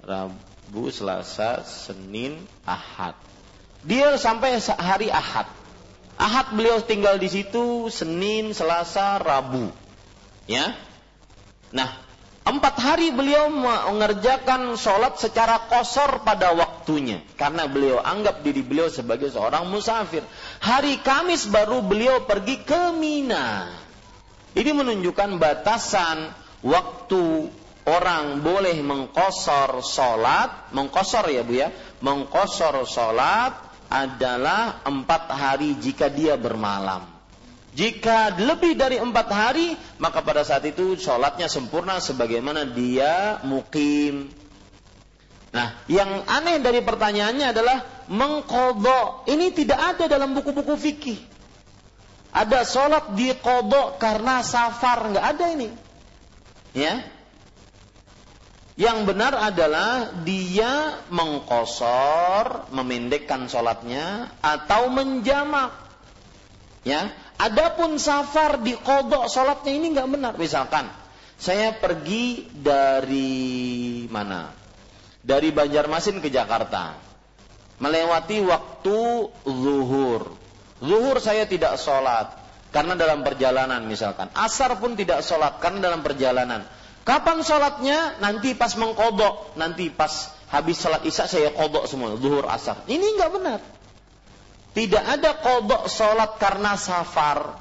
Rabu 0.00 0.88
Selasa 0.88 1.66
Senin 1.66 2.40
Ahad. 2.64 3.18
Dia 3.84 4.16
sampai 4.16 4.56
hari 4.78 5.12
Ahad. 5.12 5.50
Ahad 6.16 6.56
beliau 6.56 6.80
tinggal 6.80 7.20
di 7.20 7.28
situ 7.28 7.92
Senin 7.92 8.56
Selasa 8.56 9.20
Rabu. 9.20 9.68
Ya 10.46 10.78
Nah, 11.76 11.92
empat 12.48 12.80
hari 12.80 13.12
beliau 13.12 13.52
mengerjakan 13.52 14.80
sholat 14.80 15.20
secara 15.20 15.68
kosor 15.68 16.24
pada 16.24 16.56
waktunya. 16.56 17.20
Karena 17.36 17.68
beliau 17.68 18.00
anggap 18.00 18.40
diri 18.40 18.64
beliau 18.64 18.88
sebagai 18.88 19.28
seorang 19.28 19.68
musafir. 19.68 20.24
Hari 20.64 21.04
Kamis 21.04 21.44
baru 21.52 21.84
beliau 21.84 22.24
pergi 22.24 22.64
ke 22.64 22.96
Mina. 22.96 23.68
Ini 24.56 24.72
menunjukkan 24.72 25.36
batasan 25.36 26.32
waktu 26.64 27.52
orang 27.84 28.40
boleh 28.40 28.80
mengkosor 28.80 29.84
sholat. 29.84 30.72
Mengkosor 30.72 31.28
ya 31.28 31.44
Bu 31.44 31.60
ya. 31.60 31.68
Mengkosor 32.00 32.88
sholat 32.88 33.52
adalah 33.92 34.80
empat 34.88 35.28
hari 35.28 35.76
jika 35.76 36.08
dia 36.08 36.40
bermalam. 36.40 37.15
Jika 37.76 38.32
lebih 38.40 38.72
dari 38.72 38.96
empat 38.96 39.28
hari, 39.28 39.76
maka 40.00 40.24
pada 40.24 40.40
saat 40.48 40.64
itu 40.64 40.96
sholatnya 40.96 41.44
sempurna 41.44 42.00
sebagaimana 42.00 42.64
dia 42.64 43.44
mukim. 43.44 44.32
Nah, 45.52 45.76
yang 45.84 46.24
aneh 46.24 46.56
dari 46.64 46.80
pertanyaannya 46.80 47.46
adalah 47.52 47.78
mengkodok. 48.08 49.28
Ini 49.28 49.52
tidak 49.52 49.76
ada 49.76 50.04
dalam 50.08 50.32
buku-buku 50.32 50.72
fikih. 50.72 51.20
Ada 52.32 52.64
sholat 52.64 53.12
dikodok 53.12 54.00
karena 54.00 54.40
safar, 54.40 55.12
nggak 55.12 55.26
ada 55.36 55.44
ini. 55.52 55.68
Ya, 56.76 57.04
yang 58.76 59.08
benar 59.08 59.32
adalah 59.32 60.12
dia 60.20 61.00
mengkosor, 61.08 62.68
memendekkan 62.76 63.48
sholatnya, 63.48 64.36
atau 64.44 64.92
menjamak. 64.92 65.85
Ya, 66.86 67.10
Adapun 67.36 68.00
safar 68.00 68.64
di 68.64 68.72
kodok 68.72 69.28
sholatnya 69.28 69.72
ini 69.76 69.92
nggak 69.92 70.08
benar. 70.08 70.32
Misalkan 70.40 70.88
saya 71.36 71.76
pergi 71.76 72.48
dari 72.48 74.04
mana? 74.08 74.48
Dari 75.20 75.52
Banjarmasin 75.52 76.24
ke 76.24 76.32
Jakarta. 76.32 76.96
Melewati 77.76 78.40
waktu 78.40 78.98
zuhur. 79.44 80.32
Zuhur 80.80 81.16
saya 81.20 81.44
tidak 81.44 81.76
sholat. 81.76 82.32
Karena 82.72 82.96
dalam 82.96 83.20
perjalanan 83.20 83.84
misalkan. 83.84 84.32
Asar 84.32 84.80
pun 84.80 84.96
tidak 84.96 85.20
sholat 85.20 85.60
karena 85.60 85.92
dalam 85.92 86.00
perjalanan. 86.00 86.64
Kapan 87.04 87.44
sholatnya? 87.44 88.16
Nanti 88.16 88.56
pas 88.56 88.72
mengkodok. 88.80 89.60
Nanti 89.60 89.92
pas 89.92 90.32
habis 90.48 90.80
sholat 90.80 91.04
isya 91.04 91.28
saya 91.28 91.52
kodok 91.52 91.84
semua. 91.84 92.16
Zuhur 92.16 92.48
asar. 92.48 92.80
Ini 92.88 93.06
nggak 93.20 93.30
benar. 93.36 93.60
Tidak 94.76 95.04
ada 95.08 95.40
kodok 95.40 95.88
sholat 95.88 96.36
karena 96.36 96.76
safar. 96.76 97.56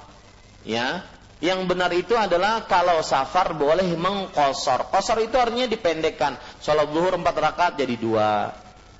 Ya, 0.68 1.08
Yang 1.40 1.60
benar 1.68 1.92
itu 1.92 2.16
adalah 2.16 2.64
kalau 2.68 3.00
safar 3.04 3.56
boleh 3.56 3.88
mengkosor. 3.96 4.92
Kosor 4.92 5.24
itu 5.24 5.36
artinya 5.40 5.68
dipendekkan. 5.68 6.36
Sholat 6.60 6.92
zuhur 6.92 7.16
empat 7.16 7.36
rakaat 7.36 7.74
jadi 7.80 7.96
dua. 7.96 8.52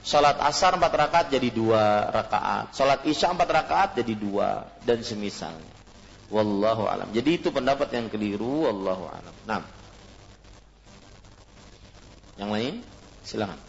Sholat 0.06 0.40
asar 0.44 0.80
empat 0.80 0.94
rakaat 0.96 1.28
jadi 1.32 1.50
dua 1.52 2.08
rakaat. 2.12 2.76
Sholat 2.76 3.04
isya 3.08 3.36
empat 3.36 3.50
rakaat 3.52 3.90
jadi 4.00 4.14
dua. 4.16 4.64
Dan 4.84 5.04
semisalnya. 5.04 5.74
Wallahu 6.32 6.88
alam. 6.88 7.12
Jadi 7.16 7.40
itu 7.40 7.52
pendapat 7.52 7.92
yang 7.96 8.08
keliru. 8.08 8.68
Wallahu 8.68 9.12
alam. 9.12 9.36
Nah. 9.48 9.64
Yang 12.36 12.50
lain? 12.52 12.74
Silakan. 13.24 13.60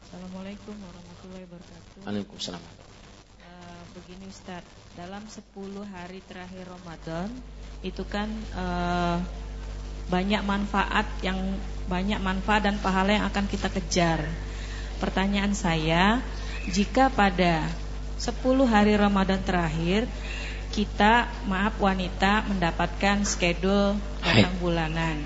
Assalamualaikum 0.00 0.74
warahmatullahi 0.76 1.44
wabarakatuh. 1.48 1.98
Waalaikumsalam. 2.08 2.81
Begini 4.12 4.28
Ustaz, 4.28 4.60
dalam 4.92 5.24
10 5.24 5.88
hari 5.88 6.20
terakhir 6.28 6.68
Ramadan 6.68 7.32
itu 7.80 8.04
kan 8.04 8.28
uh, 8.52 9.16
banyak 10.12 10.44
manfaat 10.44 11.08
yang 11.24 11.40
banyak 11.88 12.20
manfaat 12.20 12.68
dan 12.68 12.76
pahala 12.76 13.16
yang 13.16 13.24
akan 13.24 13.48
kita 13.48 13.72
kejar. 13.72 14.20
Pertanyaan 15.00 15.56
saya, 15.56 16.20
jika 16.68 17.08
pada 17.08 17.64
10 18.20 18.36
hari 18.68 19.00
Ramadan 19.00 19.40
terakhir 19.40 20.04
kita 20.76 21.32
maaf 21.48 21.80
wanita 21.80 22.44
mendapatkan 22.52 23.24
schedule 23.24 23.96
datang 24.20 24.52
bulanan. 24.60 25.24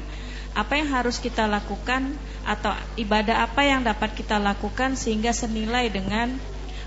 Apa 0.55 0.79
yang 0.79 0.95
harus 0.95 1.19
kita 1.19 1.51
lakukan 1.51 2.15
atau 2.47 2.71
ibadah 2.95 3.51
apa 3.51 3.67
yang 3.67 3.83
dapat 3.83 4.15
kita 4.15 4.39
lakukan 4.39 4.95
sehingga 4.95 5.35
senilai 5.35 5.91
dengan 5.91 6.39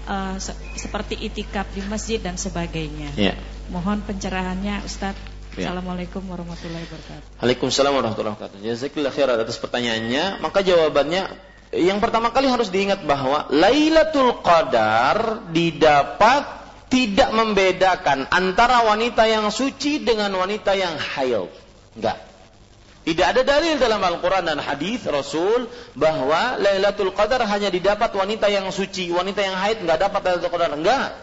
uh, 0.10 0.36
se 0.42 0.58
seperti 0.76 1.16
itikaf 1.22 1.70
di 1.72 1.86
masjid 1.86 2.18
dan 2.18 2.36
sebagainya. 2.36 3.14
Ya. 3.14 3.38
Mohon 3.70 4.02
pencerahannya 4.04 4.82
Ustaz. 4.82 5.14
Ya. 5.58 5.70
Assalamualaikum 5.70 6.26
warahmatullahi 6.26 6.86
wabarakatuh. 6.90 7.42
Waalaikumsalam 7.42 7.92
warahmatullahi 7.94 8.36
wabarakatuh. 8.38 8.58
Jazakallah 8.66 9.12
khairan 9.14 9.38
atas 9.38 9.58
pertanyaannya. 9.62 10.24
Maka 10.42 10.60
jawabannya 10.66 11.22
yang 11.76 12.02
pertama 12.02 12.34
kali 12.34 12.50
harus 12.50 12.74
diingat 12.74 13.06
bahwa 13.06 13.46
Lailatul 13.54 14.42
Qadar 14.42 15.50
didapat 15.54 16.60
tidak 16.90 17.30
membedakan 17.30 18.26
antara 18.34 18.82
wanita 18.90 19.30
yang 19.30 19.54
suci 19.54 20.02
dengan 20.02 20.34
wanita 20.34 20.74
yang 20.74 20.98
haid. 20.98 21.50
Enggak. 21.94 22.29
Tidak 23.10 23.26
ada 23.26 23.42
dalil 23.42 23.82
dalam 23.82 23.98
Al-Quran 24.06 24.46
dan 24.46 24.62
hadis 24.62 25.02
Rasul 25.10 25.66
bahwa 25.98 26.62
Lailatul 26.62 27.10
Qadar 27.10 27.42
hanya 27.42 27.74
didapat 27.74 28.14
wanita 28.14 28.46
yang 28.54 28.70
suci, 28.70 29.10
wanita 29.10 29.42
yang 29.42 29.58
haid 29.58 29.82
enggak 29.82 29.98
dapat 29.98 30.22
Lailatul 30.30 30.54
Qadar. 30.54 30.70
Enggak. 30.78 31.18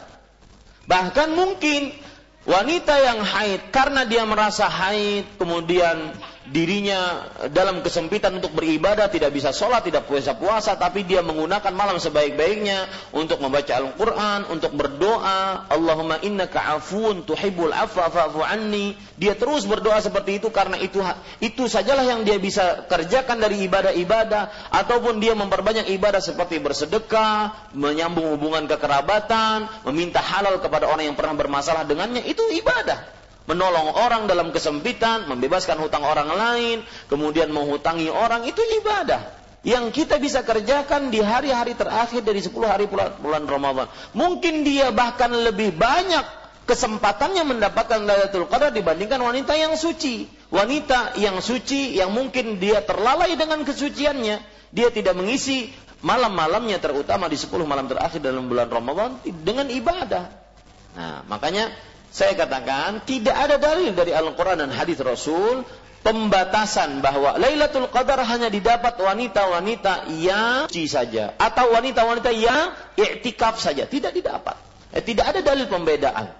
Bahkan 0.90 1.38
mungkin 1.38 1.94
wanita 2.42 2.90
yang 2.90 3.22
haid 3.22 3.70
karena 3.70 4.02
dia 4.02 4.26
merasa 4.26 4.66
haid 4.66 5.38
kemudian 5.38 6.10
dirinya 6.50 7.26
dalam 7.50 7.82
kesempitan 7.82 8.38
untuk 8.38 8.54
beribadah, 8.54 9.10
tidak 9.10 9.34
bisa 9.34 9.50
sholat, 9.50 9.82
tidak 9.82 10.06
puasa-puasa, 10.06 10.78
tapi 10.78 11.02
dia 11.02 11.22
menggunakan 11.22 11.72
malam 11.74 11.98
sebaik-baiknya 11.98 12.86
untuk 13.10 13.42
membaca 13.42 13.74
Al-Quran, 13.74 14.46
untuk 14.54 14.74
berdoa, 14.78 15.66
Allahumma 15.66 16.22
inna 16.22 16.46
ka'afun 16.46 17.26
tuhibbul 17.26 17.74
afwa 17.74 18.06
fa'fu 18.12 18.44
anni. 18.46 18.94
Dia 19.18 19.34
terus 19.34 19.66
berdoa 19.66 19.98
seperti 19.98 20.38
itu 20.38 20.52
karena 20.52 20.76
itu 20.78 21.00
itu 21.40 21.66
sajalah 21.66 22.04
yang 22.04 22.22
dia 22.22 22.36
bisa 22.38 22.86
kerjakan 22.86 23.42
dari 23.42 23.66
ibadah-ibadah, 23.66 24.70
ataupun 24.70 25.18
dia 25.18 25.34
memperbanyak 25.34 25.90
ibadah 25.90 26.22
seperti 26.22 26.62
bersedekah, 26.62 27.72
menyambung 27.74 28.30
hubungan 28.36 28.70
kekerabatan, 28.70 29.66
meminta 29.90 30.22
halal 30.22 30.62
kepada 30.62 30.86
orang 30.86 31.10
yang 31.10 31.16
pernah 31.18 31.34
bermasalah 31.34 31.88
dengannya, 31.88 32.22
itu 32.28 32.42
ibadah 32.54 33.15
menolong 33.46 33.94
orang 33.94 34.26
dalam 34.26 34.50
kesempitan, 34.50 35.30
membebaskan 35.30 35.78
hutang 35.78 36.02
orang 36.02 36.30
lain, 36.30 36.78
kemudian 37.06 37.50
menghutangi 37.50 38.10
orang, 38.10 38.44
itu 38.46 38.58
ibadah. 38.82 39.34
Yang 39.66 40.02
kita 40.02 40.22
bisa 40.22 40.46
kerjakan 40.46 41.10
di 41.10 41.18
hari-hari 41.18 41.74
terakhir 41.74 42.22
dari 42.22 42.38
10 42.38 42.54
hari 42.70 42.86
bulan, 42.86 43.42
Ramadan. 43.50 43.90
Mungkin 44.14 44.62
dia 44.62 44.94
bahkan 44.94 45.30
lebih 45.30 45.74
banyak 45.74 46.22
kesempatannya 46.70 47.42
mendapatkan 47.42 47.98
Lailatul 47.98 48.46
Qadar 48.46 48.70
dibandingkan 48.70 49.18
wanita 49.18 49.58
yang 49.58 49.74
suci. 49.74 50.30
Wanita 50.54 51.18
yang 51.18 51.42
suci 51.42 51.98
yang 51.98 52.14
mungkin 52.14 52.62
dia 52.62 52.78
terlalai 52.86 53.34
dengan 53.34 53.66
kesuciannya, 53.66 54.36
dia 54.70 54.88
tidak 54.94 55.18
mengisi 55.18 55.74
malam-malamnya 56.06 56.78
terutama 56.78 57.26
di 57.26 57.34
10 57.34 57.66
malam 57.66 57.90
terakhir 57.90 58.22
dalam 58.22 58.46
bulan 58.46 58.70
Ramadan 58.70 59.18
dengan 59.42 59.66
ibadah. 59.66 60.30
Nah, 60.94 61.26
makanya 61.26 61.74
saya 62.16 62.32
katakan 62.32 63.04
tidak 63.04 63.36
ada 63.36 63.60
dalil 63.60 63.92
dari 63.92 64.16
Al-Quran 64.16 64.64
dan 64.64 64.72
hadis 64.72 64.96
Rasul 65.04 65.68
pembatasan 66.00 67.04
bahwa 67.04 67.36
Lailatul 67.36 67.92
Qadar 67.92 68.24
hanya 68.24 68.48
didapat 68.48 68.96
wanita-wanita 68.96 70.08
yang 70.16 70.64
suci 70.64 70.88
saja 70.88 71.36
atau 71.36 71.76
wanita-wanita 71.76 72.32
yang 72.32 72.72
iktikaf 72.96 73.60
saja 73.60 73.84
tidak 73.84 74.16
didapat. 74.16 74.56
Eh, 74.96 75.04
tidak 75.04 75.36
ada 75.36 75.44
dalil 75.44 75.68
pembedaan. 75.68 76.32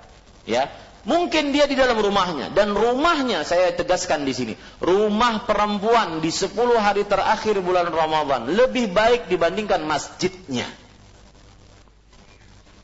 Ya, 0.49 0.73
mungkin 1.05 1.53
dia 1.53 1.69
di 1.69 1.77
dalam 1.77 2.01
rumahnya 2.01 2.57
dan 2.57 2.73
rumahnya 2.73 3.45
saya 3.45 3.75
tegaskan 3.77 4.25
di 4.25 4.33
sini 4.33 4.55
rumah 4.81 5.45
perempuan 5.45 6.25
di 6.25 6.33
10 6.33 6.57
hari 6.81 7.05
terakhir 7.05 7.61
bulan 7.61 7.93
Ramadan 7.93 8.49
lebih 8.49 8.97
baik 8.97 9.29
dibandingkan 9.29 9.85
masjidnya. 9.85 10.65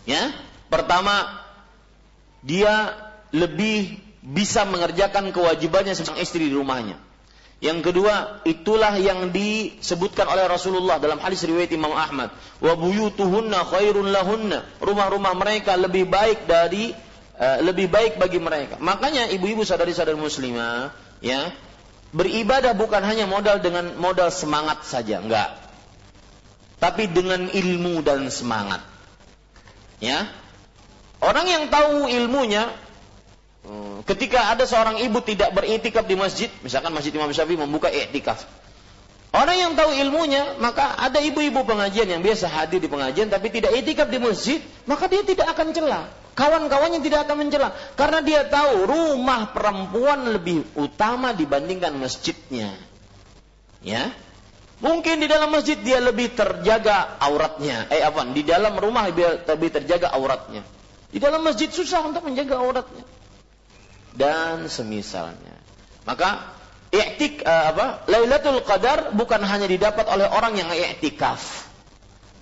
Ya, 0.05 0.35
pertama 0.69 1.42
dia 2.43 2.95
lebih 3.33 3.97
bisa 4.23 4.63
mengerjakan 4.67 5.35
kewajibannya 5.35 5.95
sebagai 5.95 6.23
istri 6.23 6.47
di 6.51 6.55
rumahnya. 6.55 6.99
Yang 7.63 7.95
kedua, 7.95 8.43
itulah 8.43 8.99
yang 8.99 9.31
disebutkan 9.31 10.27
oleh 10.27 10.51
Rasulullah 10.51 10.99
dalam 10.99 11.23
hadis 11.23 11.47
riwayat 11.47 11.71
Imam 11.71 11.95
Ahmad. 11.95 12.35
Wa 12.59 12.75
buyutuhunna 12.75 13.63
khairun 13.71 14.11
lahunna. 14.11 14.67
Rumah-rumah 14.83 15.31
mereka 15.39 15.79
lebih 15.79 16.11
baik 16.11 16.51
dari 16.51 16.91
uh, 17.39 17.59
lebih 17.63 17.87
baik 17.87 18.19
bagi 18.19 18.43
mereka. 18.43 18.83
Makanya 18.83 19.31
ibu-ibu 19.31 19.63
sadari-sadari 19.63 20.19
muslimah, 20.19 20.91
ya, 21.23 21.55
beribadah 22.11 22.75
bukan 22.75 22.99
hanya 23.07 23.31
modal 23.31 23.63
dengan 23.63 23.95
modal 23.95 24.35
semangat 24.35 24.83
saja, 24.83 25.23
enggak. 25.23 25.55
Tapi 26.83 27.15
dengan 27.15 27.47
ilmu 27.47 28.03
dan 28.03 28.27
semangat. 28.27 28.83
Ya, 30.03 30.27
Orang 31.23 31.47
yang 31.47 31.71
tahu 31.71 32.11
ilmunya, 32.11 32.67
hmm, 33.63 34.03
ketika 34.11 34.51
ada 34.51 34.67
seorang 34.67 34.99
ibu 34.99 35.23
tidak 35.23 35.55
beritikaf 35.55 36.03
di 36.03 36.19
masjid, 36.19 36.51
misalkan 36.67 36.91
masjid 36.91 37.15
Imam 37.15 37.31
Syafi'i 37.31 37.55
membuka 37.55 37.87
iktikaf. 37.87 38.43
Orang 39.33 39.57
yang 39.57 39.73
tahu 39.73 39.97
ilmunya, 39.97 40.61
maka 40.61 40.93
ada 40.99 41.17
ibu-ibu 41.23 41.65
pengajian 41.65 42.05
yang 42.05 42.21
biasa 42.21 42.53
hadir 42.53 42.85
di 42.85 42.91
pengajian 42.91 43.33
tapi 43.33 43.49
tidak 43.49 43.73
itikaf 43.73 44.13
di 44.13 44.21
masjid, 44.21 44.61
maka 44.85 45.09
dia 45.09 45.25
tidak 45.25 45.49
akan 45.57 45.73
celah. 45.73 46.05
Kawan-kawannya 46.33 47.05
tidak 47.05 47.29
akan 47.29 47.45
mencela 47.45 47.77
karena 47.93 48.25
dia 48.25 48.49
tahu 48.49 48.89
rumah 48.89 49.53
perempuan 49.53 50.33
lebih 50.33 50.65
utama 50.81 51.37
dibandingkan 51.37 51.93
masjidnya. 51.97 52.73
Ya. 53.85 54.13
Mungkin 54.81 55.23
di 55.23 55.29
dalam 55.29 55.53
masjid 55.53 55.77
dia 55.79 56.01
lebih 56.01 56.33
terjaga 56.33 57.21
auratnya. 57.21 57.87
Eh 57.93 58.01
apa? 58.03 58.25
Di 58.33 58.43
dalam 58.43 58.75
rumah 58.81 59.13
dia 59.13 59.45
lebih 59.45 59.71
terjaga 59.77 60.11
auratnya. 60.17 60.65
Di 61.13 61.21
dalam 61.21 61.45
masjid 61.45 61.69
susah 61.69 62.09
untuk 62.09 62.25
menjaga 62.25 62.57
auratnya. 62.57 63.05
Dan 64.17 64.67
semisalnya. 64.73 65.57
Maka 66.09 66.57
i'tik 66.89 67.45
uh, 67.45 67.65
apa? 67.77 67.87
Lailatul 68.09 68.65
Qadar 68.65 69.13
bukan 69.13 69.45
hanya 69.45 69.69
didapat 69.69 70.09
oleh 70.09 70.25
orang 70.25 70.57
yang 70.57 70.73
i'tikaf. 70.73 71.69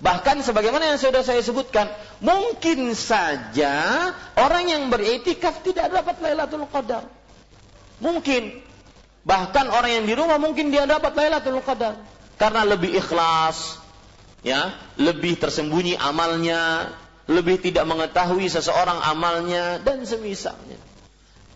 Bahkan 0.01 0.41
sebagaimana 0.41 0.95
yang 0.95 0.97
sudah 0.97 1.21
saya 1.21 1.45
sebutkan, 1.45 1.85
mungkin 2.23 2.97
saja 2.97 4.09
orang 4.33 4.65
yang 4.65 4.83
beriktikaf 4.89 5.61
tidak 5.61 5.93
dapat 5.93 6.17
Lailatul 6.23 6.65
Qadar. 6.71 7.05
Mungkin. 8.01 8.71
Bahkan 9.21 9.69
orang 9.69 10.01
yang 10.01 10.05
di 10.09 10.17
rumah 10.17 10.41
mungkin 10.41 10.73
dia 10.73 10.89
dapat 10.89 11.13
Lailatul 11.13 11.61
Qadar 11.61 11.93
karena 12.41 12.65
lebih 12.65 12.97
ikhlas, 12.97 13.77
ya, 14.41 14.73
lebih 14.97 15.37
tersembunyi 15.37 15.93
amalnya, 16.01 16.89
lebih 17.31 17.63
tidak 17.63 17.87
mengetahui 17.87 18.51
seseorang 18.51 18.99
amalnya 19.01 19.79
dan 19.79 20.03
semisalnya. 20.03 20.77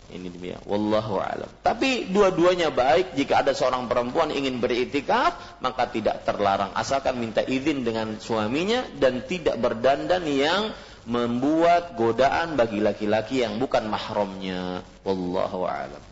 Ini 0.06 0.31
dia, 0.38 0.61
wallahu 0.64 1.18
alam. 1.19 1.49
Tapi 1.60 2.07
dua-duanya 2.07 2.72
baik 2.72 3.18
jika 3.19 3.41
ada 3.43 3.52
seorang 3.52 3.89
perempuan 3.91 4.31
ingin 4.31 4.64
beriktikaf, 4.64 5.60
maka 5.60 5.91
tidak 5.91 6.23
terlarang 6.23 6.72
asalkan 6.77 7.19
minta 7.19 7.43
izin 7.43 7.84
dengan 7.84 8.15
suaminya 8.22 8.85
dan 8.95 9.26
tidak 9.27 9.60
berdandan 9.60 10.23
yang 10.30 10.72
membuat 11.10 11.97
godaan 11.99 12.56
bagi 12.56 12.80
laki-laki 12.80 13.43
yang 13.43 13.60
bukan 13.60 13.89
mahramnya. 13.89 14.85
Wallahu 15.03 15.68
alam. 15.68 16.03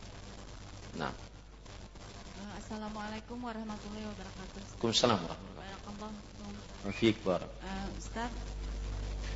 Nah. 0.98 1.14
Assalamualaikum 2.60 3.38
warahmatullahi 3.40 4.06
wabarakatuh. 4.10 4.60
Waalaikumsalam 4.82 5.20
warahmatullahi 5.22 5.72
wabarakatuh. 5.78 6.34
Uh, 7.64 7.88
Ustaz, 7.96 8.32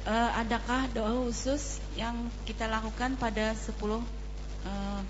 uh, 0.08 0.30
adakah 0.40 0.88
doa 0.96 1.12
khusus 1.28 1.84
yang 2.00 2.32
kita 2.48 2.66
lakukan 2.72 3.20
pada 3.20 3.52
10 3.52 3.76
uh, 3.76 4.00
uh, 4.64 5.02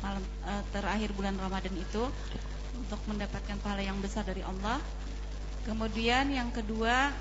malam 0.00 0.24
uh, 0.48 0.62
terakhir 0.72 1.12
bulan 1.12 1.36
Ramadan 1.36 1.76
itu 1.76 2.08
untuk 2.74 3.00
mendapatkan 3.06 3.56
pahala 3.60 3.84
yang 3.84 4.00
besar 4.00 4.24
dari 4.26 4.40
Allah. 4.42 4.80
Kemudian 5.64 6.28
yang 6.28 6.52
kedua 6.52 7.12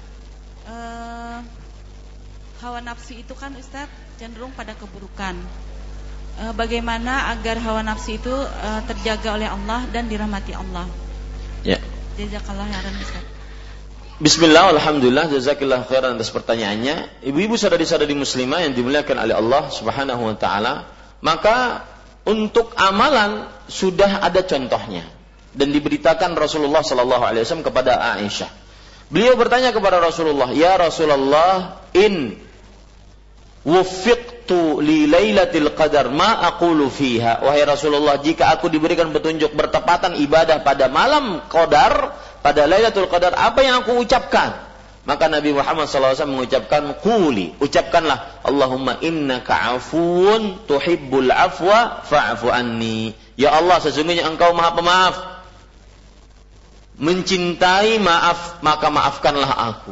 uh, 0.68 1.40
hawa 2.60 2.80
nafsu 2.84 3.20
itu 3.20 3.32
kan 3.36 3.56
Ustaz 3.56 3.88
cenderung 4.20 4.52
pada 4.56 4.76
keburukan. 4.76 5.36
Uh, 6.34 6.52
bagaimana 6.58 7.30
agar 7.30 7.62
hawa 7.62 7.86
nafsu 7.86 8.18
itu 8.18 8.34
uh, 8.34 8.82
terjaga 8.90 9.38
oleh 9.38 9.48
Allah 9.48 9.86
dan 9.94 10.10
dirahmati 10.10 10.52
Allah? 10.58 10.90
Ya. 11.64 11.80
Jazakallah 12.20 12.68
khairan 12.68 12.96
Ustaz. 13.00 13.33
Bismillah, 14.24 14.72
Alhamdulillah, 14.80 15.28
jazakillah 15.36 15.84
khairan 15.84 16.16
atas 16.16 16.32
pertanyaannya. 16.32 17.28
Ibu-ibu 17.28 17.60
saudari-saudari 17.60 18.16
muslimah 18.16 18.64
yang 18.64 18.72
dimuliakan 18.72 19.20
oleh 19.20 19.36
Allah 19.36 19.68
Subhanahu 19.68 20.32
wa 20.32 20.36
taala, 20.40 20.88
maka 21.20 21.84
untuk 22.24 22.72
amalan 22.80 23.52
sudah 23.68 24.24
ada 24.24 24.40
contohnya 24.48 25.04
dan 25.52 25.76
diberitakan 25.76 26.40
Rasulullah 26.40 26.80
sallallahu 26.80 27.20
alaihi 27.20 27.44
wasallam 27.44 27.68
kepada 27.68 28.00
Aisyah. 28.16 28.48
Beliau 29.12 29.36
bertanya 29.36 29.76
kepada 29.76 30.00
Rasulullah, 30.00 30.56
"Ya 30.56 30.80
Rasulullah, 30.80 31.84
in 31.92 32.40
wuffiqtu 33.68 34.80
li 34.80 35.04
lailatul 35.04 35.76
qadar 35.76 36.08
ma 36.16 36.48
aqulu 36.48 36.88
fiha?" 36.88 37.44
Wahai 37.44 37.68
Rasulullah, 37.68 38.24
jika 38.24 38.56
aku 38.56 38.72
diberikan 38.72 39.12
petunjuk 39.12 39.52
bertepatan 39.52 40.16
ibadah 40.16 40.64
pada 40.64 40.88
malam 40.88 41.44
qadar, 41.52 42.16
pada 42.44 42.68
Lailatul 42.68 43.08
Qadar 43.08 43.32
apa 43.40 43.64
yang 43.64 43.82
aku 43.82 44.04
ucapkan? 44.04 44.74
Maka 45.04 45.28
Nabi 45.28 45.52
Muhammad 45.52 45.92
SAW 45.92 46.16
mengucapkan 46.32 46.96
Quli, 47.04 47.56
ucapkanlah 47.60 48.44
Allahumma 48.44 49.04
innaka 49.04 49.76
afun 49.76 50.64
tuhibbul 50.64 51.28
afwa 51.28 52.04
fa'fu 52.08 52.48
anni. 52.48 53.12
Ya 53.36 53.52
Allah 53.52 53.84
sesungguhnya 53.84 54.24
engkau 54.28 54.56
maha 54.56 54.72
pemaaf. 54.76 55.16
Mencintai 57.04 58.00
maaf, 58.00 58.64
maka 58.64 58.88
maafkanlah 58.88 59.52
aku. 59.76 59.92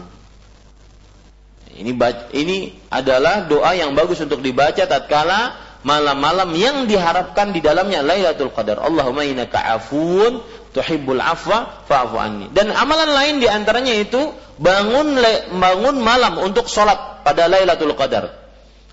Ini 1.75 1.91
ini 2.35 2.57
adalah 2.87 3.47
doa 3.47 3.75
yang 3.75 3.95
bagus 3.95 4.19
untuk 4.23 4.39
dibaca 4.39 4.85
tatkala 4.87 5.59
malam-malam 5.81 6.53
yang 6.53 6.85
diharapkan 6.85 7.51
di 7.51 7.59
dalamnya 7.59 8.05
Lailatul 8.05 8.53
Qadar. 8.53 8.79
Allahumma 8.79 9.25
innaka 9.25 9.59
afun 9.75 10.39
tuhibbul 10.71 11.19
afwa 11.19 11.85
fa'fu 11.85 12.17
anni. 12.17 12.47
Dan 12.51 12.71
amalan 12.71 13.11
lain 13.11 13.35
di 13.43 13.47
antaranya 13.47 13.95
itu 13.95 14.31
bangun 14.57 15.19
bangun 15.55 15.95
malam 15.99 16.39
untuk 16.39 16.67
sholat 16.67 17.23
pada 17.23 17.47
Lailatul 17.51 17.93
Qadar. 17.95 18.31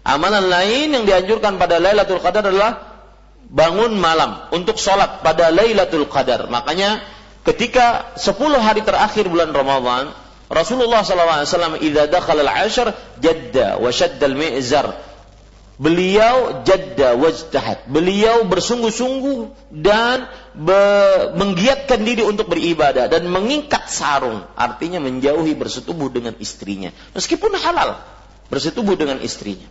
Amalan 0.06 0.46
lain 0.48 0.94
yang 0.94 1.04
dianjurkan 1.04 1.60
pada 1.60 1.78
Lailatul 1.78 2.22
Qadar 2.22 2.46
adalah 2.48 3.02
bangun 3.48 3.96
malam 3.96 4.50
untuk 4.52 4.76
sholat 4.76 5.24
pada 5.24 5.48
Lailatul 5.48 6.06
Qadar. 6.06 6.46
Makanya 6.52 7.00
ketika 7.44 8.16
10 8.20 8.36
hari 8.60 8.84
terakhir 8.84 9.28
bulan 9.28 9.52
Ramadan, 9.52 10.12
Rasulullah 10.48 11.04
SAW 11.04 11.76
idza 11.80 12.08
dakhala 12.08 12.40
al-ashr 12.44 12.88
jadda 13.20 13.76
wa 13.76 13.92
shadda 13.92 14.24
al-mi'zar 14.32 15.07
Beliau 15.78 16.66
jadda 16.66 17.14
wajtahat. 17.14 17.86
Beliau 17.86 18.42
bersungguh-sungguh 18.50 19.70
dan 19.78 20.26
be 20.50 20.82
menggiatkan 21.38 22.02
diri 22.02 22.26
untuk 22.26 22.50
beribadah 22.50 23.06
dan 23.06 23.30
mengikat 23.30 23.86
sarung. 23.86 24.42
Artinya 24.58 24.98
menjauhi 24.98 25.54
bersetubuh 25.54 26.10
dengan 26.10 26.34
istrinya. 26.42 26.90
Meskipun 27.14 27.54
halal 27.54 27.94
bersetubuh 28.50 28.98
dengan 28.98 29.22
istrinya. 29.22 29.70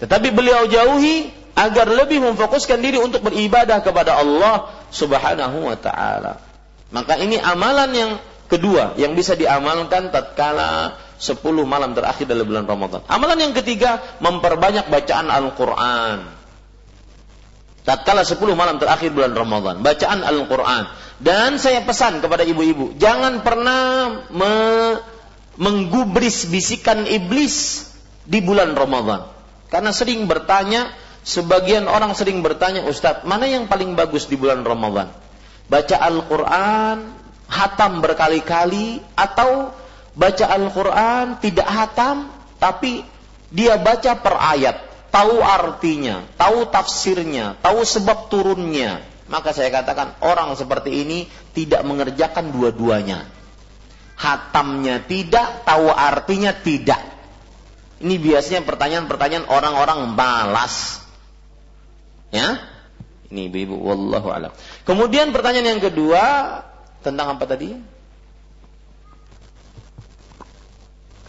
Tetapi 0.00 0.32
beliau 0.32 0.64
jauhi 0.64 1.28
agar 1.52 1.92
lebih 1.92 2.24
memfokuskan 2.24 2.80
diri 2.80 2.96
untuk 2.96 3.20
beribadah 3.28 3.84
kepada 3.84 4.16
Allah 4.16 4.72
Subhanahu 4.88 5.68
wa 5.68 5.76
taala. 5.76 6.40
Maka 6.88 7.20
ini 7.20 7.36
amalan 7.36 7.90
yang 7.92 8.12
kedua 8.48 8.96
yang 8.96 9.12
bisa 9.12 9.36
diamalkan 9.36 10.08
tatkala 10.08 10.96
10 11.22 11.38
malam 11.62 11.94
terakhir 11.94 12.26
dalam 12.26 12.50
bulan 12.50 12.66
Ramadan. 12.66 13.06
Amalan 13.06 13.38
yang 13.38 13.54
ketiga, 13.54 14.02
memperbanyak 14.18 14.90
bacaan 14.90 15.30
Al-Quran. 15.30 16.26
Tatkala 17.86 18.26
10 18.26 18.42
malam 18.58 18.82
terakhir 18.82 19.14
bulan 19.14 19.30
Ramadan, 19.30 19.86
bacaan 19.86 20.26
Al-Quran. 20.26 20.90
Dan 21.22 21.62
saya 21.62 21.86
pesan 21.86 22.18
kepada 22.18 22.42
ibu-ibu, 22.42 22.98
jangan 22.98 23.46
pernah 23.46 23.82
me 24.34 24.54
menggubris 25.52 26.48
bisikan 26.48 27.04
iblis 27.06 27.86
di 28.26 28.42
bulan 28.42 28.74
Ramadan. 28.74 29.28
Karena 29.68 29.94
sering 29.94 30.24
bertanya, 30.26 30.90
sebagian 31.22 31.86
orang 31.86 32.16
sering 32.18 32.40
bertanya, 32.42 32.82
Ustadz, 32.88 33.28
mana 33.28 33.46
yang 33.46 33.68
paling 33.68 33.94
bagus 33.94 34.26
di 34.26 34.34
bulan 34.34 34.64
Ramadan? 34.64 35.12
Baca 35.68 35.96
Al-Quran, 36.02 36.96
hatam 37.52 37.92
berkali-kali, 38.00 39.04
atau 39.12 39.76
baca 40.12 40.44
Al-Quran 40.48 41.40
tidak 41.40 41.68
hatam, 41.68 42.28
tapi 42.60 43.04
dia 43.52 43.76
baca 43.76 44.16
per 44.16 44.34
ayat, 44.36 44.76
tahu 45.12 45.40
artinya, 45.44 46.24
tahu 46.40 46.68
tafsirnya, 46.72 47.60
tahu 47.60 47.84
sebab 47.84 48.32
turunnya. 48.32 49.04
Maka 49.28 49.56
saya 49.56 49.72
katakan 49.72 50.16
orang 50.20 50.52
seperti 50.56 51.04
ini 51.04 51.24
tidak 51.56 51.84
mengerjakan 51.88 52.52
dua-duanya. 52.52 53.24
Hatamnya 54.16 55.04
tidak, 55.08 55.64
tahu 55.64 55.88
artinya 55.88 56.52
tidak. 56.52 57.00
Ini 58.02 58.18
biasanya 58.18 58.66
pertanyaan-pertanyaan 58.66 59.46
orang-orang 59.48 60.18
balas. 60.18 61.00
Ya? 62.34 62.60
Ini 63.32 63.48
ibu-ibu, 63.48 63.78
wallahu. 63.78 64.52
Kemudian 64.84 65.32
pertanyaan 65.32 65.78
yang 65.78 65.82
kedua 65.82 66.22
tentang 67.00 67.38
apa 67.38 67.44
tadi? 67.48 67.72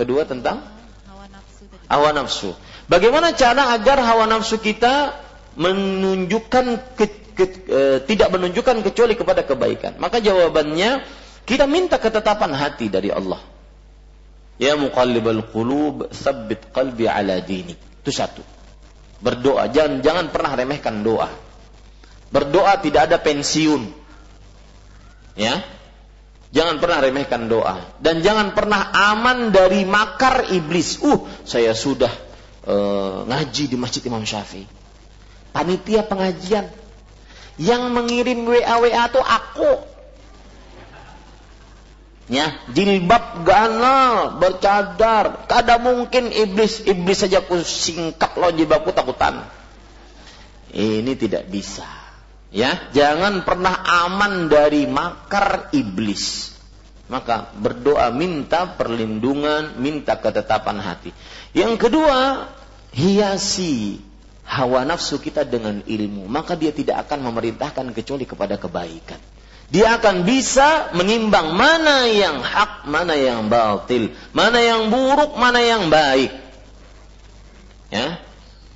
Kedua 0.04 0.28
tentang 0.28 0.60
hawa 1.08 1.32
nafsu. 1.32 1.64
Hawa 1.88 2.10
nafsu. 2.12 2.52
Bagaimana 2.92 3.32
cara 3.32 3.72
agar 3.72 4.04
hawa 4.04 4.28
nafsu 4.28 4.60
kita 4.60 5.16
menunjukkan 5.56 6.66
ke, 7.00 7.06
ke, 7.32 7.46
e, 7.72 7.80
tidak 8.04 8.36
menunjukkan 8.36 8.84
kecuali 8.84 9.16
kepada 9.16 9.48
kebaikan? 9.48 9.96
Maka 10.04 10.20
jawabannya 10.20 11.08
kita 11.48 11.72
minta 11.72 11.96
ketetapan 12.04 12.52
hati 12.52 12.92
dari 12.92 13.16
Allah. 13.16 13.40
Ya 14.60 14.76
muqallibal 14.76 15.48
qulub, 15.56 16.12
tsabbit 16.12 16.76
qalbi 16.76 17.08
ala 17.08 17.40
dini. 17.40 17.72
Itu 18.04 18.12
satu. 18.12 18.44
Berdoa, 19.24 19.72
jangan 19.72 20.04
jangan 20.04 20.26
pernah 20.36 20.52
remehkan 20.52 21.00
doa. 21.00 21.32
Berdoa 22.28 22.76
tidak 22.84 23.08
ada 23.08 23.24
pensiun. 23.24 23.88
Ya, 25.40 25.64
Jangan 26.54 26.78
pernah 26.78 27.02
remehkan 27.02 27.50
doa 27.50 27.82
dan 27.98 28.22
jangan 28.22 28.54
pernah 28.54 28.94
aman 28.94 29.50
dari 29.50 29.90
makar 29.90 30.54
iblis. 30.54 31.02
Uh, 31.02 31.26
saya 31.50 31.74
sudah 31.74 32.14
uh, 32.70 33.26
ngaji 33.26 33.74
di 33.74 33.78
Masjid 33.78 34.06
Imam 34.06 34.22
Syafi'i. 34.22 34.70
Panitia 35.50 36.06
pengajian 36.06 36.70
yang 37.58 37.90
mengirim 37.90 38.46
WA 38.46 38.78
WA 38.86 39.06
itu 39.10 39.22
aku. 39.22 39.72
Ya, 42.30 42.54
jilbab 42.70 43.42
ganal, 43.50 44.38
bercadar. 44.38 45.50
Kada 45.50 45.82
mungkin 45.82 46.30
iblis 46.30 46.86
iblis 46.86 47.18
saja 47.26 47.42
ku 47.42 47.66
singkap 47.66 48.38
lo 48.38 48.54
jilbabku 48.54 48.94
takutan. 48.94 49.42
Ini 50.70 51.18
tidak 51.18 51.50
bisa. 51.50 52.03
Ya, 52.54 52.78
jangan 52.94 53.42
pernah 53.42 53.74
aman 54.06 54.46
dari 54.46 54.86
makar 54.86 55.74
iblis. 55.74 56.54
Maka 57.10 57.50
berdoa 57.58 58.14
minta 58.14 58.78
perlindungan, 58.78 59.82
minta 59.82 60.14
ketetapan 60.22 60.78
hati. 60.78 61.10
Yang 61.58 61.90
kedua, 61.90 62.48
hiasi 62.94 63.98
hawa 64.46 64.86
nafsu 64.86 65.18
kita 65.18 65.42
dengan 65.50 65.82
ilmu. 65.82 66.30
Maka 66.30 66.54
dia 66.54 66.70
tidak 66.70 67.10
akan 67.10 67.26
memerintahkan 67.26 67.90
kecuali 67.90 68.30
kepada 68.30 68.62
kebaikan. 68.62 69.18
Dia 69.74 69.98
akan 69.98 70.22
bisa 70.22 70.94
menimbang 70.94 71.58
mana 71.58 72.06
yang 72.06 72.46
hak, 72.46 72.86
mana 72.86 73.18
yang 73.18 73.50
batil, 73.50 74.14
mana 74.30 74.62
yang 74.62 74.94
buruk, 74.94 75.34
mana 75.34 75.58
yang 75.58 75.90
baik. 75.90 76.30
Ya. 77.90 78.22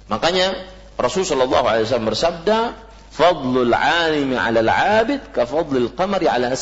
Makanya 0.10 0.66
Rasulullah 0.98 1.46
SAW 1.86 2.10
bersabda, 2.10 2.87
Fadlul 3.18 3.74
alimi 3.74 4.38
ala 4.38 4.62
al-abid 4.62 5.34
ka 5.34 5.50
fadlil 5.50 5.90
qamari 5.98 6.30
ala. 6.30 6.54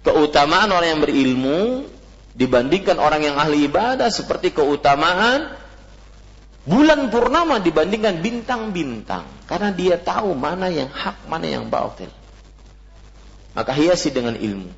Keutamaan 0.00 0.68
orang 0.68 0.88
yang 0.96 1.00
berilmu 1.00 1.88
dibandingkan 2.36 3.00
orang 3.00 3.24
yang 3.24 3.36
ahli 3.40 3.64
ibadah 3.68 4.12
seperti 4.12 4.52
keutamaan 4.52 5.56
bulan 6.68 7.08
purnama 7.08 7.56
dibandingkan 7.56 8.20
bintang-bintang 8.20 9.24
karena 9.48 9.72
dia 9.72 9.96
tahu 9.96 10.36
mana 10.36 10.68
yang 10.68 10.92
hak, 10.92 11.24
mana 11.24 11.48
yang 11.48 11.64
batil. 11.72 12.12
Maka 13.56 13.72
hiasi 13.72 14.12
dengan 14.12 14.36
ilmu. 14.36 14.68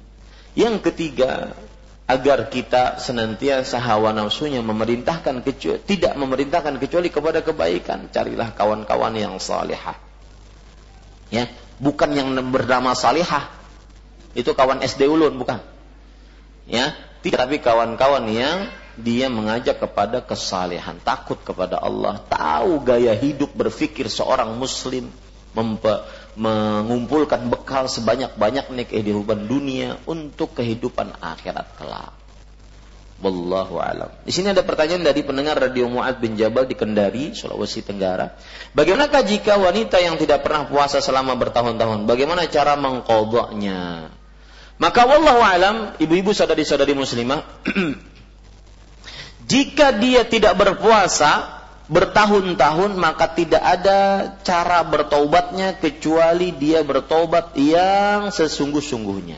Yang 0.54 0.90
ketiga, 0.90 1.58
agar 2.10 2.50
kita 2.50 2.98
senantiasa 2.98 3.78
hawa 3.78 4.10
nafsunya 4.10 4.60
memerintahkan 4.60 5.40
kecuali 5.46 5.80
tidak 5.86 6.18
memerintahkan 6.18 6.76
kecuali 6.82 7.08
kepada 7.08 7.40
kebaikan. 7.40 8.10
Carilah 8.10 8.52
kawan-kawan 8.52 9.14
yang 9.14 9.38
salihah. 9.38 9.96
Ya 11.32 11.48
bukan 11.78 12.10
yang 12.12 12.28
bernama 12.50 12.92
salihah. 12.92 13.48
Itu 14.32 14.52
kawan 14.56 14.82
SD 14.82 15.08
ulun 15.08 15.38
bukan. 15.38 15.62
Ya 16.66 16.94
tidak 17.22 17.48
tapi 17.48 17.56
kawan-kawan 17.62 18.26
yang 18.28 18.66
dia 18.98 19.32
mengajak 19.32 19.80
kepada 19.80 20.20
kesalehan 20.20 21.00
takut 21.00 21.40
kepada 21.40 21.80
Allah 21.80 22.20
tahu 22.28 22.84
gaya 22.84 23.16
hidup 23.16 23.56
berfikir 23.56 24.04
seorang 24.12 24.52
muslim 24.60 25.08
mengumpulkan 26.34 27.52
bekal 27.52 27.88
sebanyak-banyaknya 27.88 28.88
kehidupan 28.88 29.44
dunia 29.44 30.00
untuk 30.08 30.56
kehidupan 30.56 31.20
akhirat 31.20 31.76
kelak. 31.76 32.12
Wallahu 33.22 33.78
alam. 33.78 34.10
Di 34.26 34.34
sini 34.34 34.50
ada 34.50 34.66
pertanyaan 34.66 35.06
dari 35.06 35.22
pendengar 35.22 35.54
Radio 35.54 35.86
Muad 35.86 36.18
bin 36.18 36.34
Jabal 36.34 36.66
di 36.66 36.74
Kendari, 36.74 37.30
Sulawesi 37.30 37.86
Tenggara. 37.86 38.34
Bagaimanakah 38.74 39.22
jika 39.22 39.62
wanita 39.62 40.02
yang 40.02 40.18
tidak 40.18 40.42
pernah 40.42 40.66
puasa 40.66 40.98
selama 40.98 41.38
bertahun-tahun, 41.38 42.10
bagaimana 42.10 42.50
cara 42.50 42.74
mengkodoknya? 42.74 44.10
Maka 44.82 45.06
wallahu 45.06 45.38
alam, 45.38 45.76
ibu-ibu 46.02 46.34
saudari-saudari 46.34 46.98
muslimah, 46.98 47.46
jika 49.52 49.94
dia 50.02 50.26
tidak 50.26 50.58
berpuasa, 50.58 51.61
bertahun-tahun 51.92 52.96
maka 52.96 53.36
tidak 53.36 53.60
ada 53.60 54.32
cara 54.40 54.80
bertobatnya 54.80 55.76
kecuali 55.76 56.56
dia 56.56 56.80
bertobat 56.80 57.52
yang 57.60 58.32
sesungguh-sungguhnya. 58.32 59.36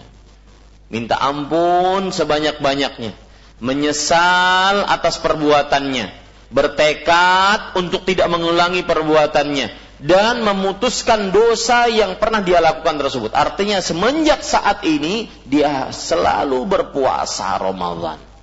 Minta 0.87 1.19
ampun 1.19 2.15
sebanyak-banyaknya, 2.15 3.19
menyesal 3.59 4.87
atas 4.87 5.19
perbuatannya, 5.19 6.15
bertekad 6.55 7.75
untuk 7.75 8.07
tidak 8.07 8.31
mengulangi 8.31 8.87
perbuatannya 8.87 9.83
dan 9.99 10.47
memutuskan 10.47 11.35
dosa 11.35 11.91
yang 11.91 12.23
pernah 12.23 12.47
dia 12.47 12.63
lakukan 12.63 13.03
tersebut. 13.03 13.35
Artinya 13.35 13.83
semenjak 13.83 14.47
saat 14.47 14.87
ini 14.87 15.27
dia 15.43 15.91
selalu 15.91 16.63
berpuasa 16.71 17.59
Ramadan. 17.59 18.34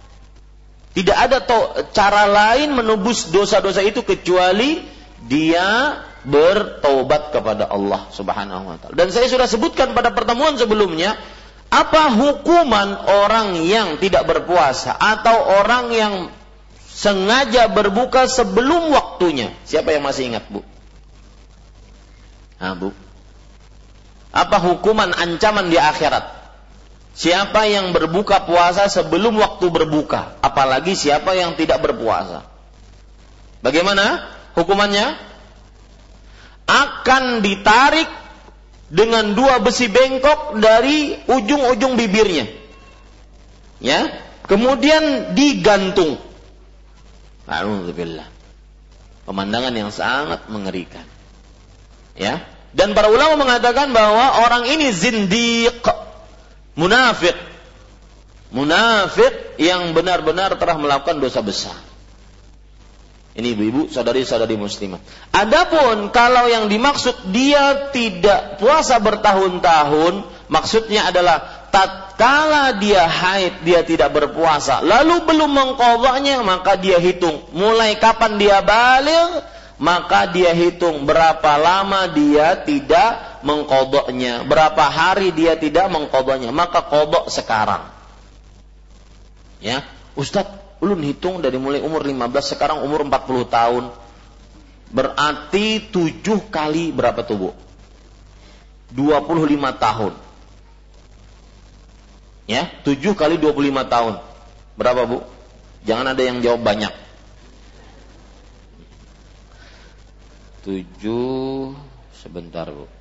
Tidak 0.92 1.16
ada 1.16 1.40
to- 1.40 1.88
cara 1.96 2.28
lain 2.28 2.76
menebus 2.76 3.32
dosa-dosa 3.32 3.80
itu 3.80 4.04
kecuali 4.04 4.84
dia 5.24 5.96
bertobat 6.28 7.32
kepada 7.32 7.72
Allah 7.72 8.12
Subhanahu 8.12 8.64
wa 8.68 8.78
taala. 8.78 8.94
Dan 8.94 9.08
saya 9.10 9.32
sudah 9.32 9.48
sebutkan 9.48 9.96
pada 9.96 10.12
pertemuan 10.12 10.60
sebelumnya 10.60 11.16
apa 11.72 12.12
hukuman 12.12 13.08
orang 13.08 13.64
yang 13.64 13.96
tidak 14.04 14.28
berpuasa 14.28 14.92
atau 14.92 15.64
orang 15.64 15.86
yang 15.96 16.14
sengaja 16.92 17.72
berbuka 17.72 18.28
sebelum 18.28 18.92
waktunya. 18.92 19.56
Siapa 19.64 19.96
yang 19.96 20.04
masih 20.04 20.36
ingat, 20.36 20.44
Bu? 20.52 20.60
Nah, 22.60 22.76
Bu. 22.76 22.92
Apa 24.36 24.60
hukuman 24.60 25.16
ancaman 25.16 25.72
di 25.72 25.80
akhirat? 25.80 26.41
Siapa 27.22 27.70
yang 27.70 27.94
berbuka 27.94 28.50
puasa 28.50 28.90
sebelum 28.90 29.38
waktu 29.38 29.70
berbuka, 29.70 30.42
apalagi 30.42 30.98
siapa 30.98 31.38
yang 31.38 31.54
tidak 31.54 31.78
berpuasa. 31.86 32.50
Bagaimana 33.62 34.26
hukumannya? 34.58 35.30
Akan 36.66 37.46
ditarik 37.46 38.10
dengan 38.90 39.38
dua 39.38 39.62
besi 39.62 39.86
bengkok 39.86 40.58
dari 40.66 41.14
ujung-ujung 41.30 41.94
bibirnya. 41.94 42.50
Ya, 43.78 44.18
kemudian 44.50 45.38
digantung. 45.38 46.18
Alhamdulillah. 47.46 48.26
Pemandangan 49.30 49.78
yang 49.78 49.94
sangat 49.94 50.50
mengerikan. 50.50 51.06
Ya, 52.18 52.42
dan 52.74 52.98
para 52.98 53.14
ulama 53.14 53.46
mengatakan 53.46 53.94
bahwa 53.94 54.42
orang 54.42 54.66
ini 54.66 54.90
zindiq, 54.90 56.01
munafik. 56.82 57.38
Munafik 58.52 59.56
yang 59.62 59.94
benar-benar 59.94 60.58
telah 60.58 60.76
melakukan 60.76 61.22
dosa 61.22 61.40
besar. 61.46 61.78
Ini 63.32 63.56
ibu-ibu, 63.56 63.88
saudari-saudari 63.88 64.60
muslimah. 64.60 65.00
Adapun 65.32 66.12
kalau 66.12 66.52
yang 66.52 66.68
dimaksud 66.68 67.32
dia 67.32 67.88
tidak 67.96 68.60
puasa 68.60 69.00
bertahun-tahun, 69.00 70.28
maksudnya 70.52 71.08
adalah 71.08 71.64
tatkala 71.72 72.76
dia 72.76 73.08
haid, 73.08 73.64
dia 73.64 73.88
tidak 73.88 74.12
berpuasa, 74.12 74.84
lalu 74.84 75.24
belum 75.24 75.48
mengkodoknya, 75.48 76.44
maka 76.44 76.76
dia 76.76 77.00
hitung 77.00 77.40
mulai 77.56 77.96
kapan 77.96 78.36
dia 78.36 78.60
balik, 78.60 79.48
maka 79.80 80.28
dia 80.28 80.52
hitung 80.52 81.08
berapa 81.08 81.56
lama 81.56 82.12
dia 82.12 82.60
tidak 82.68 83.31
mengkodoknya, 83.44 84.46
berapa 84.46 84.86
hari 84.88 85.34
dia 85.36 85.58
tidak 85.58 85.90
mengkodoknya, 85.92 86.50
maka 86.54 86.86
kodok 86.86 87.28
sekarang. 87.28 87.88
Ya, 89.62 89.86
Ustadz, 90.18 90.82
ulun 90.82 91.06
hitung 91.06 91.40
dari 91.40 91.62
mulai 91.62 91.80
umur 91.80 92.02
15 92.02 92.58
sekarang 92.58 92.82
umur 92.82 93.06
40 93.06 93.46
tahun. 93.46 93.84
Berarti 94.92 95.88
7 95.88 96.52
kali 96.52 96.92
berapa 96.92 97.24
tuh, 97.24 97.38
Bu? 97.38 97.50
25 98.92 99.72
tahun. 99.80 100.14
Ya, 102.50 102.68
7 102.84 103.16
kali 103.16 103.40
25 103.40 103.88
tahun. 103.88 104.20
Berapa, 104.76 105.08
Bu? 105.08 105.24
Jangan 105.88 106.12
ada 106.12 106.20
yang 106.20 106.44
jawab 106.44 106.60
banyak. 106.66 106.92
7 110.68 111.74
sebentar, 112.12 112.68
Bu. 112.68 113.01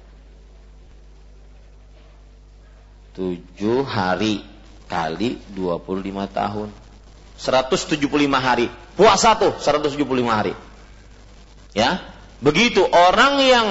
7 3.15 3.87
hari 3.87 4.45
kali 4.87 5.39
25 5.55 6.27
tahun. 6.31 6.69
175 7.41 7.97
hari. 8.37 8.69
Puasa 8.95 9.39
tuh 9.39 9.57
175 9.57 10.05
hari. 10.29 10.53
Ya. 11.73 12.05
Begitu 12.41 12.85
orang 12.85 13.41
yang 13.45 13.67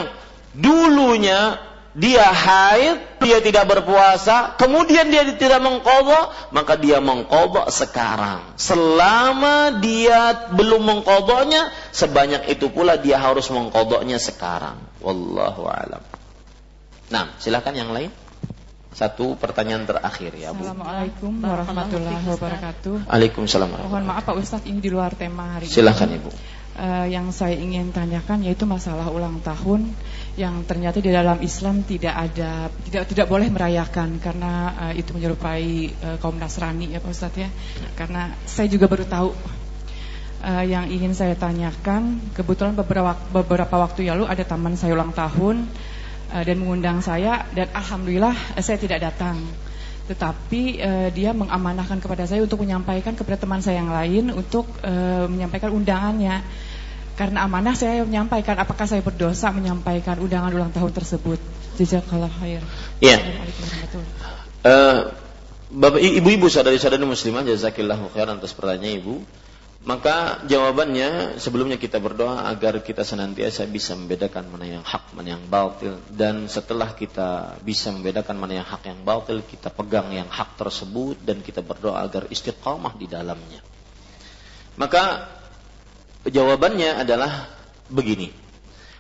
dulunya 0.54 1.58
dia 1.98 2.22
haid, 2.22 3.20
dia 3.20 3.42
tidak 3.42 3.66
berpuasa, 3.66 4.54
kemudian 4.62 5.10
dia 5.10 5.26
tidak 5.26 5.58
mengkodok, 5.58 6.54
maka 6.54 6.78
dia 6.78 7.02
mengkodok 7.02 7.68
sekarang. 7.74 8.46
Selama 8.62 9.82
dia 9.82 10.54
belum 10.54 10.86
mengkodoknya, 10.86 11.74
sebanyak 11.90 12.46
itu 12.54 12.70
pula 12.70 12.96
dia 13.02 13.18
harus 13.18 13.50
mengkodoknya 13.50 14.22
sekarang. 14.22 14.78
Wallahu 15.02 15.66
alam. 15.66 16.06
Nah, 17.10 17.34
silakan 17.42 17.74
yang 17.74 17.90
lain. 17.90 18.14
Satu 18.90 19.38
pertanyaan 19.38 19.86
terakhir 19.86 20.34
ya 20.34 20.50
Bu. 20.50 20.66
Assalamualaikum 20.66 21.32
warahmatullahi 21.46 22.26
wabarakatuh. 22.26 22.96
Waalaikumsalam. 23.06 23.70
Mohon 23.86 24.06
maaf 24.10 24.26
Pak 24.26 24.36
Ustadz 24.42 24.66
ini 24.66 24.82
di 24.82 24.90
luar 24.90 25.14
tema 25.14 25.58
hari 25.58 25.70
Silakan 25.70 26.10
ini. 26.10 26.18
Ibu. 26.18 26.30
Uh, 26.80 27.06
yang 27.12 27.28
saya 27.36 27.60
ingin 27.60 27.92
tanyakan 27.92 28.40
yaitu 28.40 28.64
masalah 28.64 29.12
ulang 29.12 29.44
tahun 29.44 29.92
yang 30.40 30.64
ternyata 30.64 31.04
di 31.04 31.12
dalam 31.12 31.44
Islam 31.44 31.84
tidak 31.84 32.16
ada 32.16 32.72
tidak 32.88 33.04
tidak 33.12 33.28
boleh 33.28 33.52
merayakan 33.52 34.16
karena 34.18 34.74
uh, 34.88 34.94
itu 34.96 35.12
menyerupai 35.12 35.92
uh, 36.00 36.18
kaum 36.24 36.40
Nasrani 36.40 36.90
ya 36.90 37.04
Pak 37.04 37.12
Ustadz 37.14 37.46
ya. 37.46 37.50
Karena 37.94 38.34
saya 38.48 38.72
juga 38.72 38.90
baru 38.90 39.06
tahu 39.06 39.30
uh, 40.44 40.66
yang 40.66 40.90
ingin 40.90 41.14
saya 41.14 41.38
tanyakan 41.38 42.34
kebetulan 42.34 42.74
beberapa 42.74 43.14
beberapa 43.32 43.76
waktu 43.86 44.10
lalu 44.10 44.26
ada 44.26 44.44
teman 44.48 44.74
saya 44.80 44.96
ulang 44.96 45.12
tahun 45.12 45.68
uh, 46.32 46.44
dan 46.46 46.56
mengundang 46.62 47.02
saya 47.02 47.46
dan 47.52 47.70
alhamdulillah 47.74 48.34
uh, 48.34 48.64
saya 48.64 48.78
tidak 48.78 49.02
datang. 49.02 49.42
Tetapi 50.10 50.62
uh, 50.82 51.10
dia 51.14 51.38
mengamanahkan 51.38 52.02
kepada 52.02 52.26
saya 52.26 52.42
untuk 52.42 52.66
menyampaikan 52.66 53.14
kepada 53.14 53.38
teman 53.38 53.62
saya 53.62 53.82
yang 53.82 53.94
lain 53.94 54.34
untuk 54.34 54.66
uh, 54.82 55.30
menyampaikan 55.30 55.70
undangannya. 55.70 56.42
Karena 57.20 57.44
amanah 57.44 57.76
saya 57.76 58.08
menyampaikan 58.08 58.56
apakah 58.56 58.88
saya 58.88 59.04
berdosa 59.04 59.52
menyampaikan 59.52 60.24
undangan 60.24 60.56
ulang 60.56 60.72
tahun 60.72 60.96
tersebut? 60.96 61.36
Jazakallah 61.76 62.32
khair. 62.32 62.64
Iya. 63.04 63.20
Eh, 64.64 65.00
Bapak 65.70 66.02
ibu-ibu 66.02 66.50
saudari-saudari 66.50 67.06
muslimah 67.06 67.46
jazakillahu 67.46 68.10
khairan 68.18 68.42
atas 68.42 68.58
pertanyaan 68.58 68.98
Ibu. 69.06 69.22
Maka 69.80 70.44
jawabannya 70.44 71.40
sebelumnya 71.40 71.80
kita 71.80 72.04
berdoa 72.04 72.52
agar 72.52 72.84
kita 72.84 73.08
senantiasa 73.08 73.64
bisa 73.64 73.96
membedakan 73.96 74.52
mana 74.52 74.68
yang 74.68 74.84
hak, 74.84 75.16
mana 75.16 75.40
yang 75.40 75.44
batil 75.48 76.04
dan 76.12 76.52
setelah 76.52 76.92
kita 76.92 77.56
bisa 77.64 77.88
membedakan 77.96 78.36
mana 78.36 78.60
yang 78.60 78.68
hak 78.68 78.84
yang 78.84 79.00
batil, 79.08 79.40
kita 79.40 79.72
pegang 79.72 80.12
yang 80.12 80.28
hak 80.28 80.60
tersebut 80.60 81.24
dan 81.24 81.40
kita 81.40 81.64
berdoa 81.64 82.04
agar 82.04 82.28
istiqamah 82.28 83.00
di 83.00 83.08
dalamnya. 83.08 83.64
Maka 84.76 85.32
jawabannya 86.28 87.00
adalah 87.00 87.48
begini. 87.88 88.36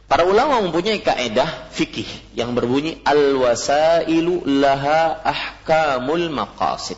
Para 0.08 0.24
ulama 0.26 0.64
mempunyai 0.64 1.04
kaedah 1.04 1.70
fikih 1.76 2.08
yang 2.34 2.56
berbunyi 2.56 3.04
al-wasailu 3.04 4.48
laha 4.48 5.22
ahkamul 5.22 6.34
maqasid. 6.34 6.98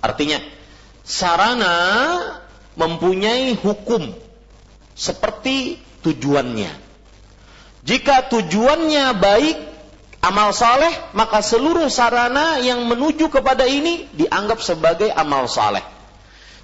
Artinya, 0.00 0.40
sarana 1.02 1.76
mempunyai 2.78 3.58
hukum 3.58 4.14
seperti 4.94 5.82
tujuannya. 6.06 6.70
Jika 7.82 8.30
tujuannya 8.30 9.18
baik, 9.18 9.56
amal 10.22 10.54
saleh, 10.54 10.90
maka 11.14 11.42
seluruh 11.42 11.90
sarana 11.90 12.62
yang 12.62 12.86
menuju 12.86 13.30
kepada 13.30 13.66
ini 13.66 14.06
dianggap 14.14 14.62
sebagai 14.62 15.10
amal 15.10 15.50
saleh. 15.50 15.82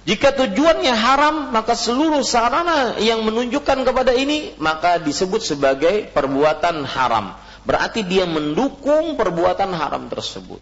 Jika 0.05 0.37
tujuannya 0.37 0.93
haram, 0.93 1.35
maka 1.49 1.73
seluruh 1.73 2.21
sarana 2.21 3.01
yang 3.01 3.25
menunjukkan 3.25 3.81
kepada 3.81 4.13
ini 4.13 4.53
maka 4.61 5.01
disebut 5.01 5.41
sebagai 5.41 6.13
perbuatan 6.13 6.85
haram. 6.85 7.33
Berarti 7.65 8.05
dia 8.05 8.29
mendukung 8.29 9.17
perbuatan 9.17 9.73
haram 9.73 10.05
tersebut. 10.05 10.61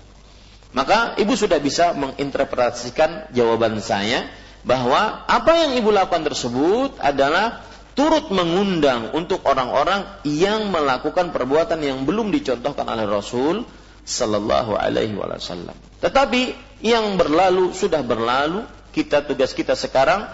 Maka 0.71 1.19
ibu 1.19 1.35
sudah 1.35 1.59
bisa 1.59 1.91
menginterpretasikan 1.91 3.35
jawaban 3.35 3.83
saya 3.83 4.31
bahwa 4.63 5.27
apa 5.27 5.51
yang 5.67 5.71
ibu 5.75 5.91
lakukan 5.91 6.23
tersebut 6.23 6.95
adalah 7.03 7.63
turut 7.93 8.31
mengundang 8.33 9.13
untuk 9.13 9.45
orang-orang 9.45 10.07
yang 10.25 10.71
melakukan 10.73 11.29
perbuatan 11.29 11.83
yang 11.83 12.07
belum 12.07 12.33
dicontohkan 12.33 12.87
oleh 12.89 13.05
Rasul 13.05 13.67
sallallahu 14.03 14.73
alaihi 14.75 15.13
wasallam. 15.15 15.75
Tetapi 16.01 16.41
yang 16.83 17.15
berlalu 17.15 17.71
sudah 17.71 18.01
berlalu, 18.01 18.65
kita 18.91 19.23
tugas 19.23 19.55
kita 19.55 19.77
sekarang 19.77 20.27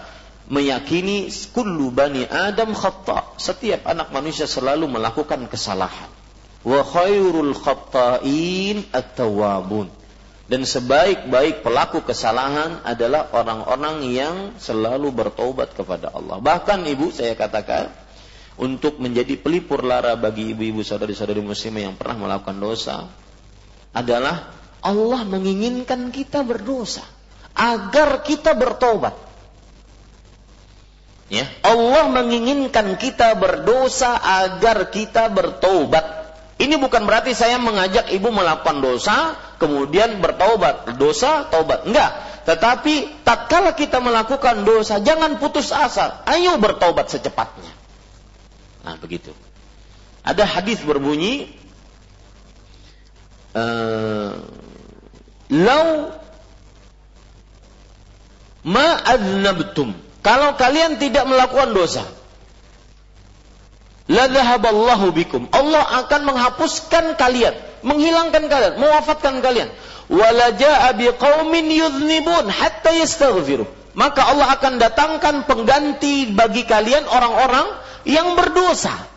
meyakini 0.50 1.30
kullu 1.54 1.94
bani 1.94 2.26
Adam 2.26 2.74
khata. 2.74 3.38
Setiap 3.38 3.86
anak 3.86 4.10
manusia 4.10 4.50
selalu 4.50 4.90
melakukan 4.90 5.46
kesalahan. 5.46 6.10
Wa 6.66 6.84
khairul 6.84 7.54
khata'in 7.56 8.90
at-tawwabun 8.92 9.99
dan 10.50 10.66
sebaik-baik 10.66 11.62
pelaku 11.62 12.02
kesalahan 12.02 12.82
adalah 12.82 13.30
orang-orang 13.30 14.02
yang 14.10 14.36
selalu 14.58 15.14
bertobat 15.14 15.78
kepada 15.78 16.10
Allah. 16.10 16.42
Bahkan 16.42 16.90
ibu 16.90 17.14
saya 17.14 17.38
katakan 17.38 17.94
untuk 18.58 18.98
menjadi 18.98 19.38
pelipur 19.38 19.86
lara 19.86 20.18
bagi 20.18 20.50
ibu-ibu 20.50 20.82
saudari-saudari 20.82 21.38
muslimah 21.38 21.82
yang 21.86 21.94
pernah 21.94 22.26
melakukan 22.26 22.58
dosa 22.58 23.06
adalah 23.94 24.50
Allah 24.82 25.22
menginginkan 25.22 26.10
kita 26.10 26.42
berdosa 26.42 27.06
agar 27.54 28.26
kita 28.26 28.50
bertobat. 28.58 29.14
Ya, 31.30 31.46
Allah 31.62 32.10
menginginkan 32.10 32.98
kita 32.98 33.38
berdosa 33.38 34.18
agar 34.18 34.90
kita 34.90 35.30
bertobat. 35.30 36.34
Ini 36.58 36.74
bukan 36.74 37.06
berarti 37.06 37.38
saya 37.38 37.54
mengajak 37.62 38.10
ibu 38.10 38.34
melakukan 38.34 38.82
dosa, 38.82 39.38
kemudian 39.60 40.24
bertaubat. 40.24 40.96
Dosa, 40.96 41.46
taubat. 41.52 41.84
Enggak. 41.84 42.42
Tetapi 42.48 43.22
tatkala 43.22 43.76
kita 43.76 44.00
melakukan 44.00 44.64
dosa, 44.64 44.98
jangan 45.04 45.36
putus 45.36 45.70
asa. 45.70 46.24
Ayo 46.24 46.56
bertaubat 46.56 47.12
secepatnya. 47.12 47.70
Nah, 48.80 48.96
begitu. 48.96 49.36
Ada 50.24 50.48
hadis 50.48 50.80
berbunyi, 50.80 51.52
uh, 53.52 54.40
Lau 55.50 56.14
ma'adnabtum. 58.62 59.98
Kalau 60.22 60.54
kalian 60.54 61.02
tidak 61.02 61.26
melakukan 61.26 61.74
dosa, 61.74 62.06
la 64.06 64.30
bikum. 65.10 65.50
Allah 65.50 66.06
akan 66.06 66.20
menghapuskan 66.22 67.18
kalian, 67.18 67.56
menghilangkan 67.82 68.46
kalian, 68.48 68.74
mewafatkan 68.78 69.44
kalian. 69.44 69.68
Wala 70.10 70.54
jaa 70.58 70.90
biqaumin 70.96 71.70
yudhnibun 71.70 72.50
hatta 72.50 72.90
yastaghfiru. 72.94 73.68
Maka 73.94 74.22
Allah 74.22 74.54
akan 74.54 74.78
datangkan 74.78 75.34
pengganti 75.50 76.30
bagi 76.30 76.62
kalian 76.62 77.06
orang-orang 77.10 77.66
yang 78.06 78.38
berdosa 78.38 79.10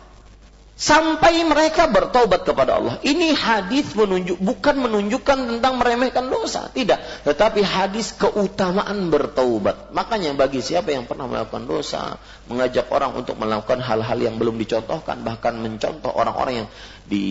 sampai 0.74 1.46
mereka 1.46 1.86
bertobat 1.86 2.42
kepada 2.42 2.82
Allah. 2.82 2.98
Ini 3.06 3.30
hadis 3.38 3.94
menunjuk 3.94 4.42
bukan 4.42 4.74
menunjukkan 4.82 5.38
tentang 5.56 5.78
meremehkan 5.78 6.26
dosa, 6.26 6.66
tidak, 6.74 6.98
tetapi 7.22 7.62
hadis 7.62 8.10
keutamaan 8.18 9.08
bertobat. 9.08 9.94
Makanya 9.94 10.34
bagi 10.34 10.58
siapa 10.58 10.90
yang 10.90 11.06
pernah 11.06 11.30
melakukan 11.30 11.70
dosa, 11.70 12.18
mengajak 12.50 12.90
orang 12.90 13.14
untuk 13.14 13.38
melakukan 13.38 13.78
hal-hal 13.78 14.18
yang 14.18 14.34
belum 14.34 14.58
dicontohkan, 14.58 15.22
bahkan 15.22 15.54
mencontoh 15.62 16.10
orang-orang 16.10 16.66
yang 16.66 16.68
di 17.04 17.26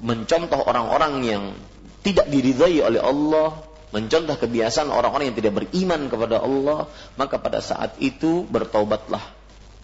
mencontoh 0.00 0.62
orang-orang 0.62 1.14
yang 1.26 1.44
tidak 2.06 2.30
diridhai 2.30 2.78
oleh 2.86 3.02
Allah, 3.02 3.66
mencontoh 3.90 4.38
kebiasaan 4.38 4.90
orang-orang 4.92 5.34
yang 5.34 5.38
tidak 5.38 5.52
beriman 5.58 6.06
kepada 6.06 6.38
Allah, 6.38 6.86
maka 7.18 7.42
pada 7.42 7.58
saat 7.58 7.98
itu 7.98 8.46
bertobatlah. 8.46 9.22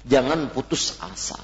Jangan 0.02 0.50
putus 0.50 0.98
asa 0.98 1.38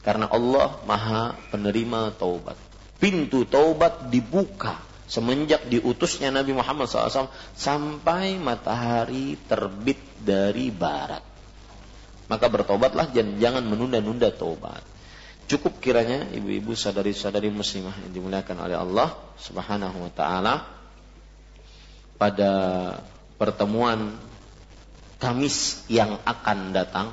karena 0.00 0.24
Allah 0.32 0.80
maha 0.88 1.36
penerima 1.52 2.16
taubat. 2.16 2.56
Pintu 2.98 3.44
taubat 3.44 4.08
dibuka 4.08 4.80
semenjak 5.08 5.64
diutusnya 5.68 6.28
Nabi 6.28 6.52
Muhammad 6.52 6.88
SAW 6.88 7.32
sampai 7.56 8.36
matahari 8.36 9.36
terbit 9.48 10.00
dari 10.20 10.68
barat. 10.68 11.24
Maka 12.28 12.46
bertobatlah 12.52 13.08
dan 13.08 13.40
jangan 13.40 13.64
menunda-nunda 13.64 14.28
taubat. 14.32 14.84
Cukup 15.48 15.80
kiranya 15.80 16.28
ibu-ibu 16.28 16.76
sadari-sadari 16.76 17.48
muslimah 17.48 17.96
yang 18.04 18.12
dimuliakan 18.12 18.68
oleh 18.68 18.76
Allah 18.76 19.16
Subhanahu 19.40 20.04
wa 20.04 20.12
taala 20.12 20.54
pada 22.20 22.52
pertemuan 23.40 24.12
Kamis 25.18 25.82
yang 25.90 26.20
akan 26.22 26.70
datang 26.70 27.10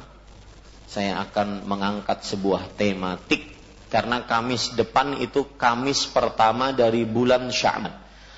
saya 0.86 1.26
akan 1.26 1.66
mengangkat 1.66 2.22
sebuah 2.22 2.76
tematik. 2.78 3.56
Karena 3.90 4.28
Kamis 4.28 4.76
depan 4.76 5.18
itu 5.18 5.56
Kamis 5.58 6.06
pertama 6.06 6.76
dari 6.76 7.08
bulan 7.08 7.50
Sya'ban. 7.50 7.96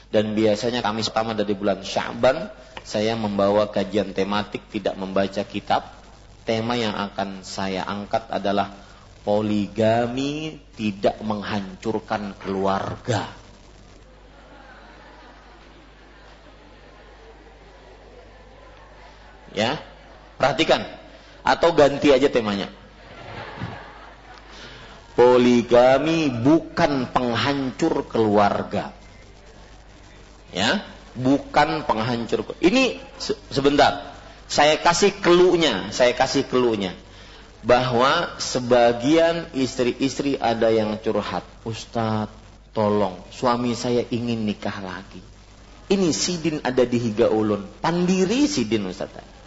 Dan 0.08 0.38
biasanya 0.38 0.80
Kamis 0.80 1.12
pertama 1.12 1.36
dari 1.36 1.52
bulan 1.52 1.84
Sya'ban 1.84 2.48
saya 2.88 3.20
membawa 3.20 3.68
kajian 3.68 4.16
tematik 4.16 4.64
tidak 4.72 4.96
membaca 4.96 5.44
kitab. 5.44 5.90
Tema 6.48 6.80
yang 6.80 6.96
akan 6.96 7.44
saya 7.44 7.84
angkat 7.84 8.32
adalah 8.32 8.87
poligami 9.28 10.56
tidak 10.80 11.20
menghancurkan 11.20 12.32
keluarga 12.40 13.28
ya 19.52 19.76
perhatikan 20.40 20.80
atau 21.44 21.76
ganti 21.76 22.16
aja 22.16 22.32
temanya. 22.32 22.72
Poligami 25.18 26.30
bukan 26.30 27.10
penghancur 27.10 28.06
keluarga. 28.06 28.94
Ya, 30.54 30.86
bukan 31.18 31.90
penghancur. 31.90 32.46
Ini 32.62 33.02
sebentar. 33.50 34.14
Saya 34.46 34.78
kasih 34.78 35.18
keluhnya, 35.18 35.90
saya 35.90 36.14
kasih 36.14 36.46
keluhnya 36.46 36.94
bahwa 37.66 38.38
sebagian 38.38 39.50
istri-istri 39.58 40.38
ada 40.38 40.70
yang 40.70 40.98
curhat, 41.02 41.46
Ustadz, 41.66 42.34
tolong, 42.76 43.18
suami 43.34 43.74
saya 43.74 44.06
ingin 44.14 44.46
nikah 44.46 44.78
lagi. 44.82 45.22
Ini 45.88 46.12
sidin 46.12 46.62
ada 46.62 46.84
di 46.84 47.00
Higa 47.00 47.32
Ulun, 47.32 47.64
pandiri 47.80 48.46
sidin 48.46 48.86
Ustadz. 48.86 49.38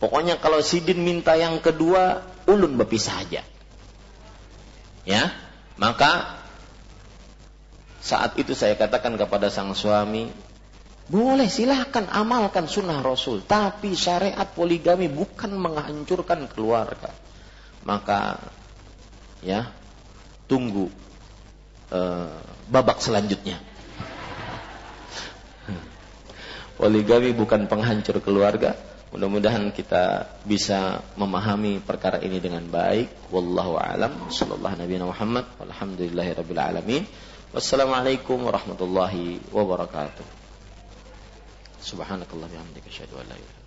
Pokoknya 0.00 0.40
kalau 0.40 0.64
Sidin 0.64 1.04
minta 1.04 1.36
yang 1.36 1.60
kedua, 1.60 2.24
ulun 2.48 2.80
berpisah 2.80 3.20
saja. 3.20 3.44
Ya, 5.04 5.28
maka 5.76 6.40
saat 8.00 8.32
itu 8.40 8.56
saya 8.56 8.80
katakan 8.80 9.20
kepada 9.20 9.52
sang 9.52 9.76
suami, 9.76 10.32
boleh 11.10 11.50
silahkan 11.50 12.06
amalkan 12.06 12.70
sunnah 12.70 13.02
Rasul, 13.02 13.42
tapi 13.42 13.98
syariat 13.98 14.46
poligami 14.46 15.10
bukan 15.10 15.50
menghancurkan 15.58 16.46
keluarga. 16.46 17.10
Maka 17.82 18.38
ya 19.42 19.66
tunggu 20.46 20.86
uh, 21.90 22.38
babak 22.70 23.02
selanjutnya. 23.02 23.58
Poligami 26.78 27.34
bukan 27.34 27.66
penghancur 27.66 28.22
keluarga, 28.22 28.72
Mudah-mudahan 29.10 29.74
kita 29.74 30.38
bisa 30.46 31.02
memahami 31.18 31.82
perkara 31.82 32.22
ini 32.22 32.38
dengan 32.38 32.62
baik. 32.70 33.34
Wallahu 33.34 33.74
a'lam. 33.74 34.30
Sallallahu 34.30 34.78
Nabi 34.78 35.02
Muhammad. 35.02 35.50
Walhamdulillahirabbil 35.58 36.62
alamin. 36.62 37.02
Wassalamualaikum 37.50 38.38
warahmatullahi 38.38 39.42
wabarakatuh. 39.50 40.39
Subhanakallah 41.80 42.48
bihamdika 42.48 42.88
asyhadu 42.92 43.16
an 43.20 43.26
la 43.28 43.36
ilaha 43.36 43.59